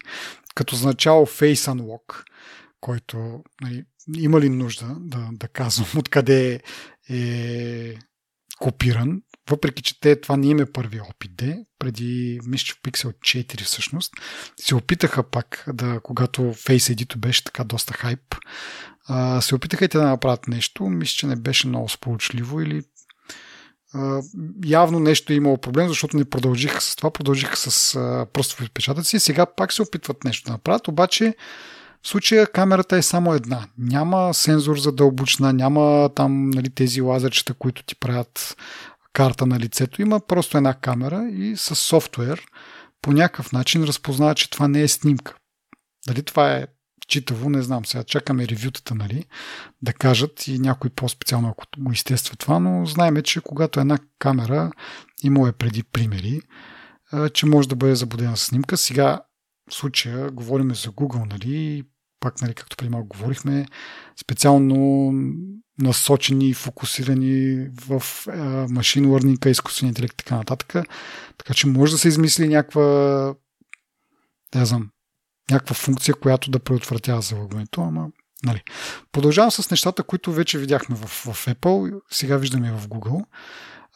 Като 0.54 0.76
за 0.76 0.86
начало 0.86 1.26
Face 1.26 1.54
Unlock, 1.54 2.24
който 2.80 3.44
нали, 3.60 3.84
има 4.16 4.40
ли 4.40 4.48
нужда 4.48 4.96
да, 5.00 5.28
да 5.32 5.48
казвам 5.48 5.88
откъде 5.98 6.60
е 7.10 7.94
копиран, 8.58 9.22
въпреки 9.50 9.82
че 9.82 10.00
те, 10.00 10.20
това 10.20 10.36
не 10.36 10.46
им 10.46 10.58
е 10.58 10.72
първи 10.72 11.00
опит, 11.00 11.30
де, 11.36 11.58
преди, 11.78 12.40
мисля, 12.46 12.74
Pixel 12.84 13.12
4 13.12 13.64
всъщност, 13.64 14.12
се 14.60 14.74
опитаха 14.74 15.22
пак, 15.22 15.64
да, 15.72 16.00
когато 16.02 16.42
Face 16.42 16.94
Edit 16.94 17.16
беше 17.16 17.44
така 17.44 17.64
доста 17.64 17.94
хайп, 17.94 18.34
а, 19.06 19.40
се 19.40 19.54
опитаха 19.54 19.84
и 19.84 19.88
те 19.88 19.98
да 19.98 20.06
направят 20.06 20.48
нещо, 20.48 20.84
мисля, 20.84 21.14
че 21.16 21.26
не 21.26 21.36
беше 21.36 21.68
много 21.68 21.88
сполучливо 21.88 22.60
или 22.60 22.82
а, 23.94 24.20
явно 24.64 25.00
нещо 25.00 25.32
е 25.32 25.36
имало 25.36 25.58
проблем, 25.58 25.88
защото 25.88 26.16
не 26.16 26.24
продължиха 26.24 26.80
с 26.80 26.96
това, 26.96 27.10
продължиха 27.10 27.56
с 27.56 27.94
а, 27.94 28.26
просто 28.32 28.64
отпечатъци. 28.64 29.20
Сега 29.20 29.46
пак 29.46 29.72
се 29.72 29.82
опитват 29.82 30.24
нещо 30.24 30.46
да 30.46 30.52
направят, 30.52 30.88
обаче 30.88 31.34
в 32.02 32.08
случая 32.08 32.46
камерата 32.46 32.96
е 32.96 33.02
само 33.02 33.34
една. 33.34 33.66
Няма 33.78 34.34
сензор 34.34 34.78
за 34.78 34.92
дълбочина, 34.92 35.52
няма 35.52 36.10
там 36.14 36.50
нали, 36.50 36.70
тези 36.70 37.00
лазерчета, 37.00 37.54
които 37.54 37.82
ти 37.82 37.96
правят 37.96 38.56
карта 39.18 39.46
на 39.46 39.60
лицето. 39.60 40.02
Има 40.02 40.20
просто 40.20 40.56
една 40.56 40.74
камера 40.74 41.28
и 41.32 41.56
с 41.56 41.74
софтуер 41.74 42.46
по 43.02 43.12
някакъв 43.12 43.52
начин 43.52 43.84
разпознава, 43.84 44.34
че 44.34 44.50
това 44.50 44.68
не 44.68 44.82
е 44.82 44.88
снимка. 44.88 45.34
Дали 46.06 46.22
това 46.22 46.52
е 46.52 46.66
читаво, 47.08 47.50
не 47.50 47.62
знам. 47.62 47.84
Сега 47.84 48.04
чакаме 48.04 48.48
ревютата, 48.48 48.94
нали, 48.94 49.24
да 49.82 49.92
кажат 49.92 50.48
и 50.48 50.58
някой 50.58 50.90
по-специално, 50.90 51.48
ако 51.48 51.64
го 51.78 51.92
изтества 51.92 52.36
това, 52.36 52.58
но 52.58 52.86
знаеме, 52.86 53.22
че 53.22 53.40
когато 53.40 53.80
една 53.80 53.98
камера, 54.18 54.72
имало 55.22 55.46
е 55.46 55.52
преди 55.52 55.82
примери, 55.82 56.40
че 57.34 57.46
може 57.46 57.68
да 57.68 57.76
бъде 57.76 57.94
забудена 57.94 58.36
снимка. 58.36 58.76
Сега 58.76 59.20
в 59.70 59.74
случая 59.74 60.30
говорим 60.30 60.74
за 60.74 60.88
Google, 60.88 61.32
нали, 61.32 61.84
пак, 62.20 62.42
нали, 62.42 62.54
както 62.54 62.76
преди 62.76 62.90
малко 62.90 63.08
говорихме, 63.08 63.66
специално 64.20 65.12
насочени 65.78 66.48
и 66.48 66.54
фокусирани 66.54 67.66
в 67.86 68.02
машин 68.70 69.06
learning, 69.06 69.48
изкуствен 69.48 69.88
интелект 69.88 70.12
и 70.12 70.16
така 70.16 70.36
нататък. 70.36 70.86
Така 71.38 71.54
че 71.54 71.66
може 71.66 71.92
да 71.92 71.98
се 71.98 72.08
измисли 72.08 72.48
някаква 72.48 72.82
да 74.52 74.64
знам, 74.64 74.90
някаква 75.50 75.74
функция, 75.74 76.14
която 76.14 76.50
да 76.50 76.58
предотвратява 76.58 77.22
залъгването, 77.22 77.80
ама 77.80 78.08
Нали. 78.44 78.62
Продължавам 79.12 79.50
с 79.50 79.70
нещата, 79.70 80.02
които 80.02 80.32
вече 80.32 80.58
видяхме 80.58 80.96
в, 80.96 81.06
в 81.06 81.46
Apple, 81.46 82.00
сега 82.10 82.36
виждаме 82.36 82.72
в 82.72 82.88
Google. 82.88 83.24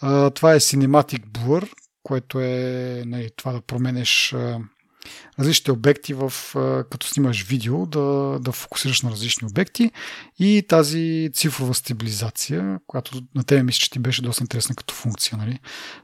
А, 0.01 0.31
това 0.31 0.55
е 0.55 0.61
Cinematic 0.61 1.27
Blur, 1.27 1.73
което 2.03 2.41
е 2.41 3.03
нали, 3.07 3.31
това 3.37 3.53
да 3.53 3.61
променеш 3.61 4.33
а, 4.33 4.59
различните 5.39 5.73
обекти, 5.73 6.15
в, 6.15 6.33
като 6.91 7.07
снимаш 7.07 7.45
видео, 7.45 7.87
да, 7.87 8.39
да 8.41 8.53
фокусираш 8.53 9.03
на 9.03 9.11
различни 9.11 9.49
обекти 9.49 9.91
и 10.39 10.65
тази 10.69 11.31
цифрова 11.35 11.75
стабилизация, 11.75 12.79
която 12.87 13.23
на 13.35 13.45
тебе 13.45 13.63
мисля, 13.63 13.79
че 13.79 13.91
ти 13.91 13.99
беше 13.99 14.23
доста 14.23 14.45
интересна 14.45 14.75
като 14.75 14.95
функция. 14.95 15.39
Нали. 15.39 15.59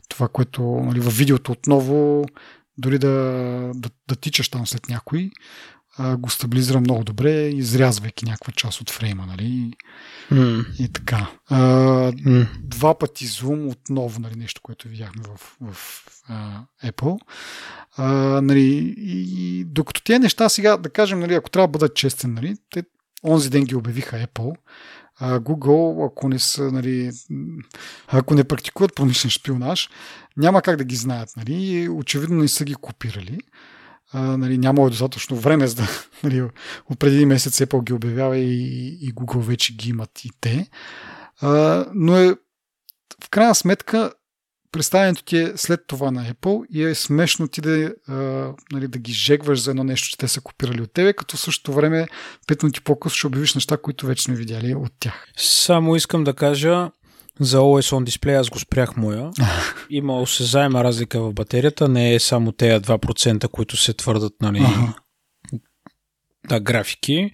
Това, 0.08 0.28
което 0.28 0.62
нали, 0.62 1.00
в 1.00 1.18
видеото 1.18 1.52
отново 1.52 2.24
дори 2.78 2.98
да, 2.98 3.12
да, 3.74 3.90
да 4.08 4.16
тичаш 4.16 4.48
там 4.48 4.66
след 4.66 4.88
някой, 4.88 5.30
а, 5.98 6.16
го 6.16 6.30
стабилизира 6.30 6.80
много 6.80 7.04
добре, 7.04 7.48
изрязвайки 7.48 8.24
някаква 8.24 8.52
част 8.52 8.80
от 8.80 8.90
фрейма, 8.90 9.26
нали? 9.26 9.72
Mm. 10.32 10.76
И 10.78 10.88
така. 10.88 11.30
А, 11.48 11.58
mm. 12.12 12.46
Два 12.60 12.98
пъти 12.98 13.26
зум 13.26 13.68
отново, 13.68 14.20
нали, 14.20 14.34
нещо, 14.36 14.60
което 14.62 14.88
видяхме 14.88 15.22
в, 15.22 15.56
в 15.60 16.04
а, 16.28 16.62
Apple. 16.84 17.18
А, 17.96 18.06
нали, 18.40 18.94
и, 18.98 19.26
и 19.38 19.64
докато 19.64 20.02
тези 20.02 20.18
неща 20.18 20.48
сега, 20.48 20.76
да 20.76 20.90
кажем, 20.90 21.20
нали, 21.20 21.34
ако 21.34 21.50
трябва 21.50 21.68
да 21.68 21.72
бъдат 21.72 21.96
честен, 21.96 22.34
нали, 22.34 22.56
те 22.70 22.82
онзи 23.24 23.50
ден 23.50 23.64
ги 23.64 23.74
обявиха 23.74 24.26
Apple, 24.26 24.56
а, 25.20 25.40
Google, 25.40 26.06
ако 26.06 26.28
не 26.28 26.38
са, 26.38 26.72
нали, 26.72 27.10
ако 28.08 28.34
не 28.34 28.44
практикуват 28.44 28.94
промишлен 28.94 29.30
шпионаж, 29.30 29.88
няма 30.36 30.62
как 30.62 30.76
да 30.76 30.84
ги 30.84 30.96
знаят, 30.96 31.30
нали, 31.36 31.88
очевидно 31.88 32.36
не 32.36 32.48
са 32.48 32.64
ги 32.64 32.74
копирали 32.74 33.38
а, 34.12 34.36
нали, 34.36 34.58
нямало 34.58 34.90
достатъчно 34.90 35.36
време, 35.36 35.66
за 35.66 35.74
да 35.74 35.88
нали, 36.24 36.48
преди 36.98 37.26
месец 37.26 37.58
Apple 37.58 37.84
ги 37.84 37.92
обявява 37.92 38.38
и, 38.38 38.88
и 39.00 39.14
Google 39.14 39.40
вече 39.40 39.76
ги 39.76 39.90
имат 39.90 40.24
и 40.24 40.30
те. 40.40 40.68
А, 41.40 41.84
но 41.94 42.16
е 42.16 42.34
в 43.24 43.30
крайна 43.30 43.54
сметка 43.54 44.12
представянето 44.72 45.22
ти 45.22 45.38
е 45.38 45.52
след 45.56 45.80
това 45.86 46.10
на 46.10 46.24
Apple 46.32 46.66
и 46.70 46.84
е 46.84 46.94
смешно 46.94 47.48
ти 47.48 47.60
да, 47.60 47.94
а, 48.08 48.14
нали, 48.72 48.88
да 48.88 48.98
ги 48.98 49.12
жегваш 49.12 49.62
за 49.62 49.70
едно 49.70 49.84
нещо, 49.84 50.08
че 50.08 50.18
те 50.18 50.28
са 50.28 50.40
копирали 50.40 50.82
от 50.82 50.92
тебе, 50.92 51.12
като 51.12 51.36
в 51.36 51.40
същото 51.40 51.72
време 51.72 52.06
пет 52.46 52.62
минути 52.62 52.80
по-късно 52.80 53.16
ще 53.16 53.26
обявиш 53.26 53.54
неща, 53.54 53.76
които 53.76 54.06
вече 54.06 54.22
сме 54.22 54.34
видяли 54.34 54.74
от 54.74 54.92
тях. 55.00 55.26
Само 55.36 55.96
искам 55.96 56.24
да 56.24 56.34
кажа, 56.34 56.90
за 57.40 57.58
OS 57.58 57.96
on 57.96 58.10
Display 58.10 58.40
аз 58.40 58.48
го 58.48 58.58
спрях 58.58 58.96
моя. 58.96 59.30
Има 59.90 60.20
осезаема 60.20 60.84
разлика 60.84 61.20
в 61.20 61.32
батерията, 61.32 61.88
не 61.88 62.14
е 62.14 62.20
само 62.20 62.52
тези 62.52 62.84
2%, 62.84 63.48
които 63.48 63.76
се 63.76 63.92
твърдат, 63.92 64.32
нали, 64.42 64.66
да, 66.48 66.60
графики. 66.60 67.30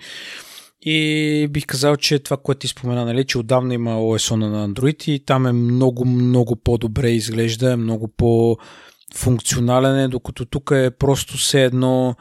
И 0.87 1.49
бих 1.51 1.67
казал, 1.67 1.97
че 1.97 2.19
това, 2.19 2.37
което 2.37 2.59
ти 2.59 2.69
спомена, 2.69 3.05
нали, 3.05 3.25
че 3.25 3.39
отдавна 3.39 3.75
има 3.75 3.91
OS 3.91 4.37
на 4.37 4.69
Android 4.69 5.09
и 5.11 5.25
там 5.25 5.47
е 5.47 5.53
много, 5.53 6.05
много 6.05 6.57
по-добре 6.57 7.11
изглежда, 7.11 7.73
е 7.73 7.77
много 7.77 8.09
по-функционален, 8.09 9.99
е, 9.99 10.09
докато 10.09 10.45
тук 10.47 10.71
е 10.75 10.91
просто 10.91 11.37
все 11.37 11.65
едно 11.65 12.15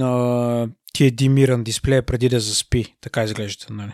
а, 0.00 0.66
ти 0.92 1.04
е 1.04 1.10
димиран 1.10 1.64
дисплея 1.64 2.02
преди 2.02 2.28
да 2.28 2.40
заспи. 2.40 2.94
Така 3.00 3.24
изглежда, 3.24 3.66
нали. 3.70 3.92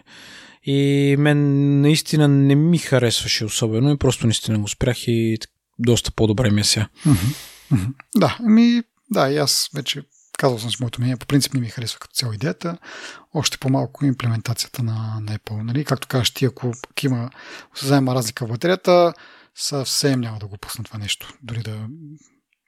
И 0.71 1.17
мен 1.19 1.81
наистина 1.81 2.29
не 2.29 2.55
ми 2.55 2.79
харесваше 2.79 3.45
особено 3.45 3.93
и 3.93 3.99
просто 3.99 4.27
наистина 4.27 4.59
го 4.59 4.69
спрях 4.69 5.09
и 5.09 5.39
доста 5.79 6.13
по-добре 6.13 6.51
ми 6.51 6.61
е 6.61 6.65
сега. 6.65 6.89
Да, 8.17 8.39
ми, 8.41 8.83
да, 9.11 9.31
и 9.31 9.37
аз 9.37 9.71
вече 9.75 10.03
казал 10.39 10.59
съм 10.59 10.71
с 10.71 10.81
моето 10.81 11.01
мнение, 11.01 11.17
по 11.17 11.27
принцип 11.27 11.55
не 11.55 11.61
ми 11.61 11.69
харесва 11.69 11.99
като 11.99 12.15
цяло 12.15 12.33
идеята, 12.33 12.79
още 13.35 13.59
по-малко 13.59 14.05
имплементацията 14.05 14.83
на, 14.83 15.21
на 15.21 15.39
Apple. 15.39 15.63
Нали? 15.63 15.85
Както 15.85 16.09
кажеш 16.09 16.31
ти, 16.31 16.45
ако 16.45 16.73
има 17.03 17.31
осъзнаема 17.75 18.15
разлика 18.15 18.47
в 18.47 18.49
батерията, 18.49 19.15
съвсем 19.55 20.21
няма 20.21 20.39
да 20.39 20.47
го 20.47 20.59
пусна 20.59 20.85
това 20.85 20.99
нещо. 20.99 21.35
Дори 21.43 21.63
да 21.63 21.87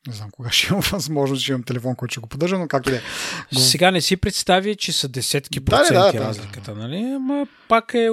не 0.09 0.15
знам 0.15 0.31
кога 0.31 0.51
ще 0.51 0.67
имам 0.67 0.81
възможност, 0.93 1.45
че 1.45 1.53
имам 1.53 1.63
телефон, 1.63 1.97
който 1.97 2.13
ще 2.13 2.21
го 2.21 2.29
поддържа, 2.29 2.59
но 2.59 2.69
както 2.69 2.91
е. 2.91 3.03
Го... 3.55 3.61
Сега 3.61 3.91
не 3.91 4.01
си 4.01 4.17
представи, 4.17 4.77
че 4.77 4.93
са 4.93 5.09
десетки 5.09 5.61
проценти 5.61 5.93
да, 5.93 6.13
да, 6.13 6.21
разликата, 6.21 6.75
да, 6.75 6.81
да. 6.81 6.89
нали? 6.89 7.13
Ама 7.17 7.47
пак 7.69 7.95
е 7.95 8.09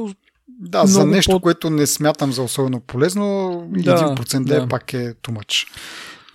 да, 0.60 0.86
за 0.86 1.06
нещо, 1.06 1.32
по... 1.32 1.40
което 1.40 1.70
не 1.70 1.88
смятам 1.88 2.32
за 2.32 2.44
особено 2.44 2.80
полезно, 2.80 3.68
да, 3.72 4.16
1% 4.16 4.44
да. 4.44 4.64
е 4.64 4.68
пак 4.68 4.94
е 4.94 5.14
much. 5.14 5.68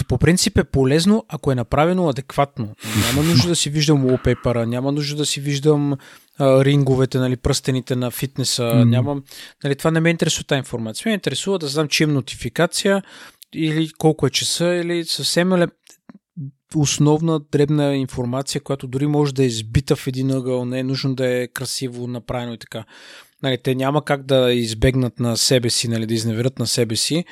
По 0.08 0.18
принцип 0.18 0.58
е 0.58 0.64
полезно, 0.64 1.24
ако 1.28 1.52
е 1.52 1.54
направено 1.54 2.08
адекватно. 2.08 2.74
Няма 3.06 3.22
нужда 3.28 3.48
да 3.48 3.56
си 3.56 3.70
виждам 3.70 4.04
wallpaper 4.04 4.64
няма 4.64 4.92
нужда 4.92 5.16
да 5.16 5.26
си 5.26 5.40
виждам 5.40 5.96
а, 6.38 6.64
ринговете, 6.64 7.18
нали, 7.18 7.36
пръстените 7.36 7.96
на 7.96 8.10
фитнеса. 8.10 8.62
Mm. 8.62 8.84
Нямам, 8.84 9.22
нали, 9.64 9.76
това 9.76 9.90
не 9.90 10.00
ме 10.00 10.10
интересува 10.10 10.44
тази 10.44 10.58
информация. 10.58 11.10
Ме 11.10 11.14
интересува 11.14 11.58
да 11.58 11.66
знам, 11.66 11.88
че 11.88 12.02
имам 12.02 12.14
нотификация, 12.14 13.02
или 13.54 13.90
колко 13.98 14.26
е 14.26 14.30
часа, 14.30 14.74
или 14.74 15.04
съвсем 15.04 15.52
е 15.52 15.66
основна 16.74 17.40
дребна 17.40 17.96
информация, 17.96 18.60
която 18.60 18.86
дори 18.86 19.06
може 19.06 19.34
да 19.34 19.42
е 19.42 19.46
избита 19.46 19.96
в 19.96 20.06
един 20.06 20.30
ъгъл, 20.30 20.64
не 20.64 20.78
е 20.78 20.84
нужно 20.84 21.14
да 21.14 21.26
е 21.26 21.48
красиво 21.48 22.06
направено 22.06 22.54
и 22.54 22.58
така. 22.58 22.84
Нали, 23.42 23.58
те 23.62 23.74
няма 23.74 24.04
как 24.04 24.26
да 24.26 24.52
избегнат 24.52 25.20
на 25.20 25.36
себе 25.36 25.70
си, 25.70 25.88
нали, 25.88 26.06
да 26.06 26.14
изневерят 26.14 26.58
на 26.58 26.66
себе 26.66 26.96
си 26.96 27.24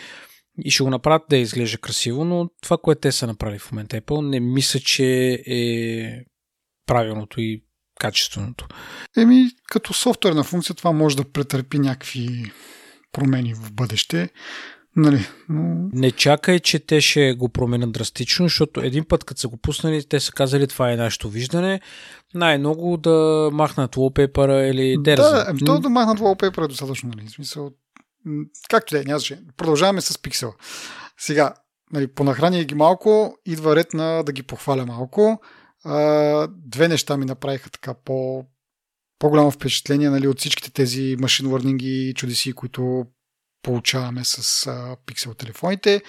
и 0.65 0.71
ще 0.71 0.83
го 0.83 0.91
направят 0.91 1.23
да 1.31 1.37
изглежда 1.37 1.79
красиво, 1.79 2.25
но 2.25 2.51
това, 2.63 2.79
което 2.79 3.01
те 3.01 3.13
са 3.13 3.27
направили 3.27 3.59
в 3.59 3.73
момента 3.73 4.01
Apple, 4.01 4.29
не 4.29 4.41
мисля, 4.41 4.81
че 4.81 5.33
е 5.47 6.25
правилното 6.87 7.41
и 7.41 7.63
качественото. 8.01 8.69
Еми, 9.17 9.51
като 9.65 9.93
софтуерна 9.93 10.45
функция 10.45 10.77
това 10.77 10.93
може 10.93 11.17
да 11.17 11.33
претърпи 11.33 11.79
някакви 11.79 12.53
промени 13.13 13.55
в 13.55 13.73
бъдеще. 13.73 14.29
Нали, 15.01 15.27
но... 15.49 15.89
Не 15.93 16.11
чакай, 16.11 16.61
че 16.61 16.79
те 16.79 17.01
ще 17.01 17.33
го 17.33 17.49
променят 17.49 17.93
драстично, 17.93 18.47
защото 18.47 18.81
един 18.81 19.05
път, 19.05 19.25
като 19.25 19.41
са 19.41 19.49
го 19.49 19.57
пуснали, 19.57 20.05
те 20.09 20.21
са 20.21 20.33
казали 20.33 20.67
това 20.67 20.93
е 20.93 20.97
нашето 20.97 21.29
виждане. 21.29 21.81
Най-много 22.35 22.97
да 22.97 23.49
махнат 23.53 23.97
wallpaper 23.97 24.71
или 24.71 24.97
дерза. 25.03 25.31
Да, 25.31 25.45
ами 25.49 25.65
то 25.65 25.81
да 25.81 25.89
махнат 25.89 26.19
wallpaper 26.19 26.65
е 26.65 26.69
достатъчно. 26.69 27.09
Нали? 27.17 27.29
Смисъл, 27.29 27.71
както 28.71 28.95
да 28.95 29.01
е, 29.01 29.05
няма 29.05 29.21
Продължаваме 29.57 30.01
с 30.01 30.23
пиксела. 30.23 30.53
Сега, 31.19 31.55
нали, 31.93 32.07
понахраня 32.07 32.65
ги 32.65 32.75
малко, 32.75 33.37
идва 33.47 33.77
ред 33.77 33.95
на 33.95 34.23
да 34.23 34.33
ги 34.33 34.43
похваля 34.43 34.87
малко. 34.87 35.41
А, 35.85 36.49
две 36.67 36.89
неща 36.89 37.17
ми 37.17 37.25
направиха 37.25 37.71
така 37.71 37.95
по, 37.95 38.45
по-голямо 39.19 39.51
впечатление 39.51 40.11
нали, 40.11 40.29
от 40.29 40.39
всичките 40.39 40.73
тези 40.73 41.17
машин 41.21 41.47
learning 41.47 41.83
и 41.83 42.15
чудеси, 42.15 42.53
които 42.53 43.07
получаваме 43.63 44.25
с 44.25 44.67
а, 44.67 44.97
пиксел 45.07 45.35
телефоните. 45.35 46.03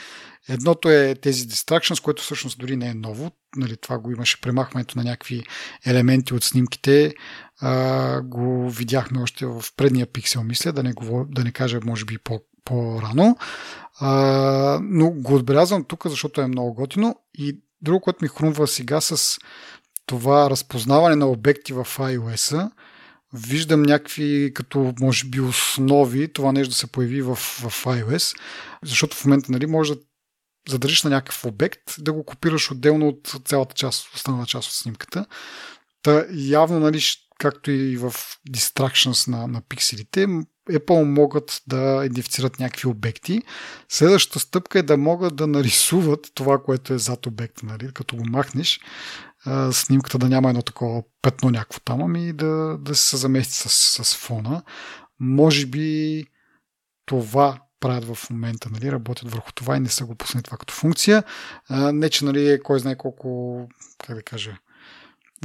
Едното 0.49 0.89
е 0.89 1.15
тези 1.21 1.47
distractions, 1.47 2.01
което 2.01 2.23
всъщност 2.23 2.59
дори 2.59 2.77
не 2.77 2.87
е 2.87 2.93
ново. 2.93 3.31
Нали, 3.55 3.77
това 3.77 3.99
го 3.99 4.11
имаше 4.11 4.41
премахването 4.41 4.97
на 4.97 5.03
някакви 5.03 5.43
елементи 5.85 6.33
от 6.33 6.43
снимките. 6.43 7.13
А, 7.61 8.21
го 8.21 8.69
видяхме 8.69 9.21
още 9.21 9.45
в 9.45 9.63
предния 9.77 10.07
пиксел, 10.07 10.43
мисля, 10.43 10.71
да 10.71 10.83
не, 10.83 10.93
говор, 10.93 11.25
да 11.29 11.43
не 11.43 11.51
кажа, 11.51 11.79
може 11.83 12.05
би, 12.05 12.17
по, 12.17 12.39
по-рано. 12.65 13.37
А, 13.99 14.79
но 14.83 15.11
го 15.11 15.35
отбелязвам 15.35 15.83
тук, 15.83 16.07
защото 16.07 16.41
е 16.41 16.47
много 16.47 16.73
готино. 16.73 17.15
И 17.33 17.59
друго, 17.81 18.01
което 18.01 18.19
ми 18.21 18.27
хрумва 18.27 18.67
сега 18.67 19.01
с 19.01 19.39
това 20.05 20.49
разпознаване 20.49 21.15
на 21.15 21.27
обекти 21.27 21.73
в 21.73 21.85
iOS-а, 21.85 22.71
виждам 23.33 23.81
някакви 23.81 24.51
като 24.55 24.93
може 24.99 25.25
би 25.25 25.39
основи 25.39 26.33
това 26.33 26.51
нещо 26.51 26.69
да 26.69 26.75
се 26.75 26.87
появи 26.87 27.21
в, 27.21 27.35
в 27.35 27.85
iOS, 27.85 28.37
защото 28.83 29.17
в 29.17 29.25
момента 29.25 29.51
нали, 29.51 29.65
може 29.65 29.95
да 29.95 30.01
задържиш 30.69 31.03
на 31.03 31.09
някакъв 31.09 31.45
обект, 31.45 31.81
да 31.99 32.13
го 32.13 32.25
копираш 32.25 32.71
отделно 32.71 33.07
от 33.07 33.35
цялата 33.45 33.75
част, 33.75 34.15
останала 34.15 34.45
част 34.45 34.69
от 34.69 34.75
снимката. 34.75 35.25
Та 36.03 36.25
явно, 36.31 36.79
нали, 36.79 37.01
както 37.39 37.71
и 37.71 37.97
в 37.97 38.13
Distractions 38.49 39.27
на, 39.27 39.47
на 39.47 39.61
пикселите, 39.61 40.27
Apple 40.69 41.03
могат 41.03 41.61
да 41.67 42.01
идентифицират 42.05 42.59
някакви 42.59 42.87
обекти. 42.87 43.41
Следващата 43.89 44.39
стъпка 44.39 44.79
е 44.79 44.83
да 44.83 44.97
могат 44.97 45.35
да 45.35 45.47
нарисуват 45.47 46.31
това, 46.33 46.63
което 46.63 46.93
е 46.93 46.97
зад 46.97 47.25
обекта, 47.25 47.65
нали? 47.65 47.91
като 47.93 48.15
го 48.15 48.25
махнеш, 48.25 48.79
снимката 49.71 50.17
да 50.17 50.29
няма 50.29 50.49
едно 50.49 50.61
такова 50.61 51.03
петно 51.21 51.49
някакво 51.49 51.79
там, 51.79 52.01
ами 52.01 52.33
да, 52.33 52.77
да 52.77 52.95
се 52.95 53.17
замести 53.17 53.53
с, 53.53 53.69
с 54.03 54.15
фона. 54.15 54.63
Може 55.19 55.65
би 55.65 56.25
това 57.05 57.59
правят 57.79 58.15
в 58.15 58.29
момента, 58.29 58.69
нали, 58.71 58.91
работят 58.91 59.31
върху 59.31 59.51
това 59.51 59.77
и 59.77 59.79
не 59.79 59.89
са 59.89 60.05
го 60.05 60.15
пуснали 60.15 60.43
това 60.43 60.57
като 60.57 60.73
функция. 60.73 61.23
Не, 61.69 62.09
че 62.09 62.25
нали, 62.25 62.59
кой 62.63 62.79
знае 62.79 62.95
колко, 62.95 63.67
как 63.97 64.15
да 64.15 64.23
кажа, 64.23 64.57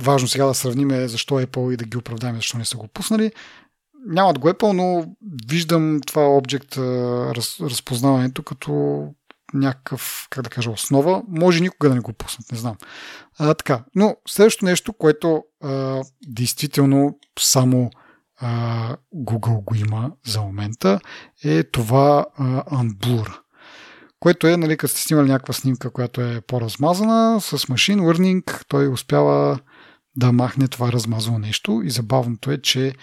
важно 0.01 0.29
сега 0.29 0.47
да 0.47 0.55
сравним 0.55 1.09
защо 1.09 1.41
Apple 1.41 1.75
и 1.75 1.77
да 1.77 1.85
ги 1.85 1.97
оправдаем, 1.97 2.37
защо 2.37 2.59
не 2.59 2.65
са 2.65 2.77
го 2.77 2.89
пуснали. 2.89 3.33
Нямат 4.07 4.39
го 4.39 4.49
Apple, 4.49 4.73
но 4.73 5.15
виждам 5.49 6.01
това 6.07 6.29
обект 6.29 6.77
раз, 7.37 7.61
разпознаването 7.61 8.43
като 8.43 9.05
някакъв, 9.55 10.27
как 10.31 10.45
да 10.45 10.51
кажа, 10.51 10.71
основа. 10.71 11.23
Може 11.29 11.61
никога 11.61 11.89
да 11.89 11.95
не 11.95 12.01
го 12.01 12.13
пуснат, 12.13 12.53
не 12.53 12.59
знам. 12.59 12.77
А, 13.39 13.55
така, 13.55 13.85
но 13.95 14.17
следващото 14.29 14.65
нещо, 14.65 14.93
което 14.93 15.45
а, 15.63 16.03
действително 16.27 17.19
само 17.39 17.91
а, 18.41 18.97
Google 19.15 19.65
го 19.65 19.75
има 19.75 20.13
за 20.27 20.41
момента, 20.41 21.01
е 21.45 21.63
това 21.63 22.27
а, 22.37 22.65
Unblur. 22.65 23.39
Което 24.21 24.47
е, 24.47 24.57
нали, 24.57 24.77
като 24.77 24.93
сте 24.93 25.03
снимали 25.03 25.29
някаква 25.29 25.55
снимка, 25.55 25.91
която 25.91 26.21
е 26.21 26.41
по-размазана, 26.41 27.41
с 27.41 27.59
Machine 27.59 28.01
Learning 28.01 28.65
той 28.69 28.89
успява 28.89 29.59
да 30.17 30.33
махне 30.33 30.69
това 30.69 30.93
размазано 30.93 31.39
нещо 31.39 31.83
и 31.85 31.91
забавното 31.91 32.51
е, 32.51 32.63
че 32.63 32.95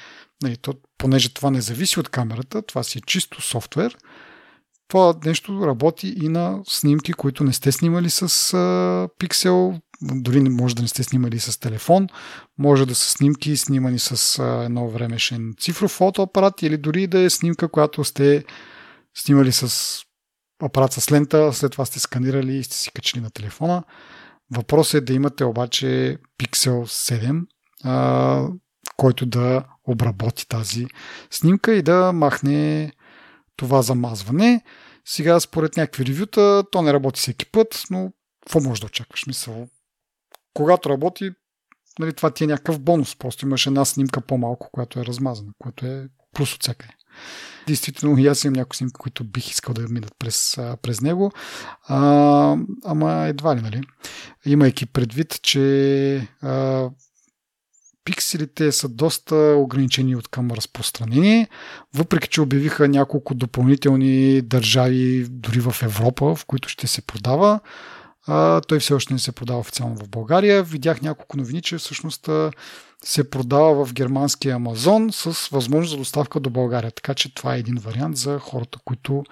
нали, 0.43 0.57
то, 0.57 0.73
понеже 0.97 1.33
това 1.33 1.51
не 1.51 1.61
зависи 1.61 1.99
от 1.99 2.09
камерата, 2.09 2.61
това 2.61 2.83
си 2.83 2.97
е 2.97 3.01
чисто 3.01 3.41
софтуер, 3.41 3.97
това 4.88 5.14
нещо 5.26 5.68
работи 5.68 6.14
и 6.22 6.30
на 6.30 6.60
снимки, 6.68 7.14
които 7.14 7.43
не 7.43 7.53
сте 7.53 7.72
снимали 7.72 8.10
с 8.10 9.10
пиксел, 9.19 9.80
дори 10.01 10.39
може 10.39 10.76
да 10.76 10.81
не 10.81 10.88
сте 10.88 11.03
снимали 11.03 11.39
с 11.39 11.60
телефон, 11.60 12.07
може 12.57 12.85
да 12.85 12.95
са 12.95 13.10
снимки 13.10 13.57
снимани 13.57 13.99
с 13.99 14.39
а, 14.39 14.64
едно 14.64 14.89
времешен 14.89 15.53
цифров 15.60 15.91
фотоапарат 15.91 16.61
или 16.61 16.77
дори 16.77 17.07
да 17.07 17.19
е 17.19 17.30
снимка, 17.30 17.68
която 17.68 18.03
сте 18.03 18.43
снимали 19.15 19.51
с 19.51 19.99
апарат 20.64 20.93
с 20.93 21.11
лента, 21.11 21.53
след 21.53 21.72
това 21.72 21.85
сте 21.85 21.99
сканирали 21.99 22.55
и 22.55 22.64
сте 22.64 22.76
си 22.76 22.91
качили 22.91 23.22
на 23.22 23.30
телефона. 23.30 23.84
Въпросът 24.55 24.93
е 24.93 25.01
да 25.01 25.14
имате 25.14 25.45
обаче 25.45 26.18
Pixel 26.39 26.84
7, 26.84 27.45
а, 27.84 28.47
който 28.97 29.26
да 29.26 29.64
обработи 29.88 30.47
тази 30.47 30.88
снимка 31.31 31.73
и 31.73 31.81
да 31.81 32.11
махне 32.14 32.91
това 33.64 33.81
замазване. 33.81 34.61
Сега, 35.06 35.40
според 35.40 35.77
някакви 35.77 36.06
ревюта, 36.06 36.64
то 36.72 36.81
не 36.81 36.94
работи 36.94 37.19
всеки 37.19 37.45
път, 37.45 37.84
но 37.90 38.11
какво 38.45 38.69
може 38.69 38.81
да 38.81 38.88
очакваш? 38.88 39.26
Мисъл, 39.27 39.68
когато 40.53 40.90
работи, 40.90 41.31
нали, 41.99 42.14
това 42.14 42.31
ти 42.31 42.44
е 42.44 42.48
някакъв 42.48 42.80
бонус. 42.80 43.15
Просто 43.15 43.45
имаш 43.45 43.68
една 43.68 43.85
снимка 43.85 44.22
по-малко, 44.22 44.69
която 44.72 44.99
е 44.99 45.06
размазана, 45.06 45.52
което 45.60 45.85
е 45.85 46.07
плюс 46.34 46.56
от 46.56 46.61
всякъде. 46.61 46.94
Действително, 47.68 48.18
и 48.18 48.27
аз 48.27 48.44
имам 48.44 48.53
някои 48.53 48.77
снимки, 48.77 48.98
които 48.99 49.23
бих 49.23 49.49
искал 49.49 49.73
да 49.73 49.81
минат 49.90 50.14
през, 50.19 50.57
през 50.81 51.02
него. 51.02 51.31
А, 51.88 52.57
ама 52.85 53.26
едва 53.27 53.56
ли, 53.56 53.61
нали? 53.61 53.81
Имайки 54.45 54.85
предвид, 54.85 55.41
че 55.41 56.27
а, 56.41 56.90
пикселите 58.05 58.71
са 58.71 58.89
доста 58.89 59.35
ограничени 59.35 60.15
от 60.15 60.27
към 60.27 60.51
разпространение, 60.51 61.47
въпреки 61.93 62.27
че 62.27 62.41
обявиха 62.41 62.88
няколко 62.88 63.35
допълнителни 63.35 64.41
държави, 64.41 65.27
дори 65.30 65.59
в 65.59 65.75
Европа, 65.84 66.35
в 66.35 66.45
които 66.45 66.69
ще 66.69 66.88
се 66.88 67.01
продава. 67.01 67.59
А, 68.27 68.61
той 68.61 68.80
все 68.80 68.93
още 68.93 69.13
не 69.13 69.19
се 69.19 69.31
продава 69.31 69.59
официално 69.59 69.95
в 69.95 70.09
България. 70.09 70.63
Видях 70.63 71.01
няколко 71.01 71.38
новини, 71.38 71.61
че 71.61 71.77
всъщност 71.77 72.30
се 73.03 73.30
продава 73.30 73.85
в 73.85 73.93
германския 73.93 74.55
Амазон 74.55 75.09
с 75.11 75.47
възможност 75.47 75.91
за 75.91 75.97
доставка 75.97 76.39
до 76.39 76.49
България. 76.49 76.91
Така 76.91 77.13
че 77.13 77.35
това 77.35 77.55
е 77.55 77.59
един 77.59 77.75
вариант 77.75 78.17
за 78.17 78.39
хората, 78.39 78.80
които 78.85 79.23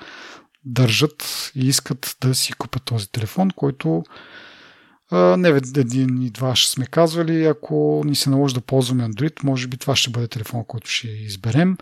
държат 0.66 1.52
и 1.56 1.68
искат 1.68 2.18
да 2.22 2.36
си 2.36 2.54
купят 2.54 2.84
този 2.84 3.12
телефон, 3.12 3.52
който 3.56 4.04
не 5.12 5.50
един 5.78 6.22
и 6.22 6.30
два 6.30 6.56
ще 6.56 6.72
сме 6.72 6.86
казвали, 6.86 7.46
ако 7.46 8.04
ни 8.06 8.16
се 8.16 8.30
наложи 8.30 8.56
да 8.56 8.62
ползваме 8.62 9.04
Android, 9.04 9.44
може 9.44 9.68
би 9.68 9.78
това 9.78 9.96
ще 9.96 10.10
бъде 10.10 10.28
телефон, 10.28 10.66
който 10.68 10.90
ще 10.90 11.08
изберем. 11.08 11.78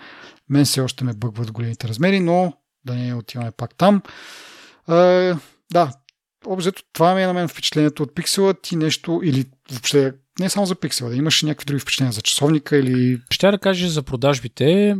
Мен 0.49 0.65
все 0.65 0.81
още 0.81 1.03
ме 1.03 1.13
бъгват 1.13 1.51
големите 1.51 1.87
размери, 1.87 2.19
но 2.19 2.53
да 2.85 2.95
не 2.95 3.13
отиваме 3.13 3.51
пак 3.51 3.75
там. 3.77 4.01
да, 5.71 5.91
обзето 6.45 6.83
това 6.93 7.15
ми 7.15 7.23
е 7.23 7.27
на 7.27 7.33
мен 7.33 7.47
впечатлението 7.47 8.03
от 8.03 8.15
пиксела. 8.15 8.53
Ти 8.53 8.75
нещо 8.75 9.21
или 9.23 9.45
въобще 9.71 10.13
не 10.39 10.49
само 10.49 10.65
за 10.65 10.75
пиксела, 10.75 11.09
да 11.09 11.15
имаш 11.15 11.43
някакви 11.43 11.65
други 11.65 11.79
впечатления 11.79 12.13
за 12.13 12.21
часовника 12.21 12.77
или... 12.77 13.21
Ще 13.31 13.51
да 13.51 13.57
кажа 13.57 13.89
за 13.89 14.03
продажбите, 14.03 14.97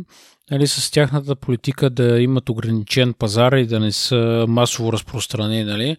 нали, 0.50 0.66
с 0.66 0.90
тяхната 0.90 1.36
политика 1.36 1.90
да 1.90 2.20
имат 2.20 2.48
ограничен 2.48 3.12
пазар 3.12 3.52
и 3.52 3.66
да 3.66 3.80
не 3.80 3.92
са 3.92 4.44
масово 4.48 4.92
разпространени, 4.92 5.64
нали, 5.64 5.96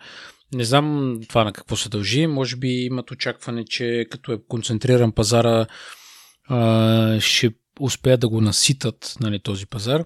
не 0.53 0.64
знам 0.64 1.19
това 1.30 1.44
на 1.44 1.53
какво 1.53 1.76
се 1.76 1.90
дължи. 1.90 2.28
Може 2.28 2.56
би 2.56 2.68
имат 2.68 3.11
очакване, 3.11 3.65
че 3.65 4.06
като 4.11 4.32
е 4.32 4.41
концентриран 4.48 5.11
пазара, 5.11 5.65
ще 7.19 7.53
успеят 7.80 8.19
да 8.19 8.30
го 8.30 8.41
наситат 8.41 9.15
нали, 9.19 9.40
този 9.40 9.65
пазар, 9.65 10.03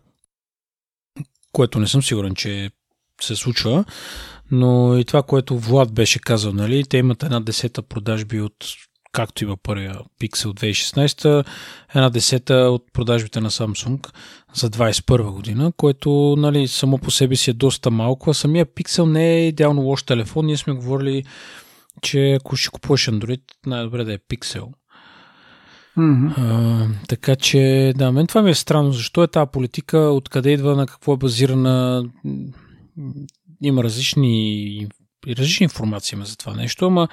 което 1.51 1.79
не 1.79 1.87
съм 1.87 2.03
сигурен, 2.03 2.35
че 2.35 2.71
се 3.21 3.35
случва. 3.35 3.85
Но 4.51 4.97
и 4.97 5.05
това, 5.05 5.23
което 5.23 5.59
Влад 5.59 5.93
беше 5.93 6.19
казал, 6.19 6.53
нали, 6.53 6.83
те 6.83 6.97
имат 6.97 7.23
една 7.23 7.39
десета 7.39 7.81
продажби 7.81 8.41
от 8.41 8.65
както 9.15 9.43
има 9.43 9.57
първия 9.57 9.95
Pixel 10.21 10.45
2016, 10.45 11.45
една 11.89 12.09
десета 12.09 12.53
от 12.53 12.83
продажбите 12.93 13.41
на 13.41 13.49
Samsung 13.49 14.07
за 14.53 14.69
2021 14.69 15.31
година, 15.31 15.71
което 15.77 16.35
нали, 16.37 16.67
само 16.67 16.97
по 16.97 17.11
себе 17.11 17.35
си 17.35 17.49
е 17.49 17.53
доста 17.53 17.91
малко, 17.91 18.29
а 18.29 18.33
самия 18.33 18.65
Pixel 18.65 19.05
не 19.05 19.35
е 19.35 19.47
идеално 19.47 19.81
лош 19.81 20.03
телефон. 20.03 20.45
Ние 20.45 20.57
сме 20.57 20.73
говорили, 20.73 21.23
че 22.01 22.33
ако 22.33 22.55
ще 22.55 22.69
купуваш 22.69 23.09
Android, 23.09 23.41
най-добре 23.65 24.03
да 24.03 24.13
е 24.13 24.17
Pixel. 24.17 24.67
Mm-hmm. 25.97 26.33
А, 26.37 26.87
така 27.07 27.35
че, 27.35 27.93
да, 27.95 28.11
мен 28.11 28.27
това 28.27 28.41
ми 28.41 28.49
е 28.49 28.55
странно. 28.55 28.91
Защо 28.91 29.23
е 29.23 29.27
тази 29.27 29.49
политика? 29.51 29.97
Откъде 29.97 30.51
идва, 30.51 30.75
на 30.75 30.87
какво 30.87 31.13
е 31.13 31.17
базирана? 31.17 32.05
Има 33.61 33.83
различни, 33.83 34.87
различни 35.27 35.63
информации 35.63 36.17
за 36.23 36.37
това 36.37 36.53
нещо, 36.53 36.85
ама 36.85 37.07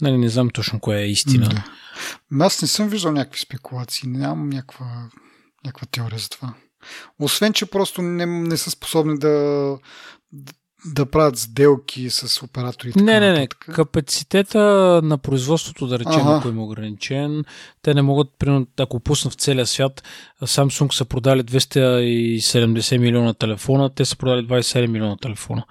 Нали, 0.00 0.18
не 0.18 0.28
знам 0.28 0.50
точно 0.50 0.80
кое 0.80 0.98
е 0.98 1.10
истина. 1.10 1.48
Да. 1.48 2.44
Аз 2.44 2.62
не 2.62 2.68
съм 2.68 2.88
виждал 2.88 3.12
някакви 3.12 3.40
спекулации, 3.40 4.08
нямам 4.08 4.48
някаква, 4.48 5.08
някаква 5.64 5.86
теория 5.90 6.18
за 6.18 6.28
това. 6.28 6.54
Освен, 7.18 7.52
че 7.52 7.66
просто 7.66 8.02
не, 8.02 8.26
не 8.26 8.56
са 8.56 8.70
способни 8.70 9.18
да, 9.18 9.76
да 10.84 11.06
правят 11.06 11.38
сделки 11.38 12.10
с 12.10 12.42
операторите. 12.42 13.02
Не, 13.02 13.20
не, 13.20 13.32
не. 13.32 13.46
Капацитета 13.46 14.60
на 15.04 15.18
производството, 15.18 15.86
да 15.86 15.98
речем, 15.98 16.20
ага. 16.20 16.36
ако 16.38 16.48
има 16.48 16.64
ограничен, 16.64 17.44
те 17.82 17.94
не 17.94 18.02
могат, 18.02 18.28
примерно, 18.38 18.66
ако 18.78 19.00
пуснат 19.00 19.34
в 19.34 19.36
целия 19.36 19.66
свят, 19.66 20.02
Samsung 20.42 20.92
са 20.92 21.04
продали 21.04 21.42
270 21.42 22.98
милиона 22.98 23.34
телефона, 23.34 23.90
те 23.94 24.04
са 24.04 24.16
продали 24.16 24.46
27 24.46 24.86
милиона 24.86 25.16
телефона. 25.16 25.64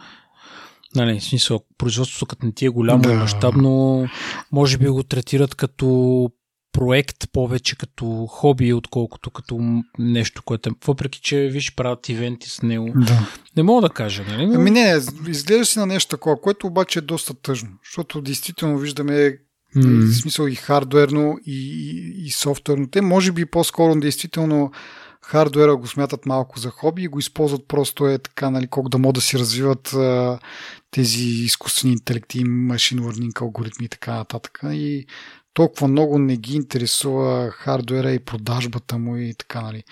Нали, 0.95 1.19
в 1.19 1.23
смисъл, 1.23 1.59
производството 1.77 2.25
като 2.25 2.45
не 2.45 2.51
ти 2.51 2.65
е 2.65 2.69
голямо 2.69 3.01
да. 3.01 3.11
и 3.11 3.15
мащабно, 3.15 4.05
може 4.51 4.77
би 4.77 4.87
го 4.87 5.03
третират 5.03 5.55
като 5.55 6.29
проект 6.71 7.31
повече 7.31 7.77
като 7.77 8.25
хоби, 8.29 8.73
отколкото 8.73 9.31
като 9.31 9.81
нещо, 9.99 10.43
което 10.43 10.69
е... 10.69 10.73
Въпреки, 10.87 11.21
че 11.21 11.37
виж, 11.37 11.75
правят 11.75 12.09
ивенти 12.09 12.49
с 12.49 12.61
него. 12.61 12.93
Да. 12.95 13.27
Не 13.57 13.63
мога 13.63 13.81
да 13.81 13.89
кажа, 13.89 14.23
нали? 14.29 14.45
Но... 14.45 14.53
Ами 14.53 14.71
не, 14.71 14.99
изглежда 15.27 15.65
си 15.65 15.79
на 15.79 15.85
нещо 15.85 16.09
такова, 16.09 16.41
което 16.41 16.67
обаче 16.67 16.99
е 16.99 17.01
доста 17.01 17.33
тъжно, 17.33 17.69
защото 17.85 18.21
действително 18.21 18.77
виждаме 18.77 19.37
mm. 19.75 20.05
в 20.05 20.15
смисъл 20.15 20.47
и 20.47 20.55
хардуерно, 20.55 21.37
и, 21.45 21.55
и, 21.55 22.25
и 22.25 22.31
софтуерно. 22.31 22.89
Те 22.89 23.01
може 23.01 23.31
би 23.31 23.45
по-скоро 23.45 23.99
действително 23.99 24.71
хардуера 25.25 25.75
го 25.75 25.87
смятат 25.87 26.25
малко 26.25 26.59
за 26.59 26.69
хоби 26.69 27.03
и 27.03 27.07
го 27.07 27.19
използват 27.19 27.67
просто 27.67 28.07
е 28.07 28.17
така, 28.17 28.49
нали, 28.49 28.67
колко 28.67 28.89
да 28.89 28.97
могат 28.97 29.15
да 29.15 29.21
си 29.21 29.39
развиват 29.39 29.93
а, 29.93 30.39
тези 30.91 31.23
изкуствени 31.23 31.93
интелекти, 31.93 32.43
машин 32.43 32.99
learning, 32.99 33.41
алгоритми 33.41 33.85
и 33.85 33.89
така 33.89 34.13
нататък. 34.13 34.59
И 34.63 35.05
толкова 35.53 35.87
много 35.87 36.19
не 36.19 36.37
ги 36.37 36.55
интересува 36.55 37.51
хардуера 37.51 38.11
и 38.11 38.25
продажбата 38.25 38.97
му 38.97 39.17
и 39.17 39.33
така, 39.33 39.61
нали. 39.61 39.83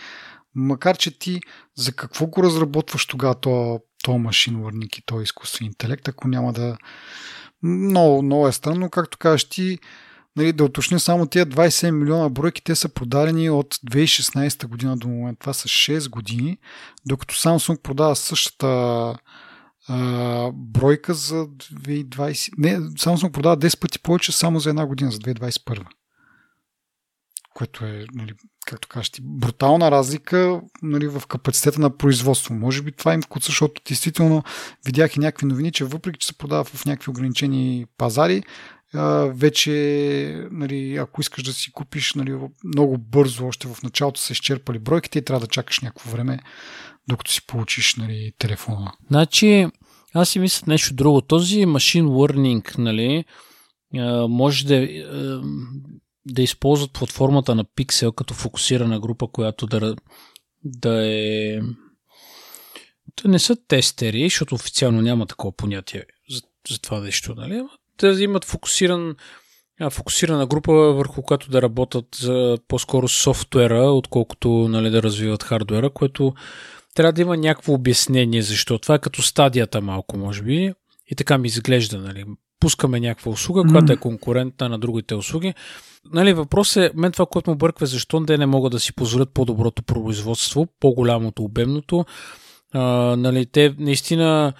Макар, 0.55 0.97
че 0.97 1.19
ти 1.19 1.41
за 1.75 1.91
какво 1.91 2.27
го 2.27 2.43
разработваш 2.43 3.05
тогава 3.05 3.35
то, 3.35 3.79
то 4.03 4.17
машин 4.17 4.55
learning 4.55 4.99
и 4.99 5.03
то 5.05 5.21
изкуствен 5.21 5.67
интелект, 5.67 6.07
ако 6.07 6.27
няма 6.27 6.53
да... 6.53 6.77
Много, 7.63 8.21
много 8.21 8.47
е 8.47 8.51
странно, 8.51 8.89
както 8.89 9.17
кажеш 9.17 9.49
ти, 9.49 9.79
нали, 10.37 10.53
да 10.53 10.63
уточня 10.63 10.99
само 10.99 11.25
тия 11.25 11.45
27 11.45 11.91
милиона 11.91 12.29
бройки, 12.29 12.63
те 12.63 12.75
са 12.75 12.89
продадени 12.89 13.49
от 13.49 13.75
2016 13.75 14.67
година 14.67 14.97
до 14.97 15.07
момента. 15.07 15.39
Това 15.39 15.53
са 15.53 15.67
6 15.67 16.09
години, 16.09 16.57
докато 17.05 17.35
Samsung 17.35 17.81
продава 17.81 18.15
същата 18.15 18.67
а, 19.87 20.51
бройка 20.53 21.13
за 21.13 21.35
2020. 21.35 22.49
Не, 22.57 22.79
Samsung 22.79 23.31
продава 23.31 23.57
10 23.57 23.79
пъти 23.79 23.99
повече 23.99 24.31
само 24.31 24.59
за 24.59 24.69
една 24.69 24.85
година, 24.85 25.11
за 25.11 25.19
2021. 25.19 25.85
Което 27.53 27.85
е, 27.85 28.05
нали, 28.13 28.33
както 28.65 28.87
кажеш 28.87 29.11
брутална 29.21 29.91
разлика 29.91 30.61
нали, 30.81 31.07
в 31.07 31.23
капацитета 31.27 31.81
на 31.81 31.97
производство. 31.97 32.53
Може 32.53 32.81
би 32.81 32.91
това 32.91 33.13
им 33.13 33.21
вкуса, 33.21 33.45
защото 33.45 33.81
действително 33.85 34.43
видях 34.85 35.15
и 35.15 35.19
някакви 35.19 35.45
новини, 35.45 35.71
че 35.71 35.85
въпреки, 35.85 36.19
че 36.19 36.27
се 36.27 36.37
продава 36.37 36.63
в 36.63 36.85
някакви 36.85 37.09
ограничени 37.09 37.85
пазари, 37.97 38.43
вече, 39.33 40.47
нали, 40.51 40.95
ако 40.95 41.21
искаш 41.21 41.43
да 41.43 41.53
си 41.53 41.71
купиш 41.71 42.13
нали, 42.13 42.39
много 42.63 42.97
бързо, 42.97 43.47
още 43.47 43.67
в 43.67 43.83
началото 43.83 44.19
са 44.19 44.33
изчерпали 44.33 44.79
бройките 44.79 45.19
и 45.19 45.25
трябва 45.25 45.39
да 45.39 45.51
чакаш 45.51 45.79
някакво 45.79 46.09
време, 46.09 46.39
докато 47.07 47.31
си 47.31 47.45
получиш 47.47 47.95
нали, 47.95 48.33
телефона. 48.39 48.91
Значи, 49.07 49.67
Аз 50.13 50.29
си 50.29 50.39
мисля 50.39 50.65
нещо 50.67 50.93
друго. 50.93 51.21
Този 51.21 51.65
машин 51.65 52.05
learning, 52.07 52.77
нали, 52.77 53.25
може 54.29 54.65
да, 54.65 54.87
да 56.25 56.41
използват 56.41 56.93
платформата 56.93 57.55
на 57.55 57.65
Pixel 57.65 58.15
като 58.15 58.33
фокусирана 58.33 58.99
група, 58.99 59.27
която 59.27 59.67
да, 59.67 59.95
да 60.63 61.07
е... 61.07 61.59
Те 63.15 63.27
не 63.27 63.39
са 63.39 63.55
тестери, 63.67 64.23
защото 64.23 64.55
официално 64.55 65.01
няма 65.01 65.25
такова 65.25 65.55
понятие 65.55 66.05
за, 66.29 66.41
за 66.69 66.81
това 66.81 66.99
нещо, 66.99 67.35
нали? 67.35 67.63
Да 68.01 68.23
имат 68.23 68.45
фокусиран, 68.45 69.15
фокусирана 69.89 70.45
група, 70.47 70.73
върху 70.73 71.21
която 71.21 71.49
да 71.49 71.61
работят 71.61 72.05
за 72.15 72.57
по-скоро 72.67 73.07
софтуера, 73.07 73.91
отколкото 73.91 74.49
нали, 74.49 74.89
да 74.89 75.03
развиват 75.03 75.43
хардуера, 75.43 75.89
което 75.89 76.33
трябва 76.95 77.13
да 77.13 77.21
има 77.21 77.37
някакво 77.37 77.73
обяснение 77.73 78.41
защо. 78.41 78.77
Това 78.77 78.95
е 78.95 78.99
като 78.99 79.21
стадията 79.21 79.81
малко, 79.81 80.17
може 80.17 80.43
би. 80.43 80.73
И 81.11 81.15
така 81.15 81.37
ми 81.37 81.47
изглежда, 81.47 81.97
нали. 81.97 82.25
Пускаме 82.59 82.99
някаква 82.99 83.31
услуга, 83.31 83.63
mm. 83.63 83.71
която 83.71 83.93
е 83.93 83.97
конкурентна 83.97 84.69
на 84.69 84.79
другите 84.79 85.15
услуги. 85.15 85.53
Нали, 86.13 86.33
въпрос 86.33 86.75
е, 86.75 86.91
мен 86.95 87.11
това, 87.11 87.25
което 87.25 87.49
му 87.49 87.55
бърква, 87.55 87.85
защо 87.85 88.25
те 88.25 88.37
не 88.37 88.45
могат 88.45 88.71
да 88.71 88.79
си 88.79 88.93
позволят 88.93 89.33
по-доброто 89.33 89.83
производство, 89.83 90.67
по-голямото, 90.79 91.43
обемното. 91.43 92.05
А, 92.73 92.81
нали, 93.17 93.45
те 93.45 93.75
наистина 93.79 94.53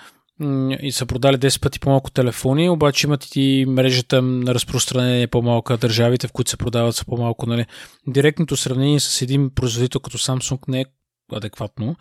и 0.82 0.92
са 0.92 1.06
продали 1.06 1.38
10 1.38 1.62
пъти 1.62 1.80
по-малко 1.80 2.12
телефони, 2.12 2.70
обаче 2.70 3.08
имат 3.08 3.28
и 3.36 3.66
мрежата 3.68 4.22
на 4.22 4.54
разпространение 4.54 5.28
по-малка, 5.28 5.78
държавите, 5.78 6.28
в 6.28 6.32
които 6.32 6.52
се 6.52 6.58
продават 6.58 6.96
са 6.96 7.06
по-малко. 7.06 7.46
Нали. 7.46 7.66
Директното 8.08 8.58
сравнение 8.58 9.00
с 9.00 9.22
един 9.22 9.50
производител 9.50 10.02
като 10.02 10.18
Samsung 10.18 10.60
не 10.68 10.82
е 10.82 10.86
адекватно. 11.34 11.96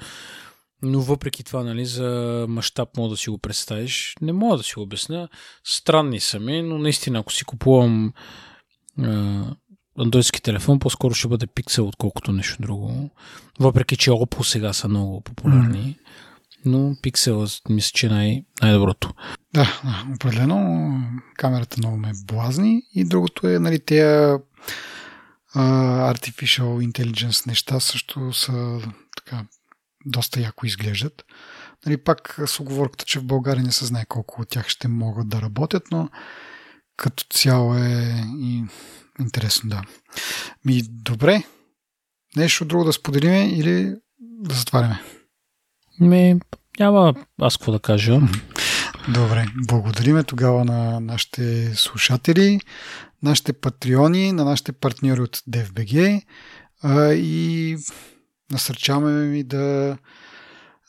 Но 0.82 1.00
въпреки 1.00 1.44
това, 1.44 1.64
нали, 1.64 1.86
за 1.86 2.44
мащаб 2.48 2.96
мога 2.96 3.10
да 3.10 3.16
си 3.16 3.30
го 3.30 3.38
представиш. 3.38 4.14
Не 4.20 4.32
мога 4.32 4.56
да 4.56 4.62
си 4.62 4.74
го 4.74 4.82
обясня. 4.82 5.28
Странни 5.64 6.20
са 6.20 6.40
ми, 6.40 6.62
но 6.62 6.78
наистина, 6.78 7.18
ако 7.18 7.32
си 7.32 7.44
купувам 7.44 8.12
андроидски 9.98 10.42
телефон, 10.42 10.78
по-скоро 10.78 11.14
ще 11.14 11.28
бъде 11.28 11.46
Pixel, 11.46 11.80
отколкото 11.80 12.32
нещо 12.32 12.62
друго. 12.62 13.10
Въпреки, 13.60 13.96
че 13.96 14.10
Oppo 14.10 14.42
сега 14.42 14.72
са 14.72 14.88
много 14.88 15.20
популярни. 15.20 15.96
Mm. 15.98 16.06
Но 16.64 16.78
Pixel 16.78 17.60
мисля, 17.68 17.90
че 17.94 18.06
е 18.06 18.10
най- 18.10 18.44
най-доброто. 18.62 19.14
Да, 19.54 19.82
определено. 20.14 20.92
Камерата 21.36 21.76
много 21.78 21.96
ме 21.96 22.12
блазни. 22.24 22.82
И 22.94 23.04
другото 23.04 23.48
е, 23.48 23.58
нали, 23.58 23.78
тези 23.78 24.36
Artificial 25.56 26.92
Intelligence 26.92 27.46
неща 27.46 27.80
също 27.80 28.32
са 28.32 28.80
така 29.16 29.44
доста 30.06 30.40
яко 30.40 30.66
изглеждат. 30.66 31.24
Нали, 31.86 31.96
пак 31.96 32.40
с 32.46 32.60
оговорката, 32.60 33.04
че 33.04 33.18
в 33.18 33.24
България 33.24 33.62
не 33.62 33.72
се 33.72 33.84
знае 33.84 34.04
колко 34.04 34.42
от 34.42 34.48
тях 34.48 34.68
ще 34.68 34.88
могат 34.88 35.28
да 35.28 35.42
работят, 35.42 35.84
но 35.90 36.08
като 36.96 37.24
цяло 37.30 37.74
е 37.74 38.24
и 38.38 38.64
интересно, 39.20 39.70
да. 39.70 39.82
Ми, 40.64 40.82
добре. 40.88 41.42
Нещо 42.36 42.64
друго 42.64 42.84
да 42.84 42.92
споделиме 42.92 43.48
или 43.48 43.94
да 44.20 44.54
затваряме? 44.54 45.00
Ми, 46.00 46.40
няма 46.80 47.14
аз 47.40 47.56
какво 47.56 47.72
да 47.72 47.80
кажа. 47.80 48.20
Добре, 49.08 49.46
благодариме 49.68 50.24
тогава 50.24 50.64
на 50.64 51.00
нашите 51.00 51.74
слушатели, 51.74 52.60
нашите 53.22 53.52
патреони, 53.52 54.32
на 54.32 54.44
нашите 54.44 54.72
партньори 54.72 55.20
от 55.20 55.36
DFBG 55.36 56.22
и 57.14 57.76
насърчаваме 58.52 59.28
ви 59.28 59.44
да 59.44 59.96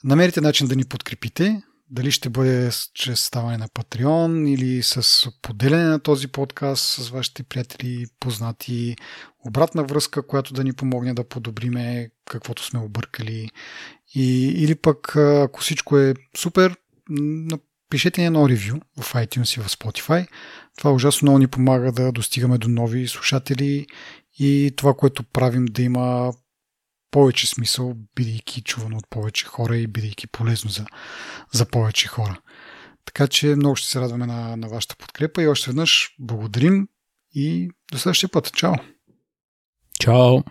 намерите 0.03 0.41
начин 0.41 0.67
да 0.67 0.75
ни 0.75 0.85
подкрепите. 0.85 1.61
Дали 1.89 2.11
ще 2.11 2.29
бъде 2.29 2.69
чрез 2.93 3.19
ставане 3.19 3.57
на 3.57 3.67
Patreon 3.67 4.49
или 4.49 4.83
с 4.83 5.27
поделяне 5.41 5.83
на 5.83 5.99
този 5.99 6.27
подкаст 6.27 6.83
с 6.83 7.09
вашите 7.09 7.43
приятели, 7.43 8.05
познати, 8.19 8.95
обратна 9.45 9.83
връзка, 9.83 10.27
която 10.27 10.53
да 10.53 10.63
ни 10.63 10.73
помогне 10.73 11.13
да 11.13 11.29
подобриме 11.29 12.09
каквото 12.25 12.63
сме 12.63 12.79
объркали. 12.79 13.49
И, 14.15 14.47
или 14.47 14.75
пък, 14.75 15.15
ако 15.15 15.61
всичко 15.61 15.97
е 15.97 16.13
супер, 16.37 16.75
пишете 17.89 18.21
ни 18.21 18.27
едно 18.27 18.49
ревю 18.49 18.79
в 19.01 19.13
iTunes 19.13 19.57
и 19.57 19.63
в 19.63 19.69
Spotify. 19.69 20.27
Това 20.77 20.91
ужасно 20.91 21.25
много 21.25 21.39
ни 21.39 21.47
помага 21.47 21.91
да 21.91 22.11
достигаме 22.11 22.57
до 22.57 22.67
нови 22.67 23.07
слушатели 23.07 23.87
и 24.39 24.73
това, 24.77 24.93
което 24.93 25.23
правим 25.23 25.65
да 25.65 25.81
има 25.81 26.33
повече 27.11 27.47
смисъл, 27.47 27.95
бидейки 28.15 28.61
чувано 28.61 28.97
от 28.97 29.09
повече 29.09 29.45
хора 29.45 29.77
и 29.77 29.87
бидейки 29.87 30.27
полезно 30.27 30.69
за, 30.69 30.85
за 31.53 31.65
повече 31.65 32.07
хора. 32.07 32.41
Така 33.05 33.27
че 33.27 33.47
много 33.47 33.75
ще 33.75 33.89
се 33.89 34.01
радваме 34.01 34.25
на, 34.25 34.57
на 34.57 34.67
вашата 34.67 34.95
подкрепа 34.95 35.43
и 35.43 35.47
още 35.47 35.69
веднъж 35.69 36.15
благодарим 36.19 36.87
и 37.35 37.69
до 37.91 37.97
следващия 37.97 38.29
път. 38.29 38.53
Чао! 38.53 38.73
Чао! 39.99 40.43